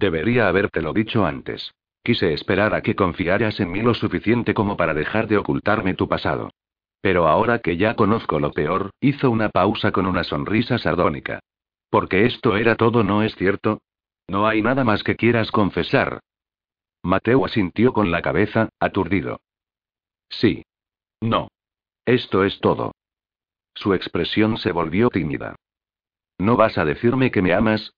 Debería 0.02 0.48
habértelo 0.48 0.94
dicho 0.94 1.28
antes. 1.28 1.76
Quise 2.03 2.34
esperar 2.34 2.73
a 2.73 2.82
que 2.82 2.95
confiaras 2.95 3.60
en 3.60 3.72
mí 3.72 3.84
lo 3.84 3.94
suficiente 3.94 4.56
como 4.56 4.76
para 4.76 4.95
dejar 4.95 5.28
de 5.28 5.38
ocultarme 5.38 5.94
tu 5.94 6.10
pasado. 6.10 6.49
Pero 7.02 7.28
ahora 7.28 7.60
que 7.60 7.78
ya 7.78 7.95
conozco 7.95 8.40
lo 8.40 8.52
peor, 8.52 8.90
hizo 8.99 9.30
una 9.30 9.49
pausa 9.49 9.91
con 9.91 10.07
una 10.07 10.23
sonrisa 10.23 10.80
sardónica. 10.80 11.40
Porque 11.91 12.26
esto 12.26 12.57
era 12.57 12.76
todo, 12.76 13.03
¿no 13.03 13.22
es 13.22 13.36
cierto? 13.36 13.84
No 14.28 14.48
hay 14.48 14.64
nada 14.64 14.84
más 14.84 15.03
que 15.03 15.15
quieras 15.15 15.52
confesar. 15.52 16.19
Mateo 17.03 17.45
asintió 17.45 17.94
con 17.94 18.10
la 18.10 18.23
cabeza, 18.23 18.69
aturdido. 18.80 19.41
Sí. 20.30 20.64
No. 21.22 21.49
Esto 22.06 22.44
es 22.44 22.60
todo. 22.60 22.94
Su 23.76 23.94
expresión 23.94 24.57
se 24.57 24.72
volvió 24.72 25.10
tímida. 25.10 25.56
¿No 26.40 26.57
vas 26.57 26.80
a 26.80 26.86
decirme 26.86 27.30
que 27.30 27.44
me 27.44 27.53
amas? 27.53 27.94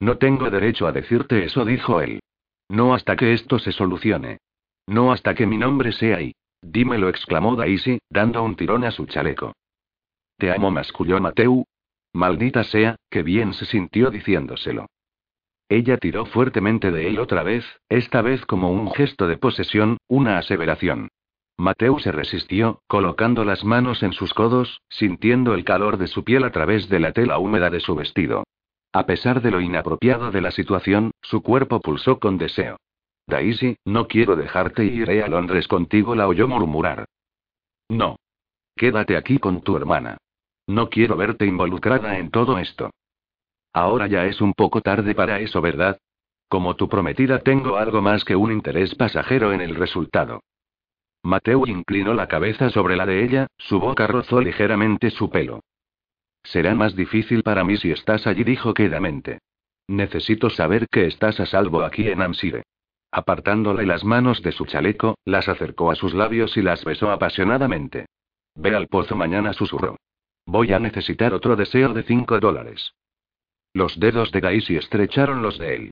No 0.00 0.18
tengo 0.18 0.50
derecho 0.50 0.86
a 0.86 0.92
decirte 0.92 1.44
eso, 1.44 1.64
dijo 1.64 2.00
él. 2.00 2.20
No 2.68 2.94
hasta 2.94 3.16
que 3.16 3.32
esto 3.32 3.58
se 3.58 3.72
solucione. 3.72 4.38
No 4.86 5.12
hasta 5.12 5.34
que 5.34 5.46
mi 5.46 5.56
nombre 5.56 5.92
sea 5.92 6.16
ahí. 6.16 6.34
Dímelo, 6.62 7.08
exclamó 7.08 7.56
Daisy, 7.56 7.98
dando 8.10 8.42
un 8.42 8.56
tirón 8.56 8.84
a 8.84 8.90
su 8.90 9.06
chaleco. 9.06 9.52
Te 10.36 10.52
amo, 10.52 10.70
masculló 10.70 11.20
Mateu. 11.20 11.64
Maldita 12.12 12.64
sea, 12.64 12.96
que 13.10 13.22
bien 13.22 13.52
se 13.54 13.66
sintió 13.66 14.10
diciéndoselo. 14.10 14.86
Ella 15.68 15.98
tiró 15.98 16.26
fuertemente 16.26 16.92
de 16.92 17.08
él 17.08 17.18
otra 17.18 17.42
vez, 17.42 17.64
esta 17.88 18.22
vez 18.22 18.44
como 18.46 18.70
un 18.70 18.92
gesto 18.92 19.26
de 19.26 19.36
posesión, 19.36 19.98
una 20.06 20.38
aseveración. 20.38 21.08
Mateo 21.58 21.98
se 21.98 22.12
resistió, 22.12 22.80
colocando 22.86 23.44
las 23.44 23.64
manos 23.64 24.02
en 24.02 24.12
sus 24.12 24.34
codos, 24.34 24.82
sintiendo 24.88 25.54
el 25.54 25.64
calor 25.64 25.96
de 25.96 26.06
su 26.06 26.22
piel 26.22 26.44
a 26.44 26.52
través 26.52 26.88
de 26.88 27.00
la 27.00 27.12
tela 27.12 27.38
húmeda 27.38 27.70
de 27.70 27.80
su 27.80 27.94
vestido. 27.94 28.44
A 28.96 29.04
pesar 29.04 29.42
de 29.42 29.50
lo 29.50 29.60
inapropiado 29.60 30.30
de 30.30 30.40
la 30.40 30.50
situación, 30.50 31.10
su 31.20 31.42
cuerpo 31.42 31.82
pulsó 31.82 32.18
con 32.18 32.38
deseo. 32.38 32.78
Daisy, 33.26 33.76
no 33.84 34.08
quiero 34.08 34.36
dejarte 34.36 34.86
y 34.86 35.02
iré 35.02 35.22
a 35.22 35.28
Londres 35.28 35.68
contigo, 35.68 36.14
la 36.14 36.26
oyó 36.26 36.48
murmurar. 36.48 37.04
No. 37.90 38.16
Quédate 38.74 39.18
aquí 39.18 39.38
con 39.38 39.60
tu 39.60 39.76
hermana. 39.76 40.16
No 40.66 40.88
quiero 40.88 41.14
verte 41.14 41.44
involucrada 41.44 42.16
en 42.16 42.30
todo 42.30 42.56
esto. 42.56 42.88
Ahora 43.74 44.06
ya 44.06 44.24
es 44.24 44.40
un 44.40 44.54
poco 44.54 44.80
tarde 44.80 45.14
para 45.14 45.40
eso, 45.40 45.60
¿verdad? 45.60 45.98
Como 46.48 46.74
tu 46.74 46.88
prometida 46.88 47.40
tengo 47.40 47.76
algo 47.76 48.00
más 48.00 48.24
que 48.24 48.34
un 48.34 48.50
interés 48.50 48.94
pasajero 48.94 49.52
en 49.52 49.60
el 49.60 49.74
resultado. 49.74 50.40
Mateo 51.22 51.66
inclinó 51.66 52.14
la 52.14 52.28
cabeza 52.28 52.70
sobre 52.70 52.96
la 52.96 53.04
de 53.04 53.22
ella, 53.22 53.46
su 53.58 53.78
boca 53.78 54.06
rozó 54.06 54.40
ligeramente 54.40 55.10
su 55.10 55.28
pelo. 55.28 55.60
Será 56.46 56.76
más 56.76 56.94
difícil 56.94 57.42
para 57.42 57.64
mí 57.64 57.76
si 57.76 57.90
estás 57.90 58.26
allí, 58.26 58.44
dijo 58.44 58.72
quedamente. 58.72 59.40
Necesito 59.88 60.48
saber 60.48 60.86
que 60.88 61.06
estás 61.06 61.40
a 61.40 61.46
salvo 61.46 61.82
aquí 61.82 62.08
en 62.08 62.22
Amsire. 62.22 62.62
Apartándole 63.10 63.84
las 63.84 64.04
manos 64.04 64.42
de 64.42 64.52
su 64.52 64.64
chaleco, 64.64 65.16
las 65.24 65.48
acercó 65.48 65.90
a 65.90 65.96
sus 65.96 66.14
labios 66.14 66.56
y 66.56 66.62
las 66.62 66.84
besó 66.84 67.10
apasionadamente. 67.10 68.06
Ve 68.54 68.76
al 68.76 68.86
pozo 68.86 69.16
mañana, 69.16 69.52
susurró. 69.52 69.96
Voy 70.44 70.72
a 70.72 70.78
necesitar 70.78 71.34
otro 71.34 71.56
deseo 71.56 71.92
de 71.92 72.04
cinco 72.04 72.38
dólares. 72.38 72.92
Los 73.72 73.98
dedos 73.98 74.30
de 74.30 74.40
Daisy 74.40 74.76
estrecharon 74.76 75.42
los 75.42 75.58
de 75.58 75.74
él. 75.74 75.90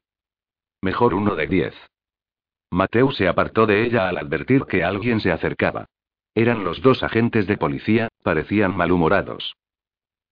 Mejor 0.80 1.14
uno 1.14 1.34
de 1.34 1.48
diez. 1.48 1.74
Mateo 2.70 3.10
se 3.10 3.26
apartó 3.26 3.66
de 3.66 3.84
ella 3.84 4.08
al 4.08 4.18
advertir 4.18 4.66
que 4.66 4.84
alguien 4.84 5.20
se 5.20 5.32
acercaba. 5.32 5.86
Eran 6.34 6.62
los 6.62 6.80
dos 6.80 7.02
agentes 7.02 7.46
de 7.46 7.56
policía, 7.56 8.08
parecían 8.22 8.76
malhumorados. 8.76 9.54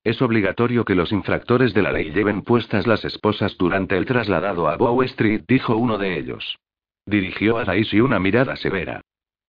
Es 0.05 0.20
obligatorio 0.20 0.85
que 0.85 0.97
los 0.97 1.12
infractores 1.12 1.74
de 1.74 1.83
la 1.83 1.93
ley 1.93 2.11
lleven 2.11 2.43
puestas 2.43 2.87
las 2.87 3.05
esposas 3.05 3.57
durante 3.57 3.97
el 3.97 4.05
trasladado 4.05 4.69
a 4.69 4.77
Bow 4.77 5.03
Street, 5.05 5.43
dijo 5.47 5.77
uno 5.77 5.97
de 5.97 6.19
ellos. 6.19 6.59
Dirigió 7.07 7.59
a 7.59 7.65
Daisy 7.65 8.01
una 8.01 8.19
mirada 8.19 8.57
severa. 8.57 9.01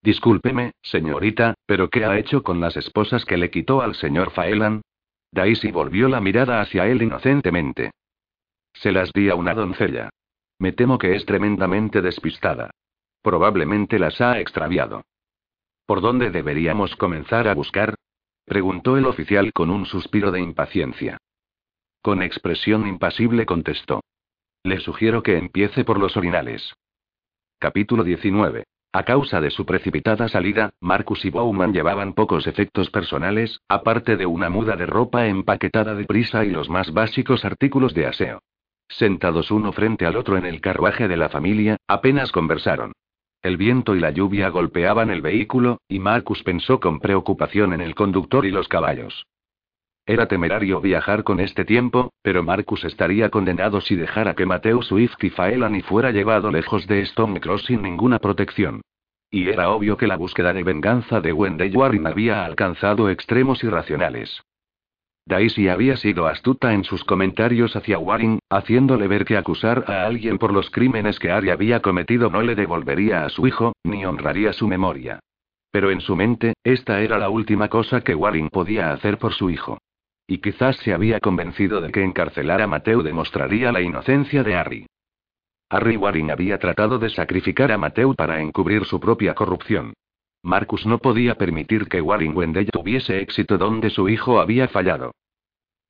Discúlpeme, 0.04 0.74
señorita, 0.82 1.56
pero 1.66 1.90
¿qué 1.90 2.06
ha 2.06 2.18
hecho 2.20 2.44
con 2.44 2.60
las 2.60 2.78
esposas 2.78 3.26
que 3.26 3.38
le 3.38 3.50
quitó 3.50 3.82
al 3.82 3.96
señor 3.96 4.32
Faelan? 4.32 4.82
Daisy 5.32 5.72
volvió 5.72 6.08
la 6.08 6.22
mirada 6.22 6.62
hacia 6.62 6.88
él 6.88 7.02
inocentemente. 7.02 7.92
Se 8.74 8.92
las 8.92 9.12
di 9.12 9.30
a 9.30 9.36
una 9.36 9.56
doncella. 9.56 10.10
Me 10.60 10.72
temo 10.72 10.98
que 11.00 11.16
es 11.16 11.26
tremendamente 11.26 12.02
despistada. 12.02 12.70
Probablemente 13.24 13.98
las 13.98 14.22
ha 14.22 14.40
extraviado. 14.40 15.04
¿Por 15.86 16.02
dónde 16.02 16.30
deberíamos 16.30 16.96
comenzar 16.96 17.48
a 17.48 17.56
buscar? 17.56 17.96
Preguntó 18.45 18.98
el 18.98 19.06
oficial 19.06 19.53
con 19.53 19.70
un 19.70 19.86
suspiro 19.86 20.32
de 20.32 20.41
impaciencia. 20.41 21.18
Con 22.02 22.22
expresión 22.22 22.88
impasible 22.88 23.45
contestó. 23.45 24.02
Le 24.64 24.80
sugiero 24.80 25.24
que 25.24 25.38
empiece 25.38 25.84
por 25.84 25.99
los 25.99 26.18
orinales. 26.18 26.74
Capítulo 27.60 28.03
19. 28.03 28.65
A 28.95 29.03
causa 29.03 29.41
de 29.41 29.49
su 29.49 29.65
precipitada 29.65 30.28
salida, 30.28 30.74
Marcus 30.80 31.26
y 31.26 31.32
Bowman 31.32 31.74
llevaban 31.74 32.14
pocos 32.14 32.45
efectos 32.45 32.90
personales, 32.91 33.61
aparte 33.68 34.18
de 34.18 34.26
una 34.26 34.49
muda 34.49 34.76
de 34.76 34.86
ropa 34.86 35.26
empaquetada 35.26 35.95
de 35.95 36.06
prisa 36.06 36.45
y 36.45 36.52
los 36.52 36.70
más 36.70 36.94
básicos 36.94 37.44
artículos 37.44 37.94
de 37.94 38.06
aseo. 38.06 38.44
Sentados 38.90 39.49
uno 39.49 39.72
frente 39.72 40.06
al 40.06 40.15
otro 40.15 40.38
en 40.38 40.45
el 40.45 40.61
carruaje 40.61 41.07
de 41.07 41.18
la 41.18 41.30
familia, 41.30 41.78
apenas 41.88 42.32
conversaron. 42.32 42.91
El 43.44 43.57
viento 43.57 43.94
y 43.94 43.99
la 43.99 44.11
lluvia 44.11 44.48
golpeaban 44.48 45.10
el 45.10 45.22
vehículo, 45.22 45.82
y 45.90 45.99
Marcus 45.99 46.41
pensó 46.44 46.80
con 46.80 47.02
preocupación 47.02 47.74
en 47.74 47.82
el 47.82 47.94
conductor 47.94 48.45
y 48.45 48.52
los 48.52 48.70
caballos. 48.70 49.28
Era 50.06 50.28
temerario 50.28 50.80
viajar 50.80 51.26
con 51.26 51.41
este 51.41 51.65
tiempo, 51.65 52.14
pero 52.22 52.41
Marcus 52.41 52.86
estaría 52.86 53.30
condenado 53.30 53.82
si 53.82 53.98
dejara 53.98 54.34
que 54.34 54.45
Mateo 54.45 54.82
Swift 54.82 55.22
y 55.22 55.30
Faelani 55.30 55.82
fuera 55.82 56.11
llevado 56.11 56.52
lejos 56.52 56.88
de 56.88 57.06
Stonecross 57.06 57.65
sin 57.65 57.82
ninguna 57.82 58.20
protección. 58.20 58.82
Y 59.30 59.49
era 59.49 59.72
obvio 59.72 59.98
que 59.98 60.07
la 60.07 60.15
búsqueda 60.15 60.53
de 60.53 60.64
venganza 60.64 61.20
de 61.20 61.34
Wendy 61.34 61.76
Warren 61.76 62.07
había 62.07 62.45
alcanzado 62.45 63.10
extremos 63.10 63.61
irracionales. 63.61 64.41
Daisy 65.26 65.70
había 65.70 65.95
sido 65.95 66.28
astuta 66.28 66.74
en 66.74 66.84
sus 66.84 67.04
comentarios 67.06 67.76
hacia 67.76 67.98
Warren, 67.98 68.40
haciéndole 68.50 69.08
ver 69.08 69.24
que 69.24 69.38
acusar 69.38 69.86
a 69.88 70.06
alguien 70.06 70.38
por 70.38 70.52
los 70.52 70.70
crímenes 70.70 71.18
que 71.18 71.32
Ari 71.32 71.50
había 71.50 71.82
cometido 71.82 72.30
no 72.30 72.41
le 72.41 72.56
devolvería 72.56 73.24
a 73.24 73.30
su 73.30 73.48
hijo, 73.48 73.74
ni 73.84 74.06
honraría 74.06 74.52
su 74.52 74.68
memoria. 74.68 75.20
Pero 75.72 75.91
en 75.91 76.02
su 76.02 76.16
mente, 76.16 76.54
esta 76.64 77.02
era 77.02 77.18
la 77.18 77.30
última 77.30 77.70
cosa 77.70 78.02
que 78.02 78.16
Warren 78.16 78.50
podía 78.50 78.91
hacer 78.91 79.18
por 79.18 79.34
su 79.34 79.50
hijo. 79.50 79.78
Y 80.28 80.40
quizás 80.40 80.78
se 80.78 80.94
había 80.94 81.20
convencido 81.20 81.82
de 81.82 81.91
que 81.91 82.04
encarcelar 82.04 82.62
a 82.62 82.68
Mateo 82.68 83.02
demostraría 83.02 83.72
la 83.72 83.82
inocencia 83.82 84.44
de 84.44 84.56
Harry. 84.56 84.86
Harry 85.70 85.98
Warren 85.98 86.32
había 86.32 86.60
tratado 86.60 87.00
de 87.00 87.10
sacrificar 87.10 87.72
a 87.72 87.78
Mateo 87.78 88.14
para 88.14 88.41
encubrir 88.41 88.86
su 88.86 89.00
propia 89.00 89.34
corrupción. 89.34 89.94
Marcus 90.44 90.86
no 90.86 90.98
podía 90.98 91.36
permitir 91.36 91.88
que 91.88 92.02
Warren 92.02 92.36
Wendell 92.36 92.70
tuviese 92.70 93.22
éxito 93.22 93.57
donde 93.57 93.90
su 93.90 94.10
hijo 94.10 94.41
había 94.41 94.68
fallado. 94.68 95.14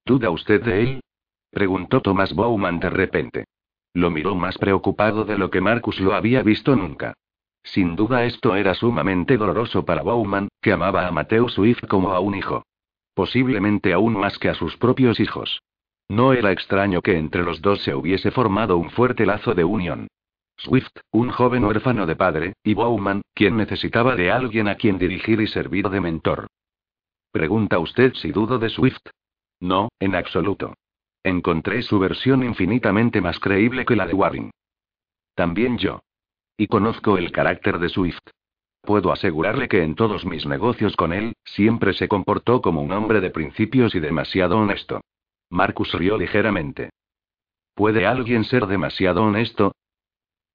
¿Duda 0.05 0.29
usted 0.29 0.61
de 0.61 0.81
él? 0.81 1.03
preguntó 1.49 2.01
Thomas 2.01 2.33
Bowman 2.33 2.79
de 2.79 2.89
repente. 2.91 3.45
Lo 3.93 4.11
miró 4.11 4.35
más 4.35 4.57
preocupado 4.59 5.25
de 5.25 5.37
lo 5.37 5.49
que 5.49 5.59
Marcus 5.59 5.99
lo 5.99 6.13
había 6.13 6.43
visto 6.43 6.75
nunca. 6.75 7.13
Sin 7.63 7.95
duda 7.95 8.25
esto 8.25 8.55
era 8.55 8.75
sumamente 8.75 9.37
doloroso 9.37 9.85
para 9.85 10.03
Bowman, 10.03 10.49
que 10.61 10.71
amaba 10.71 11.07
a 11.07 11.11
Mateo 11.11 11.49
Swift 11.49 11.87
como 11.87 12.11
a 12.11 12.19
un 12.19 12.35
hijo. 12.35 12.63
Posiblemente 13.15 13.93
aún 13.93 14.13
más 14.13 14.37
que 14.37 14.49
a 14.49 14.55
sus 14.55 14.77
propios 14.77 15.19
hijos. 15.19 15.63
No 16.09 16.33
era 16.33 16.51
extraño 16.51 17.01
que 17.01 17.17
entre 17.17 17.43
los 17.43 17.61
dos 17.61 17.81
se 17.81 17.95
hubiese 17.95 18.29
formado 18.29 18.77
un 18.77 18.91
fuerte 18.91 19.25
lazo 19.25 19.53
de 19.55 19.63
unión. 19.63 20.07
Swift, 20.63 20.95
un 21.11 21.29
joven 21.29 21.65
huérfano 21.65 22.05
de 22.05 22.15
padre, 22.15 22.53
y 22.63 22.73
Bowman, 22.73 23.21
quien 23.33 23.57
necesitaba 23.57 24.15
de 24.15 24.31
alguien 24.31 24.69
a 24.69 24.75
quien 24.75 24.97
dirigir 24.97 25.41
y 25.41 25.47
servir 25.47 25.89
de 25.89 25.99
mentor. 25.99 26.47
¿Pregunta 27.31 27.79
usted 27.79 28.13
si 28.13 28.31
dudo 28.31 28.59
de 28.59 28.69
Swift? 28.69 29.01
No, 29.59 29.89
en 29.99 30.15
absoluto. 30.15 30.73
Encontré 31.21 31.81
su 31.81 31.99
versión 31.99 32.43
infinitamente 32.43 33.19
más 33.19 33.39
creíble 33.39 33.85
que 33.85 33.97
la 33.97 34.07
de 34.07 34.13
Warren. 34.13 34.51
También 35.35 35.77
yo. 35.77 35.99
Y 36.55 36.67
conozco 36.67 37.17
el 37.17 37.33
carácter 37.33 37.79
de 37.79 37.89
Swift. 37.89 38.23
Puedo 38.81 39.11
asegurarle 39.11 39.67
que 39.67 39.83
en 39.83 39.95
todos 39.95 40.25
mis 40.25 40.45
negocios 40.45 40.95
con 40.95 41.11
él, 41.11 41.33
siempre 41.43 41.93
se 41.93 42.07
comportó 42.07 42.61
como 42.61 42.81
un 42.81 42.91
hombre 42.93 43.19
de 43.19 43.31
principios 43.31 43.95
y 43.95 43.99
demasiado 43.99 44.57
honesto. 44.57 45.01
Marcus 45.49 45.91
rió 45.93 46.17
ligeramente. 46.17 46.91
¿Puede 47.75 48.05
alguien 48.05 48.45
ser 48.45 48.67
demasiado 48.67 49.23
honesto? 49.23 49.73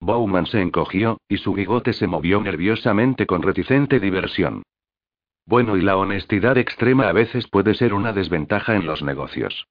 Bowman 0.01 0.47
se 0.47 0.61
encogió, 0.61 1.21
y 1.29 1.39
su 1.39 1.53
bigote 1.53 1.93
se 1.93 2.07
movió 2.07 2.41
nerviosamente 2.41 3.27
con 3.27 3.43
reticente 3.43 4.01
diversión. 4.01 4.63
Bueno, 5.45 5.77
y 5.77 5.81
la 5.81 5.97
honestidad 5.97 6.59
extrema 6.59 7.09
a 7.09 7.13
veces 7.13 7.49
puede 7.49 7.75
ser 7.75 7.95
una 7.95 8.13
desventaja 8.13 8.77
en 8.77 8.87
los 8.87 9.03
negocios. 9.03 9.67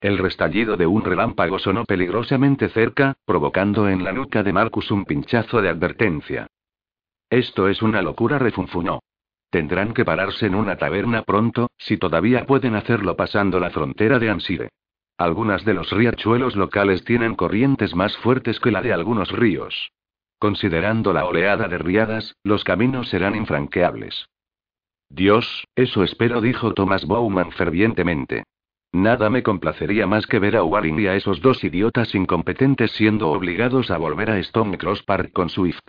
El 0.00 0.18
restallido 0.18 0.76
de 0.76 0.86
un 0.86 1.04
relámpago 1.04 1.58
sonó 1.58 1.84
peligrosamente 1.84 2.68
cerca, 2.68 3.14
provocando 3.24 3.88
en 3.88 4.04
la 4.04 4.12
nuca 4.12 4.42
de 4.42 4.52
Marcus 4.52 4.90
un 4.90 5.04
pinchazo 5.04 5.62
de 5.62 5.68
advertencia. 5.68 6.48
Esto 7.30 7.68
es 7.68 7.82
una 7.82 8.02
locura, 8.02 8.38
refunfuñó. 8.38 9.00
Tendrán 9.50 9.92
que 9.92 10.04
pararse 10.04 10.46
en 10.46 10.54
una 10.54 10.76
taberna 10.76 11.22
pronto, 11.22 11.70
si 11.78 11.98
todavía 11.98 12.46
pueden 12.46 12.74
hacerlo 12.74 13.16
pasando 13.16 13.60
la 13.60 13.70
frontera 13.70 14.18
de 14.18 14.30
Ansire. 14.30 14.70
Algunas 15.22 15.64
de 15.64 15.72
los 15.72 15.88
riachuelos 15.92 16.56
locales 16.56 17.04
tienen 17.04 17.36
corrientes 17.36 17.94
más 17.94 18.16
fuertes 18.16 18.58
que 18.58 18.72
la 18.72 18.82
de 18.82 18.92
algunos 18.92 19.30
ríos. 19.30 19.92
Considerando 20.40 21.12
la 21.12 21.26
oleada 21.26 21.68
de 21.68 21.78
riadas, 21.78 22.34
los 22.42 22.64
caminos 22.64 23.08
serán 23.08 23.36
infranqueables. 23.36 24.26
Dios, 25.08 25.68
eso 25.76 26.02
espero, 26.02 26.40
dijo 26.40 26.74
Thomas 26.74 27.06
Bowman 27.06 27.52
fervientemente. 27.52 28.42
Nada 28.90 29.30
me 29.30 29.44
complacería 29.44 30.08
más 30.08 30.26
que 30.26 30.40
ver 30.40 30.56
a 30.56 30.64
Warren 30.64 30.98
y 30.98 31.06
a 31.06 31.14
esos 31.14 31.40
dos 31.40 31.62
idiotas 31.62 32.16
incompetentes 32.16 32.90
siendo 32.90 33.30
obligados 33.30 33.92
a 33.92 33.98
volver 33.98 34.28
a 34.28 34.40
Stone 34.40 34.76
Cross 34.76 35.04
Park 35.04 35.30
con 35.32 35.50
Swift. 35.50 35.86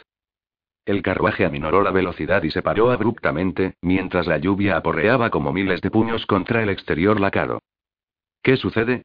El 0.86 1.02
carruaje 1.02 1.44
aminoró 1.44 1.82
la 1.82 1.90
velocidad 1.90 2.44
y 2.44 2.52
se 2.52 2.62
paró 2.62 2.92
abruptamente, 2.92 3.78
mientras 3.82 4.28
la 4.28 4.38
lluvia 4.38 4.78
aporreaba 4.78 5.32
como 5.32 5.52
miles 5.52 5.82
de 5.82 5.90
puños 5.90 6.28
contra 6.28 6.62
el 6.62 6.70
exterior 6.70 7.20
lacado. 7.20 7.58
¿Qué 8.44 8.58
sucede? 8.58 9.02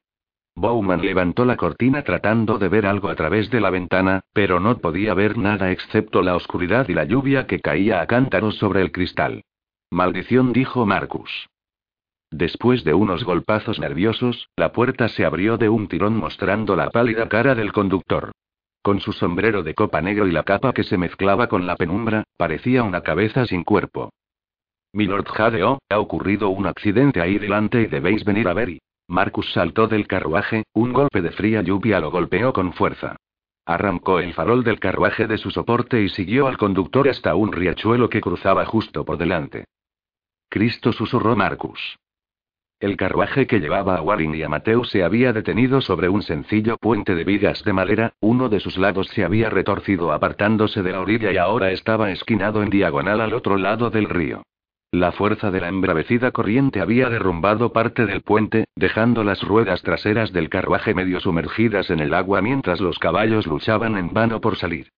Bowman 0.59 1.03
levantó 1.03 1.45
la 1.45 1.57
cortina 1.57 2.03
tratando 2.03 2.59
de 2.59 2.69
ver 2.69 2.85
algo 2.85 3.09
a 3.09 3.15
través 3.15 3.49
de 3.51 3.61
la 3.61 3.71
ventana, 3.71 4.23
pero 4.33 4.59
no 4.59 4.79
podía 4.79 5.15
ver 5.15 5.39
nada 5.39 5.71
excepto 5.71 6.21
la 6.21 6.35
oscuridad 6.35 6.89
y 6.89 6.95
la 6.95 7.05
lluvia 7.05 7.47
que 7.47 7.61
caía 7.61 8.01
a 8.01 8.07
cántaros 8.07 8.57
sobre 8.57 8.83
el 8.83 8.91
cristal. 8.91 9.45
Maldición, 9.91 10.53
dijo 10.53 10.85
Marcus. 10.85 11.49
Después 12.31 12.83
de 12.83 12.93
unos 12.93 13.25
golpazos 13.25 13.79
nerviosos, 13.79 14.49
la 14.57 14.73
puerta 14.73 15.09
se 15.09 15.25
abrió 15.25 15.59
de 15.59 15.69
un 15.69 15.87
tirón 15.87 16.17
mostrando 16.17 16.75
la 16.75 16.91
pálida 16.91 17.29
cara 17.29 17.55
del 17.55 17.73
conductor. 17.73 18.33
Con 18.83 19.01
su 19.01 19.13
sombrero 19.13 19.63
de 19.63 19.75
copa 19.75 20.03
negro 20.03 20.27
y 20.27 20.33
la 20.33 20.43
capa 20.43 20.73
que 20.73 20.83
se 20.83 20.99
mezclaba 20.99 21.47
con 21.47 21.67
la 21.67 21.77
penumbra, 21.77 22.25
parecía 22.37 22.83
una 22.83 23.03
cabeza 23.03 23.47
sin 23.47 23.63
cuerpo. 23.63 24.11
Milord 24.93 25.29
Jadeo, 25.29 25.79
ha 25.89 25.99
ocurrido 26.01 26.49
un 26.49 26.67
accidente 26.67 27.21
ahí 27.21 27.39
delante 27.39 27.83
y 27.83 27.87
debéis 27.87 28.25
venir 28.25 28.49
a 28.49 28.55
ver. 28.55 28.79
Marcus 29.09 29.51
saltó 29.53 29.89
del 29.89 30.07
carruaje, 30.07 30.65
un 30.75 30.93
golpe 30.93 31.23
de 31.23 31.31
fría 31.33 31.63
lluvia 31.63 31.99
lo 31.99 32.11
golpeó 32.11 32.53
con 32.53 32.75
fuerza. 32.75 33.17
Arrancó 33.65 34.21
el 34.21 34.35
farol 34.35 34.63
del 34.65 34.79
carruaje 34.79 35.27
de 35.27 35.39
su 35.39 35.51
soporte 35.51 36.03
y 36.03 36.11
siguió 36.11 36.47
al 36.47 36.59
conductor 36.59 37.09
hasta 37.09 37.35
un 37.35 37.51
riachuelo 37.51 38.11
que 38.11 38.21
cruzaba 38.21 38.67
justo 38.67 39.05
por 39.07 39.17
delante. 39.17 39.65
Cristo 40.51 40.93
susurró 40.93 41.37
Marcus. 41.37 41.99
El 42.81 42.97
carruaje 42.97 43.47
que 43.47 43.61
llevaba 43.61 43.97
a 43.97 44.03
Warren 44.03 44.35
y 44.35 44.43
a 44.43 44.49
Mateo 44.49 44.85
se 44.85 45.03
había 45.03 45.33
detenido 45.33 45.81
sobre 45.81 46.09
un 46.09 46.23
sencillo 46.23 46.77
puente 46.77 47.15
de 47.15 47.25
vigas 47.25 47.65
de 47.65 47.73
madera, 47.73 48.13
uno 48.21 48.49
de 48.49 48.61
sus 48.61 48.79
lados 48.79 49.09
se 49.09 49.25
había 49.25 49.51
retorcido 49.51 50.13
apartándose 50.13 50.83
de 50.83 50.93
la 50.93 51.01
orilla 51.01 51.33
y 51.33 51.39
ahora 51.39 51.73
estaba 51.73 52.13
esquinado 52.13 52.63
en 52.63 52.71
diagonal 52.71 53.21
al 53.21 53.35
otro 53.35 53.57
lado 53.57 53.91
del 53.91 54.09
río. 54.09 54.43
La 54.93 55.13
fuerza 55.13 55.51
de 55.51 55.61
la 55.61 55.69
embravecida 55.69 56.31
corriente 56.31 56.81
había 56.81 57.11
derrumbado 57.11 57.75
parte 57.75 58.07
del 58.07 58.23
puente, 58.23 58.65
dejando 58.75 59.23
las 59.23 59.43
ruedas 59.43 59.83
traseras 59.83 60.33
del 60.33 60.49
carruaje 60.49 60.95
medio 60.95 61.21
sumergidas 61.21 61.91
en 61.91 62.01
el 62.01 62.15
agua 62.15 62.41
mientras 62.41 62.81
los 62.81 62.99
caballos 62.99 63.47
luchaban 63.47 63.99
en 63.99 64.15
vano 64.15 64.41
por 64.41 64.57
salir. 64.57 64.89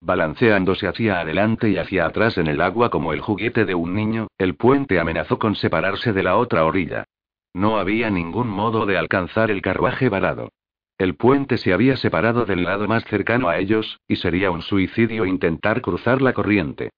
Balanceándose 0.00 0.86
hacia 0.86 1.18
adelante 1.18 1.68
y 1.68 1.78
hacia 1.78 2.06
atrás 2.06 2.38
en 2.38 2.46
el 2.46 2.60
agua 2.60 2.90
como 2.90 3.12
el 3.12 3.20
juguete 3.20 3.64
de 3.64 3.74
un 3.74 3.92
niño, 3.92 4.28
el 4.38 4.54
puente 4.54 5.00
amenazó 5.00 5.40
con 5.40 5.56
separarse 5.56 6.12
de 6.12 6.22
la 6.22 6.36
otra 6.36 6.64
orilla. 6.64 7.04
No 7.52 7.78
había 7.78 8.08
ningún 8.08 8.46
modo 8.46 8.86
de 8.86 8.96
alcanzar 8.98 9.50
el 9.50 9.62
carruaje 9.62 10.08
varado. 10.08 10.50
El 10.96 11.16
puente 11.16 11.58
se 11.58 11.72
había 11.72 11.96
separado 11.96 12.44
del 12.44 12.62
lado 12.62 12.86
más 12.86 13.04
cercano 13.06 13.48
a 13.48 13.58
ellos, 13.58 13.98
y 14.06 14.14
sería 14.14 14.52
un 14.52 14.62
suicidio 14.62 15.26
intentar 15.26 15.80
cruzar 15.80 16.22
la 16.22 16.34
corriente. 16.34 16.90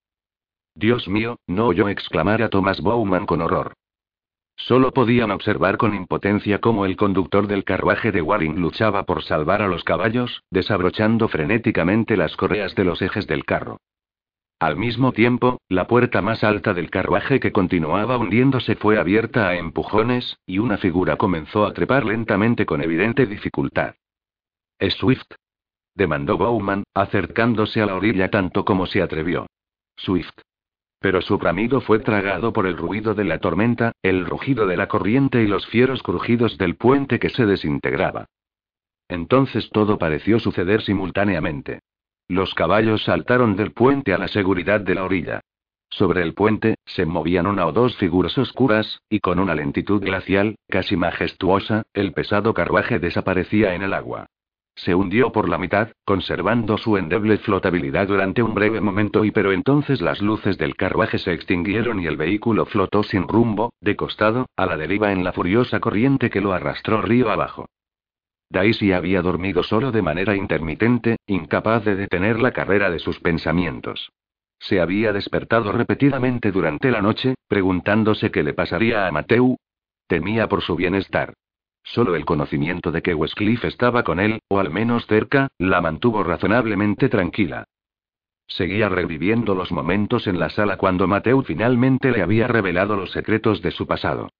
Dios 0.74 1.08
mío, 1.08 1.38
no 1.46 1.66
oyó 1.66 1.88
exclamar 1.88 2.42
a 2.42 2.48
Thomas 2.48 2.80
Bowman 2.80 3.26
con 3.26 3.42
horror. 3.42 3.74
Solo 4.56 4.92
podían 4.92 5.30
observar 5.30 5.76
con 5.76 5.94
impotencia 5.94 6.60
cómo 6.60 6.86
el 6.86 6.96
conductor 6.96 7.46
del 7.46 7.64
carruaje 7.64 8.12
de 8.12 8.22
Warring 8.22 8.60
luchaba 8.60 9.04
por 9.04 9.24
salvar 9.24 9.62
a 9.62 9.68
los 9.68 9.82
caballos, 9.84 10.42
desabrochando 10.50 11.28
frenéticamente 11.28 12.16
las 12.16 12.36
correas 12.36 12.74
de 12.74 12.84
los 12.84 13.02
ejes 13.02 13.26
del 13.26 13.44
carro. 13.44 13.78
Al 14.60 14.76
mismo 14.76 15.10
tiempo, 15.10 15.58
la 15.68 15.88
puerta 15.88 16.22
más 16.22 16.44
alta 16.44 16.72
del 16.72 16.90
carruaje 16.90 17.40
que 17.40 17.50
continuaba 17.50 18.16
hundiéndose 18.16 18.76
fue 18.76 18.96
abierta 18.96 19.48
a 19.48 19.56
empujones, 19.56 20.36
y 20.46 20.58
una 20.58 20.78
figura 20.78 21.16
comenzó 21.16 21.66
a 21.66 21.72
trepar 21.72 22.04
lentamente 22.04 22.64
con 22.64 22.80
evidente 22.80 23.26
dificultad. 23.26 23.96
¿Es 24.78 24.94
Swift? 24.94 25.26
demandó 25.94 26.38
Bowman, 26.38 26.84
acercándose 26.94 27.82
a 27.82 27.86
la 27.86 27.96
orilla 27.96 28.30
tanto 28.30 28.64
como 28.64 28.86
se 28.86 29.02
atrevió. 29.02 29.46
Swift. 29.96 30.32
Pero 31.02 31.20
su 31.20 31.36
bramido 31.36 31.80
fue 31.80 31.98
tragado 31.98 32.52
por 32.52 32.66
el 32.66 32.76
ruido 32.76 33.14
de 33.14 33.24
la 33.24 33.38
tormenta, 33.38 33.92
el 34.02 34.24
rugido 34.24 34.66
de 34.66 34.76
la 34.76 34.86
corriente 34.86 35.42
y 35.42 35.48
los 35.48 35.66
fieros 35.66 36.02
crujidos 36.02 36.56
del 36.56 36.76
puente 36.76 37.18
que 37.18 37.28
se 37.28 37.44
desintegraba. 37.44 38.26
Entonces 39.08 39.68
todo 39.70 39.98
pareció 39.98 40.38
suceder 40.38 40.80
simultáneamente. 40.82 41.80
Los 42.28 42.54
caballos 42.54 43.02
saltaron 43.02 43.56
del 43.56 43.72
puente 43.72 44.14
a 44.14 44.18
la 44.18 44.28
seguridad 44.28 44.80
de 44.80 44.94
la 44.94 45.04
orilla. 45.04 45.40
Sobre 45.90 46.22
el 46.22 46.32
puente, 46.32 46.76
se 46.86 47.04
movían 47.04 47.46
una 47.46 47.66
o 47.66 47.72
dos 47.72 47.96
figuras 47.96 48.38
oscuras, 48.38 49.00
y 49.10 49.20
con 49.20 49.38
una 49.38 49.54
lentitud 49.54 50.00
glacial, 50.00 50.54
casi 50.68 50.96
majestuosa, 50.96 51.82
el 51.92 52.12
pesado 52.14 52.54
carruaje 52.54 52.98
desaparecía 52.98 53.74
en 53.74 53.82
el 53.82 53.92
agua. 53.92 54.28
Se 54.74 54.94
hundió 54.94 55.32
por 55.32 55.48
la 55.48 55.58
mitad, 55.58 55.90
conservando 56.04 56.78
su 56.78 56.96
endeble 56.96 57.38
flotabilidad 57.38 58.08
durante 58.08 58.42
un 58.42 58.54
breve 58.54 58.80
momento 58.80 59.24
y 59.24 59.30
pero 59.30 59.52
entonces 59.52 60.00
las 60.00 60.20
luces 60.22 60.58
del 60.58 60.76
carruaje 60.76 61.18
se 61.18 61.32
extinguieron 61.32 62.00
y 62.00 62.06
el 62.06 62.16
vehículo 62.16 62.64
flotó 62.66 63.02
sin 63.02 63.28
rumbo, 63.28 63.72
de 63.80 63.96
costado, 63.96 64.46
a 64.56 64.66
la 64.66 64.76
deriva 64.76 65.12
en 65.12 65.24
la 65.24 65.32
furiosa 65.32 65.80
corriente 65.80 66.30
que 66.30 66.40
lo 66.40 66.52
arrastró 66.52 67.02
río 67.02 67.30
abajo. 67.30 67.66
Daisy 68.50 68.92
había 68.92 69.22
dormido 69.22 69.62
solo 69.62 69.92
de 69.92 70.02
manera 70.02 70.36
intermitente, 70.36 71.16
incapaz 71.26 71.84
de 71.84 71.96
detener 71.96 72.40
la 72.40 72.52
carrera 72.52 72.90
de 72.90 72.98
sus 72.98 73.20
pensamientos. 73.20 74.10
Se 74.58 74.80
había 74.80 75.12
despertado 75.12 75.72
repetidamente 75.72 76.52
durante 76.52 76.90
la 76.90 77.02
noche, 77.02 77.34
preguntándose 77.48 78.30
qué 78.30 78.42
le 78.42 78.52
pasaría 78.52 79.06
a 79.06 79.10
Mateu, 79.10 79.56
Temía 80.06 80.46
por 80.46 80.60
su 80.60 80.76
bienestar. 80.76 81.32
Solo 81.82 82.14
el 82.14 82.24
conocimiento 82.24 82.92
de 82.92 83.02
que 83.02 83.14
Westcliff 83.14 83.64
estaba 83.64 84.02
con 84.02 84.20
él, 84.20 84.40
o 84.48 84.60
al 84.60 84.70
menos 84.70 85.06
cerca, 85.06 85.48
la 85.58 85.80
mantuvo 85.80 86.22
razonablemente 86.22 87.08
tranquila. 87.08 87.64
Seguía 88.46 88.88
reviviendo 88.88 89.54
los 89.54 89.72
momentos 89.72 90.26
en 90.26 90.38
la 90.38 90.50
sala 90.50 90.76
cuando 90.76 91.06
Mateo 91.06 91.42
finalmente 91.42 92.10
le 92.10 92.22
había 92.22 92.46
revelado 92.46 92.96
los 92.96 93.10
secretos 93.10 93.62
de 93.62 93.70
su 93.70 93.86
pasado. 93.86 94.30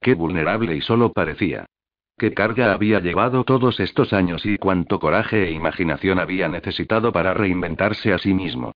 Qué 0.00 0.14
vulnerable 0.14 0.76
y 0.76 0.80
solo 0.80 1.12
parecía. 1.12 1.66
Qué 2.18 2.34
carga 2.34 2.72
había 2.72 3.00
llevado 3.00 3.44
todos 3.44 3.80
estos 3.80 4.12
años 4.12 4.44
y 4.44 4.58
cuánto 4.58 5.00
coraje 5.00 5.44
e 5.48 5.52
imaginación 5.52 6.18
había 6.18 6.48
necesitado 6.48 7.12
para 7.12 7.34
reinventarse 7.34 8.12
a 8.12 8.18
sí 8.18 8.34
mismo. 8.34 8.72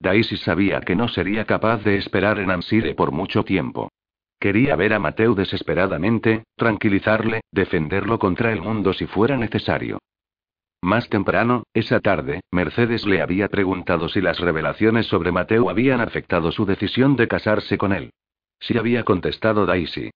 Daisy 0.00 0.36
sabía 0.36 0.80
que 0.80 0.96
no 0.96 1.08
sería 1.08 1.44
capaz 1.44 1.82
de 1.84 1.96
esperar 1.96 2.38
en 2.38 2.50
Ansire 2.50 2.94
por 2.94 3.12
mucho 3.12 3.44
tiempo. 3.44 3.90
Quería 4.38 4.76
ver 4.76 4.92
a 4.92 4.98
Mateo 4.98 5.34
desesperadamente, 5.34 6.44
tranquilizarle, 6.56 7.40
defenderlo 7.50 8.18
contra 8.18 8.52
el 8.52 8.60
mundo 8.60 8.92
si 8.92 9.06
fuera 9.06 9.36
necesario. 9.36 9.98
Más 10.82 11.08
temprano, 11.08 11.64
esa 11.74 12.00
tarde, 12.00 12.42
Mercedes 12.50 13.06
le 13.06 13.22
había 13.22 13.48
preguntado 13.48 14.08
si 14.08 14.20
las 14.20 14.38
revelaciones 14.38 15.06
sobre 15.06 15.32
Mateo 15.32 15.70
habían 15.70 16.00
afectado 16.00 16.52
su 16.52 16.66
decisión 16.66 17.16
de 17.16 17.28
casarse 17.28 17.78
con 17.78 17.92
él. 17.92 18.10
Sí 18.60 18.76
había 18.78 19.04
contestado 19.04 19.66
Daisy. 19.66 20.10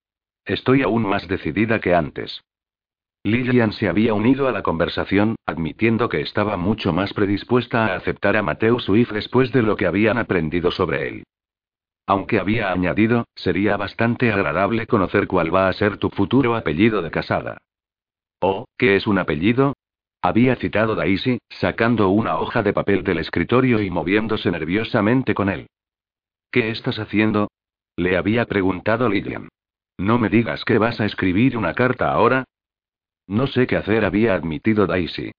Estoy 0.45 0.83
aún 0.83 1.03
más 1.03 1.27
decidida 1.27 1.79
que 1.79 1.93
antes. 1.93 2.41
Lillian 3.23 3.71
se 3.73 3.87
había 3.87 4.13
unido 4.13 4.47
a 4.47 4.51
la 4.51 4.63
conversación, 4.63 5.35
admitiendo 5.45 6.09
que 6.09 6.21
estaba 6.21 6.57
mucho 6.57 6.91
más 6.91 7.13
predispuesta 7.13 7.87
a 7.87 7.95
aceptar 7.95 8.35
a 8.35 8.41
Mateo 8.41 8.79
Swift 8.79 9.11
después 9.11 9.51
de 9.51 9.61
lo 9.61 9.75
que 9.75 9.85
habían 9.85 10.17
aprendido 10.17 10.71
sobre 10.71 11.07
él. 11.07 11.23
Aunque 12.05 12.39
había 12.39 12.71
añadido, 12.71 13.25
sería 13.35 13.77
bastante 13.77 14.31
agradable 14.31 14.87
conocer 14.87 15.27
cuál 15.27 15.53
va 15.53 15.67
a 15.67 15.73
ser 15.73 15.97
tu 15.97 16.09
futuro 16.09 16.55
apellido 16.55 17.01
de 17.01 17.11
casada. 17.11 17.57
¿Oh, 18.39 18.65
qué 18.77 18.95
es 18.95 19.07
un 19.07 19.19
apellido? 19.19 19.73
Había 20.21 20.55
citado 20.55 20.95
Daisy, 20.95 21.39
sacando 21.49 22.09
una 22.09 22.37
hoja 22.37 22.63
de 22.63 22.73
papel 22.73 23.03
del 23.03 23.19
escritorio 23.19 23.81
y 23.81 23.89
moviéndose 23.89 24.51
nerviosamente 24.51 25.33
con 25.33 25.49
él. 25.49 25.67
¿Qué 26.51 26.69
estás 26.69 26.99
haciendo? 26.99 27.49
Le 27.95 28.17
había 28.17 28.45
preguntado 28.45 29.09
Lillian. 29.09 29.49
No 29.97 30.17
me 30.17 30.29
digas 30.29 30.65
que 30.65 30.77
vas 30.77 30.99
a 30.99 31.05
escribir 31.05 31.57
una 31.57 31.73
carta 31.73 32.11
ahora. 32.11 32.45
No 33.27 33.47
sé 33.47 33.67
qué 33.67 33.77
hacer, 33.77 34.03
había 34.03 34.33
admitido 34.33 34.87
Daisy. 34.87 35.31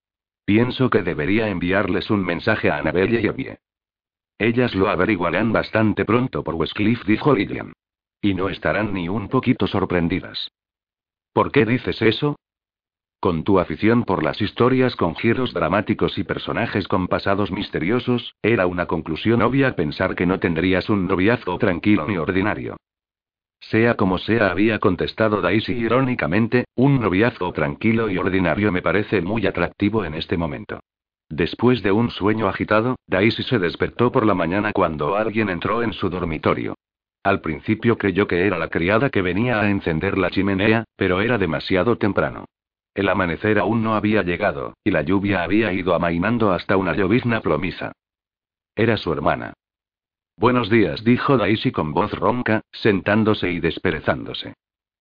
Pienso 0.45 0.89
que 0.89 1.01
debería 1.01 1.47
enviarles 1.47 2.09
un 2.09 2.23
mensaje 2.23 2.69
a 2.69 2.77
Annabelle 2.77 3.21
y 3.21 3.27
Abby. 3.27 3.55
Ellas 4.43 4.75
lo 4.75 4.89
averiguarán 4.89 5.53
bastante 5.53 6.03
pronto 6.03 6.43
por 6.43 6.55
Westcliff, 6.55 7.05
dijo 7.05 7.33
Lillian. 7.33 7.71
Y 8.21 8.33
no 8.33 8.49
estarán 8.49 8.93
ni 8.93 9.07
un 9.07 9.29
poquito 9.29 9.67
sorprendidas. 9.67 10.51
¿Por 11.31 11.49
qué 11.49 11.65
dices 11.65 12.01
eso? 12.01 12.35
Con 13.21 13.45
tu 13.45 13.57
afición 13.57 14.03
por 14.03 14.21
las 14.21 14.41
historias 14.41 14.97
con 14.97 15.15
giros 15.15 15.53
dramáticos 15.53 16.17
y 16.17 16.25
personajes 16.25 16.89
con 16.89 17.07
pasados 17.07 17.53
misteriosos, 17.53 18.35
era 18.41 18.67
una 18.67 18.85
conclusión 18.85 19.41
obvia 19.41 19.77
pensar 19.77 20.13
que 20.13 20.25
no 20.25 20.39
tendrías 20.39 20.89
un 20.89 21.07
noviazgo 21.07 21.57
tranquilo 21.57 22.05
ni 22.05 22.17
ordinario. 22.17 22.75
Sea 23.61 23.95
como 23.95 24.17
sea, 24.17 24.51
había 24.51 24.79
contestado 24.79 25.39
Daisy 25.39 25.71
irónicamente, 25.71 26.65
un 26.75 26.99
noviazgo 26.99 27.53
tranquilo 27.53 28.09
y 28.09 28.17
ordinario 28.17 28.73
me 28.73 28.81
parece 28.81 29.21
muy 29.21 29.47
atractivo 29.47 30.03
en 30.03 30.15
este 30.15 30.35
momento. 30.35 30.81
Después 31.35 31.81
de 31.81 31.91
un 31.91 32.11
sueño 32.11 32.47
agitado, 32.47 32.95
Daisy 33.07 33.41
se 33.41 33.57
despertó 33.57 34.11
por 34.11 34.23
la 34.23 34.35
mañana 34.35 34.71
cuando 34.71 35.15
alguien 35.15 35.49
entró 35.49 35.81
en 35.81 35.91
su 35.91 36.07
dormitorio. 36.11 36.75
Al 37.23 37.41
principio 37.41 37.97
creyó 37.97 38.27
que 38.27 38.45
era 38.45 38.59
la 38.59 38.67
criada 38.67 39.09
que 39.09 39.23
venía 39.23 39.59
a 39.59 39.71
encender 39.71 40.15
la 40.19 40.29
chimenea, 40.29 40.83
pero 40.95 41.21
era 41.21 41.39
demasiado 41.39 41.97
temprano. 41.97 42.45
El 42.93 43.09
amanecer 43.09 43.57
aún 43.57 43.81
no 43.81 43.95
había 43.95 44.21
llegado, 44.21 44.75
y 44.83 44.91
la 44.91 45.01
lluvia 45.01 45.41
había 45.41 45.73
ido 45.73 45.95
amainando 45.95 46.51
hasta 46.51 46.77
una 46.77 46.93
llovizna 46.93 47.41
plomiza. 47.41 47.93
Era 48.75 48.97
su 48.97 49.11
hermana. 49.11 49.53
Buenos 50.37 50.69
días, 50.69 51.03
dijo 51.03 51.37
Daisy 51.37 51.71
con 51.71 51.93
voz 51.93 52.11
ronca, 52.11 52.61
sentándose 52.71 53.49
y 53.49 53.59
desperezándose. 53.59 54.53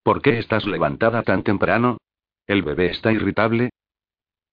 ¿Por 0.03 0.23
qué 0.23 0.39
estás 0.39 0.65
levantada 0.65 1.25
tan 1.25 1.43
temprano? 1.43 1.99
¿El 2.47 2.63
bebé 2.63 2.87
está 2.87 3.13
irritable? 3.13 3.69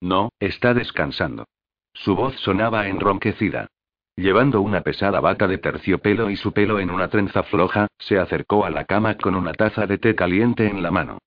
No, 0.02 0.28
está 0.40 0.74
descansando. 0.74 1.46
Su 1.92 2.14
voz 2.14 2.34
sonaba 2.40 2.88
enronquecida. 2.88 3.68
Llevando 4.16 4.60
una 4.60 4.82
pesada 4.82 5.20
bata 5.20 5.46
de 5.48 5.58
terciopelo 5.58 6.30
y 6.30 6.36
su 6.36 6.52
pelo 6.52 6.78
en 6.78 6.90
una 6.90 7.08
trenza 7.08 7.42
floja, 7.42 7.86
se 7.98 8.18
acercó 8.18 8.64
a 8.64 8.70
la 8.70 8.84
cama 8.84 9.16
con 9.16 9.34
una 9.34 9.52
taza 9.52 9.86
de 9.86 9.98
té 9.98 10.14
caliente 10.14 10.66
en 10.66 10.82
la 10.82 10.90
mano. 10.90 11.18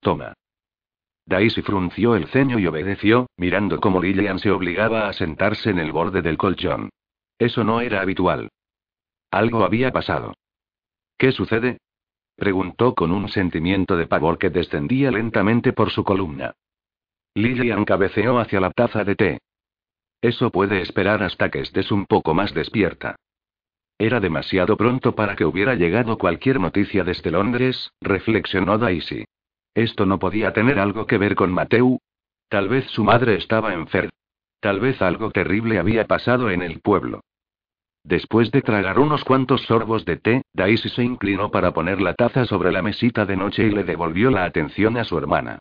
Toma. 0.00 0.34
Daisy 1.24 1.62
frunció 1.62 2.16
el 2.16 2.26
ceño 2.28 2.58
y 2.58 2.66
obedeció, 2.66 3.26
mirando 3.36 3.80
cómo 3.80 4.02
Lillian 4.02 4.38
se 4.38 4.50
obligaba 4.50 5.08
a 5.08 5.12
sentarse 5.12 5.70
en 5.70 5.78
el 5.78 5.92
borde 5.92 6.20
del 6.20 6.36
colchón. 6.36 6.90
Eso 7.38 7.64
no 7.64 7.80
era 7.80 8.00
habitual. 8.00 8.50
Algo 9.30 9.64
había 9.64 9.92
pasado. 9.92 10.34
¿Qué 11.16 11.32
sucede? 11.32 11.78
preguntó 12.36 12.94
con 12.94 13.12
un 13.12 13.28
sentimiento 13.28 13.96
de 13.96 14.06
pavor 14.06 14.36
que 14.36 14.50
descendía 14.50 15.10
lentamente 15.10 15.72
por 15.72 15.90
su 15.90 16.02
columna. 16.02 16.54
Lillian 17.34 17.84
cabeceó 17.84 18.38
hacia 18.38 18.60
la 18.60 18.70
taza 18.70 19.04
de 19.04 19.14
té. 19.14 19.38
Eso 20.22 20.50
puede 20.50 20.80
esperar 20.80 21.22
hasta 21.24 21.50
que 21.50 21.60
estés 21.60 21.90
un 21.90 22.06
poco 22.06 22.32
más 22.32 22.54
despierta. 22.54 23.16
Era 23.98 24.20
demasiado 24.20 24.76
pronto 24.76 25.14
para 25.14 25.34
que 25.36 25.44
hubiera 25.44 25.74
llegado 25.74 26.16
cualquier 26.16 26.60
noticia 26.60 27.02
desde 27.04 27.32
Londres, 27.32 27.92
reflexionó 28.00 28.78
Daisy. 28.78 29.24
Esto 29.74 30.06
no 30.06 30.18
podía 30.18 30.52
tener 30.52 30.78
algo 30.78 31.06
que 31.06 31.18
ver 31.18 31.34
con 31.34 31.52
Mateu. 31.52 31.98
Tal 32.48 32.68
vez 32.68 32.86
su 32.86 33.02
madre 33.02 33.34
estaba 33.34 33.74
enferma. 33.74 34.10
Tal 34.60 34.78
vez 34.78 35.02
algo 35.02 35.32
terrible 35.32 35.78
había 35.78 36.06
pasado 36.06 36.50
en 36.50 36.62
el 36.62 36.80
pueblo. 36.80 37.20
Después 38.04 38.50
de 38.52 38.62
tragar 38.62 38.98
unos 39.00 39.24
cuantos 39.24 39.62
sorbos 39.62 40.04
de 40.04 40.16
té, 40.16 40.42
Daisy 40.52 40.88
se 40.88 41.02
inclinó 41.02 41.50
para 41.50 41.72
poner 41.72 42.00
la 42.00 42.14
taza 42.14 42.44
sobre 42.44 42.70
la 42.70 42.82
mesita 42.82 43.26
de 43.26 43.36
noche 43.36 43.64
y 43.64 43.70
le 43.70 43.82
devolvió 43.82 44.30
la 44.30 44.44
atención 44.44 44.96
a 44.98 45.04
su 45.04 45.18
hermana. 45.18 45.58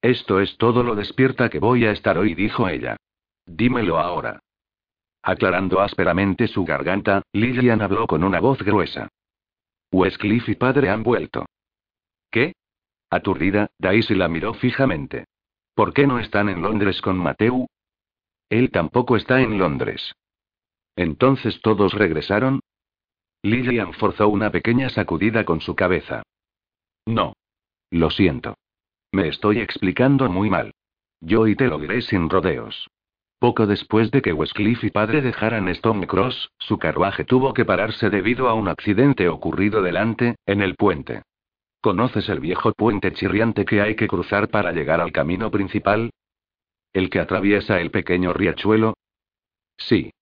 Esto 0.00 0.40
es 0.40 0.56
todo 0.56 0.82
lo 0.82 0.94
despierta 0.94 1.48
que 1.48 1.58
voy 1.58 1.84
a 1.84 1.92
estar 1.92 2.18
hoy, 2.18 2.34
dijo 2.34 2.68
ella. 2.68 2.96
Dímelo 3.46 3.98
ahora. 3.98 4.40
Aclarando 5.22 5.80
ásperamente 5.80 6.48
su 6.48 6.64
garganta, 6.64 7.22
Lillian 7.32 7.80
habló 7.80 8.06
con 8.06 8.24
una 8.24 8.40
voz 8.40 8.58
gruesa. 8.62 9.08
Westcliff 9.92 10.48
y 10.48 10.54
padre 10.54 10.90
han 10.90 11.02
vuelto. 11.02 11.46
¿Qué? 12.30 12.54
Aturdida, 13.10 13.68
Daisy 13.78 14.14
la 14.14 14.28
miró 14.28 14.54
fijamente. 14.54 15.26
¿Por 15.74 15.92
qué 15.92 16.06
no 16.06 16.18
están 16.18 16.48
en 16.48 16.62
Londres 16.62 17.00
con 17.00 17.18
Mateu? 17.18 17.66
Él 18.48 18.70
tampoco 18.70 19.16
está 19.16 19.40
en 19.40 19.58
Londres. 19.58 20.14
¿Entonces 20.96 21.60
todos 21.62 21.94
regresaron? 21.94 22.60
Lillian 23.42 23.92
forzó 23.94 24.28
una 24.28 24.50
pequeña 24.50 24.88
sacudida 24.90 25.44
con 25.44 25.60
su 25.60 25.74
cabeza. 25.74 26.22
No. 27.06 27.34
Lo 27.90 28.10
siento. 28.10 28.56
Me 29.12 29.28
estoy 29.28 29.58
explicando 29.58 30.28
muy 30.30 30.48
mal. 30.48 30.72
Yo 31.20 31.46
y 31.46 31.54
te 31.54 31.66
lo 31.68 31.78
diré 31.78 32.00
sin 32.02 32.30
rodeos. 32.30 32.88
Poco 33.42 33.66
después 33.66 34.12
de 34.12 34.22
que 34.22 34.32
Westcliff 34.32 34.84
y 34.84 34.90
padre 34.90 35.20
dejaran 35.20 35.66
Stone 35.66 36.06
Cross, 36.06 36.52
su 36.58 36.78
carruaje 36.78 37.24
tuvo 37.24 37.52
que 37.54 37.64
pararse 37.64 38.08
debido 38.08 38.48
a 38.48 38.54
un 38.54 38.68
accidente 38.68 39.28
ocurrido 39.28 39.82
delante, 39.82 40.36
en 40.46 40.62
el 40.62 40.76
puente. 40.76 41.22
¿Conoces 41.80 42.28
el 42.28 42.38
viejo 42.38 42.72
puente 42.72 43.12
chirriante 43.12 43.64
que 43.64 43.80
hay 43.80 43.96
que 43.96 44.06
cruzar 44.06 44.48
para 44.48 44.70
llegar 44.70 45.00
al 45.00 45.10
camino 45.10 45.50
principal? 45.50 46.12
¿El 46.92 47.10
que 47.10 47.18
atraviesa 47.18 47.80
el 47.80 47.90
pequeño 47.90 48.32
riachuelo? 48.32 48.94
Sí. 49.76 50.12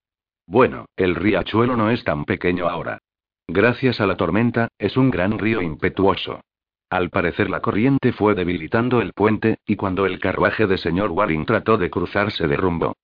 Bueno, 0.46 0.86
el 0.96 1.14
riachuelo 1.14 1.76
no 1.76 1.90
es 1.90 2.02
tan 2.04 2.24
pequeño 2.24 2.70
ahora. 2.70 3.00
Gracias 3.46 4.00
a 4.00 4.06
la 4.06 4.16
tormenta, 4.16 4.68
es 4.78 4.96
un 4.96 5.10
gran 5.10 5.38
río 5.38 5.60
impetuoso. 5.60 6.40
Al 6.88 7.10
parecer 7.10 7.50
la 7.50 7.60
corriente 7.60 8.14
fue 8.14 8.34
debilitando 8.34 9.02
el 9.02 9.12
puente, 9.12 9.58
y 9.66 9.76
cuando 9.76 10.06
el 10.06 10.18
carruaje 10.20 10.66
de 10.66 10.78
señor 10.78 11.10
Waring 11.10 11.44
trató 11.44 11.76
de 11.76 11.90
cruzar 11.90 12.32
se 12.32 12.48
derrumbó. 12.48 12.94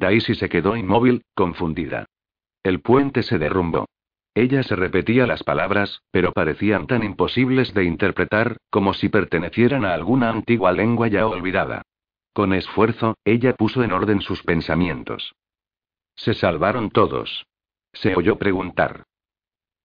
Daisy 0.00 0.34
se 0.34 0.48
quedó 0.48 0.76
inmóvil, 0.76 1.24
confundida. 1.34 2.06
El 2.62 2.80
puente 2.80 3.22
se 3.22 3.38
derrumbó. 3.38 3.84
Ella 4.34 4.62
se 4.62 4.74
repetía 4.74 5.26
las 5.26 5.42
palabras, 5.42 6.00
pero 6.10 6.32
parecían 6.32 6.86
tan 6.86 7.04
imposibles 7.04 7.74
de 7.74 7.84
interpretar, 7.84 8.56
como 8.70 8.94
si 8.94 9.10
pertenecieran 9.10 9.84
a 9.84 9.92
alguna 9.92 10.30
antigua 10.30 10.72
lengua 10.72 11.08
ya 11.08 11.26
olvidada. 11.26 11.82
Con 12.32 12.54
esfuerzo, 12.54 13.18
ella 13.24 13.54
puso 13.54 13.82
en 13.82 13.92
orden 13.92 14.22
sus 14.22 14.42
pensamientos. 14.42 15.34
Se 16.16 16.32
salvaron 16.32 16.90
todos. 16.90 17.46
Se 17.92 18.16
oyó 18.16 18.38
preguntar. 18.38 19.04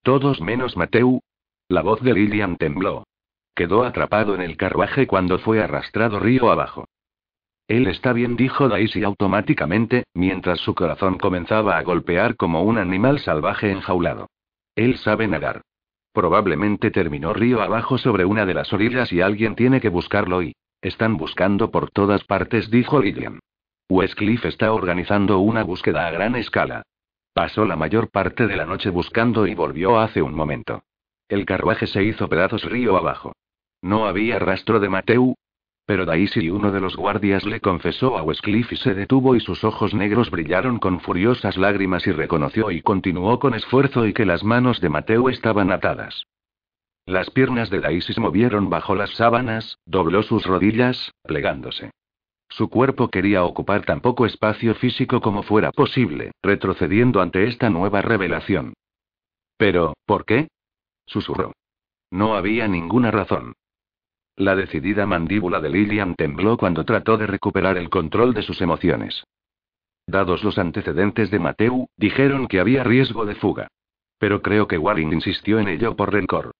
¿Todos 0.02 0.40
menos 0.40 0.78
Mateu? 0.78 1.20
La 1.68 1.82
voz 1.82 2.02
de 2.02 2.14
Lillian 2.14 2.56
tembló. 2.56 3.04
Quedó 3.54 3.84
atrapado 3.84 4.34
en 4.34 4.42
el 4.42 4.56
carruaje 4.56 5.08
cuando 5.08 5.40
fue 5.40 5.62
arrastrado 5.62 6.20
río 6.20 6.52
abajo. 6.52 6.86
Él 7.68 7.88
está 7.88 8.14
bien, 8.14 8.36
dijo 8.36 8.70
Daisy 8.70 9.04
automáticamente, 9.04 10.04
mientras 10.14 10.60
su 10.60 10.76
corazón 10.76 11.18
comenzaba 11.18 11.78
a 11.78 11.84
golpear 11.84 12.36
como 12.36 12.64
un 12.64 12.78
animal 12.78 13.20
salvaje 13.20 13.72
enjaulado. 13.72 14.30
Él 14.76 14.98
sabe 14.98 15.28
nadar. 15.28 15.62
Probablemente 16.14 16.92
terminó 16.92 17.34
río 17.34 17.62
abajo 17.62 17.98
sobre 17.98 18.24
una 18.24 18.46
de 18.46 18.54
las 18.54 18.72
orillas 18.72 19.12
y 19.12 19.22
alguien 19.22 19.56
tiene 19.56 19.82
que 19.82 19.90
buscarlo 19.90 20.42
y... 20.44 20.56
Están 20.82 21.18
buscando 21.18 21.72
por 21.72 21.90
todas 21.90 22.24
partes, 22.24 22.70
dijo 22.70 23.02
Lillian. 23.02 23.40
Westcliff 23.90 24.46
está 24.46 24.72
organizando 24.72 25.40
una 25.40 25.64
búsqueda 25.64 26.06
a 26.06 26.12
gran 26.12 26.36
escala. 26.36 26.84
Pasó 27.34 27.66
la 27.66 27.76
mayor 27.76 28.12
parte 28.12 28.48
de 28.48 28.56
la 28.56 28.66
noche 28.66 28.92
buscando 28.92 29.48
y 29.48 29.56
volvió 29.56 30.00
hace 30.00 30.22
un 30.22 30.36
momento. 30.36 30.84
El 31.28 31.46
carruaje 31.46 31.88
se 31.88 32.04
hizo 32.04 32.30
pedazos 32.30 32.64
río 32.64 32.98
abajo. 32.98 33.34
No 33.82 34.06
había 34.06 34.40
rastro 34.40 34.80
de 34.80 34.90
Mateu. 34.90 35.36
Pero 35.86 36.06
Daisy, 36.06 36.49
uno 36.49 36.72
de 36.72 36.82
los 36.82 36.95
guardias, 36.95 37.45
le 37.45 37.62
confesó 37.62 38.18
a 38.18 38.24
Westcliff 38.24 38.72
y 38.72 38.76
se 38.76 38.95
detuvo 38.95 39.36
y 39.36 39.40
sus 39.40 39.64
ojos 39.64 39.94
negros 39.94 40.32
brillaron 40.32 40.80
con 40.80 40.99
furiosas 40.99 41.57
lágrimas 41.57 42.07
y 42.07 42.12
reconoció 42.12 42.72
y 42.72 42.82
continuó 42.82 43.40
con 43.40 43.53
esfuerzo 43.53 44.07
y 44.07 44.14
que 44.14 44.26
las 44.26 44.44
manos 44.44 44.82
de 44.82 44.90
Mateu 44.90 45.30
estaban 45.30 45.72
atadas. 45.72 46.26
Las 47.06 47.30
piernas 47.30 47.70
de 47.70 47.82
Daisy 47.82 48.14
se 48.14 48.22
movieron 48.22 48.72
bajo 48.72 48.95
las 48.95 49.12
sábanas, 49.12 49.78
dobló 49.86 50.24
sus 50.24 50.44
rodillas, 50.44 51.12
plegándose. 51.22 51.91
Su 52.49 52.70
cuerpo 52.70 53.10
quería 53.10 53.44
ocupar 53.44 53.86
tan 53.86 54.02
poco 54.02 54.26
espacio 54.26 54.74
físico 54.74 55.22
como 55.22 55.44
fuera 55.44 55.72
posible, 55.72 56.32
retrocediendo 56.41 57.22
ante 57.22 57.44
esta 57.44 57.70
nueva 57.70 58.02
revelación. 58.02 58.74
Pero, 59.57 59.94
¿por 60.06 60.26
qué? 60.26 60.48
susurró. 61.06 61.53
No 62.10 62.36
había 62.36 62.68
ninguna 62.68 63.12
razón. 63.12 63.53
La 64.38 64.56
decidida 64.56 65.06
mandíbula 65.06 65.62
de 65.62 65.70
Lillian 65.70 66.16
tembló 66.16 66.57
cuando 66.57 66.84
trató 66.84 67.18
de 67.18 67.26
recuperar 67.26 67.78
el 67.78 67.90
control 67.90 68.34
de 68.34 68.41
sus 68.41 68.62
emociones. 68.62 69.24
Dados 70.07 70.44
los 70.44 70.57
antecedentes 70.57 71.32
de 71.32 71.40
Mateu, 71.40 71.88
dijeron 71.98 72.48
que 72.48 72.60
había 72.60 72.84
riesgo 72.84 73.26
de 73.26 73.36
fuga. 73.36 73.70
Pero 74.20 74.41
creo 74.41 74.68
que 74.68 74.78
Waring 74.78 75.14
insistió 75.14 75.60
en 75.60 75.68
ello 75.68 75.95
por 75.95 76.14
rencor. 76.14 76.52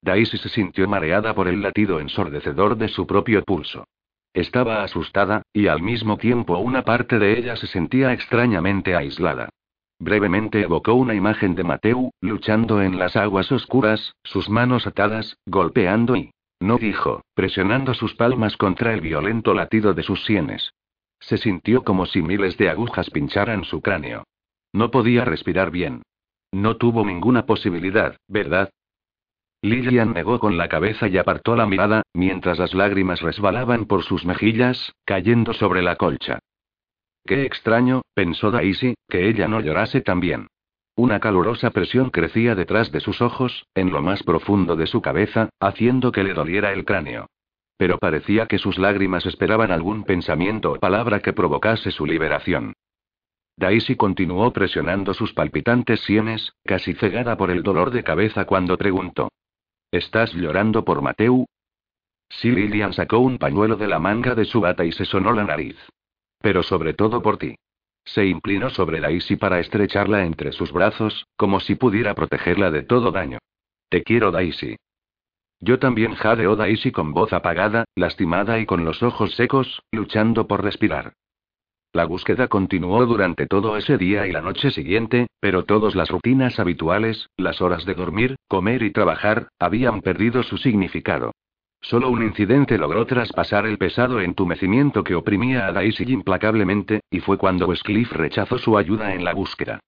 Daisy 0.00 0.38
se 0.38 0.48
sintió 0.48 0.88
mareada 0.88 1.34
por 1.34 1.48
el 1.48 1.62
latido 1.62 2.00
ensordecedor 2.00 2.76
de 2.76 2.88
su 2.88 3.06
propio 3.06 3.44
pulso. 3.44 3.84
Estaba 4.34 4.82
asustada, 4.82 5.42
y 5.52 5.66
al 5.66 5.82
mismo 5.82 6.16
tiempo 6.16 6.58
una 6.58 6.82
parte 6.82 7.18
de 7.18 7.38
ella 7.38 7.56
se 7.56 7.66
sentía 7.66 8.12
extrañamente 8.12 8.96
aislada. 8.96 9.50
Brevemente 9.98 10.62
evocó 10.62 10.94
una 10.94 11.14
imagen 11.14 11.54
de 11.54 11.64
Mateu, 11.64 12.10
luchando 12.20 12.82
en 12.82 12.98
las 12.98 13.14
aguas 13.14 13.52
oscuras, 13.52 14.14
sus 14.24 14.48
manos 14.48 14.86
atadas, 14.86 15.36
golpeando 15.46 16.16
y... 16.16 16.30
No 16.62 16.78
dijo, 16.78 17.24
presionando 17.34 17.92
sus 17.92 18.14
palmas 18.14 18.56
contra 18.56 18.94
el 18.94 19.00
violento 19.00 19.52
latido 19.52 19.94
de 19.94 20.04
sus 20.04 20.24
sienes. 20.24 20.74
Se 21.18 21.36
sintió 21.36 21.82
como 21.82 22.06
si 22.06 22.22
miles 22.22 22.56
de 22.56 22.70
agujas 22.70 23.10
pincharan 23.10 23.64
su 23.64 23.80
cráneo. 23.80 24.22
No 24.72 24.92
podía 24.92 25.24
respirar 25.24 25.72
bien. 25.72 26.02
No 26.52 26.76
tuvo 26.76 27.04
ninguna 27.04 27.46
posibilidad, 27.46 28.16
¿verdad? 28.28 28.70
Lillian 29.60 30.12
negó 30.12 30.38
con 30.38 30.56
la 30.56 30.68
cabeza 30.68 31.08
y 31.08 31.18
apartó 31.18 31.56
la 31.56 31.66
mirada, 31.66 32.02
mientras 32.14 32.60
las 32.60 32.74
lágrimas 32.74 33.22
resbalaban 33.22 33.86
por 33.86 34.04
sus 34.04 34.24
mejillas, 34.24 34.94
cayendo 35.04 35.54
sobre 35.54 35.82
la 35.82 35.96
colcha. 35.96 36.38
Qué 37.24 37.44
extraño, 37.44 38.02
pensó 38.14 38.52
Daisy, 38.52 38.94
que 39.08 39.28
ella 39.28 39.48
no 39.48 39.60
llorase 39.60 40.00
también. 40.00 40.46
Una 40.94 41.20
calurosa 41.20 41.70
presión 41.70 42.10
crecía 42.10 42.54
detrás 42.54 42.92
de 42.92 43.00
sus 43.00 43.22
ojos, 43.22 43.66
en 43.74 43.90
lo 43.90 44.02
más 44.02 44.22
profundo 44.22 44.76
de 44.76 44.86
su 44.86 45.00
cabeza, 45.00 45.48
haciendo 45.58 46.12
que 46.12 46.22
le 46.22 46.34
doliera 46.34 46.72
el 46.72 46.84
cráneo. 46.84 47.28
Pero 47.78 47.98
parecía 47.98 48.46
que 48.46 48.58
sus 48.58 48.78
lágrimas 48.78 49.24
esperaban 49.24 49.72
algún 49.72 50.04
pensamiento 50.04 50.72
o 50.72 50.78
palabra 50.78 51.20
que 51.20 51.32
provocase 51.32 51.90
su 51.90 52.04
liberación. 52.04 52.74
Daisy 53.56 53.96
continuó 53.96 54.52
presionando 54.52 55.14
sus 55.14 55.32
palpitantes 55.32 56.00
sienes, 56.00 56.52
casi 56.64 56.94
cegada 56.94 57.36
por 57.36 57.50
el 57.50 57.62
dolor 57.62 57.90
de 57.90 58.04
cabeza 58.04 58.44
cuando 58.44 58.76
preguntó. 58.76 59.30
¿Estás 59.90 60.32
llorando 60.34 60.84
por 60.84 61.02
Mateu? 61.02 61.46
Sí, 62.28 62.50
Lillian 62.50 62.92
sacó 62.92 63.18
un 63.18 63.38
pañuelo 63.38 63.76
de 63.76 63.88
la 63.88 63.98
manga 63.98 64.34
de 64.34 64.44
su 64.44 64.60
bata 64.60 64.84
y 64.84 64.92
se 64.92 65.04
sonó 65.04 65.32
la 65.32 65.44
nariz. 65.44 65.76
Pero 66.40 66.62
sobre 66.62 66.94
todo 66.94 67.22
por 67.22 67.38
ti. 67.38 67.56
Se 68.04 68.26
inclinó 68.26 68.70
sobre 68.70 69.00
Daisy 69.00 69.36
para 69.36 69.60
estrecharla 69.60 70.24
entre 70.24 70.52
sus 70.52 70.72
brazos, 70.72 71.26
como 71.36 71.60
si 71.60 71.74
pudiera 71.74 72.14
protegerla 72.14 72.70
de 72.70 72.82
todo 72.82 73.12
daño. 73.12 73.38
Te 73.88 74.02
quiero, 74.02 74.30
Daisy. 74.30 74.76
Yo 75.60 75.78
también 75.78 76.14
jadeó 76.14 76.56
Daisy 76.56 76.90
con 76.90 77.12
voz 77.12 77.32
apagada, 77.32 77.84
lastimada 77.94 78.58
y 78.58 78.66
con 78.66 78.84
los 78.84 79.02
ojos 79.02 79.34
secos, 79.36 79.82
luchando 79.92 80.48
por 80.48 80.64
respirar. 80.64 81.14
La 81.92 82.06
búsqueda 82.06 82.48
continuó 82.48 83.04
durante 83.04 83.46
todo 83.46 83.76
ese 83.76 83.98
día 83.98 84.26
y 84.26 84.32
la 84.32 84.40
noche 84.40 84.70
siguiente, 84.70 85.26
pero 85.40 85.64
todas 85.64 85.94
las 85.94 86.08
rutinas 86.08 86.58
habituales, 86.58 87.28
las 87.36 87.60
horas 87.60 87.84
de 87.84 87.94
dormir, 87.94 88.36
comer 88.48 88.82
y 88.82 88.92
trabajar, 88.92 89.48
habían 89.58 90.00
perdido 90.00 90.42
su 90.42 90.56
significado. 90.56 91.32
Solo 91.82 92.10
un 92.10 92.22
incidente 92.22 92.78
logró 92.78 93.04
traspasar 93.06 93.66
el 93.66 93.76
pesado 93.76 94.20
entumecimiento 94.20 95.02
que 95.02 95.16
oprimía 95.16 95.66
a 95.66 95.72
Daisy 95.72 96.04
implacablemente, 96.12 97.00
y 97.10 97.20
fue 97.20 97.38
cuando 97.38 97.66
Westcliff 97.66 98.12
rechazó 98.12 98.58
su 98.58 98.78
ayuda 98.78 99.14
en 99.14 99.24
la 99.24 99.34
búsqueda. 99.34 99.80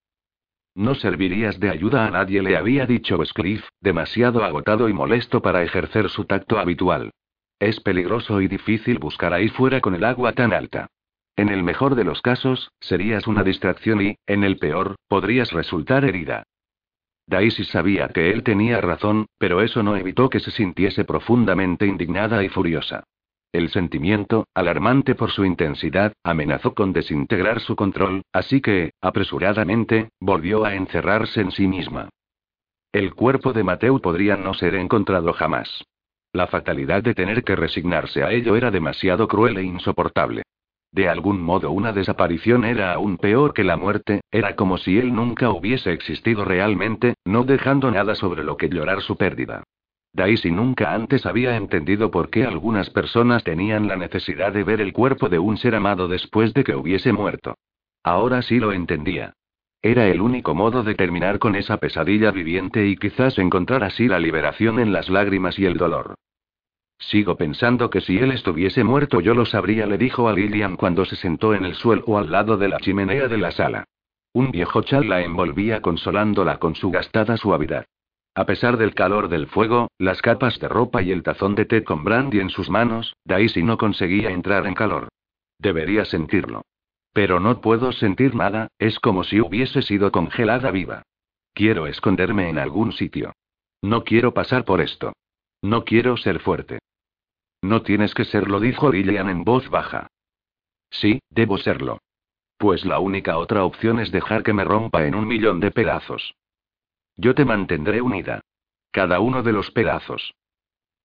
No 0.75 0.97
servirías 0.97 1.61
de 1.61 1.71
ayuda 1.71 2.05
a 2.05 2.11
nadie, 2.11 2.43
le 2.43 2.57
había 2.57 2.85
dicho 2.85 3.17
Westcliff, 3.17 3.65
demasiado 3.81 4.43
agotado 4.43 4.89
y 4.89 4.93
molesto 4.93 5.41
para 5.41 5.63
ejercer 5.63 6.11
su 6.11 6.25
tacto 6.25 6.59
habitual. 6.59 7.13
Es 7.61 7.79
peligroso 7.79 8.41
y 8.41 8.49
difícil 8.49 8.99
buscar 8.99 9.33
ahí 9.33 9.49
fuera 9.49 9.81
con 9.81 9.95
el 9.95 10.05
agua 10.05 10.33
tan 10.33 10.53
alta. 10.53 10.89
En 11.37 11.49
el 11.49 11.63
mejor 11.63 11.95
de 11.95 12.03
los 12.03 12.21
casos, 12.23 12.73
serías 12.81 13.29
una 13.29 13.45
distracción 13.45 14.03
y, 14.03 14.17
en 14.27 14.43
el 14.43 14.59
peor, 14.59 14.97
podrías 15.07 15.53
resultar 15.53 16.05
herida. 16.05 16.43
Daisy 17.27 17.65
sabía 17.65 18.09
que 18.09 18.31
él 18.31 18.43
tenía 18.43 18.81
razón, 18.81 19.27
pero 19.39 19.63
eso 19.63 19.83
no 19.83 19.97
evitó 19.97 20.29
que 20.29 20.41
se 20.41 20.51
sintiese 20.51 21.05
profundamente 21.05 21.87
indignada 21.87 22.45
y 22.45 22.49
furiosa. 22.49 23.05
El 23.53 23.71
sentimiento, 23.71 24.49
alarmante 24.53 25.15
por 25.15 25.31
su 25.31 25.45
intensidad, 25.45 26.13
amenazó 26.25 26.75
con 26.75 26.93
desintegrar 26.93 27.61
su 27.61 27.77
control, 27.77 28.23
así 28.33 28.61
que, 28.61 28.93
apresuradamente, 29.01 30.09
volvió 30.19 30.65
a 30.65 30.75
encerrarse 30.75 31.41
en 31.41 31.53
sí 31.53 31.69
misma. 31.69 32.09
El 32.93 33.15
cuerpo 33.15 33.53
de 33.53 33.65
Mateo 33.65 34.01
podría 34.01 34.37
no 34.37 34.55
ser 34.55 34.75
encontrado 34.75 35.33
jamás. 35.33 35.85
La 36.33 36.49
fatalidad 36.49 37.03
de 37.05 37.15
tener 37.15 37.45
que 37.45 37.55
resignarse 37.55 38.25
a 38.25 38.33
ello 38.33 38.57
era 38.57 38.73
demasiado 38.73 39.29
cruel 39.29 39.57
e 39.59 39.63
insoportable. 39.63 40.43
De 40.95 41.09
algún 41.09 41.43
modo 41.43 41.73
una 41.73 41.93
desaparición 41.93 42.65
era 42.65 42.93
aún 42.93 43.19
peor 43.19 43.53
que 43.53 43.65
la 43.65 43.77
muerte, 43.77 44.21
era 44.31 44.55
como 44.55 44.79
si 44.79 44.97
él 44.97 45.13
nunca 45.13 45.51
hubiese 45.51 45.93
existido 45.93 46.45
realmente, 46.45 47.15
no 47.25 47.43
dejando 47.43 47.91
nada 47.91 48.15
sobre 48.15 48.45
lo 48.45 48.57
que 48.57 48.69
llorar 48.69 49.01
su 49.01 49.17
pérdida. 49.17 49.65
Daisy 50.13 50.53
nunca 50.53 50.95
antes 50.95 51.27
había 51.27 51.57
entendido 51.57 52.13
por 52.13 52.31
qué 52.31 52.45
algunas 52.45 52.91
personas 52.91 53.43
tenían 53.43 53.89
la 53.89 53.97
necesidad 53.97 54.53
de 54.53 54.63
ver 54.63 54.81
el 54.81 54.93
cuerpo 54.93 55.29
de 55.29 55.41
un 55.41 55.57
ser 55.57 55.75
amado 55.75 56.07
después 56.07 56.55
de 56.55 56.63
que 56.63 56.77
hubiese 56.77 57.13
muerto. 57.13 57.57
Ahora 58.05 58.41
sí 58.43 58.61
lo 58.61 58.71
entendía. 58.71 59.35
Era 59.83 60.07
el 60.07 60.21
único 60.21 60.55
modo 60.55 60.85
de 60.85 60.95
terminar 60.95 61.41
con 61.41 61.57
esa 61.57 61.79
pesadilla 61.79 62.31
viviente 62.31 62.87
y 62.87 62.97
quizás 62.97 63.37
encontrar 63.41 63.83
así 63.83 64.07
la 64.07 64.21
liberación 64.21 64.79
en 64.79 64.93
las 64.93 65.09
lágrimas 65.09 65.59
y 65.59 65.67
el 65.67 65.77
dolor. 65.77 66.15
Sigo 67.09 67.37
pensando 67.37 67.91
que 67.91 68.01
si 68.01 68.19
él 68.19 68.33
estuviese 68.33 68.83
muerto 68.83 69.21
yo 69.21 69.35
lo 69.35 69.45
sabría, 69.45 69.87
le 69.87 69.99
dijo 69.99 70.27
a 70.27 70.33
Lillian 70.33 70.77
cuando 70.77 71.05
se 71.05 71.17
sentó 71.17 71.55
en 71.55 71.67
el 71.67 71.75
suelo 71.75 72.17
al 72.17 72.31
lado 72.31 72.57
de 72.57 72.69
la 72.69 72.79
chimenea 72.79 73.29
de 73.29 73.37
la 73.37 73.51
sala. 73.51 73.85
Un 74.33 74.51
viejo 74.51 74.83
chal 74.83 75.09
la 75.09 75.23
envolvía 75.23 75.83
consolándola 75.83 76.59
con 76.59 76.75
su 76.75 76.91
gastada 76.91 77.37
suavidad. 77.37 77.85
A 78.35 78.47
pesar 78.47 78.79
del 78.79 78.95
calor 78.95 79.29
del 79.29 79.47
fuego, 79.49 79.91
las 79.99 80.23
capas 80.23 80.59
de 80.59 80.67
ropa 80.67 81.03
y 81.03 81.13
el 81.13 81.23
tazón 81.23 81.55
de 81.55 81.67
té 81.67 81.85
con 81.85 82.05
brandy 82.05 82.41
en 82.41 82.49
sus 82.49 82.71
manos, 82.71 83.15
Daisy 83.25 83.63
no 83.63 83.77
conseguía 83.77 84.31
entrar 84.31 84.67
en 84.67 84.75
calor. 84.75 85.09
Debería 85.59 86.05
sentirlo. 86.07 86.63
Pero 87.13 87.39
no 87.39 87.61
puedo 87.61 87.93
sentir 87.93 88.35
nada, 88.35 88.69
es 88.79 88.99
como 88.99 89.25
si 89.25 89.41
hubiese 89.41 89.83
sido 89.83 90.11
congelada 90.11 90.71
viva. 90.71 91.03
Quiero 91.53 91.87
esconderme 91.87 92.49
en 92.49 92.59
algún 92.59 92.93
sitio. 92.93 93.35
No 93.83 94.03
quiero 94.03 94.33
pasar 94.33 94.65
por 94.65 94.81
esto. 94.81 95.13
No 95.63 95.85
quiero 95.85 96.17
ser 96.17 96.41
fuerte. 96.41 96.79
No 97.65 97.81
tienes 97.81 98.13
que 98.13 98.27
serlo, 98.27 98.61
dijo 98.61 98.93
Lillian 98.93 99.31
en 99.31 99.43
voz 99.43 99.71
baja. 99.71 100.09
Sí, 100.91 101.23
debo 101.31 101.57
serlo. 101.57 102.03
Pues 102.59 102.85
la 102.85 102.99
única 102.99 103.39
otra 103.39 103.65
opción 103.65 104.01
es 104.01 104.13
dejar 104.13 104.43
que 104.43 104.53
me 104.53 104.65
rompa 104.65 105.07
en 105.07 105.15
un 105.15 105.27
millón 105.27 105.61
de 105.61 105.71
pedazos. 105.71 106.35
Yo 107.17 107.35
te 107.35 107.47
mantendré 107.47 108.03
unida. 108.03 108.43
Cada 108.91 109.19
uno 109.21 109.43
de 109.43 109.53
los 109.53 109.71
pedazos. 109.71 110.35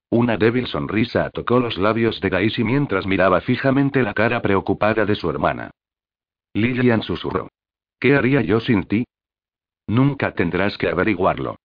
Una 0.09 0.35
débil 0.35 0.67
sonrisa 0.67 1.29
tocó 1.29 1.61
los 1.61 1.77
labios 1.77 2.19
de 2.19 2.29
Daisy 2.29 2.65
mientras 2.65 3.07
miraba 3.07 3.39
fijamente 3.39 4.03
la 4.03 4.13
cara 4.13 4.41
preocupada 4.41 5.05
de 5.05 5.15
su 5.15 5.29
hermana. 5.29 5.71
Lillian 6.53 7.03
susurró. 7.03 7.47
¿Qué 8.01 8.17
haría 8.17 8.41
yo 8.41 8.59
sin 8.59 8.83
ti? 8.83 9.05
Nunca 9.87 10.33
tendrás 10.33 10.77
que 10.77 10.89
averiguarlo. 10.89 11.55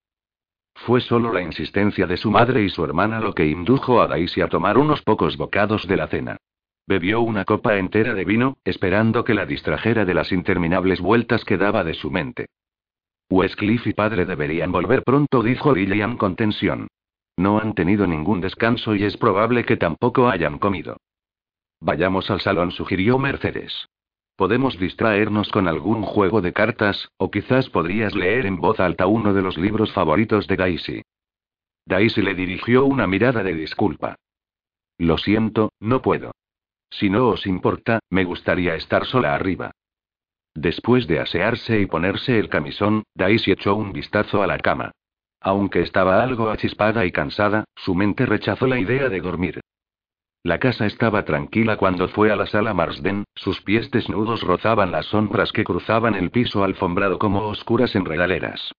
Fue 0.75 1.01
solo 1.01 1.33
la 1.33 1.41
insistencia 1.41 2.07
de 2.07 2.17
su 2.17 2.31
madre 2.31 2.63
y 2.63 2.69
su 2.69 2.85
hermana 2.85 3.21
lo 3.21 3.33
que 3.33 3.47
indujo 3.47 4.03
a 4.03 4.09
Daisy 4.09 4.41
a 4.41 4.49
tomar 4.49 4.77
unos 4.77 5.03
pocos 5.03 5.37
bocados 5.37 5.87
de 5.87 5.97
la 5.97 6.09
cena. 6.09 6.37
Bebió 6.87 7.23
una 7.23 7.45
copa 7.45 7.77
entera 7.77 8.13
de 8.13 8.25
vino, 8.25 8.59
esperando 8.65 9.25
que 9.25 9.33
la 9.33 9.47
distrajera 9.47 10.05
de 10.05 10.13
las 10.13 10.33
interminables 10.33 11.01
vueltas 11.01 11.45
que 11.45 11.57
daba 11.57 11.85
de 11.85 11.95
su 11.95 12.11
mente. 12.11 12.49
Westcliff 13.31 13.87
y 13.87 13.95
padre 13.95 14.27
deberían 14.27 14.71
volver 14.71 15.03
pronto, 15.03 15.43
dijo 15.43 15.75
Lillian 15.75 16.19
con 16.19 16.37
tensión. 16.37 16.89
No 17.37 17.59
han 17.59 17.75
tenido 17.75 18.07
ningún 18.07 18.41
descanso 18.41 18.95
y 18.95 19.05
es 19.05 19.17
probable 19.17 19.65
que 19.65 19.77
tampoco 19.77 20.29
hayan 20.29 20.59
comido. 20.59 20.99
Vayamos 21.81 22.31
al 22.31 22.41
salón, 22.41 22.71
sugirió 22.71 23.19
Mercedes. 23.19 23.89
Podemos 24.37 24.79
distraernos 24.79 25.49
con 25.51 25.69
algún 25.69 26.03
juego 26.03 26.41
de 26.41 26.53
cartas, 26.53 27.11
o 27.19 27.31
quizás 27.31 27.71
podrías 27.71 28.15
leer 28.15 28.47
en 28.47 28.57
voz 28.57 28.81
alta 28.81 29.07
uno 29.07 29.33
de 29.33 29.43
los 29.43 29.57
libros 29.57 29.93
favoritos 29.93 30.49
de 30.49 30.57
Daisy. 30.57 31.03
Daisy 31.87 32.23
le 32.23 32.35
dirigió 32.35 32.85
una 32.85 33.07
mirada 33.07 33.43
de 33.43 33.55
disculpa. 33.55 34.17
Lo 34.99 35.19
siento, 35.19 35.71
no 35.81 36.03
puedo. 36.03 36.33
Si 36.91 37.11
no 37.11 37.29
os 37.29 37.47
importa, 37.47 38.01
me 38.11 38.25
gustaría 38.25 38.75
estar 38.75 39.05
sola 39.07 39.35
arriba. 39.35 39.71
Después 40.55 41.07
de 41.07 41.21
asearse 41.21 41.81
y 41.81 41.87
ponerse 41.87 42.39
el 42.39 42.49
camisón, 42.49 43.05
Daisy 43.15 43.53
echó 43.53 43.75
un 43.75 43.93
vistazo 43.93 44.43
a 44.43 44.47
la 44.47 44.59
cama. 44.59 44.93
Aunque 45.41 45.83
estaba 45.83 46.23
algo 46.23 46.51
achispada 46.51 47.05
y 47.05 47.13
cansada, 47.13 47.65
su 47.77 47.95
mente 47.95 48.25
rechazó 48.25 48.67
la 48.67 48.79
idea 48.79 49.09
de 49.09 49.21
dormir. 49.21 49.61
La 50.47 50.59
casa 50.59 50.85
estaba 50.85 51.25
tranquila 51.25 51.79
cuando 51.79 52.07
fue 52.09 52.31
a 52.31 52.37
la 52.37 52.45
sala 52.45 52.75
Marsden, 52.75 53.25
sus 53.35 53.63
pies 53.63 53.91
desnudos 53.91 54.43
rozaban 54.43 54.93
las 54.93 55.07
sombras 55.07 55.53
que 55.53 55.65
cruzaban 55.65 56.15
el 56.15 56.31
piso 56.31 56.65
alfombrado 56.65 57.19
como 57.19 57.47
oscuras 57.47 57.97
enredaleras. 57.97 58.71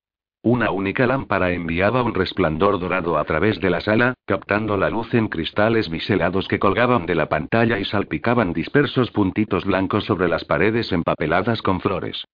Una 0.43 0.69
única 0.69 1.07
lámpara 1.07 1.53
enviaba 1.53 2.03
un 2.03 2.13
resplandor 2.13 2.79
dorado 2.79 3.17
a 3.17 3.23
través 3.23 3.59
de 3.61 3.71
la 3.71 3.81
sala, 3.81 4.13
captando 4.27 4.77
la 4.77 4.91
luz 4.91 5.11
en 5.15 5.27
cristales 5.27 5.89
biselados 5.89 6.47
que 6.47 6.59
colgaban 6.59 7.07
de 7.07 7.15
la 7.15 7.29
pantalla 7.29 7.79
y 7.79 7.85
salpicaban 7.85 8.53
dispersos 8.53 9.09
puntitos 9.09 9.65
blancos 9.65 10.05
sobre 10.05 10.27
las 10.27 10.45
paredes 10.45 10.91
empapeladas 10.91 11.63
con 11.63 11.81
flores. 11.81 12.25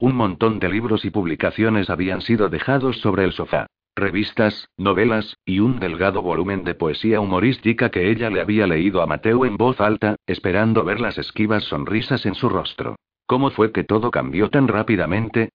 Un 0.00 0.16
montón 0.16 0.58
de 0.58 0.68
libros 0.68 1.04
y 1.04 1.10
publicaciones 1.10 1.90
habían 1.90 2.22
sido 2.22 2.48
dejados 2.48 2.98
sobre 2.98 3.22
el 3.22 3.30
sofá. 3.34 3.68
Revistas, 3.96 4.68
novelas, 4.76 5.36
y 5.44 5.60
un 5.60 5.78
delgado 5.78 6.22
volumen 6.22 6.64
de 6.64 6.74
poesía 6.74 7.20
humorística 7.20 7.90
que 7.90 8.10
ella 8.10 8.30
le 8.30 8.40
había 8.40 8.66
leído 8.66 9.02
a 9.02 9.06
Mateo 9.06 9.44
en 9.44 9.56
voz 9.56 9.80
alta, 9.80 10.16
esperando 10.26 10.84
ver 10.84 11.00
las 11.00 11.18
esquivas 11.18 11.64
sonrisas 11.64 12.24
en 12.24 12.34
su 12.34 12.48
rostro. 12.48 12.96
¿Cómo 13.26 13.50
fue 13.50 13.72
que 13.72 13.84
todo 13.84 14.10
cambió 14.10 14.48
tan 14.48 14.68
rápidamente? 14.68 15.50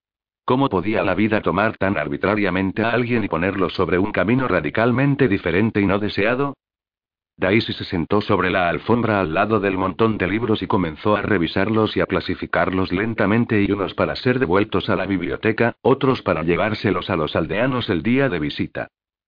¿Cómo 0.45 0.69
podía 0.69 1.01
la 1.03 1.15
vida 1.15 1.41
tomar 1.41 1.75
tan 1.77 1.97
arbitrariamente 1.97 2.83
a 2.83 2.91
alguien 2.91 3.23
y 3.23 3.27
ponerlo 3.27 3.69
sobre 3.69 3.97
un 3.97 4.11
camino 4.11 4.47
radicalmente 4.47 5.27
diferente 5.27 5.81
y 5.81 5.87
no 5.87 5.97
deseado? 5.97 6.53
Daisy 7.37 7.73
se 7.73 7.83
sentó 7.83 8.21
sobre 8.21 8.49
la 8.49 8.69
alfombra 8.69 9.19
al 9.19 9.33
lado 9.33 9.59
del 9.59 9.77
montón 9.77 10.17
de 10.17 10.27
libros 10.27 10.63
y 10.63 10.67
comenzó 10.67 11.17
a 11.17 11.21
revisarlos 11.21 11.97
y 11.97 12.01
a 12.01 12.05
clasificarlos 12.05 12.93
lentamente 12.93 13.61
y 13.61 13.71
unos 13.71 13.93
para 13.93 14.15
ser 14.15 14.39
devueltos 14.39 14.89
a 14.89 14.95
la 14.95 15.05
biblioteca, 15.05 15.75
otros 15.81 16.21
para 16.21 16.43
llevárselos 16.43 17.09
a 17.09 17.17
los 17.17 17.35
aldeanos 17.35 17.89
el 17.89 18.03
día 18.03 18.29
de 18.29 18.39
visita. 18.39 18.87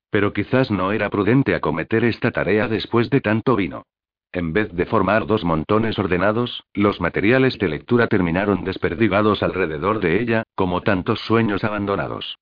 Pero 0.09 0.31
quizás 0.31 0.71
no 0.71 0.93
era 0.93 1.09
prudente 1.09 1.53
acometer 1.53 2.05
esta 2.05 2.31
tarea 2.31 2.69
después 2.69 3.09
de 3.09 3.19
tanto 3.19 3.57
vino. 3.57 3.83
En 4.31 4.53
vez 4.53 4.71
de 4.73 4.85
formar 4.85 5.25
dos 5.25 5.43
montones 5.43 5.99
ordenados, 5.99 6.63
los 6.73 7.01
materiales 7.01 7.57
de 7.59 7.67
lectura 7.67 8.07
terminaron 8.07 8.63
desperdigados 8.63 9.43
alrededor 9.43 9.99
de 9.99 10.21
ella, 10.21 10.43
como 10.55 10.81
tantos 10.81 11.19
sueños 11.21 11.65
abandonados. 11.65 12.37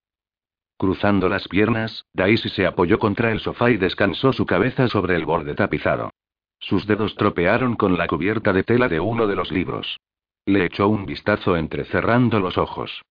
Cruzando 0.78 1.30
las 1.30 1.48
piernas, 1.48 2.06
Daisy 2.14 2.50
se 2.50 2.66
apoyó 2.66 3.00
contra 3.00 3.32
el 3.32 3.40
sofá 3.40 3.72
y 3.72 3.78
descansó 3.78 4.34
su 4.34 4.46
cabeza 4.46 4.88
sobre 4.90 5.16
el 5.16 5.26
borde 5.26 5.56
tapizado. 5.56 6.12
Sus 6.60 6.86
dedos 6.86 7.16
tropearon 7.16 7.76
con 7.76 7.98
la 7.98 8.08
cubierta 8.08 8.52
de 8.52 8.64
tela 8.64 8.90
de 8.90 9.00
uno 9.00 9.28
de 9.28 9.36
los 9.36 9.52
libros. 9.52 9.98
Le 10.46 10.66
echó 10.66 10.88
un 10.90 11.06
vistazo 11.06 11.56
entrecerrando 11.56 12.40
los 12.40 12.58
ojos. 12.58 13.02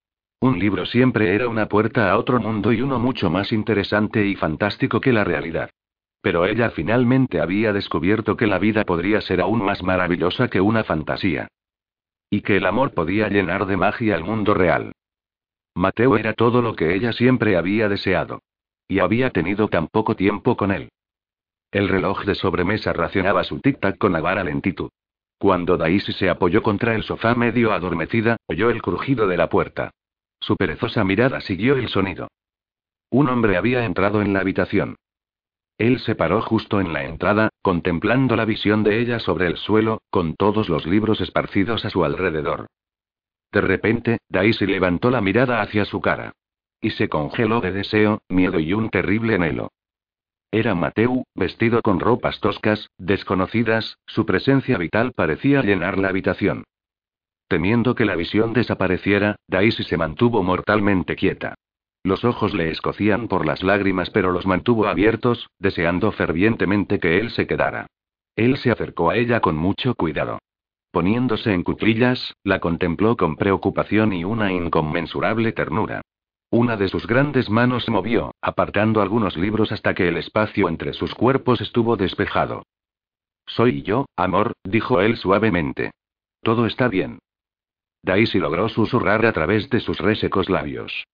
Un 0.40 0.58
libro 0.58 0.84
siempre 0.84 1.34
era 1.34 1.48
una 1.48 1.66
puerta 1.66 2.10
a 2.10 2.18
otro 2.18 2.38
mundo 2.38 2.72
y 2.72 2.82
uno 2.82 2.98
mucho 2.98 3.30
más 3.30 3.50
interesante 3.50 4.26
y 4.26 4.36
fantástico 4.36 5.00
que 5.00 5.12
la 5.12 5.24
realidad. 5.24 5.70
Pero 6.20 6.44
ella 6.46 6.70
finalmente 6.70 7.40
había 7.40 7.72
descubierto 7.72 8.36
que 8.36 8.46
la 8.46 8.58
vida 8.58 8.84
podría 8.84 9.20
ser 9.20 9.40
aún 9.40 9.64
más 9.64 9.82
maravillosa 9.82 10.48
que 10.48 10.60
una 10.60 10.84
fantasía. 10.84 11.48
Y 12.28 12.42
que 12.42 12.58
el 12.58 12.66
amor 12.66 12.92
podía 12.92 13.28
llenar 13.28 13.66
de 13.66 13.76
magia 13.76 14.16
el 14.16 14.24
mundo 14.24 14.52
real. 14.52 14.92
Mateo 15.74 16.16
era 16.16 16.34
todo 16.34 16.62
lo 16.62 16.76
que 16.76 16.94
ella 16.94 17.12
siempre 17.12 17.56
había 17.56 17.88
deseado. 17.88 18.42
Y 18.86 19.00
había 19.00 19.30
tenido 19.30 19.68
tan 19.68 19.88
poco 19.88 20.14
tiempo 20.14 20.56
con 20.56 20.70
él. 20.70 20.90
El 21.72 21.88
reloj 21.88 22.24
de 22.24 22.34
sobremesa 22.34 22.92
racionaba 22.92 23.42
su 23.44 23.60
tic-tac 23.60 23.98
con 23.98 24.14
avara 24.14 24.44
lentitud. 24.44 24.90
Cuando 25.38 25.76
Daisy 25.76 26.12
se 26.12 26.30
apoyó 26.30 26.62
contra 26.62 26.94
el 26.94 27.02
sofá 27.02 27.34
medio 27.34 27.72
adormecida, 27.72 28.36
oyó 28.46 28.70
el 28.70 28.80
crujido 28.80 29.26
de 29.26 29.36
la 29.36 29.48
puerta. 29.48 29.90
Su 30.40 30.56
perezosa 30.56 31.02
mirada 31.04 31.40
siguió 31.40 31.74
el 31.76 31.88
sonido. 31.88 32.28
Un 33.10 33.28
hombre 33.28 33.56
había 33.56 33.84
entrado 33.84 34.22
en 34.22 34.32
la 34.32 34.40
habitación. 34.40 34.96
Él 35.76 35.98
se 35.98 36.14
paró 36.14 36.40
justo 36.40 36.80
en 36.80 36.92
la 36.92 37.04
entrada, 37.04 37.48
contemplando 37.62 38.36
la 38.36 38.44
visión 38.44 38.84
de 38.84 39.00
ella 39.00 39.18
sobre 39.18 39.46
el 39.46 39.56
suelo, 39.56 40.02
con 40.10 40.36
todos 40.36 40.68
los 40.68 40.86
libros 40.86 41.20
esparcidos 41.20 41.84
a 41.84 41.90
su 41.90 42.04
alrededor. 42.04 42.66
De 43.54 43.60
repente, 43.60 44.18
Daisy 44.28 44.66
levantó 44.66 45.12
la 45.12 45.20
mirada 45.20 45.62
hacia 45.62 45.84
su 45.84 46.00
cara. 46.00 46.32
Y 46.80 46.90
se 46.90 47.08
congeló 47.08 47.60
de 47.60 47.70
deseo, 47.70 48.20
miedo 48.28 48.58
y 48.58 48.72
un 48.72 48.90
terrible 48.90 49.36
anhelo. 49.36 49.70
Era 50.50 50.74
Mateu, 50.74 51.22
vestido 51.36 51.80
con 51.80 52.00
ropas 52.00 52.40
toscas, 52.40 52.90
desconocidas, 52.98 53.96
su 54.06 54.26
presencia 54.26 54.76
vital 54.76 55.12
parecía 55.12 55.62
llenar 55.62 55.98
la 55.98 56.08
habitación. 56.08 56.64
Temiendo 57.46 57.94
que 57.94 58.04
la 58.04 58.16
visión 58.16 58.54
desapareciera, 58.54 59.36
Daisy 59.46 59.84
se 59.84 59.96
mantuvo 59.96 60.42
mortalmente 60.42 61.14
quieta. 61.14 61.54
Los 62.02 62.24
ojos 62.24 62.54
le 62.54 62.70
escocían 62.70 63.28
por 63.28 63.46
las 63.46 63.62
lágrimas, 63.62 64.10
pero 64.10 64.32
los 64.32 64.46
mantuvo 64.46 64.88
abiertos, 64.88 65.48
deseando 65.60 66.10
fervientemente 66.10 66.98
que 66.98 67.20
él 67.20 67.30
se 67.30 67.46
quedara. 67.46 67.86
Él 68.34 68.56
se 68.56 68.72
acercó 68.72 69.10
a 69.10 69.16
ella 69.16 69.38
con 69.38 69.56
mucho 69.56 69.94
cuidado. 69.94 70.40
Poniéndose 70.94 71.52
en 71.52 71.64
cuclillas, 71.64 72.36
la 72.44 72.60
contempló 72.60 73.16
con 73.16 73.34
preocupación 73.34 74.12
y 74.12 74.22
una 74.22 74.52
inconmensurable 74.52 75.50
ternura. 75.50 76.02
Una 76.50 76.76
de 76.76 76.86
sus 76.86 77.08
grandes 77.08 77.50
manos 77.50 77.84
se 77.84 77.90
movió, 77.90 78.32
apartando 78.40 79.02
algunos 79.02 79.36
libros 79.36 79.72
hasta 79.72 79.92
que 79.92 80.06
el 80.06 80.16
espacio 80.16 80.68
entre 80.68 80.92
sus 80.92 81.12
cuerpos 81.12 81.60
estuvo 81.60 81.96
despejado. 81.96 82.62
Soy 83.44 83.82
yo, 83.82 84.06
amor, 84.14 84.52
dijo 84.62 85.00
él 85.00 85.16
suavemente. 85.16 85.90
Todo 86.44 86.64
está 86.64 86.86
bien. 86.86 87.18
Daisy 88.04 88.38
logró 88.38 88.68
susurrar 88.68 89.26
a 89.26 89.32
través 89.32 89.68
de 89.70 89.80
sus 89.80 89.98
resecos 89.98 90.48
labios. 90.48 91.08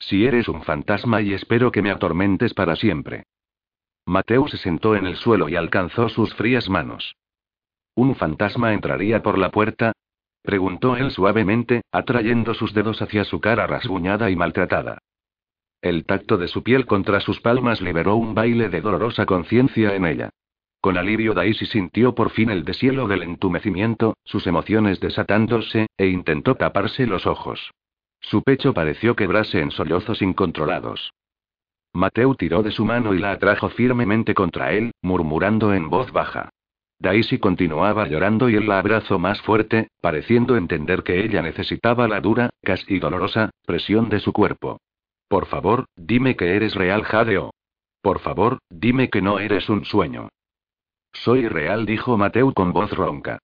Si 0.00 0.26
eres 0.26 0.48
un 0.48 0.64
fantasma 0.64 1.22
y 1.22 1.32
espero 1.32 1.70
que 1.70 1.80
me 1.80 1.92
atormentes 1.92 2.54
para 2.54 2.74
siempre. 2.74 3.22
Mateo 4.04 4.48
se 4.48 4.56
sentó 4.56 4.96
en 4.96 5.06
el 5.06 5.14
suelo 5.14 5.48
y 5.48 5.54
alcanzó 5.54 6.08
sus 6.08 6.34
frías 6.34 6.68
manos. 6.68 7.14
¿Un 7.96 8.14
fantasma 8.14 8.74
entraría 8.74 9.22
por 9.22 9.38
la 9.38 9.50
puerta? 9.50 9.92
preguntó 10.42 10.96
él 10.96 11.10
suavemente, 11.10 11.80
atrayendo 11.90 12.52
sus 12.52 12.74
dedos 12.74 13.00
hacia 13.00 13.24
su 13.24 13.40
cara 13.40 13.66
rasguñada 13.66 14.30
y 14.30 14.36
maltratada. 14.36 14.98
El 15.80 16.04
tacto 16.04 16.36
de 16.36 16.46
su 16.46 16.62
piel 16.62 16.84
contra 16.84 17.20
sus 17.20 17.40
palmas 17.40 17.80
liberó 17.80 18.16
un 18.16 18.34
baile 18.34 18.68
de 18.68 18.82
dolorosa 18.82 19.24
conciencia 19.24 19.94
en 19.94 20.04
ella. 20.04 20.30
Con 20.82 20.98
alivio 20.98 21.32
Daisy 21.32 21.64
sintió 21.64 22.14
por 22.14 22.30
fin 22.30 22.50
el 22.50 22.64
deshielo 22.64 23.08
del 23.08 23.22
entumecimiento, 23.22 24.14
sus 24.24 24.46
emociones 24.46 25.00
desatándose, 25.00 25.86
e 25.96 26.06
intentó 26.06 26.54
taparse 26.54 27.06
los 27.06 27.26
ojos. 27.26 27.72
Su 28.20 28.42
pecho 28.42 28.74
pareció 28.74 29.16
quebrarse 29.16 29.60
en 29.60 29.70
sollozos 29.70 30.20
incontrolados. 30.20 31.12
Mateo 31.94 32.34
tiró 32.34 32.62
de 32.62 32.72
su 32.72 32.84
mano 32.84 33.14
y 33.14 33.18
la 33.18 33.32
atrajo 33.32 33.70
firmemente 33.70 34.34
contra 34.34 34.72
él, 34.72 34.92
murmurando 35.00 35.72
en 35.72 35.88
voz 35.88 36.12
baja. 36.12 36.50
Daisy 36.98 37.38
continuaba 37.38 38.08
llorando 38.08 38.48
y 38.48 38.56
él 38.56 38.66
la 38.66 38.78
abrazó 38.78 39.18
más 39.18 39.40
fuerte, 39.42 39.88
pareciendo 40.00 40.56
entender 40.56 41.02
que 41.02 41.24
ella 41.24 41.42
necesitaba 41.42 42.08
la 42.08 42.20
dura, 42.20 42.50
casi 42.62 42.98
dolorosa, 42.98 43.50
presión 43.66 44.08
de 44.08 44.20
su 44.20 44.32
cuerpo. 44.32 44.78
Por 45.28 45.46
favor, 45.46 45.86
dime 45.96 46.36
que 46.36 46.56
eres 46.56 46.74
real, 46.74 47.02
Jadeo. 47.02 47.52
Por 48.00 48.20
favor, 48.20 48.58
dime 48.70 49.10
que 49.10 49.20
no 49.20 49.38
eres 49.38 49.68
un 49.68 49.84
sueño. 49.84 50.28
Soy 51.12 51.48
real, 51.48 51.86
dijo 51.86 52.16
Mateo 52.16 52.52
con 52.52 52.72
voz 52.72 52.92
ronca. 52.92 53.38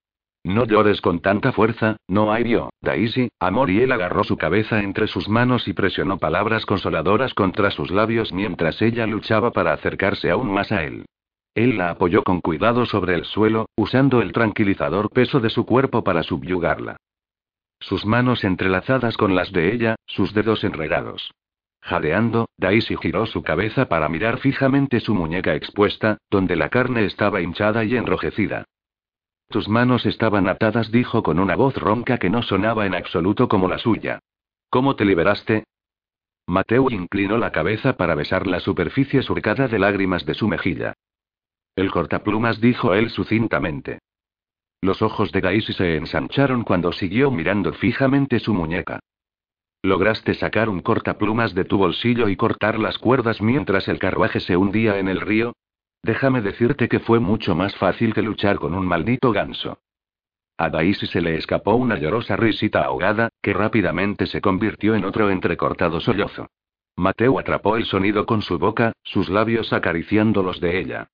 No 0.44 0.64
llores 0.64 1.00
con 1.00 1.20
tanta 1.20 1.52
fuerza, 1.52 1.96
no 2.08 2.32
hay 2.32 2.42
vio, 2.42 2.70
Daisy, 2.80 3.28
amor. 3.38 3.70
Y 3.70 3.80
él 3.80 3.92
agarró 3.92 4.24
su 4.24 4.36
cabeza 4.36 4.82
entre 4.82 5.06
sus 5.06 5.28
manos 5.28 5.68
y 5.68 5.72
presionó 5.72 6.18
palabras 6.18 6.66
consoladoras 6.66 7.32
contra 7.34 7.70
sus 7.70 7.90
labios 7.90 8.32
mientras 8.32 8.82
ella 8.82 9.06
luchaba 9.06 9.52
para 9.52 9.72
acercarse 9.72 10.30
aún 10.30 10.52
más 10.52 10.72
a 10.72 10.84
él. 10.84 11.04
Él 11.54 11.76
la 11.76 11.90
apoyó 11.90 12.22
con 12.22 12.40
cuidado 12.40 12.86
sobre 12.86 13.14
el 13.14 13.24
suelo, 13.24 13.66
usando 13.76 14.22
el 14.22 14.32
tranquilizador 14.32 15.10
peso 15.10 15.40
de 15.40 15.50
su 15.50 15.66
cuerpo 15.66 16.02
para 16.02 16.22
subyugarla. 16.22 16.96
Sus 17.78 18.06
manos 18.06 18.44
entrelazadas 18.44 19.16
con 19.16 19.34
las 19.34 19.52
de 19.52 19.74
ella, 19.74 19.96
sus 20.06 20.32
dedos 20.32 20.64
enredados. 20.64 21.30
Jadeando, 21.82 22.48
Daisy 22.56 22.96
giró 22.96 23.26
su 23.26 23.42
cabeza 23.42 23.88
para 23.88 24.08
mirar 24.08 24.38
fijamente 24.38 25.00
su 25.00 25.14
muñeca 25.14 25.54
expuesta, 25.54 26.18
donde 26.30 26.54
la 26.54 26.68
carne 26.68 27.04
estaba 27.04 27.40
hinchada 27.40 27.84
y 27.84 27.96
enrojecida. 27.96 28.64
Tus 29.48 29.68
manos 29.68 30.06
estaban 30.06 30.48
atadas, 30.48 30.90
dijo 30.90 31.22
con 31.22 31.38
una 31.38 31.56
voz 31.56 31.76
ronca 31.76 32.18
que 32.18 32.30
no 32.30 32.42
sonaba 32.42 32.86
en 32.86 32.94
absoluto 32.94 33.48
como 33.48 33.68
la 33.68 33.78
suya. 33.78 34.20
¿Cómo 34.70 34.96
te 34.96 35.04
liberaste? 35.04 35.64
Mateo 36.46 36.88
inclinó 36.90 37.36
la 37.36 37.52
cabeza 37.52 37.96
para 37.96 38.14
besar 38.14 38.46
la 38.46 38.60
superficie 38.60 39.22
surcada 39.22 39.68
de 39.68 39.78
lágrimas 39.78 40.24
de 40.24 40.34
su 40.34 40.48
mejilla. 40.48 40.94
El 41.82 41.90
cortaplumas 41.90 42.60
dijo 42.60 42.94
él 42.94 43.10
sucintamente. 43.10 43.98
Los 44.82 45.02
ojos 45.02 45.32
de 45.32 45.40
Daisy 45.40 45.72
se 45.72 45.96
ensancharon 45.96 46.62
cuando 46.62 46.92
siguió 46.92 47.32
mirando 47.32 47.72
fijamente 47.72 48.38
su 48.38 48.54
muñeca. 48.54 49.00
Lograste 49.82 50.34
sacar 50.34 50.68
un 50.68 50.78
cortaplumas 50.78 51.56
de 51.56 51.64
tu 51.64 51.78
bolsillo 51.78 52.28
y 52.28 52.36
cortar 52.36 52.78
las 52.78 52.98
cuerdas 52.98 53.42
mientras 53.42 53.88
el 53.88 53.98
carruaje 53.98 54.38
se 54.38 54.56
hundía 54.56 55.00
en 55.00 55.08
el 55.08 55.20
río. 55.20 55.54
Déjame 56.04 56.40
decirte 56.40 56.88
que 56.88 57.00
fue 57.00 57.18
mucho 57.18 57.56
más 57.56 57.74
fácil 57.74 58.14
que 58.14 58.22
luchar 58.22 58.60
con 58.60 58.74
un 58.74 58.86
maldito 58.86 59.32
ganso. 59.32 59.80
A 60.58 60.70
Daisy 60.70 61.08
se 61.08 61.20
le 61.20 61.34
escapó 61.34 61.74
una 61.74 61.98
llorosa 61.98 62.36
risita 62.36 62.84
ahogada, 62.84 63.30
que 63.42 63.54
rápidamente 63.54 64.28
se 64.28 64.40
convirtió 64.40 64.94
en 64.94 65.04
otro 65.04 65.30
entrecortado 65.30 65.98
sollozo. 65.98 66.46
Mateo 66.94 67.40
atrapó 67.40 67.76
el 67.76 67.86
sonido 67.86 68.24
con 68.24 68.40
su 68.40 68.56
boca, 68.60 68.92
sus 69.02 69.28
labios 69.28 69.72
acariciando 69.72 70.44
los 70.44 70.60
de 70.60 70.78
ella. 70.78 71.08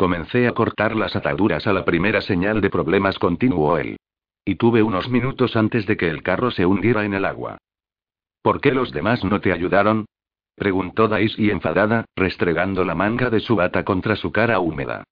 Comencé 0.00 0.48
a 0.48 0.52
cortar 0.52 0.96
las 0.96 1.14
ataduras 1.14 1.66
a 1.66 1.74
la 1.74 1.84
primera 1.84 2.22
señal 2.22 2.62
de 2.62 2.70
problemas, 2.70 3.18
continuó 3.18 3.76
él. 3.76 3.98
Y 4.46 4.54
tuve 4.54 4.82
unos 4.82 5.10
minutos 5.10 5.56
antes 5.56 5.84
de 5.84 5.98
que 5.98 6.08
el 6.08 6.22
carro 6.22 6.50
se 6.50 6.64
hundiera 6.64 7.04
en 7.04 7.12
el 7.12 7.26
agua. 7.26 7.58
¿Por 8.40 8.62
qué 8.62 8.72
los 8.72 8.92
demás 8.92 9.22
no 9.24 9.42
te 9.42 9.52
ayudaron? 9.52 10.06
preguntó 10.56 11.06
Daisy 11.06 11.50
enfadada, 11.50 12.06
restregando 12.16 12.82
la 12.82 12.94
manga 12.94 13.28
de 13.28 13.40
su 13.40 13.56
bata 13.56 13.84
contra 13.84 14.16
su 14.16 14.32
cara 14.32 14.58
húmeda. 14.58 15.04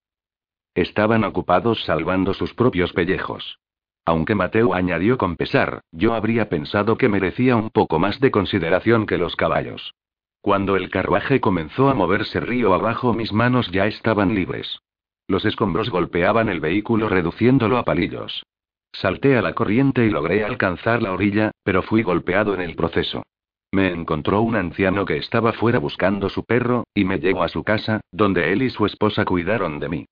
Estaban 0.75 1.23
ocupados 1.25 1.85
salvando 1.85 2.33
sus 2.33 2.55
propios 2.55 2.95
pellejos. 2.95 3.59
Aunque 4.07 4.35
Mateo 4.35 4.73
añadió 4.73 5.19
con 5.19 5.37
pesar, 5.37 5.83
yo 5.93 6.15
habría 6.15 6.49
pensado 6.49 6.97
que 6.97 7.11
merecía 7.11 7.57
un 7.57 7.69
poco 7.69 7.99
más 7.99 8.21
de 8.21 8.31
consideración 8.31 9.05
que 9.05 9.19
los 9.19 9.37
caballos. 9.37 9.93
Cuando 10.41 10.77
el 10.77 10.91
carruaje 10.91 11.41
comenzó 11.41 11.89
a 11.89 11.95
moverse 11.95 12.41
río 12.41 12.75
abajo 12.75 13.13
mis 13.13 13.33
manos 13.33 13.71
ya 13.71 13.87
estaban 13.87 14.35
libres. 14.35 14.79
Los 15.27 15.45
escombros 15.45 15.91
golpeaban 15.91 16.49
el 16.49 16.61
vehículo 16.61 17.09
reduciéndolo 17.09 17.77
a 17.77 17.85
palillos. 17.85 18.45
Salté 18.93 19.37
a 19.37 19.43
la 19.43 19.53
corriente 19.53 20.07
y 20.07 20.11
logré 20.11 20.45
alcanzar 20.45 21.03
la 21.03 21.13
orilla, 21.13 21.51
pero 21.63 21.83
fui 21.83 22.03
golpeado 22.03 22.55
en 22.55 22.61
el 22.61 22.75
proceso. 22.75 23.23
Me 23.71 23.89
encontró 23.93 24.41
un 24.41 24.57
anciano 24.57 25.05
que 25.05 25.19
estaba 25.19 25.53
fuera 25.53 25.79
buscando 25.79 26.31
su 26.31 26.45
perro, 26.45 26.85
y 26.95 27.05
me 27.05 27.19
llevó 27.19 27.43
a 27.43 27.49
su 27.49 27.65
casa, 27.65 28.01
donde 28.11 28.53
él 28.53 28.63
y 28.63 28.71
su 28.71 28.87
esposa 28.87 29.27
cuidaron 29.27 29.79
de 29.79 29.89
mí. 29.91 30.07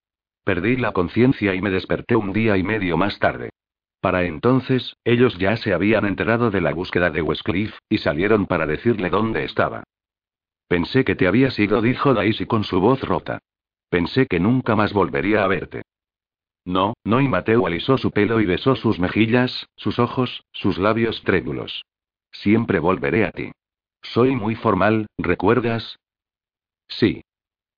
Perdí 0.44 0.76
la 0.76 0.92
conciencia 0.92 1.54
y 1.54 1.62
me 1.62 1.70
desperté 1.70 2.16
un 2.16 2.32
día 2.32 2.58
y 2.58 2.62
medio 2.62 2.98
más 2.98 3.18
tarde. 3.18 3.50
Para 4.02 4.24
entonces, 4.24 4.94
ellos 5.04 5.38
ya 5.38 5.56
se 5.56 5.72
habían 5.72 6.04
enterado 6.04 6.50
de 6.50 6.60
la 6.60 6.74
búsqueda 6.74 7.10
de 7.10 7.22
Westcliff, 7.22 7.74
y 7.88 7.98
salieron 7.98 8.46
para 8.46 8.66
decirle 8.66 9.08
dónde 9.08 9.44
estaba. 9.44 9.84
Pensé 10.68 11.04
que 11.04 11.14
te 11.14 11.28
había 11.28 11.50
sido, 11.50 11.80
dijo 11.80 12.14
Daisy 12.14 12.46
con 12.46 12.64
su 12.64 12.80
voz 12.80 13.00
rota. 13.02 13.38
Pensé 13.88 14.26
que 14.26 14.40
nunca 14.40 14.74
más 14.74 14.92
volvería 14.92 15.44
a 15.44 15.46
verte. 15.46 15.82
No, 16.64 16.94
no, 17.04 17.20
y 17.20 17.28
Mateo 17.28 17.66
alisó 17.66 17.96
su 17.96 18.10
pelo 18.10 18.40
y 18.40 18.46
besó 18.46 18.74
sus 18.74 18.98
mejillas, 18.98 19.68
sus 19.76 20.00
ojos, 20.00 20.44
sus 20.52 20.78
labios 20.78 21.22
trémulos. 21.22 21.84
Siempre 22.32 22.80
volveré 22.80 23.24
a 23.24 23.30
ti. 23.30 23.52
Soy 24.02 24.34
muy 24.34 24.56
formal, 24.56 25.06
¿recuerdas? 25.16 25.98
Sí. 26.88 27.22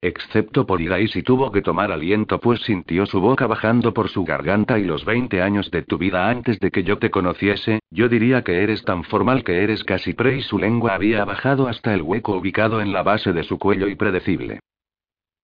Excepto 0.00 0.64
por 0.64 0.80
Daisy 0.84 1.24
tuvo 1.24 1.50
que 1.50 1.60
tomar 1.60 1.90
aliento 1.90 2.38
pues 2.38 2.60
sintió 2.60 3.04
su 3.04 3.20
boca 3.20 3.48
bajando 3.48 3.92
por 3.92 4.08
su 4.08 4.24
garganta 4.24 4.78
y 4.78 4.84
los 4.84 5.04
20 5.04 5.42
años 5.42 5.72
de 5.72 5.82
tu 5.82 5.98
vida 5.98 6.30
antes 6.30 6.60
de 6.60 6.70
que 6.70 6.84
yo 6.84 6.98
te 6.98 7.10
conociese, 7.10 7.80
yo 7.90 8.08
diría 8.08 8.44
que 8.44 8.62
eres 8.62 8.84
tan 8.84 9.02
formal 9.02 9.42
que 9.42 9.64
eres 9.64 9.82
casi 9.82 10.12
pre 10.12 10.36
y 10.36 10.42
su 10.42 10.56
lengua 10.56 10.94
había 10.94 11.24
bajado 11.24 11.66
hasta 11.66 11.94
el 11.94 12.02
hueco 12.02 12.36
ubicado 12.36 12.80
en 12.80 12.92
la 12.92 13.02
base 13.02 13.32
de 13.32 13.42
su 13.42 13.58
cuello 13.58 13.88
y 13.88 13.96
predecible. 13.96 14.60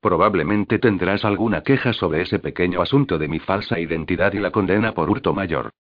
Probablemente 0.01 0.79
tendrás 0.79 1.25
alguna 1.25 1.63
queja 1.63 1.93
sobre 1.93 2.23
ese 2.23 2.39
pequeño 2.39 2.81
asunto 2.81 3.19
de 3.19 3.27
mi 3.27 3.41
falsa 3.41 3.81
identidad 3.81 4.35
y 4.35 4.39
la 4.39 4.53
condena 4.53 4.93
por 4.93 5.11
hurto 5.11 5.35
mayor. 5.35 5.71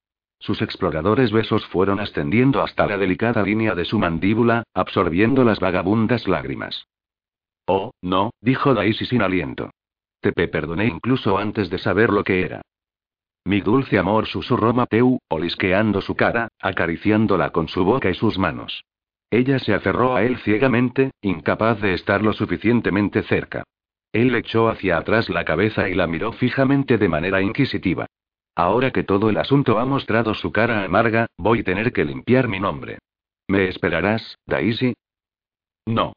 Sus 0.41 0.63
exploradores 0.63 1.31
besos 1.31 1.65
fueron 1.67 2.01
ascendiendo 2.01 2.61
hasta 2.61 2.89
la 2.89 2.99
delicada 2.99 3.41
línea 3.45 3.77
de 3.77 3.85
su 3.85 4.01
mandíbula, 4.01 4.65
absorbiendo 4.75 5.45
las 5.45 5.61
vagabundas 5.61 6.27
lágrimas. 6.27 6.89
Oh, 7.67 7.93
no, 8.03 8.31
dijo 8.41 8.75
Daisy 8.75 9.07
sin 9.07 9.23
aliento. 9.23 9.71
Te 10.21 10.33
perdoné 10.33 10.87
incluso 10.87 11.39
antes 11.39 11.71
de 11.71 11.79
saber 11.79 12.11
lo 12.11 12.25
que 12.25 12.43
era. 12.43 12.63
Mi 13.45 13.61
dulce 13.61 13.99
amor, 13.99 14.27
susurró 14.27 14.73
Mateu, 14.73 15.19
olisqueando 15.29 16.01
su 16.01 16.15
cara, 16.15 16.49
acariciándola 16.61 17.51
con 17.51 17.69
su 17.69 17.85
boca 17.85 18.09
y 18.09 18.15
sus 18.15 18.39
manos. 18.39 18.85
Ella 19.31 19.59
se 19.59 19.75
aferró 19.75 20.15
a 20.15 20.23
él 20.23 20.39
ciegamente, 20.39 21.11
incapaz 21.21 21.81
de 21.81 21.93
estar 21.93 22.23
lo 22.23 22.33
suficientemente 22.33 23.23
cerca. 23.23 23.65
Él 24.13 24.35
echó 24.35 24.69
hacia 24.69 24.97
atrás 24.97 25.29
la 25.29 25.45
cabeza 25.45 25.89
y 25.89 25.95
la 25.95 26.07
miró 26.07 26.33
fijamente 26.33 26.99
de 26.99 27.09
manera 27.09 27.43
inquisitiva. 27.43 28.07
Ahora 28.55 28.93
que 28.93 29.03
todo 29.03 29.29
el 29.29 29.37
asunto 29.37 29.79
ha 29.79 29.85
mostrado 29.85 30.35
su 30.35 30.53
cara 30.53 30.85
amarga, 30.85 31.27
voy 31.37 31.61
a 31.61 31.65
tener 31.65 31.93
que 31.93 32.05
limpiar 32.05 32.49
mi 32.49 32.61
nombre. 32.61 32.99
¿Me 33.49 33.69
esperarás, 33.69 34.39
Daisy? 34.47 34.95
No. 35.87 36.15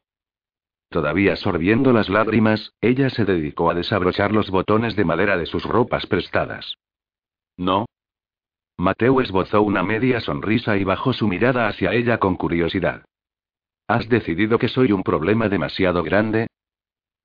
Todavía 0.90 1.36
sorbiendo 1.36 1.92
las 1.92 2.08
lágrimas, 2.08 2.72
ella 2.80 3.10
se 3.10 3.24
dedicó 3.24 3.70
a 3.70 3.74
desabrochar 3.74 4.32
los 4.32 4.50
botones 4.50 4.96
de 4.96 5.04
madera 5.04 5.36
de 5.36 5.46
sus 5.46 5.64
ropas 5.64 6.06
prestadas. 6.06 6.76
¿No? 7.56 7.86
Mateo 8.78 9.20
esbozó 9.20 9.60
una 9.62 9.82
media 9.82 10.20
sonrisa 10.20 10.76
y 10.76 10.84
bajó 10.84 11.12
su 11.12 11.28
mirada 11.28 11.68
hacia 11.68 11.92
ella 11.92 12.18
con 12.18 12.36
curiosidad. 12.36 13.04
¿Has 13.86 14.08
decidido 14.08 14.58
que 14.58 14.68
soy 14.68 14.92
un 14.92 15.02
problema 15.02 15.48
demasiado 15.48 16.02
grande? 16.02 16.46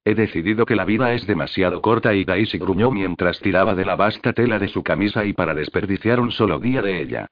He 0.06 0.16
decidido 0.16 0.66
que 0.66 0.76
la 0.76 0.84
vida 0.84 1.14
es 1.14 1.26
demasiado 1.26 1.82
corta 1.82 2.14
y 2.14 2.26
Daisy 2.26 2.58
gruñó 2.58 2.92
mientras 2.92 3.40
tiraba 3.40 3.76
de 3.76 3.86
la 3.86 3.96
vasta 3.96 4.34
tela 4.34 4.60
de 4.60 4.68
su 4.68 4.84
camisa 4.84 5.24
y 5.24 5.34
para 5.34 5.54
desperdiciar 5.54 6.20
un 6.20 6.32
solo 6.32 6.60
día 6.60 6.82
de 6.82 7.02
ella. 7.02 7.28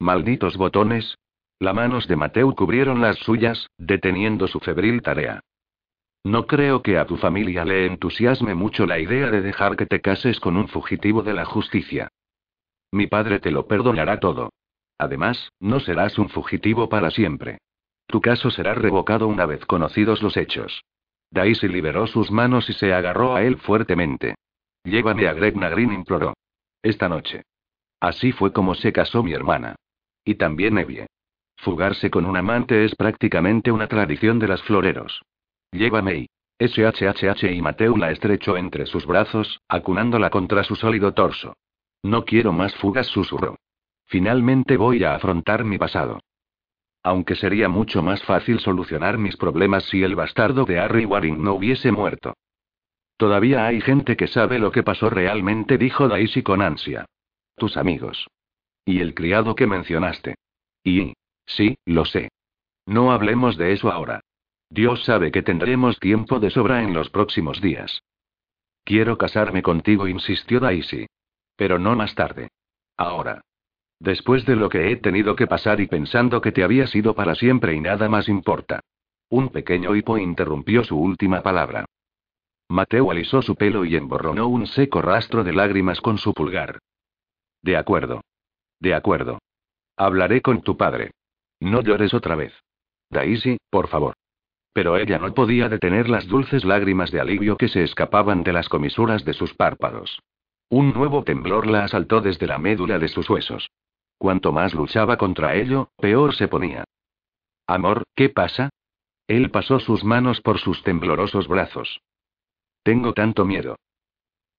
Malditos 0.00 0.56
botones. 0.56 1.16
Las 1.60 1.74
manos 1.74 2.08
de 2.08 2.16
Mateo 2.16 2.54
cubrieron 2.54 3.00
las 3.00 3.16
suyas, 3.18 3.68
deteniendo 3.78 4.48
su 4.48 4.58
febril 4.60 5.02
tarea. 5.02 5.40
No 6.26 6.48
creo 6.48 6.82
que 6.82 6.98
a 6.98 7.06
tu 7.06 7.16
familia 7.18 7.64
le 7.64 7.86
entusiasme 7.86 8.56
mucho 8.56 8.84
la 8.84 8.98
idea 8.98 9.30
de 9.30 9.42
dejar 9.42 9.76
que 9.76 9.86
te 9.86 10.00
cases 10.00 10.40
con 10.40 10.56
un 10.56 10.66
fugitivo 10.66 11.22
de 11.22 11.32
la 11.32 11.44
justicia. 11.44 12.08
Mi 12.90 13.06
padre 13.06 13.38
te 13.38 13.52
lo 13.52 13.68
perdonará 13.68 14.18
todo. 14.18 14.50
Además, 14.98 15.52
no 15.60 15.78
serás 15.78 16.18
un 16.18 16.28
fugitivo 16.28 16.88
para 16.88 17.12
siempre. 17.12 17.58
Tu 18.08 18.20
caso 18.20 18.50
será 18.50 18.74
revocado 18.74 19.28
una 19.28 19.46
vez 19.46 19.64
conocidos 19.66 20.20
los 20.20 20.36
hechos. 20.36 20.82
Daisy 21.30 21.68
liberó 21.68 22.08
sus 22.08 22.32
manos 22.32 22.68
y 22.70 22.72
se 22.72 22.92
agarró 22.92 23.36
a 23.36 23.44
él 23.44 23.58
fuertemente. 23.58 24.34
Llévame 24.82 25.28
a 25.28 25.32
Gretna 25.32 25.68
Green, 25.68 25.92
imploró. 25.92 26.34
Esta 26.82 27.08
noche. 27.08 27.44
Así 28.00 28.32
fue 28.32 28.52
como 28.52 28.74
se 28.74 28.92
casó 28.92 29.22
mi 29.22 29.32
hermana. 29.32 29.76
Y 30.24 30.34
también 30.34 30.76
Evie. 30.76 31.06
Fugarse 31.58 32.10
con 32.10 32.26
un 32.26 32.36
amante 32.36 32.84
es 32.84 32.96
prácticamente 32.96 33.70
una 33.70 33.86
tradición 33.86 34.40
de 34.40 34.48
las 34.48 34.60
floreros. 34.64 35.22
Llévame. 35.76 36.26
SHHH 36.58 37.52
y 37.52 37.60
Mateo 37.60 37.96
la 37.96 38.10
estrechó 38.10 38.56
entre 38.56 38.86
sus 38.86 39.04
brazos, 39.04 39.60
acunándola 39.68 40.30
contra 40.30 40.64
su 40.64 40.74
sólido 40.74 41.12
torso. 41.12 41.54
No 42.02 42.24
quiero 42.24 42.52
más 42.52 42.74
fugas, 42.76 43.06
susurró. 43.08 43.56
Finalmente 44.06 44.76
voy 44.76 45.04
a 45.04 45.14
afrontar 45.14 45.64
mi 45.64 45.76
pasado. 45.76 46.20
Aunque 47.02 47.34
sería 47.34 47.68
mucho 47.68 48.02
más 48.02 48.22
fácil 48.22 48.58
solucionar 48.60 49.18
mis 49.18 49.36
problemas 49.36 49.84
si 49.84 50.02
el 50.02 50.16
bastardo 50.16 50.64
de 50.64 50.78
Harry 50.78 51.04
Waring 51.04 51.42
no 51.42 51.54
hubiese 51.54 51.92
muerto. 51.92 52.34
Todavía 53.16 53.66
hay 53.66 53.80
gente 53.80 54.16
que 54.16 54.26
sabe 54.26 54.58
lo 54.58 54.70
que 54.70 54.82
pasó 54.82 55.10
realmente, 55.10 55.78
dijo 55.78 56.08
Daisy 56.08 56.42
con 56.42 56.62
ansia. 56.62 57.06
Tus 57.56 57.76
amigos. 57.76 58.26
Y 58.84 59.00
el 59.00 59.14
criado 59.14 59.54
que 59.54 59.66
mencionaste. 59.66 60.36
Y... 60.82 61.14
Sí, 61.46 61.78
lo 61.84 62.04
sé. 62.04 62.30
No 62.86 63.12
hablemos 63.12 63.56
de 63.56 63.72
eso 63.72 63.90
ahora. 63.90 64.20
Dios 64.76 65.02
sabe 65.04 65.32
que 65.32 65.42
tendremos 65.42 65.98
tiempo 65.98 66.38
de 66.38 66.50
sobra 66.50 66.82
en 66.82 66.92
los 66.92 67.08
próximos 67.08 67.62
días. 67.62 68.02
Quiero 68.84 69.16
casarme 69.16 69.62
contigo, 69.62 70.06
insistió 70.06 70.60
Daisy. 70.60 71.06
Pero 71.56 71.78
no 71.78 71.96
más 71.96 72.14
tarde. 72.14 72.50
Ahora. 72.98 73.40
Después 73.98 74.44
de 74.44 74.54
lo 74.54 74.68
que 74.68 74.92
he 74.92 74.96
tenido 74.96 75.34
que 75.34 75.46
pasar 75.46 75.80
y 75.80 75.86
pensando 75.86 76.42
que 76.42 76.52
te 76.52 76.62
había 76.62 76.86
sido 76.86 77.14
para 77.14 77.34
siempre 77.34 77.74
y 77.74 77.80
nada 77.80 78.10
más 78.10 78.28
importa. 78.28 78.80
Un 79.30 79.48
pequeño 79.48 79.96
hipo 79.96 80.18
interrumpió 80.18 80.84
su 80.84 80.98
última 81.00 81.42
palabra. 81.42 81.86
Mateo 82.68 83.10
alisó 83.10 83.40
su 83.40 83.54
pelo 83.54 83.86
y 83.86 83.96
emborronó 83.96 84.46
un 84.46 84.66
seco 84.66 85.00
rastro 85.00 85.42
de 85.42 85.54
lágrimas 85.54 86.02
con 86.02 86.18
su 86.18 86.34
pulgar. 86.34 86.80
De 87.62 87.78
acuerdo. 87.78 88.20
De 88.78 88.92
acuerdo. 88.92 89.38
Hablaré 89.96 90.42
con 90.42 90.60
tu 90.60 90.76
padre. 90.76 91.12
No 91.60 91.80
llores 91.80 92.12
otra 92.12 92.34
vez. 92.34 92.52
Daisy, 93.08 93.56
por 93.70 93.88
favor. 93.88 94.14
Pero 94.76 94.98
ella 94.98 95.18
no 95.18 95.32
podía 95.32 95.70
detener 95.70 96.10
las 96.10 96.28
dulces 96.28 96.62
lágrimas 96.62 97.10
de 97.10 97.18
alivio 97.18 97.56
que 97.56 97.66
se 97.66 97.82
escapaban 97.82 98.42
de 98.42 98.52
las 98.52 98.68
comisuras 98.68 99.24
de 99.24 99.32
sus 99.32 99.54
párpados. 99.54 100.20
Un 100.68 100.92
nuevo 100.92 101.24
temblor 101.24 101.66
la 101.66 101.84
asaltó 101.84 102.20
desde 102.20 102.46
la 102.46 102.58
médula 102.58 102.98
de 102.98 103.08
sus 103.08 103.30
huesos. 103.30 103.70
Cuanto 104.18 104.52
más 104.52 104.74
luchaba 104.74 105.16
contra 105.16 105.54
ello, 105.54 105.88
peor 105.96 106.34
se 106.34 106.46
ponía. 106.46 106.84
Amor, 107.66 108.02
¿qué 108.14 108.28
pasa? 108.28 108.68
Él 109.26 109.50
pasó 109.50 109.80
sus 109.80 110.04
manos 110.04 110.42
por 110.42 110.58
sus 110.58 110.82
temblorosos 110.82 111.48
brazos. 111.48 112.02
Tengo 112.82 113.14
tanto 113.14 113.46
miedo. 113.46 113.76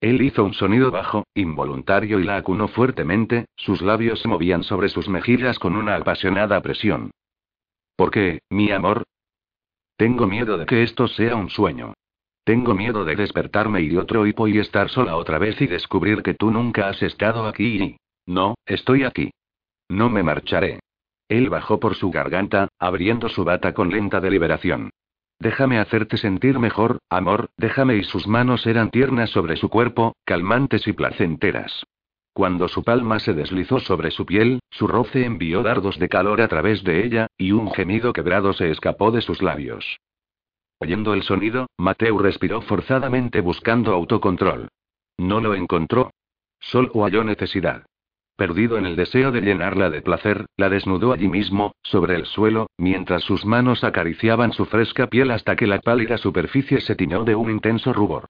Él 0.00 0.20
hizo 0.22 0.42
un 0.42 0.54
sonido 0.54 0.90
bajo, 0.90 1.28
involuntario 1.32 2.18
y 2.18 2.24
la 2.24 2.38
acunó 2.38 2.66
fuertemente, 2.66 3.44
sus 3.54 3.82
labios 3.82 4.18
se 4.18 4.26
movían 4.26 4.64
sobre 4.64 4.88
sus 4.88 5.08
mejillas 5.08 5.60
con 5.60 5.76
una 5.76 5.94
apasionada 5.94 6.60
presión. 6.60 7.12
¿Por 7.94 8.10
qué, 8.10 8.40
mi 8.50 8.72
amor? 8.72 9.04
Tengo 9.98 10.28
miedo 10.28 10.56
de 10.56 10.64
que 10.64 10.84
esto 10.84 11.08
sea 11.08 11.34
un 11.34 11.50
sueño. 11.50 11.92
Tengo 12.44 12.72
miedo 12.72 13.04
de 13.04 13.16
despertarme 13.16 13.80
y 13.80 13.88
de 13.88 13.98
otro 13.98 14.28
hipo 14.28 14.46
y 14.46 14.58
estar 14.58 14.88
sola 14.90 15.16
otra 15.16 15.38
vez 15.38 15.60
y 15.60 15.66
descubrir 15.66 16.22
que 16.22 16.34
tú 16.34 16.52
nunca 16.52 16.88
has 16.88 17.02
estado 17.02 17.48
aquí 17.48 17.82
y... 17.82 17.96
No, 18.24 18.54
estoy 18.64 19.02
aquí. 19.02 19.32
No 19.88 20.08
me 20.08 20.22
marcharé. 20.22 20.78
Él 21.28 21.50
bajó 21.50 21.80
por 21.80 21.96
su 21.96 22.12
garganta, 22.12 22.68
abriendo 22.78 23.28
su 23.28 23.44
bata 23.44 23.74
con 23.74 23.90
lenta 23.90 24.20
deliberación. 24.20 24.90
Déjame 25.40 25.80
hacerte 25.80 26.16
sentir 26.16 26.60
mejor, 26.60 26.98
amor, 27.10 27.50
déjame 27.56 27.96
y 27.96 28.04
sus 28.04 28.28
manos 28.28 28.66
eran 28.66 28.90
tiernas 28.90 29.30
sobre 29.30 29.56
su 29.56 29.68
cuerpo, 29.68 30.14
calmantes 30.24 30.86
y 30.86 30.92
placenteras. 30.92 31.84
Cuando 32.38 32.68
su 32.68 32.84
palma 32.84 33.18
se 33.18 33.34
deslizó 33.34 33.80
sobre 33.80 34.12
su 34.12 34.24
piel, 34.24 34.60
su 34.70 34.86
roce 34.86 35.24
envió 35.24 35.64
dardos 35.64 35.98
de 35.98 36.08
calor 36.08 36.40
a 36.40 36.46
través 36.46 36.84
de 36.84 37.04
ella, 37.04 37.26
y 37.36 37.50
un 37.50 37.72
gemido 37.72 38.12
quebrado 38.12 38.52
se 38.52 38.70
escapó 38.70 39.10
de 39.10 39.22
sus 39.22 39.42
labios. 39.42 39.98
Oyendo 40.78 41.14
el 41.14 41.24
sonido, 41.24 41.66
Mateo 41.76 42.16
respiró 42.18 42.60
forzadamente 42.60 43.40
buscando 43.40 43.92
autocontrol. 43.92 44.68
No 45.18 45.40
lo 45.40 45.56
encontró. 45.56 46.12
Solo 46.60 47.04
halló 47.04 47.24
necesidad. 47.24 47.86
Perdido 48.36 48.78
en 48.78 48.86
el 48.86 48.94
deseo 48.94 49.32
de 49.32 49.40
llenarla 49.40 49.90
de 49.90 50.00
placer, 50.00 50.46
la 50.56 50.68
desnudó 50.68 51.12
allí 51.12 51.26
mismo, 51.26 51.72
sobre 51.82 52.14
el 52.14 52.24
suelo, 52.24 52.68
mientras 52.78 53.24
sus 53.24 53.44
manos 53.44 53.82
acariciaban 53.82 54.52
su 54.52 54.64
fresca 54.66 55.08
piel 55.08 55.32
hasta 55.32 55.56
que 55.56 55.66
la 55.66 55.80
pálida 55.80 56.18
superficie 56.18 56.80
se 56.82 56.94
tiñó 56.94 57.24
de 57.24 57.34
un 57.34 57.50
intenso 57.50 57.92
rubor. 57.92 58.28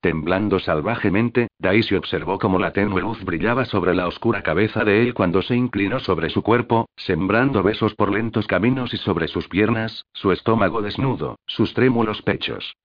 Temblando 0.00 0.60
salvajemente, 0.60 1.48
Daisy 1.58 1.96
observó 1.96 2.38
cómo 2.38 2.60
la 2.60 2.72
tenue 2.72 3.02
luz 3.02 3.24
brillaba 3.24 3.64
sobre 3.64 3.96
la 3.96 4.06
oscura 4.06 4.42
cabeza 4.42 4.84
de 4.84 5.02
él 5.02 5.12
cuando 5.12 5.42
se 5.42 5.56
inclinó 5.56 5.98
sobre 5.98 6.30
su 6.30 6.42
cuerpo, 6.42 6.88
sembrando 6.96 7.64
besos 7.64 7.96
por 7.96 8.12
lentos 8.12 8.46
caminos 8.46 8.94
y 8.94 8.96
sobre 8.98 9.26
sus 9.26 9.48
piernas, 9.48 10.04
su 10.12 10.30
estómago 10.30 10.82
desnudo, 10.82 11.40
sus 11.46 11.74
trémulos 11.74 12.22
pechos. 12.22 12.76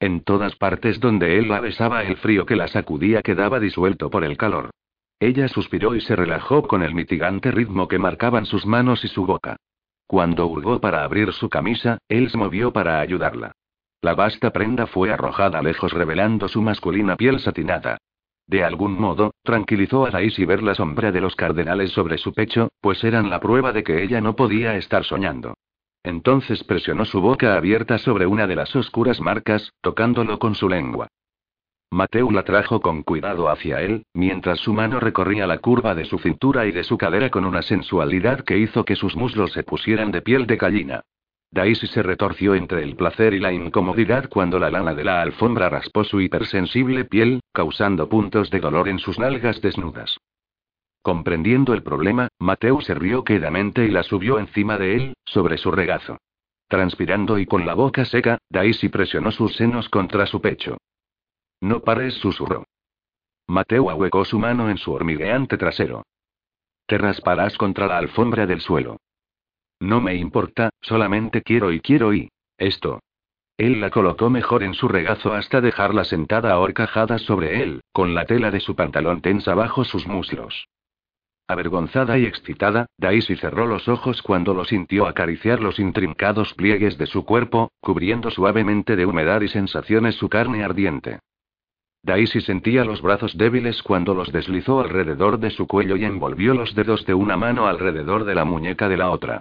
En 0.00 0.24
todas 0.24 0.56
partes 0.56 0.98
donde 0.98 1.38
él 1.38 1.48
la 1.48 1.60
besaba 1.60 2.02
el 2.02 2.16
frío 2.16 2.44
que 2.44 2.56
la 2.56 2.66
sacudía 2.66 3.22
quedaba 3.22 3.60
disuelto 3.60 4.10
por 4.10 4.24
el 4.24 4.36
calor. 4.36 4.70
Ella 5.20 5.46
suspiró 5.46 5.94
y 5.94 6.00
se 6.00 6.16
relajó 6.16 6.62
con 6.62 6.82
el 6.82 6.92
mitigante 6.92 7.52
ritmo 7.52 7.86
que 7.86 8.00
marcaban 8.00 8.46
sus 8.46 8.66
manos 8.66 9.04
y 9.04 9.08
su 9.08 9.24
boca. 9.24 9.54
Cuando 10.08 10.48
hurgó 10.48 10.80
para 10.80 11.04
abrir 11.04 11.32
su 11.32 11.48
camisa, 11.48 11.98
él 12.08 12.30
se 12.30 12.36
movió 12.36 12.72
para 12.72 12.98
ayudarla. 12.98 13.52
La 14.02 14.16
vasta 14.16 14.50
prenda 14.50 14.88
fue 14.88 15.12
arrojada 15.12 15.62
lejos 15.62 15.92
revelando 15.92 16.48
su 16.48 16.60
masculina 16.60 17.16
piel 17.16 17.38
satinada. 17.38 17.98
De 18.48 18.64
algún 18.64 19.00
modo, 19.00 19.30
tranquilizó 19.44 20.04
a 20.04 20.10
Daisy 20.10 20.44
ver 20.44 20.60
la 20.60 20.74
sombra 20.74 21.12
de 21.12 21.20
los 21.20 21.36
cardenales 21.36 21.92
sobre 21.92 22.18
su 22.18 22.34
pecho, 22.34 22.68
pues 22.80 23.04
eran 23.04 23.30
la 23.30 23.38
prueba 23.38 23.72
de 23.72 23.84
que 23.84 24.02
ella 24.02 24.20
no 24.20 24.34
podía 24.34 24.74
estar 24.76 25.04
soñando. 25.04 25.54
Entonces 26.02 26.64
presionó 26.64 27.04
su 27.04 27.20
boca 27.20 27.56
abierta 27.56 27.96
sobre 27.98 28.26
una 28.26 28.48
de 28.48 28.56
las 28.56 28.74
oscuras 28.74 29.20
marcas, 29.20 29.70
tocándolo 29.80 30.40
con 30.40 30.56
su 30.56 30.68
lengua. 30.68 31.06
Mateo 31.92 32.28
la 32.32 32.42
trajo 32.42 32.80
con 32.80 33.04
cuidado 33.04 33.48
hacia 33.50 33.82
él, 33.82 34.04
mientras 34.14 34.58
su 34.58 34.72
mano 34.72 34.98
recorría 34.98 35.46
la 35.46 35.58
curva 35.58 35.94
de 35.94 36.06
su 36.06 36.18
cintura 36.18 36.66
y 36.66 36.72
de 36.72 36.82
su 36.82 36.98
cadera 36.98 37.30
con 37.30 37.44
una 37.44 37.62
sensualidad 37.62 38.40
que 38.40 38.58
hizo 38.58 38.84
que 38.84 38.96
sus 38.96 39.14
muslos 39.14 39.52
se 39.52 39.62
pusieran 39.62 40.10
de 40.10 40.22
piel 40.22 40.48
de 40.48 40.56
gallina. 40.56 41.02
Daisy 41.52 41.86
se 41.86 42.02
retorció 42.02 42.54
entre 42.54 42.82
el 42.82 42.96
placer 42.96 43.34
y 43.34 43.38
la 43.38 43.52
incomodidad 43.52 44.30
cuando 44.30 44.58
la 44.58 44.70
lana 44.70 44.94
de 44.94 45.04
la 45.04 45.20
alfombra 45.20 45.68
raspó 45.68 46.02
su 46.02 46.18
hipersensible 46.22 47.04
piel, 47.04 47.42
causando 47.52 48.08
puntos 48.08 48.48
de 48.50 48.58
dolor 48.58 48.88
en 48.88 48.98
sus 48.98 49.18
nalgas 49.18 49.60
desnudas. 49.60 50.16
Comprendiendo 51.02 51.74
el 51.74 51.82
problema, 51.82 52.28
Mateo 52.38 52.80
se 52.80 52.94
rió 52.94 53.22
quedamente 53.22 53.84
y 53.84 53.90
la 53.90 54.02
subió 54.02 54.38
encima 54.38 54.78
de 54.78 54.96
él, 54.96 55.14
sobre 55.26 55.58
su 55.58 55.70
regazo. 55.70 56.16
Transpirando 56.68 57.38
y 57.38 57.44
con 57.44 57.66
la 57.66 57.74
boca 57.74 58.06
seca, 58.06 58.38
Daisy 58.48 58.88
presionó 58.88 59.30
sus 59.30 59.54
senos 59.54 59.90
contra 59.90 60.24
su 60.24 60.40
pecho. 60.40 60.78
No 61.60 61.80
pares, 61.80 62.14
susurró. 62.14 62.64
Mateo 63.46 63.90
ahuecó 63.90 64.24
su 64.24 64.38
mano 64.38 64.70
en 64.70 64.78
su 64.78 64.90
hormigueante 64.90 65.58
trasero. 65.58 66.02
Te 66.86 66.96
rasparás 66.96 67.58
contra 67.58 67.86
la 67.88 67.98
alfombra 67.98 68.46
del 68.46 68.62
suelo. 68.62 68.96
No 69.82 70.00
me 70.00 70.14
importa, 70.14 70.70
solamente 70.80 71.42
quiero 71.42 71.72
y 71.72 71.80
quiero 71.80 72.14
y... 72.14 72.30
esto. 72.56 73.00
Él 73.56 73.80
la 73.80 73.90
colocó 73.90 74.30
mejor 74.30 74.62
en 74.62 74.74
su 74.74 74.86
regazo 74.86 75.32
hasta 75.32 75.60
dejarla 75.60 76.04
sentada 76.04 76.52
ahorcajada 76.52 77.18
sobre 77.18 77.64
él, 77.64 77.80
con 77.90 78.14
la 78.14 78.24
tela 78.24 78.52
de 78.52 78.60
su 78.60 78.76
pantalón 78.76 79.22
tensa 79.22 79.56
bajo 79.56 79.82
sus 79.82 80.06
muslos. 80.06 80.68
Avergonzada 81.48 82.16
y 82.16 82.26
excitada, 82.26 82.86
Daisy 82.96 83.34
cerró 83.34 83.66
los 83.66 83.88
ojos 83.88 84.22
cuando 84.22 84.54
lo 84.54 84.64
sintió 84.64 85.08
acariciar 85.08 85.58
los 85.58 85.80
intrincados 85.80 86.54
pliegues 86.54 86.96
de 86.96 87.06
su 87.06 87.24
cuerpo, 87.24 87.72
cubriendo 87.80 88.30
suavemente 88.30 88.94
de 88.94 89.04
humedad 89.04 89.40
y 89.40 89.48
sensaciones 89.48 90.14
su 90.14 90.28
carne 90.28 90.62
ardiente. 90.62 91.18
Daisy 92.04 92.40
sentía 92.40 92.84
los 92.84 93.02
brazos 93.02 93.36
débiles 93.36 93.82
cuando 93.82 94.14
los 94.14 94.30
deslizó 94.30 94.78
alrededor 94.78 95.40
de 95.40 95.50
su 95.50 95.66
cuello 95.66 95.96
y 95.96 96.04
envolvió 96.04 96.54
los 96.54 96.72
dedos 96.76 97.04
de 97.04 97.14
una 97.14 97.36
mano 97.36 97.66
alrededor 97.66 98.22
de 98.22 98.36
la 98.36 98.44
muñeca 98.44 98.88
de 98.88 98.96
la 98.96 99.10
otra. 99.10 99.40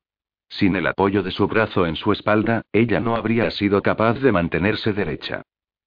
Sin 0.51 0.75
el 0.75 0.85
apoyo 0.85 1.23
de 1.23 1.31
su 1.31 1.47
brazo 1.47 1.85
en 1.85 1.95
su 1.95 2.11
espalda, 2.11 2.63
ella 2.73 2.99
no 2.99 3.15
habría 3.15 3.49
sido 3.51 3.81
capaz 3.81 4.19
de 4.19 4.33
mantenerse 4.33 4.91
derecha. 4.91 5.43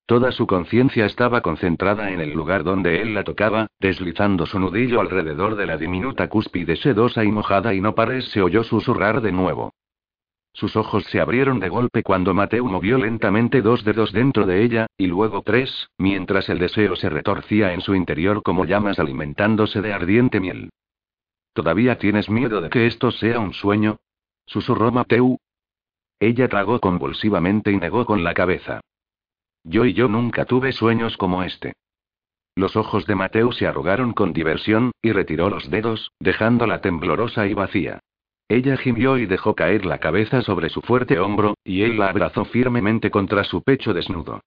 Toda 0.06 0.32
su 0.32 0.46
conciencia 0.46 1.04
estaba 1.04 1.42
concentrada 1.42 2.10
en 2.10 2.20
el 2.20 2.32
lugar 2.32 2.64
donde 2.64 3.02
él 3.02 3.14
la 3.14 3.24
tocaba, 3.24 3.66
deslizando 3.78 4.46
su 4.46 4.58
nudillo 4.58 5.00
alrededor 5.00 5.56
de 5.56 5.66
la 5.66 5.76
diminuta 5.76 6.28
cúspide 6.28 6.76
sedosa 6.76 7.24
y 7.24 7.30
mojada 7.30 7.74
y 7.74 7.80
no 7.82 7.94
pares 7.94 8.24
se 8.30 8.40
oyó 8.40 8.64
susurrar 8.64 9.20
de 9.20 9.32
nuevo. 9.32 9.74
Sus 10.54 10.76
ojos 10.76 11.04
se 11.04 11.20
abrieron 11.20 11.60
de 11.60 11.68
golpe 11.68 12.02
cuando 12.02 12.32
Mateo 12.32 12.64
movió 12.64 12.96
lentamente 12.96 13.60
dos 13.60 13.84
dedos 13.84 14.12
dentro 14.12 14.46
de 14.46 14.62
ella, 14.62 14.86
y 14.96 15.08
luego 15.08 15.42
tres, 15.42 15.90
mientras 15.98 16.48
el 16.48 16.58
deseo 16.58 16.96
se 16.96 17.10
retorcía 17.10 17.74
en 17.74 17.82
su 17.82 17.94
interior 17.94 18.42
como 18.42 18.64
llamas 18.64 18.98
alimentándose 18.98 19.82
de 19.82 19.92
ardiente 19.92 20.40
miel. 20.40 20.70
¿Todavía 21.52 21.98
tienes 21.98 22.30
miedo 22.30 22.62
de 22.62 22.70
que 22.70 22.86
esto 22.86 23.10
sea 23.10 23.40
un 23.40 23.52
sueño? 23.52 23.98
Susurró 24.46 24.90
Mateo. 24.92 25.38
Ella 26.20 26.48
tragó 26.48 26.80
convulsivamente 26.80 27.70
y 27.72 27.76
negó 27.76 28.04
con 28.06 28.24
la 28.24 28.34
cabeza. 28.34 28.80
Yo 29.64 29.84
y 29.84 29.94
yo 29.94 30.08
nunca 30.08 30.44
tuve 30.44 30.72
sueños 30.72 31.16
como 31.16 31.42
este. 31.42 31.72
Los 32.56 32.76
ojos 32.76 33.06
de 33.06 33.14
Mateo 33.14 33.50
se 33.52 33.66
arrugaron 33.66 34.12
con 34.12 34.32
diversión, 34.32 34.92
y 35.02 35.12
retiró 35.12 35.50
los 35.50 35.70
dedos, 35.70 36.12
dejándola 36.20 36.80
temblorosa 36.80 37.46
y 37.46 37.54
vacía. 37.54 38.00
Ella 38.48 38.76
gimió 38.76 39.18
y 39.18 39.26
dejó 39.26 39.54
caer 39.54 39.86
la 39.86 39.98
cabeza 39.98 40.42
sobre 40.42 40.68
su 40.68 40.82
fuerte 40.82 41.18
hombro, 41.18 41.54
y 41.64 41.82
él 41.82 41.98
la 41.98 42.08
abrazó 42.08 42.44
firmemente 42.44 43.10
contra 43.10 43.42
su 43.42 43.62
pecho 43.62 43.94
desnudo. 43.94 44.40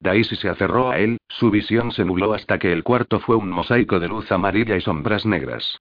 Daisy 0.00 0.36
se 0.36 0.48
aferró 0.48 0.90
a 0.90 0.98
él, 0.98 1.18
su 1.28 1.50
visión 1.50 1.92
se 1.92 2.04
nubló 2.04 2.32
hasta 2.32 2.58
que 2.58 2.72
el 2.72 2.82
cuarto 2.82 3.20
fue 3.20 3.36
un 3.36 3.50
mosaico 3.50 4.00
de 4.00 4.08
luz 4.08 4.32
amarilla 4.32 4.74
y 4.76 4.80
sombras 4.80 5.26
negras. 5.26 5.78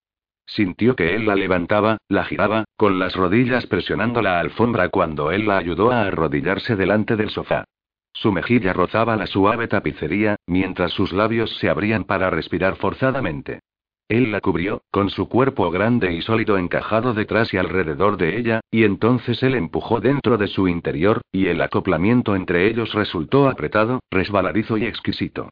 Sintió 0.50 0.96
que 0.96 1.16
él 1.16 1.28
la 1.28 1.36
levantaba, 1.36 2.00
la 2.08 2.26
giraba, 2.26 2.66
con 2.76 2.98
las 2.98 3.16
rodillas 3.16 3.68
presionando 3.68 4.20
la 4.24 4.40
alfombra 4.40 4.90
cuando 4.90 5.32
él 5.32 5.46
la 5.46 5.60
ayudó 5.60 5.92
a 5.92 6.02
arrodillarse 6.02 6.76
delante 6.76 7.16
del 7.16 7.30
sofá. 7.30 7.66
Su 8.14 8.32
mejilla 8.32 8.74
rozaba 8.74 9.16
la 9.16 9.28
suave 9.28 9.68
tapicería, 9.68 10.38
mientras 10.48 10.92
sus 10.92 11.14
labios 11.14 11.56
se 11.60 11.70
abrían 11.70 12.04
para 12.04 12.32
respirar 12.32 12.78
forzadamente. 12.78 13.60
Él 14.08 14.32
la 14.32 14.42
cubrió, 14.42 14.82
con 14.90 15.12
su 15.12 15.30
cuerpo 15.30 15.70
grande 15.70 16.14
y 16.14 16.24
sólido 16.24 16.58
encajado 16.58 17.14
detrás 17.14 17.54
y 17.54 17.58
alrededor 17.58 18.18
de 18.18 18.40
ella, 18.40 18.62
y 18.72 18.86
entonces 18.86 19.44
él 19.44 19.54
empujó 19.54 20.00
dentro 20.00 20.40
de 20.40 20.48
su 20.48 20.68
interior, 20.68 21.22
y 21.32 21.46
el 21.46 21.62
acoplamiento 21.62 22.36
entre 22.36 22.68
ellos 22.68 22.92
resultó 22.94 23.48
apretado, 23.48 24.00
resbaladizo 24.10 24.78
y 24.78 24.86
exquisito. 24.86 25.52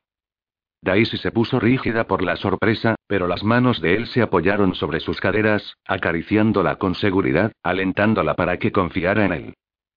Daisy 0.81 1.17
se 1.17 1.31
puso 1.31 1.59
rígida 1.59 2.05
por 2.05 2.21
la 2.21 2.35
sorpresa, 2.35 2.95
pero 3.07 3.27
las 3.27 3.43
manos 3.43 3.81
de 3.81 3.95
él 3.95 4.07
se 4.07 4.21
apoyaron 4.21 4.75
sobre 4.75 4.99
sus 4.99 5.19
caderas, 5.19 5.75
acariciándola 5.85 6.75
con 6.75 6.95
seguridad, 6.95 7.51
alentándola 7.63 8.35
para 8.35 8.57
que 8.57 8.71
confiara 8.71 9.25
en 9.25 9.33
él. 9.33 9.53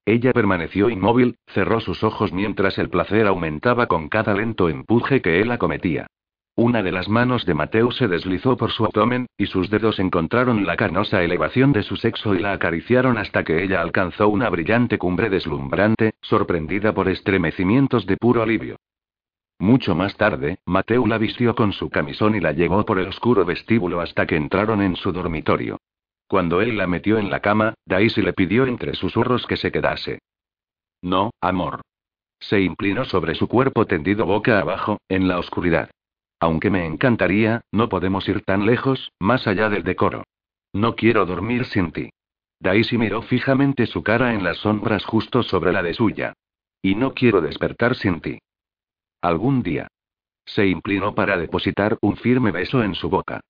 Ella 0.07 0.33
permaneció 0.33 0.89
inmóvil, 0.89 1.37
cerró 1.47 1.81
sus 1.81 2.03
ojos 2.03 2.33
mientras 2.33 2.79
el 2.79 2.89
placer 2.89 3.27
aumentaba 3.27 3.87
con 3.87 4.09
cada 4.09 4.35
lento 4.35 4.69
empuje 4.69 5.21
que 5.21 5.41
él 5.41 5.51
acometía. 5.53 6.07
Una 6.57 6.83
de 6.83 6.93
las 6.93 7.09
manos 7.09 7.47
de 7.47 7.55
Mateo 7.55 7.91
se 7.91 8.09
deslizó 8.09 8.57
por 8.57 8.71
su 8.71 8.85
abdomen, 8.85 9.27
y 9.39 9.47
sus 9.47 9.71
dedos 9.71 9.99
encontraron 9.99 10.67
la 10.67 10.77
carnosa 10.77 11.23
elevación 11.23 11.73
de 11.73 11.83
su 11.83 11.97
sexo 11.97 12.35
y 12.35 12.41
la 12.41 12.53
acariciaron 12.53 13.19
hasta 13.19 13.45
que 13.45 13.63
ella 13.63 13.81
alcanzó 13.81 14.29
una 14.29 14.51
brillante 14.51 14.99
cumbre 14.99 15.31
deslumbrante, 15.31 16.15
sorprendida 16.21 16.93
por 16.93 17.09
estremecimientos 17.09 18.05
de 18.07 18.17
puro 18.17 18.43
alivio. 18.43 18.77
Mucho 19.61 19.95
más 19.95 20.17
tarde, 20.17 20.59
Mateo 20.65 21.07
la 21.07 21.19
vistió 21.19 21.55
con 21.55 21.75
su 21.75 21.91
camisón 21.91 22.35
y 22.35 22.41
la 22.41 22.53
llevó 22.53 22.87
por 22.87 22.99
el 22.99 23.09
oscuro 23.09 23.45
vestíbulo 23.45 24.01
hasta 24.01 24.27
que 24.27 24.35
entraron 24.35 24.81
en 24.81 24.97
su 24.97 25.13
dormitorio. 25.13 25.79
Cuando 26.27 26.63
él 26.63 26.79
la 26.79 26.87
metió 26.87 27.19
en 27.19 27.29
la 27.29 27.41
cama, 27.41 27.75
Daisy 27.85 28.23
le 28.23 28.33
pidió 28.33 28.65
entre 28.65 28.95
susurros 28.95 29.47
que 29.47 29.59
se 29.59 29.71
quedase. 29.71 30.21
No, 31.03 31.33
amor. 31.43 31.83
Se 32.39 32.63
inclinó 32.63 33.05
sobre 33.05 33.35
su 33.35 33.49
cuerpo 33.49 33.85
tendido 33.87 34.25
boca 34.25 34.61
abajo, 34.61 34.99
en 35.11 35.29
la 35.29 35.39
oscuridad. 35.39 35.91
Aunque 36.41 36.71
me 36.71 36.87
encantaría, 36.87 37.61
no 37.71 37.91
podemos 37.91 38.27
ir 38.31 38.41
tan 38.41 38.65
lejos, 38.65 39.13
más 39.19 39.47
allá 39.47 39.69
del 39.69 39.85
decoro. 39.85 40.25
No 40.73 40.97
quiero 40.97 41.27
dormir 41.27 41.67
sin 41.67 41.93
ti. 41.93 42.09
Daisy 42.61 42.97
miró 42.97 43.21
fijamente 43.21 43.85
su 43.85 44.03
cara 44.03 44.33
en 44.33 44.43
las 44.43 44.57
sombras 44.57 45.05
justo 45.05 45.43
sobre 45.43 45.71
la 45.71 45.83
de 45.83 45.93
suya. 45.93 46.33
Y 46.81 46.95
no 46.95 47.13
quiero 47.13 47.43
despertar 47.43 47.95
sin 47.95 48.23
ti. 48.23 48.39
Algún 49.23 49.63
día. 49.63 49.89
Se 50.47 50.67
inclinó 50.67 51.15
para 51.15 51.37
depositar 51.37 51.99
un 52.01 52.17
firme 52.17 52.53
beso 52.53 52.83
en 52.83 52.95
su 52.95 53.11
boca. 53.11 53.41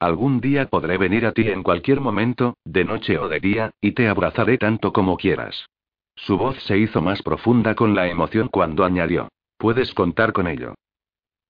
Algún 0.00 0.40
día 0.40 0.68
podré 0.68 0.98
venir 0.98 1.24
a 1.24 1.32
ti 1.32 1.42
en 1.48 1.62
cualquier 1.62 2.00
momento, 2.00 2.56
de 2.64 2.84
noche 2.84 3.16
o 3.18 3.28
de 3.28 3.38
día, 3.38 3.70
y 3.80 3.92
te 3.92 4.08
abrazaré 4.08 4.58
tanto 4.58 4.92
como 4.92 5.16
quieras. 5.16 5.66
Su 6.16 6.36
voz 6.36 6.56
se 6.64 6.78
hizo 6.78 7.00
más 7.00 7.22
profunda 7.22 7.74
con 7.74 7.94
la 7.94 8.08
emoción 8.08 8.48
cuando 8.48 8.84
añadió. 8.84 9.28
Puedes 9.56 9.94
contar 9.94 10.32
con 10.32 10.48
ello. 10.48 10.74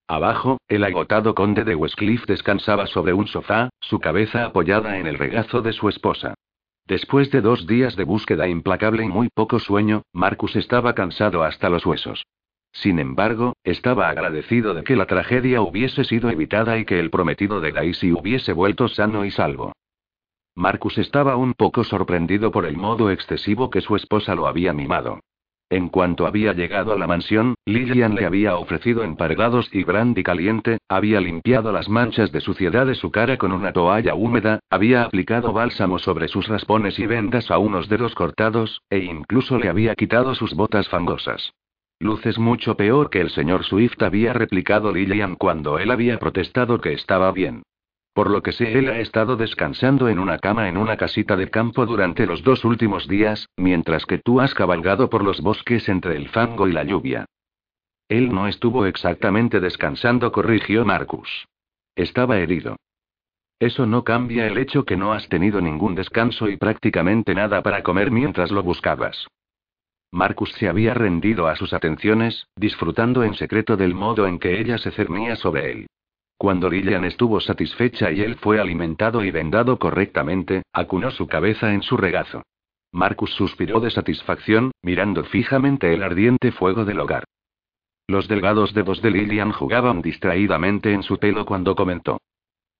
Abajo, 0.08 0.58
el 0.68 0.84
agotado 0.84 1.34
conde 1.34 1.64
de 1.64 1.74
Westcliff 1.74 2.26
descansaba 2.26 2.86
sobre 2.86 3.14
un 3.14 3.28
sofá, 3.28 3.70
su 3.80 3.98
cabeza 3.98 4.44
apoyada 4.44 4.98
en 4.98 5.06
el 5.06 5.16
regazo 5.16 5.62
de 5.62 5.72
su 5.72 5.88
esposa. 5.88 6.34
Después 6.86 7.30
de 7.30 7.40
dos 7.40 7.66
días 7.66 7.96
de 7.96 8.04
búsqueda 8.04 8.48
implacable 8.48 9.04
y 9.04 9.08
muy 9.08 9.28
poco 9.32 9.58
sueño, 9.58 10.02
Marcus 10.12 10.56
estaba 10.56 10.94
cansado 10.94 11.44
hasta 11.44 11.70
los 11.70 11.86
huesos. 11.86 12.24
Sin 12.72 12.98
embargo, 12.98 13.54
estaba 13.64 14.08
agradecido 14.08 14.74
de 14.74 14.84
que 14.84 14.96
la 14.96 15.06
tragedia 15.06 15.60
hubiese 15.60 16.04
sido 16.04 16.30
evitada 16.30 16.78
y 16.78 16.84
que 16.84 16.98
el 16.98 17.10
prometido 17.10 17.60
de 17.60 17.72
Daisy 17.72 18.12
hubiese 18.12 18.52
vuelto 18.52 18.88
sano 18.88 19.24
y 19.24 19.30
salvo. 19.30 19.72
Marcus 20.54 20.98
estaba 20.98 21.36
un 21.36 21.54
poco 21.54 21.84
sorprendido 21.84 22.50
por 22.50 22.66
el 22.66 22.76
modo 22.76 23.10
excesivo 23.10 23.70
que 23.70 23.80
su 23.80 23.96
esposa 23.96 24.34
lo 24.34 24.46
había 24.46 24.72
mimado. 24.72 25.20
En 25.72 25.88
cuanto 25.88 26.26
había 26.26 26.52
llegado 26.52 26.92
a 26.92 26.98
la 26.98 27.06
mansión, 27.06 27.54
Lillian 27.64 28.16
le 28.16 28.26
había 28.26 28.56
ofrecido 28.56 29.04
emparedados 29.04 29.72
y 29.72 29.84
brandy 29.84 30.24
caliente, 30.24 30.78
había 30.88 31.20
limpiado 31.20 31.70
las 31.70 31.88
manchas 31.88 32.32
de 32.32 32.40
suciedad 32.40 32.86
de 32.86 32.96
su 32.96 33.12
cara 33.12 33.36
con 33.38 33.52
una 33.52 33.72
toalla 33.72 34.16
húmeda, 34.16 34.58
había 34.68 35.04
aplicado 35.04 35.52
bálsamo 35.52 36.00
sobre 36.00 36.26
sus 36.26 36.48
raspones 36.48 36.98
y 36.98 37.06
vendas 37.06 37.52
a 37.52 37.58
unos 37.58 37.88
dedos 37.88 38.16
cortados, 38.16 38.82
e 38.90 38.98
incluso 38.98 39.58
le 39.58 39.68
había 39.68 39.94
quitado 39.94 40.34
sus 40.34 40.54
botas 40.54 40.88
fangosas. 40.88 41.52
Luces 42.02 42.38
mucho 42.38 42.78
peor 42.78 43.10
que 43.10 43.20
el 43.20 43.28
señor 43.28 43.62
Swift 43.62 44.02
había 44.02 44.32
replicado 44.32 44.90
Lillian 44.90 45.36
cuando 45.36 45.78
él 45.78 45.90
había 45.90 46.18
protestado 46.18 46.80
que 46.80 46.94
estaba 46.94 47.30
bien. 47.30 47.62
Por 48.14 48.30
lo 48.30 48.42
que 48.42 48.52
sé, 48.52 48.72
él 48.78 48.88
ha 48.88 48.98
estado 49.00 49.36
descansando 49.36 50.08
en 50.08 50.18
una 50.18 50.38
cama 50.38 50.70
en 50.70 50.78
una 50.78 50.96
casita 50.96 51.36
de 51.36 51.50
campo 51.50 51.84
durante 51.84 52.26
los 52.26 52.42
dos 52.42 52.64
últimos 52.64 53.06
días, 53.06 53.50
mientras 53.58 54.06
que 54.06 54.16
tú 54.16 54.40
has 54.40 54.54
cabalgado 54.54 55.10
por 55.10 55.22
los 55.22 55.42
bosques 55.42 55.90
entre 55.90 56.16
el 56.16 56.30
fango 56.30 56.66
y 56.68 56.72
la 56.72 56.84
lluvia. 56.84 57.26
Él 58.08 58.34
no 58.34 58.48
estuvo 58.48 58.86
exactamente 58.86 59.60
descansando, 59.60 60.32
corrigió 60.32 60.86
Marcus. 60.86 61.46
Estaba 61.94 62.38
herido. 62.38 62.76
Eso 63.58 63.84
no 63.84 64.04
cambia 64.04 64.46
el 64.46 64.56
hecho 64.56 64.86
que 64.86 64.96
no 64.96 65.12
has 65.12 65.28
tenido 65.28 65.60
ningún 65.60 65.94
descanso 65.94 66.48
y 66.48 66.56
prácticamente 66.56 67.34
nada 67.34 67.62
para 67.62 67.82
comer 67.82 68.10
mientras 68.10 68.50
lo 68.50 68.62
buscabas. 68.62 69.28
Marcus 70.12 70.52
se 70.52 70.68
había 70.68 70.94
rendido 70.94 71.46
a 71.46 71.56
sus 71.56 71.72
atenciones, 71.72 72.48
disfrutando 72.56 73.22
en 73.22 73.34
secreto 73.34 73.76
del 73.76 73.94
modo 73.94 74.26
en 74.26 74.38
que 74.38 74.60
ella 74.60 74.78
se 74.78 74.90
cernía 74.90 75.36
sobre 75.36 75.70
él. 75.70 75.86
Cuando 76.36 76.70
Lillian 76.70 77.04
estuvo 77.04 77.38
satisfecha 77.40 78.10
y 78.10 78.22
él 78.22 78.36
fue 78.36 78.60
alimentado 78.60 79.22
y 79.22 79.30
vendado 79.30 79.78
correctamente, 79.78 80.62
acunó 80.72 81.10
su 81.10 81.26
cabeza 81.26 81.74
en 81.74 81.82
su 81.82 81.96
regazo. 81.96 82.42
Marcus 82.92 83.30
suspiró 83.34 83.78
de 83.78 83.90
satisfacción, 83.90 84.72
mirando 84.82 85.22
fijamente 85.24 85.94
el 85.94 86.02
ardiente 86.02 86.50
fuego 86.50 86.84
del 86.84 86.98
hogar. 86.98 87.24
Los 88.08 88.26
delgados 88.26 88.74
dedos 88.74 89.00
de 89.02 89.12
Lillian 89.12 89.52
jugaban 89.52 90.02
distraídamente 90.02 90.92
en 90.92 91.04
su 91.04 91.18
pelo 91.18 91.46
cuando 91.46 91.76
comentó. 91.76 92.20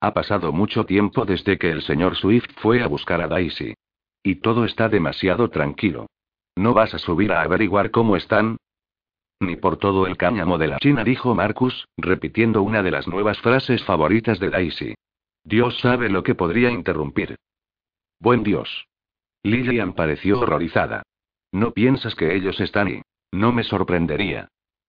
Ha 0.01 0.15
pasado 0.15 0.53
mucho 0.53 0.85
tiempo 0.85 1.25
desde 1.25 1.59
que 1.59 1.71
el 1.71 1.83
señor 1.83 2.17
Swift 2.17 2.51
fue 2.57 2.83
a 2.83 2.89
buscar 2.89 3.21
a 3.21 3.29
Daisy. 3.29 3.75
Y 4.23 4.37
todo 4.37 4.65
está 4.65 4.89
demasiado 4.89 5.51
tranquilo. 5.51 6.07
¿No 6.61 6.75
vas 6.75 6.93
a 6.93 6.99
subir 6.99 7.33
a 7.33 7.41
averiguar 7.41 7.91
cómo 7.91 8.17
están? 8.17 8.59
Ni 9.41 9.57
por 9.57 9.79
todo 9.79 10.07
el 10.07 10.19
cáñamo 10.19 10.59
de 10.59 10.69
la 10.69 10.79
China, 10.79 11.05
dijo 11.05 11.35
Marcus, 11.35 11.89
repitiendo 11.97 12.61
una 12.61 12.83
de 12.83 12.91
las 12.91 13.09
nuevas 13.09 13.41
frases 13.41 13.83
favoritas 13.83 14.39
de 14.39 14.51
Daisy. 14.51 14.95
Dios 15.43 15.79
sabe 15.79 16.11
lo 16.11 16.23
que 16.23 16.35
podría 16.35 16.71
interrumpir. 16.71 17.37
Buen 18.19 18.43
Dios. 18.43 18.89
Lillian 19.43 19.95
pareció 19.95 20.41
horrorizada. 20.41 21.03
¿No 21.51 21.73
piensas 21.73 22.15
que 22.15 22.37
ellos 22.37 22.61
están 22.61 22.89
y... 22.89 23.03
No 23.33 23.53
me 23.53 23.65
sorprendería. 23.65 24.49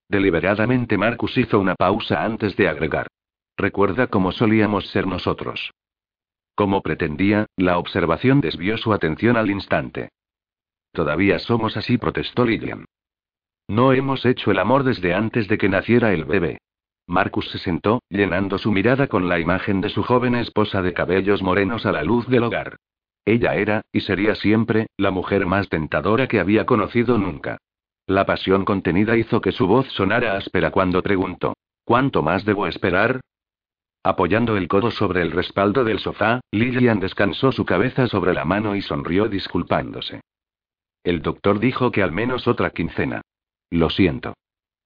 Deliberadamente 0.10 0.98
Marcus 0.98 1.38
hizo 1.38 1.58
una 1.58 1.76
pausa 1.76 2.26
antes 2.26 2.58
de 2.58 2.68
agregar. 2.68 3.08
Recuerda 3.56 4.08
cómo 4.08 4.34
solíamos 4.34 4.88
ser 4.90 5.08
nosotros. 5.08 5.72
Como 6.54 6.82
pretendía, 6.82 7.46
la 7.56 7.78
observación 7.78 8.42
desvió 8.42 8.78
su 8.78 8.92
atención 8.92 9.38
al 9.38 9.50
instante. 9.50 10.10
Todavía 10.92 11.40
somos 11.40 11.78
así, 11.78 11.98
protestó 11.98 12.46
Lillian. 12.46 12.86
No 13.68 13.94
hemos 13.94 14.26
hecho 14.26 14.52
el 14.52 14.60
amor 14.60 14.84
desde 14.84 15.14
antes 15.14 15.48
de 15.48 15.58
que 15.58 15.70
naciera 15.70 16.14
el 16.14 16.26
bebé. 16.26 16.60
Marcus 17.08 17.50
se 17.50 17.58
sentó, 17.58 18.02
llenando 18.10 18.58
su 18.58 18.72
mirada 18.72 19.08
con 19.08 19.28
la 19.28 19.40
imagen 19.40 19.82
de 19.82 19.90
su 19.90 20.04
joven 20.04 20.36
esposa 20.36 20.82
de 20.82 20.94
cabellos 20.94 21.42
morenos 21.42 21.86
a 21.86 21.92
la 21.92 22.04
luz 22.04 22.28
del 22.28 22.44
hogar. 22.44 22.78
Ella 23.26 23.56
era, 23.56 23.82
y 23.92 24.02
sería 24.02 24.36
siempre, 24.36 24.88
la 24.98 25.12
mujer 25.12 25.46
más 25.46 25.70
tentadora 25.70 26.28
que 26.28 26.40
había 26.40 26.66
conocido 26.66 27.18
nunca. 27.18 27.58
La 28.08 28.26
pasión 28.26 28.66
contenida 28.66 29.16
hizo 29.16 29.42
que 29.42 29.52
su 29.52 29.68
voz 29.68 29.88
sonara 29.92 30.36
áspera 30.36 30.72
cuando 30.72 31.02
preguntó, 31.02 31.54
¿Cuánto 31.84 32.22
más 32.24 32.46
debo 32.46 32.68
esperar? 32.68 33.22
Apoyando 34.04 34.58
el 34.58 34.68
codo 34.68 34.90
sobre 34.90 35.22
el 35.22 35.32
respaldo 35.32 35.84
del 35.84 36.00
sofá, 36.00 36.42
Lillian 36.52 37.00
descansó 37.00 37.52
su 37.52 37.66
cabeza 37.66 38.08
sobre 38.08 38.34
la 38.34 38.46
mano 38.46 38.76
y 38.76 38.82
sonrió 38.82 39.28
disculpándose. 39.28 40.22
El 41.04 41.22
doctor 41.22 41.60
dijo 41.60 41.92
que 41.92 42.04
al 42.04 42.12
menos 42.12 42.48
otra 42.48 42.70
quincena. 42.70 43.22
Lo 43.70 43.90
siento. 43.90 44.34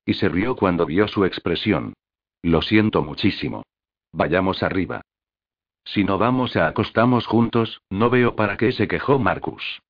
Y 0.06 0.14
se 0.14 0.30
rió 0.30 0.56
cuando 0.56 0.86
vio 0.86 1.08
su 1.08 1.26
expresión. 1.26 1.94
Lo 2.42 2.62
siento 2.62 3.02
muchísimo. 3.02 3.64
Vayamos 4.12 4.64
arriba. 4.64 5.02
Si 5.84 6.04
no 6.04 6.18
vamos 6.18 6.56
a 6.56 6.68
acostamos 6.68 7.28
juntos, 7.28 7.82
no 7.90 8.10
veo 8.10 8.36
para 8.36 8.58
qué 8.58 8.72
se 8.72 8.88
quejó 8.88 9.20
Marcus. 9.20 9.82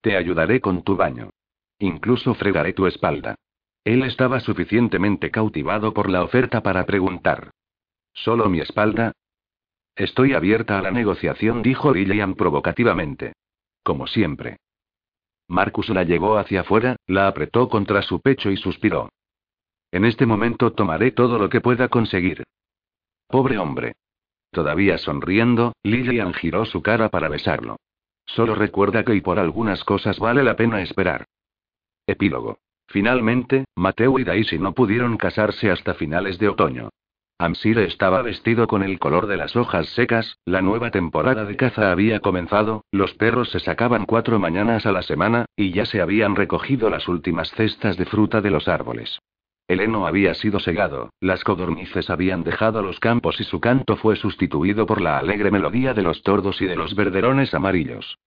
Te 0.00 0.16
ayudaré 0.16 0.60
con 0.60 0.82
tu 0.82 0.96
baño. 0.96 1.30
Incluso 1.78 2.34
fregaré 2.34 2.72
tu 2.72 2.86
espalda. 2.86 3.36
Él 3.84 4.02
estaba 4.04 4.40
suficientemente 4.40 5.30
cautivado 5.30 5.92
por 5.92 6.08
la 6.08 6.22
oferta 6.22 6.62
para 6.62 6.86
preguntar. 6.86 7.50
¿Solo 8.12 8.48
mi 8.48 8.60
espalda? 8.60 9.12
Estoy 9.96 10.34
abierta 10.34 10.78
a 10.78 10.82
la 10.82 10.90
negociación, 10.90 11.62
dijo 11.62 11.92
Lillian 11.92 12.34
provocativamente. 12.34 13.32
Como 13.82 14.06
siempre. 14.06 14.58
Marcus 15.52 15.90
la 15.90 16.02
llevó 16.02 16.38
hacia 16.38 16.62
afuera, 16.62 16.96
la 17.06 17.28
apretó 17.28 17.68
contra 17.68 18.00
su 18.00 18.20
pecho 18.20 18.50
y 18.50 18.56
suspiró. 18.56 19.10
En 19.90 20.06
este 20.06 20.24
momento 20.24 20.72
tomaré 20.72 21.12
todo 21.12 21.38
lo 21.38 21.50
que 21.50 21.60
pueda 21.60 21.88
conseguir. 21.88 22.42
Pobre 23.28 23.58
hombre. 23.58 23.92
Todavía 24.50 24.96
sonriendo, 24.96 25.74
Lillian 25.82 26.32
giró 26.32 26.64
su 26.64 26.80
cara 26.80 27.10
para 27.10 27.28
besarlo. 27.28 27.76
Solo 28.24 28.54
recuerda 28.54 29.04
que 29.04 29.14
y 29.14 29.20
por 29.20 29.38
algunas 29.38 29.84
cosas 29.84 30.18
vale 30.18 30.42
la 30.42 30.56
pena 30.56 30.80
esperar. 30.80 31.26
Epílogo. 32.06 32.58
Finalmente, 32.86 33.66
Mateo 33.76 34.18
y 34.18 34.24
Daisy 34.24 34.58
no 34.58 34.72
pudieron 34.72 35.18
casarse 35.18 35.70
hasta 35.70 35.92
finales 35.92 36.38
de 36.38 36.48
otoño. 36.48 36.88
Amsire 37.42 37.86
estaba 37.86 38.22
vestido 38.22 38.68
con 38.68 38.84
el 38.84 39.00
color 39.00 39.26
de 39.26 39.36
las 39.36 39.56
hojas 39.56 39.88
secas, 39.88 40.38
la 40.44 40.62
nueva 40.62 40.92
temporada 40.92 41.44
de 41.44 41.56
caza 41.56 41.90
había 41.90 42.20
comenzado, 42.20 42.84
los 42.92 43.14
perros 43.14 43.50
se 43.50 43.58
sacaban 43.58 44.04
cuatro 44.04 44.38
mañanas 44.38 44.86
a 44.86 44.92
la 44.92 45.02
semana, 45.02 45.46
y 45.56 45.72
ya 45.72 45.84
se 45.84 46.00
habían 46.00 46.36
recogido 46.36 46.88
las 46.88 47.08
últimas 47.08 47.50
cestas 47.50 47.96
de 47.96 48.04
fruta 48.04 48.40
de 48.42 48.50
los 48.50 48.68
árboles. 48.68 49.18
El 49.66 49.80
heno 49.80 50.06
había 50.06 50.34
sido 50.34 50.60
segado, 50.60 51.10
las 51.20 51.42
codornices 51.42 52.10
habían 52.10 52.44
dejado 52.44 52.80
los 52.80 53.00
campos 53.00 53.40
y 53.40 53.44
su 53.44 53.58
canto 53.58 53.96
fue 53.96 54.14
sustituido 54.14 54.86
por 54.86 55.00
la 55.00 55.18
alegre 55.18 55.50
melodía 55.50 55.94
de 55.94 56.02
los 56.02 56.22
tordos 56.22 56.62
y 56.62 56.66
de 56.66 56.76
los 56.76 56.94
verderones 56.94 57.54
amarillos. 57.54 58.18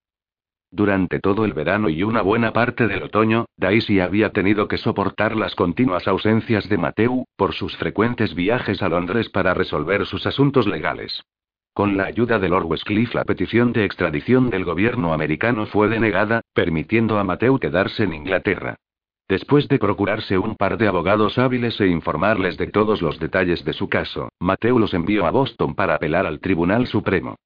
Durante 0.76 1.22
todo 1.22 1.46
el 1.46 1.54
verano 1.54 1.88
y 1.88 2.04
una 2.04 2.22
buena 2.22 2.52
parte 2.52 2.90
del 2.90 3.04
otoño, 3.04 3.46
Daisy 3.56 4.02
había 4.02 4.32
tenido 4.32 4.68
que 4.68 4.76
soportar 4.76 5.34
las 5.38 5.56
continuas 5.56 6.06
ausencias 6.06 6.68
de 6.68 6.78
Mateu, 6.78 7.24
por 7.38 7.54
sus 7.54 7.78
frecuentes 7.78 8.36
viajes 8.36 8.82
a 8.82 8.90
Londres 8.90 9.30
para 9.30 9.54
resolver 9.54 10.06
sus 10.06 10.28
asuntos 10.28 10.68
legales. 10.68 11.24
Con 11.74 11.96
la 11.96 12.04
ayuda 12.04 12.40
de 12.40 12.50
Lord 12.50 12.66
Westcliff 12.66 13.16
la 13.16 13.24
petición 13.24 13.72
de 13.72 13.86
extradición 13.86 14.50
del 14.50 14.66
gobierno 14.66 15.14
americano 15.14 15.66
fue 15.66 15.88
denegada, 15.88 16.42
permitiendo 16.54 17.20
a 17.20 17.24
Mateu 17.24 17.58
quedarse 17.58 18.04
en 18.04 18.14
Inglaterra. 18.14 18.76
Después 19.30 19.70
de 19.70 19.80
procurarse 19.80 20.38
un 20.38 20.58
par 20.58 20.78
de 20.78 20.90
abogados 20.90 21.38
hábiles 21.38 21.80
e 21.80 21.88
informarles 21.88 22.58
de 22.58 22.68
todos 22.68 23.02
los 23.02 23.18
detalles 23.18 23.64
de 23.64 23.72
su 23.72 23.88
caso, 23.88 24.28
Mateu 24.42 24.78
los 24.78 24.94
envió 24.94 25.26
a 25.26 25.32
Boston 25.32 25.74
para 25.74 25.96
apelar 25.96 26.26
al 26.26 26.42
Tribunal 26.42 26.86
Supremo. 26.88 27.38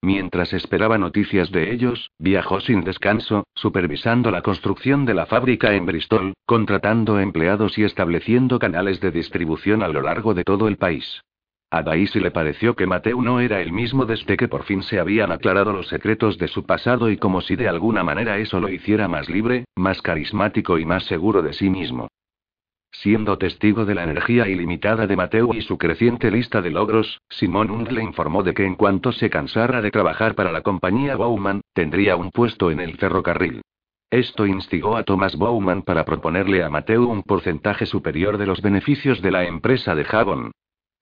Mientras 0.00 0.52
esperaba 0.52 0.96
noticias 0.96 1.50
de 1.50 1.72
ellos, 1.72 2.12
viajó 2.18 2.60
sin 2.60 2.82
descanso, 2.82 3.44
supervisando 3.54 4.30
la 4.30 4.42
construcción 4.42 5.04
de 5.04 5.14
la 5.14 5.26
fábrica 5.26 5.74
en 5.74 5.86
Bristol, 5.86 6.34
contratando 6.46 7.18
empleados 7.18 7.78
y 7.78 7.84
estableciendo 7.84 8.60
canales 8.60 9.00
de 9.00 9.10
distribución 9.10 9.82
a 9.82 9.88
lo 9.88 10.00
largo 10.02 10.34
de 10.34 10.44
todo 10.44 10.68
el 10.68 10.76
país. 10.76 11.22
A 11.70 11.82
Daisy 11.82 12.20
le 12.20 12.30
pareció 12.30 12.74
que 12.74 12.86
Mateo 12.86 13.20
no 13.20 13.40
era 13.40 13.60
el 13.60 13.72
mismo 13.72 14.06
desde 14.06 14.38
que 14.38 14.48
por 14.48 14.62
fin 14.62 14.82
se 14.82 15.00
habían 15.00 15.32
aclarado 15.32 15.72
los 15.72 15.88
secretos 15.88 16.38
de 16.38 16.48
su 16.48 16.64
pasado 16.64 17.10
y 17.10 17.18
como 17.18 17.42
si 17.42 17.56
de 17.56 17.68
alguna 17.68 18.02
manera 18.02 18.38
eso 18.38 18.58
lo 18.58 18.70
hiciera 18.70 19.06
más 19.08 19.28
libre, 19.28 19.64
más 19.76 20.00
carismático 20.00 20.78
y 20.78 20.86
más 20.86 21.04
seguro 21.04 21.42
de 21.42 21.52
sí 21.52 21.68
mismo. 21.68 22.08
Siendo 22.90 23.38
testigo 23.38 23.84
de 23.84 23.94
la 23.94 24.04
energía 24.04 24.48
ilimitada 24.48 25.06
de 25.06 25.16
Mateo 25.16 25.54
y 25.54 25.62
su 25.62 25.78
creciente 25.78 26.30
lista 26.30 26.62
de 26.62 26.70
logros, 26.70 27.20
Simon 27.28 27.70
Hund 27.70 27.92
le 27.92 28.02
informó 28.02 28.42
de 28.42 28.54
que 28.54 28.64
en 28.64 28.74
cuanto 28.74 29.12
se 29.12 29.30
cansara 29.30 29.82
de 29.82 29.90
trabajar 29.90 30.34
para 30.34 30.50
la 30.50 30.62
compañía 30.62 31.16
Bowman, 31.16 31.60
tendría 31.74 32.16
un 32.16 32.30
puesto 32.30 32.70
en 32.70 32.80
el 32.80 32.96
ferrocarril. 32.96 33.62
Esto 34.10 34.46
instigó 34.46 34.96
a 34.96 35.04
Thomas 35.04 35.36
Bowman 35.36 35.82
para 35.82 36.04
proponerle 36.06 36.64
a 36.64 36.70
Mateo 36.70 37.06
un 37.06 37.22
porcentaje 37.22 37.84
superior 37.84 38.38
de 38.38 38.46
los 38.46 38.62
beneficios 38.62 39.20
de 39.20 39.30
la 39.30 39.44
empresa 39.44 39.94
de 39.94 40.04
Javon. 40.04 40.50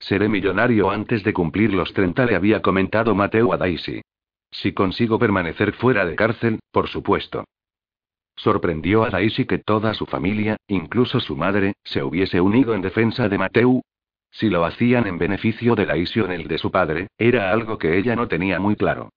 Seré 0.01 0.29
millonario 0.29 0.91
antes 0.91 1.23
de 1.23 1.33
cumplir 1.33 1.73
los 1.73 1.93
30, 1.93 2.27
le 2.27 2.35
había 2.35 2.61
comentado 2.63 3.15
Mateo 3.15 3.53
a 3.53 3.57
Daisy. 3.57 4.03
Si 4.51 4.73
consigo 4.73 5.19
permanecer 5.19 5.73
fuera 5.73 6.05
de 6.05 6.17
cárcel, 6.17 6.59
por 6.73 6.89
supuesto. 6.89 7.45
Sorprendió 8.37 9.05
a 9.05 9.11
Daisy 9.11 9.47
que 9.47 9.59
toda 9.59 9.95
su 9.95 10.07
familia, 10.07 10.59
incluso 10.69 11.21
su 11.21 11.37
madre, 11.37 11.75
se 11.85 12.03
hubiese 12.03 12.41
unido 12.41 12.75
en 12.75 12.83
defensa 12.83 13.29
de 13.29 13.39
Mateu. 13.39 13.83
Si 14.31 14.51
lo 14.51 14.65
hacían 14.65 15.07
en 15.07 15.19
beneficio 15.19 15.75
de 15.75 15.87
Daisy 15.87 16.21
o 16.21 16.27
en 16.27 16.33
el 16.33 16.47
de 16.47 16.59
su 16.59 16.71
padre, 16.71 17.09
era 17.17 17.51
algo 17.51 17.79
que 17.79 17.97
ella 17.97 18.15
no 18.15 18.29
tenía 18.29 18.61
muy 18.61 18.77
claro. 18.77 19.11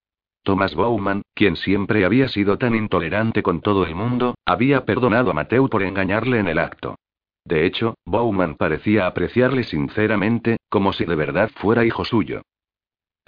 Thomas 0.43 0.73
Bowman, 0.73 1.21
quien 1.35 1.57
siempre 1.57 2.05
había 2.05 2.29
sido 2.29 2.57
tan 2.57 2.73
intolerante 2.75 3.43
con 3.43 3.61
todo 3.61 3.85
el 3.85 3.93
mundo, 3.93 4.35
había 4.45 4.85
perdonado 4.85 5.31
a 5.31 5.33
Mateu 5.33 5.69
por 5.69 5.83
engañarle 5.83 6.39
en 6.39 6.47
el 6.47 6.57
acto. 6.57 6.95
De 7.43 7.65
hecho, 7.65 7.95
Bowman 8.05 8.55
parecía 8.55 9.05
apreciarle 9.05 9.63
sinceramente, 9.63 10.57
como 10.69 10.93
si 10.93 11.05
de 11.05 11.15
verdad 11.15 11.49
fuera 11.55 11.85
hijo 11.85 12.05
suyo. 12.05 12.41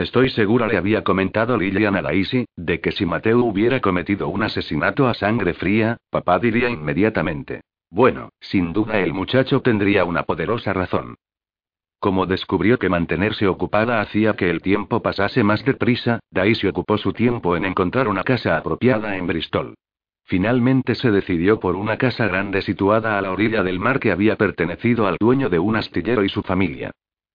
Estoy 0.02 0.32
segura, 0.32 0.66
le 0.66 0.78
había 0.78 1.04
comentado 1.04 1.56
Lillian 1.60 1.96
a 1.96 2.02
Daisy, 2.02 2.48
de 2.56 2.82
que 2.82 2.92
si 2.92 3.06
Mateo 3.06 3.44
hubiera 3.44 3.82
cometido 3.82 4.30
un 4.30 4.42
asesinato 4.42 5.08
a 5.08 5.14
sangre 5.14 5.54
fría, 5.54 5.98
papá 6.10 6.40
diría 6.40 6.72
inmediatamente. 6.72 7.62
Bueno, 7.92 8.30
sin 8.40 8.74
duda 8.74 8.98
el 8.98 9.14
muchacho 9.14 9.62
tendría 9.62 10.04
una 10.04 10.24
poderosa 10.24 10.74
razón. 10.74 11.18
Como 12.00 12.26
descubrió 12.26 12.80
que 12.80 12.90
mantenerse 12.90 13.46
ocupada 13.46 14.02
hacía 14.02 14.34
que 14.36 14.50
el 14.50 14.64
tiempo 14.64 15.04
pasase 15.04 15.44
más 15.44 15.64
deprisa, 15.64 16.20
Daisy 16.32 16.66
ocupó 16.66 16.98
su 16.98 17.14
tiempo 17.14 17.56
en 17.56 17.66
encontrar 17.66 18.08
una 18.08 18.24
casa 18.24 18.58
apropiada 18.58 19.18
en 19.18 19.28
Bristol. 19.28 19.76
Finalmente 20.24 20.96
se 20.96 21.12
decidió 21.12 21.60
por 21.60 21.76
una 21.76 21.98
casa 21.98 22.26
grande 22.26 22.64
situada 22.64 23.20
a 23.20 23.22
la 23.22 23.32
orilla 23.32 23.62
del 23.62 23.78
mar 23.78 24.00
que 24.00 24.12
había 24.12 24.36
pertenecido 24.36 25.06
al 25.06 25.18
dueño 25.20 25.48
de 25.50 25.60
un 25.60 25.76
astillero 25.76 26.24
y 26.24 26.30
su 26.30 26.42
familia. 26.42 26.90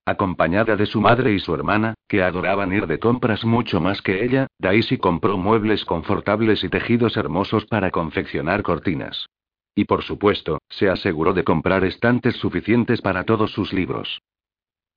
Acompañada 0.08 0.76
de 0.76 0.86
su 0.86 1.00
madre 1.00 1.32
y 1.32 1.40
su 1.40 1.52
hermana, 1.52 1.94
que 2.08 2.22
adoraban 2.22 2.72
ir 2.72 2.86
de 2.86 3.00
compras 3.00 3.44
mucho 3.44 3.80
más 3.80 4.00
que 4.02 4.24
ella, 4.24 4.46
Daisy 4.60 4.98
compró 4.98 5.36
muebles 5.36 5.84
confortables 5.84 6.62
y 6.62 6.68
tejidos 6.68 7.16
hermosos 7.16 7.66
para 7.66 7.90
confeccionar 7.90 8.62
cortinas. 8.62 9.26
Y 9.74 9.84
por 9.84 10.04
supuesto, 10.04 10.58
se 10.68 10.88
aseguró 10.88 11.34
de 11.34 11.42
comprar 11.42 11.84
estantes 11.84 12.36
suficientes 12.36 13.02
para 13.02 13.24
todos 13.24 13.50
sus 13.50 13.72
libros. 13.72 14.22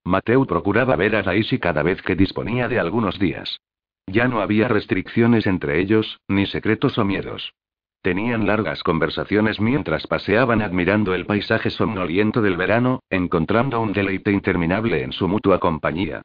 Mateo 0.06 0.46
procuraba 0.46 0.96
ver 0.96 1.16
a 1.16 1.24
Daisy 1.24 1.58
cada 1.58 1.82
vez 1.82 2.04
que 2.04 2.16
disponía 2.16 2.68
de 2.68 2.80
algunos 2.80 3.18
días. 3.18 3.60
Ya 4.06 4.28
no 4.28 4.42
había 4.42 4.68
restricciones 4.68 5.48
entre 5.48 5.82
ellos, 5.82 6.20
ni 6.28 6.46
secretos 6.46 7.00
o 7.00 7.04
miedos. 7.04 7.54
Tenían 8.02 8.48
largas 8.48 8.82
conversaciones 8.82 9.60
mientras 9.60 10.08
paseaban 10.08 10.62
admirando 10.62 11.14
el 11.14 11.26
paisaje 11.26 11.70
somnoliento 11.70 12.42
del 12.42 12.56
verano, 12.56 13.02
encontrando 13.10 13.82
un 13.82 13.92
deleite 13.92 14.32
interminable 14.32 15.04
en 15.04 15.12
su 15.12 15.28
mutua 15.28 15.60
compañía. 15.60 16.22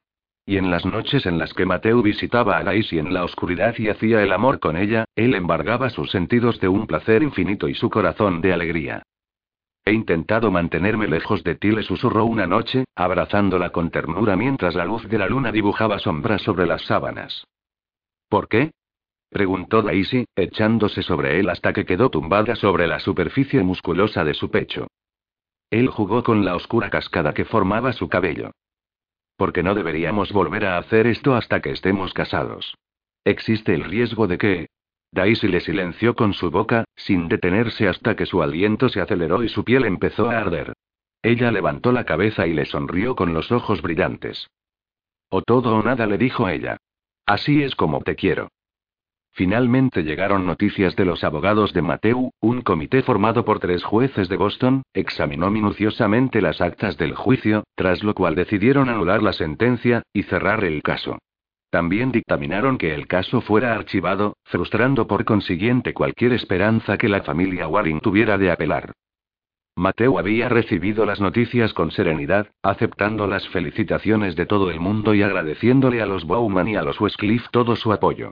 Y 0.47 0.59
en 0.59 0.71
las 0.71 0.85
noches 0.85 1.27
en 1.27 1.39
las 1.39 1.53
que 1.53 1.67
Mateo 1.67 2.03
visitaba 2.03 2.59
a 2.59 2.65
Daisy 2.65 2.99
en 2.99 3.13
la 3.13 3.25
oscuridad 3.25 3.75
y 3.79 3.89
hacía 3.89 4.23
el 4.23 4.33
amor 4.33 4.61
con 4.61 4.77
ella, 4.77 5.07
él 5.17 5.35
embargaba 5.35 5.91
sus 5.91 6.11
sentidos 6.11 6.61
de 6.61 6.69
un 6.69 6.87
placer 6.87 7.23
infinito 7.23 7.67
y 7.67 7.75
su 7.75 7.91
corazón 7.91 8.41
de 8.41 8.53
alegría. 8.53 9.03
He 9.85 9.93
intentado 9.93 10.51
mantenerme 10.51 11.09
lejos 11.09 11.43
de 11.45 11.57
ti, 11.57 11.71
le 11.71 11.83
susurró 11.83 12.25
una 12.25 12.47
noche, 12.47 12.85
abrazándola 12.95 13.71
con 13.71 13.91
ternura 13.91 14.37
mientras 14.37 14.75
la 14.75 14.85
luz 14.85 15.09
de 15.09 15.19
la 15.19 15.29
luna 15.29 15.51
dibujaba 15.51 15.99
sombras 15.99 16.43
sobre 16.43 16.67
las 16.67 16.83
sábanas. 16.83 17.47
¿Por 18.29 18.49
qué? 18.49 18.71
Preguntó 19.35 19.83
Daisy, 19.83 20.27
echándose 20.37 21.03
sobre 21.03 21.41
él 21.41 21.51
hasta 21.51 21.73
que 21.73 21.85
quedó 21.85 22.09
tumbada 22.09 22.55
sobre 22.55 22.87
la 22.87 23.01
superficie 23.01 23.65
musculosa 23.65 24.23
de 24.23 24.33
su 24.33 24.49
pecho. 24.49 24.87
Él 25.71 25.89
jugó 25.89 26.23
con 26.23 26.45
la 26.45 26.55
oscura 26.55 26.89
cascada 26.89 27.35
que 27.35 27.45
formaba 27.45 27.93
su 27.93 28.09
cabello. 28.09 28.53
Porque 29.37 29.65
no 29.65 29.75
deberíamos 29.75 30.33
volver 30.33 30.67
a 30.67 30.79
hacer 30.79 31.09
esto 31.09 31.35
hasta 31.35 31.61
que 31.61 31.73
estemos 31.73 32.15
casados. 32.15 32.77
Existe 33.25 33.75
el 33.75 33.83
riesgo 33.83 34.29
de 34.29 34.39
que... 34.39 34.67
Daisy 35.11 35.49
le 35.49 35.59
silenció 35.59 36.15
con 36.15 36.33
su 36.33 36.53
boca, 36.53 36.85
sin 36.95 37.27
detenerse 37.27 37.89
hasta 37.89 38.15
que 38.15 38.27
su 38.27 38.41
aliento 38.41 38.89
se 38.89 39.01
aceleró 39.01 39.43
y 39.43 39.49
su 39.49 39.65
piel 39.65 39.85
empezó 39.85 40.31
a 40.31 40.39
arder. 40.39 40.75
Ella 41.25 41.51
levantó 41.51 41.91
la 41.91 42.05
cabeza 42.05 42.47
y 42.47 42.53
le 42.53 42.67
sonrió 42.67 43.17
con 43.17 43.35
los 43.35 43.51
ojos 43.51 43.83
brillantes. 43.83 44.47
O 45.29 45.43
todo 45.43 45.75
o 45.75 45.83
nada 45.83 46.07
le 46.07 46.19
dijo 46.19 46.49
ella. 46.49 46.77
Así 47.27 47.65
es 47.65 47.75
como 47.75 48.01
te 48.01 48.15
quiero. 48.15 48.51
Finalmente 49.37 50.05
llegaron 50.05 50.47
noticias 50.47 50.95
de 50.95 51.05
los 51.05 51.25
abogados 51.25 51.73
de 51.73 51.83
Mateu, 51.83 52.31
un 52.41 52.63
comité 52.63 53.03
formado 53.03 53.45
por 53.45 53.59
tres 53.59 53.83
jueces 53.83 54.29
de 54.29 54.37
Boston, 54.37 54.85
examinó 54.95 55.51
minuciosamente 55.51 56.41
las 56.41 56.61
actas 56.61 56.97
del 56.99 57.17
juicio, 57.17 57.65
tras 57.75 58.05
lo 58.05 58.15
cual 58.15 58.37
decidieron 58.37 58.89
anular 58.89 59.25
la 59.25 59.33
sentencia, 59.33 60.05
y 60.13 60.23
cerrar 60.23 60.63
el 60.63 60.85
caso. 60.85 61.19
También 61.71 62.13
dictaminaron 62.13 62.79
que 62.79 62.95
el 62.95 63.09
caso 63.09 63.41
fuera 63.41 63.75
archivado, 63.75 64.37
frustrando 64.45 65.09
por 65.09 65.25
consiguiente 65.25 65.95
cualquier 65.95 66.33
esperanza 66.33 66.97
que 66.97 67.09
la 67.09 67.23
familia 67.23 67.67
Waring 67.67 67.99
tuviera 67.99 68.39
de 68.39 68.53
apelar. 68.53 68.93
Mateo 69.75 70.21
había 70.21 70.49
recibido 70.49 71.05
las 71.05 71.21
noticias 71.21 71.75
con 71.75 71.91
serenidad, 71.91 72.47
aceptando 72.63 73.27
las 73.27 73.49
felicitaciones 73.49 74.37
de 74.37 74.47
todo 74.47 74.71
el 74.71 74.79
mundo 74.79 75.13
y 75.13 75.23
agradeciéndole 75.25 76.01
a 76.01 76.07
los 76.07 76.25
Bowman 76.25 76.69
y 76.69 76.77
a 76.77 76.83
los 76.83 77.01
Westcliff 77.01 77.49
todo 77.51 77.75
su 77.75 77.93
apoyo. 77.93 78.31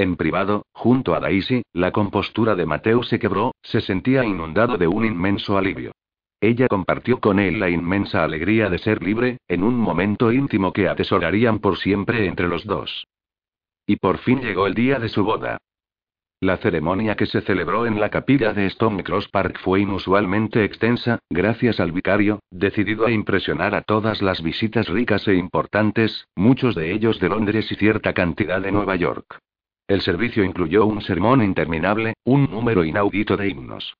En 0.00 0.16
privado, 0.16 0.64
junto 0.72 1.14
a 1.14 1.20
Daisy, 1.20 1.60
la 1.74 1.92
compostura 1.92 2.54
de 2.54 2.64
Mateo 2.64 3.02
se 3.02 3.18
quebró, 3.18 3.52
se 3.62 3.82
sentía 3.82 4.24
inundado 4.24 4.78
de 4.78 4.88
un 4.88 5.04
inmenso 5.04 5.58
alivio. 5.58 5.92
Ella 6.40 6.68
compartió 6.68 7.20
con 7.20 7.38
él 7.38 7.60
la 7.60 7.68
inmensa 7.68 8.24
alegría 8.24 8.70
de 8.70 8.78
ser 8.78 9.02
libre, 9.02 9.36
en 9.46 9.62
un 9.62 9.76
momento 9.76 10.32
íntimo 10.32 10.72
que 10.72 10.88
atesorarían 10.88 11.58
por 11.58 11.76
siempre 11.76 12.26
entre 12.26 12.48
los 12.48 12.64
dos. 12.64 13.08
Y 13.86 13.96
por 13.96 14.16
fin 14.16 14.40
llegó 14.40 14.66
el 14.66 14.72
día 14.72 14.98
de 14.98 15.10
su 15.10 15.22
boda. 15.22 15.58
La 16.40 16.56
ceremonia 16.56 17.14
que 17.14 17.26
se 17.26 17.42
celebró 17.42 17.84
en 17.84 18.00
la 18.00 18.08
capilla 18.08 18.54
de 18.54 18.64
Stone 18.68 19.04
Cross 19.04 19.28
Park 19.28 19.58
fue 19.62 19.80
inusualmente 19.80 20.64
extensa, 20.64 21.18
gracias 21.28 21.78
al 21.78 21.92
vicario, 21.92 22.40
decidido 22.50 23.04
a 23.04 23.10
impresionar 23.10 23.74
a 23.74 23.82
todas 23.82 24.22
las 24.22 24.42
visitas 24.42 24.88
ricas 24.88 25.28
e 25.28 25.34
importantes, 25.34 26.26
muchos 26.36 26.74
de 26.74 26.90
ellos 26.90 27.20
de 27.20 27.28
Londres 27.28 27.70
y 27.70 27.74
cierta 27.74 28.14
cantidad 28.14 28.62
de 28.62 28.72
Nueva 28.72 28.96
York. 28.96 29.38
El 29.90 30.02
servicio 30.02 30.44
incluyó 30.44 30.86
un 30.86 31.02
sermón 31.02 31.42
interminable, 31.42 32.14
un 32.22 32.48
número 32.48 32.84
inaudito 32.84 33.36
de 33.36 33.48
himnos. 33.48 33.96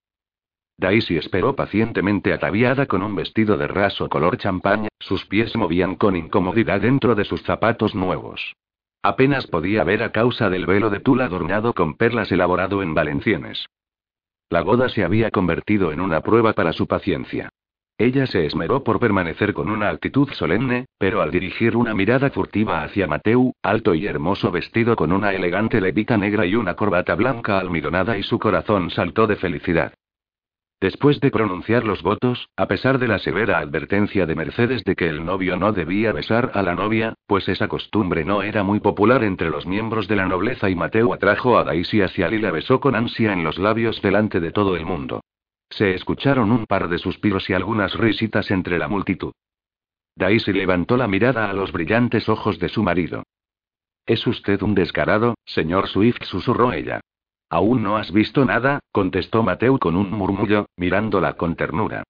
Daisy 0.78 1.16
esperó 1.16 1.56
pacientemente 1.56 2.32
ataviada 2.32 2.86
con 2.86 3.02
un 3.02 3.16
vestido 3.16 3.58
de 3.58 3.66
raso 3.66 4.08
color 4.08 4.36
champaña, 4.36 4.88
sus 5.00 5.26
pies 5.26 5.56
movían 5.56 5.96
con 5.96 6.14
incomodidad 6.14 6.80
dentro 6.80 7.16
de 7.16 7.24
sus 7.24 7.42
zapatos 7.42 7.96
nuevos. 7.96 8.54
Apenas 9.02 9.48
podía 9.48 9.82
ver 9.82 10.04
a 10.04 10.12
causa 10.12 10.48
del 10.48 10.64
velo 10.64 10.90
de 10.90 11.00
tul 11.00 11.22
adornado 11.22 11.74
con 11.74 11.96
perlas 11.96 12.30
elaborado 12.30 12.84
en 12.84 12.94
valencianes. 12.94 13.66
La 14.48 14.62
boda 14.62 14.90
se 14.90 15.02
había 15.02 15.32
convertido 15.32 15.90
en 15.90 16.00
una 16.00 16.20
prueba 16.20 16.52
para 16.52 16.72
su 16.72 16.86
paciencia. 16.86 17.50
Ella 18.00 18.26
se 18.26 18.46
esmeró 18.46 18.82
por 18.82 18.98
permanecer 18.98 19.52
con 19.52 19.68
una 19.68 19.90
actitud 19.90 20.26
solemne, 20.32 20.86
pero 20.96 21.20
al 21.20 21.30
dirigir 21.30 21.76
una 21.76 21.92
mirada 21.92 22.30
furtiva 22.30 22.82
hacia 22.82 23.06
Mateu, 23.06 23.52
alto 23.62 23.92
y 23.94 24.06
hermoso 24.06 24.50
vestido 24.50 24.96
con 24.96 25.12
una 25.12 25.34
elegante 25.34 25.82
levita 25.82 26.16
negra 26.16 26.46
y 26.46 26.54
una 26.54 26.76
corbata 26.76 27.14
blanca 27.14 27.58
almidonada 27.58 28.16
y 28.16 28.22
su 28.22 28.38
corazón 28.38 28.88
saltó 28.88 29.26
de 29.26 29.36
felicidad. 29.36 29.92
Después 30.80 31.20
de 31.20 31.30
pronunciar 31.30 31.84
los 31.84 32.02
votos, 32.02 32.48
a 32.56 32.68
pesar 32.68 32.98
de 32.98 33.06
la 33.06 33.18
severa 33.18 33.58
advertencia 33.58 34.24
de 34.24 34.34
Mercedes 34.34 34.82
de 34.84 34.96
que 34.96 35.06
el 35.06 35.22
novio 35.22 35.58
no 35.58 35.74
debía 35.74 36.12
besar 36.12 36.52
a 36.54 36.62
la 36.62 36.74
novia, 36.74 37.12
pues 37.26 37.50
esa 37.50 37.68
costumbre 37.68 38.24
no 38.24 38.42
era 38.42 38.62
muy 38.62 38.80
popular 38.80 39.22
entre 39.24 39.50
los 39.50 39.66
miembros 39.66 40.08
de 40.08 40.16
la 40.16 40.24
nobleza 40.24 40.70
y 40.70 40.74
Mateu 40.74 41.12
atrajo 41.12 41.58
a 41.58 41.64
Daisy 41.64 42.00
hacia 42.00 42.28
él 42.28 42.34
y 42.36 42.38
la 42.38 42.50
besó 42.50 42.80
con 42.80 42.94
ansia 42.94 43.34
en 43.34 43.44
los 43.44 43.58
labios 43.58 44.00
delante 44.00 44.40
de 44.40 44.52
todo 44.52 44.74
el 44.74 44.86
mundo. 44.86 45.20
Se 45.70 45.94
escucharon 45.94 46.50
un 46.50 46.66
par 46.66 46.88
de 46.88 46.98
suspiros 46.98 47.48
y 47.48 47.54
algunas 47.54 47.94
risitas 47.94 48.50
entre 48.50 48.78
la 48.78 48.88
multitud. 48.88 49.32
Daisy 50.16 50.52
levantó 50.52 50.96
la 50.96 51.08
mirada 51.08 51.48
a 51.48 51.52
los 51.52 51.72
brillantes 51.72 52.28
ojos 52.28 52.58
de 52.58 52.68
su 52.68 52.82
marido. 52.82 53.22
Es 54.04 54.26
usted 54.26 54.60
un 54.62 54.74
descarado, 54.74 55.36
señor 55.46 55.88
Swift, 55.88 56.24
susurró 56.24 56.72
ella. 56.72 57.00
Aún 57.48 57.82
no 57.82 57.96
has 57.96 58.12
visto 58.12 58.44
nada, 58.44 58.80
contestó 58.92 59.42
Mateo 59.42 59.78
con 59.78 59.96
un 59.96 60.10
murmullo, 60.10 60.66
mirándola 60.76 61.34
con 61.34 61.56
ternura. 61.56 62.02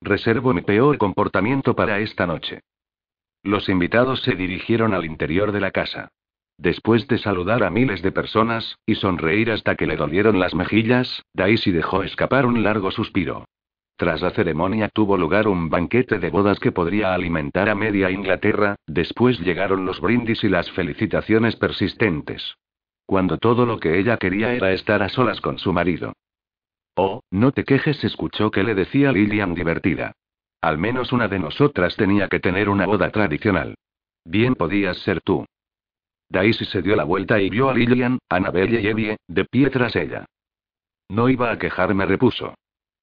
Reservo 0.00 0.54
mi 0.54 0.62
peor 0.62 0.98
comportamiento 0.98 1.74
para 1.74 1.98
esta 1.98 2.26
noche. 2.26 2.60
Los 3.42 3.68
invitados 3.68 4.22
se 4.22 4.34
dirigieron 4.34 4.94
al 4.94 5.04
interior 5.04 5.52
de 5.52 5.60
la 5.60 5.70
casa. 5.70 6.10
Después 6.58 7.06
de 7.06 7.18
saludar 7.18 7.62
a 7.62 7.70
miles 7.70 8.02
de 8.02 8.10
personas, 8.10 8.78
y 8.84 8.96
sonreír 8.96 9.52
hasta 9.52 9.76
que 9.76 9.86
le 9.86 9.96
dolieron 9.96 10.40
las 10.40 10.54
mejillas, 10.56 11.22
Daisy 11.32 11.70
dejó 11.70 12.02
escapar 12.02 12.46
un 12.46 12.64
largo 12.64 12.90
suspiro. 12.90 13.44
Tras 13.96 14.22
la 14.22 14.30
ceremonia 14.30 14.88
tuvo 14.88 15.16
lugar 15.16 15.46
un 15.46 15.70
banquete 15.70 16.18
de 16.18 16.30
bodas 16.30 16.58
que 16.58 16.72
podría 16.72 17.14
alimentar 17.14 17.68
a 17.68 17.76
media 17.76 18.10
Inglaterra, 18.10 18.74
después 18.86 19.38
llegaron 19.38 19.86
los 19.86 20.00
brindis 20.00 20.42
y 20.42 20.48
las 20.48 20.70
felicitaciones 20.72 21.54
persistentes. 21.56 22.56
Cuando 23.06 23.38
todo 23.38 23.64
lo 23.64 23.78
que 23.78 23.98
ella 23.98 24.16
quería 24.16 24.52
era 24.52 24.72
estar 24.72 25.02
a 25.02 25.08
solas 25.08 25.40
con 25.40 25.58
su 25.58 25.72
marido. 25.72 26.12
Oh, 26.94 27.22
no 27.30 27.52
te 27.52 27.62
quejes, 27.64 28.02
escuchó 28.02 28.50
que 28.50 28.64
le 28.64 28.74
decía 28.74 29.12
Lillian 29.12 29.54
divertida. 29.54 30.12
Al 30.60 30.78
menos 30.78 31.12
una 31.12 31.28
de 31.28 31.38
nosotras 31.38 31.94
tenía 31.94 32.28
que 32.28 32.40
tener 32.40 32.68
una 32.68 32.86
boda 32.86 33.10
tradicional. 33.10 33.76
Bien 34.24 34.56
podías 34.56 34.98
ser 34.98 35.20
tú. 35.20 35.46
Daisy 36.30 36.64
se 36.66 36.82
dio 36.82 36.94
la 36.94 37.04
vuelta 37.04 37.40
y 37.40 37.48
vio 37.48 37.70
a 37.70 37.74
Lillian, 37.74 38.18
Annabelle 38.28 38.80
y 38.80 38.86
Evie, 38.86 39.16
de 39.26 39.44
pie 39.44 39.70
tras 39.70 39.96
ella. 39.96 40.26
No 41.08 41.28
iba 41.28 41.50
a 41.50 41.58
quejarme, 41.58 42.04
repuso. 42.04 42.54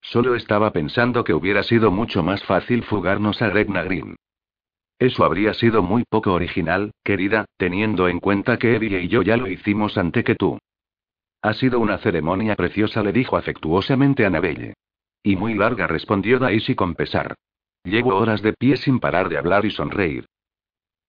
Solo 0.02 0.36
estaba 0.36 0.72
pensando 0.72 1.24
que 1.24 1.34
hubiera 1.34 1.64
sido 1.64 1.90
mucho 1.90 2.22
más 2.22 2.44
fácil 2.44 2.84
fugarnos 2.84 3.42
a 3.42 3.50
Gretna 3.50 3.82
Green. 3.84 4.16
Eso 5.00 5.26
habría 5.26 5.54
sido 5.54 5.82
muy 5.82 6.04
poco 6.08 6.34
original, 6.34 6.92
querida, 7.04 7.46
teniendo 7.58 8.08
en 8.08 8.20
cuenta 8.20 8.58
que 8.58 8.76
Evie 8.76 9.02
y 9.02 9.08
yo 9.08 9.24
ya 9.24 9.36
lo 9.36 9.48
hicimos 9.48 9.98
ante 9.98 10.24
que 10.24 10.36
tú. 10.36 10.60
Ha 11.42 11.54
sido 11.54 11.80
una 11.80 11.98
ceremonia 11.98 12.56
preciosa, 12.56 13.04
le 13.04 13.12
dijo 13.12 13.38
afectuosamente 13.38 14.26
Annabelle. 14.26 14.76
Y 15.24 15.36
muy 15.36 15.56
larga, 15.56 15.88
respondió 15.88 16.40
Daisy 16.40 16.76
con 16.76 16.94
pesar. 16.96 17.36
Llevo 17.84 18.16
horas 18.16 18.42
de 18.42 18.54
pie 18.54 18.78
sin 18.78 19.00
parar 19.00 19.28
de 19.30 19.38
hablar 19.38 19.66
y 19.66 19.72
sonreír. 19.72 20.26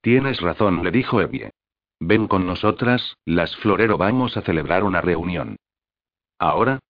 Tienes 0.01 0.41
razón, 0.41 0.83
le 0.83 0.91
dijo 0.91 1.21
Evie. 1.21 1.51
Ven 2.01 2.29
con 2.29 2.47
nosotras, 2.47 3.17
las 3.25 3.57
Florero, 3.57 3.97
vamos 3.97 4.37
a 4.37 4.43
celebrar 4.43 4.85
una 4.85 5.01
reunión. 5.01 5.57
¿Ahora? 6.39 6.81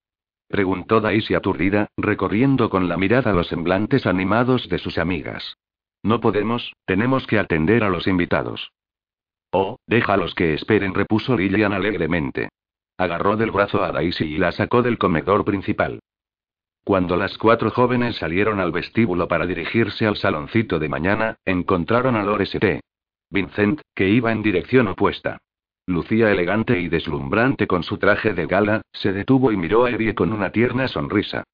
preguntó 0.49 1.01
Daisy 1.01 1.35
aturdida, 1.35 1.89
recorriendo 1.97 2.71
con 2.71 2.89
la 2.89 2.97
mirada 2.97 3.33
los 3.33 3.49
semblantes 3.49 4.07
animados 4.07 4.69
de 4.69 4.79
sus 4.79 4.99
amigas. 4.99 5.57
No 6.03 6.21
podemos, 6.21 6.73
tenemos 6.85 7.27
que 7.27 7.39
atender 7.39 7.85
a 7.85 7.89
los 7.89 8.07
invitados. 8.07 8.73
Oh, 9.53 9.79
déjalos 9.87 10.35
que 10.35 10.55
esperen, 10.55 10.95
repuso 10.95 11.37
Lillian 11.37 11.73
alegremente. 11.73 12.49
Agarró 12.99 13.37
del 13.37 13.51
brazo 13.51 13.83
a 13.83 13.93
Daisy 13.93 14.25
y 14.25 14.39
la 14.39 14.53
sacó 14.53 14.83
del 14.83 14.99
comedor 14.99 15.45
principal. 15.45 16.01
Cuando 16.85 17.17
las 17.17 17.37
cuatro 17.39 17.71
jóvenes 17.71 18.17
salieron 18.17 18.61
al 18.61 18.71
vestíbulo 18.71 19.27
para 19.27 19.47
dirigirse 19.47 20.07
al 20.07 20.17
saloncito 20.17 20.79
de 20.79 20.89
mañana, 20.89 21.37
encontraron 21.45 22.17
a 22.17 22.23
Lores 22.23 22.53
T. 22.53 22.81
Vincent, 23.31 23.81
que 23.95 24.09
iba 24.09 24.33
en 24.33 24.43
dirección 24.43 24.89
opuesta. 24.89 25.39
Lucía 25.87 26.31
elegante 26.31 26.81
y 26.81 26.89
deslumbrante 26.89 27.67
con 27.67 27.83
su 27.83 27.99
traje 27.99 28.35
de 28.35 28.47
gala, 28.47 28.83
se 28.93 29.13
detuvo 29.13 29.53
y 29.53 29.57
miró 29.57 29.85
a 29.85 29.91
Evie 29.91 30.15
con 30.15 30.33
una 30.33 30.51
tierna 30.51 30.89
sonrisa. 30.89 31.45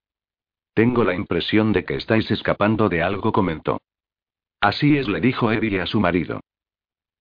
Tengo 0.74 1.04
la 1.04 1.14
impresión 1.14 1.72
de 1.72 1.84
que 1.84 1.96
estáis 1.96 2.30
escapando 2.30 2.88
de 2.88 3.02
algo, 3.02 3.32
comentó. 3.32 3.80
Así 4.60 4.96
es, 4.96 5.08
le 5.08 5.20
dijo 5.20 5.52
Evie 5.52 5.80
a 5.80 5.86
su 5.86 6.00
marido. 6.00 6.40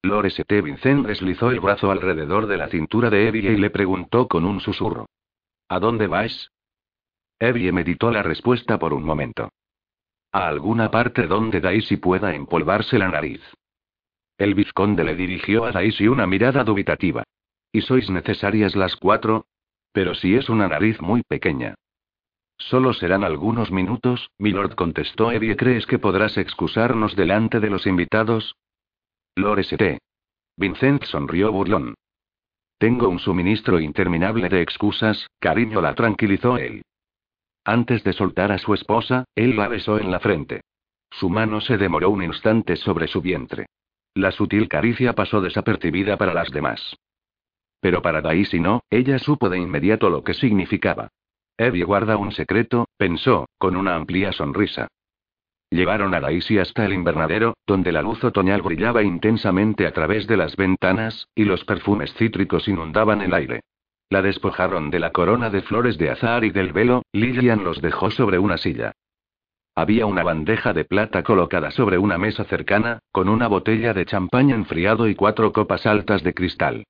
Lores 0.03 0.41
T. 0.47 0.61
Vincent 0.61 1.05
deslizó 1.05 1.51
el 1.51 1.59
brazo 1.59 1.91
alrededor 1.91 2.47
de 2.47 2.57
la 2.57 2.69
cintura 2.69 3.09
de 3.09 3.27
Evie 3.27 3.51
y 3.51 3.57
le 3.57 3.69
preguntó 3.69 4.27
con 4.27 4.45
un 4.45 4.59
susurro. 4.59 5.07
¿A 5.67 5.79
dónde 5.79 6.07
vais? 6.07 6.49
Evie 7.39 7.71
meditó 7.71 8.09
la 8.09 8.23
respuesta 8.23 8.79
por 8.79 8.93
un 8.93 9.03
momento. 9.03 9.49
A 10.31 10.47
alguna 10.47 10.89
parte 10.89 11.27
donde 11.27 11.59
Daisy 11.59 11.97
pueda 11.97 12.33
empolvarse 12.33 12.97
la 12.97 13.09
nariz. 13.09 13.41
El 14.41 14.55
vizconde 14.55 15.03
le 15.03 15.15
dirigió 15.15 15.65
a 15.65 15.71
Daisy 15.71 16.07
una 16.07 16.25
mirada 16.25 16.63
dubitativa. 16.63 17.23
¿Y 17.71 17.81
sois 17.81 18.09
necesarias 18.09 18.75
las 18.75 18.95
cuatro? 18.95 19.45
Pero 19.93 20.15
si 20.15 20.33
es 20.33 20.49
una 20.49 20.67
nariz 20.67 20.99
muy 20.99 21.21
pequeña. 21.21 21.75
Solo 22.57 22.91
serán 22.93 23.23
algunos 23.23 23.71
minutos, 23.71 24.31
milord 24.39 24.73
contestó 24.73 25.31
Evie. 25.31 25.55
¿Crees 25.55 25.85
que 25.85 25.99
podrás 25.99 26.39
excusarnos 26.39 27.15
delante 27.15 27.59
de 27.59 27.69
los 27.69 27.85
invitados? 27.85 28.55
Lord 29.35 29.59
St. 29.59 29.99
Vincent 30.57 31.03
sonrió 31.03 31.51
burlón. 31.51 31.93
Tengo 32.79 33.09
un 33.09 33.19
suministro 33.19 33.79
interminable 33.79 34.49
de 34.49 34.63
excusas, 34.63 35.27
cariño 35.39 35.81
la 35.81 35.93
tranquilizó 35.93 36.57
él. 36.57 36.81
Antes 37.63 38.03
de 38.03 38.13
soltar 38.13 38.51
a 38.51 38.57
su 38.57 38.73
esposa, 38.73 39.25
él 39.35 39.55
la 39.55 39.67
besó 39.67 39.99
en 39.99 40.09
la 40.09 40.19
frente. 40.19 40.61
Su 41.11 41.29
mano 41.29 41.61
se 41.61 41.77
demoró 41.77 42.09
un 42.09 42.23
instante 42.23 42.75
sobre 42.75 43.07
su 43.07 43.21
vientre. 43.21 43.67
La 44.13 44.31
sutil 44.31 44.67
caricia 44.67 45.13
pasó 45.13 45.41
desapercibida 45.41 46.17
para 46.17 46.33
las 46.33 46.51
demás. 46.51 46.97
Pero 47.79 48.01
para 48.01 48.21
Daisy 48.21 48.59
no, 48.59 48.81
ella 48.89 49.17
supo 49.19 49.49
de 49.49 49.57
inmediato 49.57 50.09
lo 50.09 50.23
que 50.23 50.33
significaba. 50.33 51.09
Evie 51.57 51.83
guarda 51.83 52.17
un 52.17 52.31
secreto, 52.31 52.87
pensó, 52.97 53.47
con 53.57 53.75
una 53.75 53.95
amplia 53.95 54.31
sonrisa. 54.31 54.87
Llevaron 55.69 56.13
a 56.13 56.19
Daisy 56.19 56.59
hasta 56.59 56.85
el 56.85 56.93
invernadero, 56.93 57.55
donde 57.65 57.93
la 57.93 58.01
luz 58.01 58.21
otoñal 58.23 58.61
brillaba 58.61 59.03
intensamente 59.03 59.87
a 59.87 59.93
través 59.93 60.27
de 60.27 60.35
las 60.35 60.57
ventanas, 60.57 61.27
y 61.33 61.45
los 61.45 61.63
perfumes 61.63 62.13
cítricos 62.15 62.67
inundaban 62.67 63.21
el 63.21 63.33
aire. 63.33 63.61
La 64.09 64.21
despojaron 64.21 64.89
de 64.89 64.99
la 64.99 65.11
corona 65.11 65.49
de 65.49 65.61
flores 65.61 65.97
de 65.97 66.09
azahar 66.09 66.43
y 66.43 66.49
del 66.49 66.73
velo, 66.73 67.03
Lillian 67.13 67.63
los 67.63 67.81
dejó 67.81 68.11
sobre 68.11 68.39
una 68.39 68.57
silla. 68.57 68.91
Había 69.75 70.05
una 70.05 70.23
bandeja 70.23 70.73
de 70.73 70.83
plata 70.83 71.23
colocada 71.23 71.71
sobre 71.71 71.97
una 71.97 72.17
mesa 72.17 72.43
cercana, 72.43 72.99
con 73.11 73.29
una 73.29 73.47
botella 73.47 73.93
de 73.93 74.05
champaña 74.05 74.55
enfriado 74.55 75.07
y 75.07 75.15
cuatro 75.15 75.53
copas 75.53 75.85
altas 75.85 76.23
de 76.23 76.33
cristal. 76.33 76.83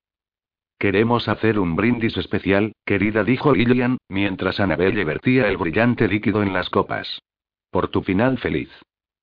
Queremos 0.80 1.28
hacer 1.28 1.60
un 1.60 1.76
brindis 1.76 2.18
especial, 2.18 2.74
querida, 2.86 3.24
dijo 3.24 3.54
Lillian, 3.54 3.98
mientras 4.10 4.60
Annabelle 4.60 5.06
vertía 5.06 5.48
el 5.48 5.58
brillante 5.58 6.08
líquido 6.08 6.42
en 6.42 6.54
las 6.54 6.72
copas. 6.72 7.22
Por 7.70 7.90
tu 7.90 8.02
final 8.02 8.40
feliz. 8.40 8.72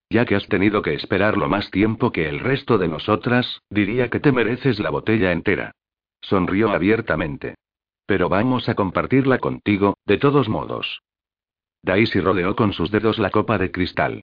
Ya 0.09 0.25
que 0.25 0.37
has 0.37 0.47
tenido 0.47 0.83
que 0.83 0.95
esperarlo 0.95 1.49
más 1.49 1.71
tiempo 1.73 2.13
que 2.13 2.29
el 2.29 2.39
resto 2.39 2.79
de 2.79 2.87
nosotras, 2.87 3.61
diría 3.71 4.09
que 4.09 4.21
te 4.21 4.31
mereces 4.31 4.79
la 4.79 4.91
botella 4.91 5.33
entera. 5.33 5.73
Sonrió 6.21 6.71
abiertamente. 6.71 7.57
Pero 8.07 8.29
vamos 8.29 8.69
a 8.69 8.77
compartirla 8.77 9.39
contigo, 9.39 9.99
de 10.07 10.17
todos 10.17 10.49
modos. 10.49 11.03
Daisy 11.89 12.20
rodeó 12.20 12.55
con 12.55 12.74
sus 12.74 12.90
dedos 12.90 13.19
la 13.19 13.31
copa 13.31 13.56
de 13.56 13.70
cristal. 13.70 14.23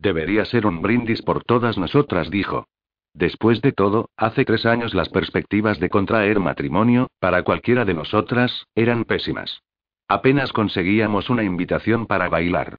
Debería 0.00 0.44
ser 0.44 0.66
un 0.66 0.82
brindis 0.82 1.22
por 1.22 1.44
todas 1.44 1.78
nosotras, 1.78 2.28
dijo. 2.28 2.66
Después 3.14 3.62
de 3.62 3.70
todo, 3.70 4.10
hace 4.16 4.44
tres 4.44 4.66
años 4.66 4.92
las 4.92 5.08
perspectivas 5.08 5.78
de 5.78 5.88
contraer 5.88 6.40
matrimonio, 6.40 7.06
para 7.20 7.44
cualquiera 7.44 7.84
de 7.84 7.94
nosotras, 7.94 8.66
eran 8.74 9.04
pésimas. 9.04 9.62
Apenas 10.08 10.52
conseguíamos 10.52 11.30
una 11.30 11.44
invitación 11.44 12.06
para 12.06 12.28
bailar. 12.28 12.78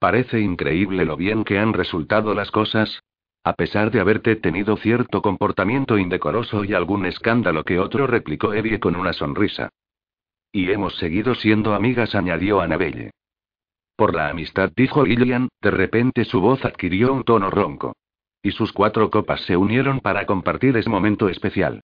Parece 0.00 0.40
increíble 0.40 1.04
lo 1.04 1.16
bien 1.16 1.44
que 1.44 1.60
han 1.60 1.74
resultado 1.74 2.34
las 2.34 2.50
cosas. 2.50 3.04
A 3.44 3.52
pesar 3.52 3.92
de 3.92 4.00
haberte 4.00 4.34
tenido 4.34 4.76
cierto 4.78 5.22
comportamiento 5.22 5.96
indecoroso 5.96 6.64
y 6.64 6.74
algún 6.74 7.06
escándalo 7.06 7.62
que 7.62 7.78
otro, 7.78 8.08
replicó 8.08 8.52
Evie 8.52 8.80
con 8.80 8.96
una 8.96 9.12
sonrisa. 9.12 9.68
Y 10.50 10.72
hemos 10.72 10.96
seguido 10.96 11.36
siendo 11.36 11.72
amigas, 11.72 12.16
añadió 12.16 12.60
Annabelle. 12.60 13.12
Por 13.96 14.14
la 14.14 14.28
amistad, 14.28 14.72
dijo 14.74 15.04
Lillian, 15.04 15.48
de 15.62 15.70
repente 15.70 16.24
su 16.24 16.40
voz 16.40 16.64
adquirió 16.64 17.12
un 17.12 17.22
tono 17.22 17.50
ronco. 17.50 17.94
Y 18.42 18.50
sus 18.50 18.72
cuatro 18.72 19.08
copas 19.08 19.40
se 19.42 19.56
unieron 19.56 20.00
para 20.00 20.26
compartir 20.26 20.76
ese 20.76 20.90
momento 20.90 21.28
especial. 21.28 21.80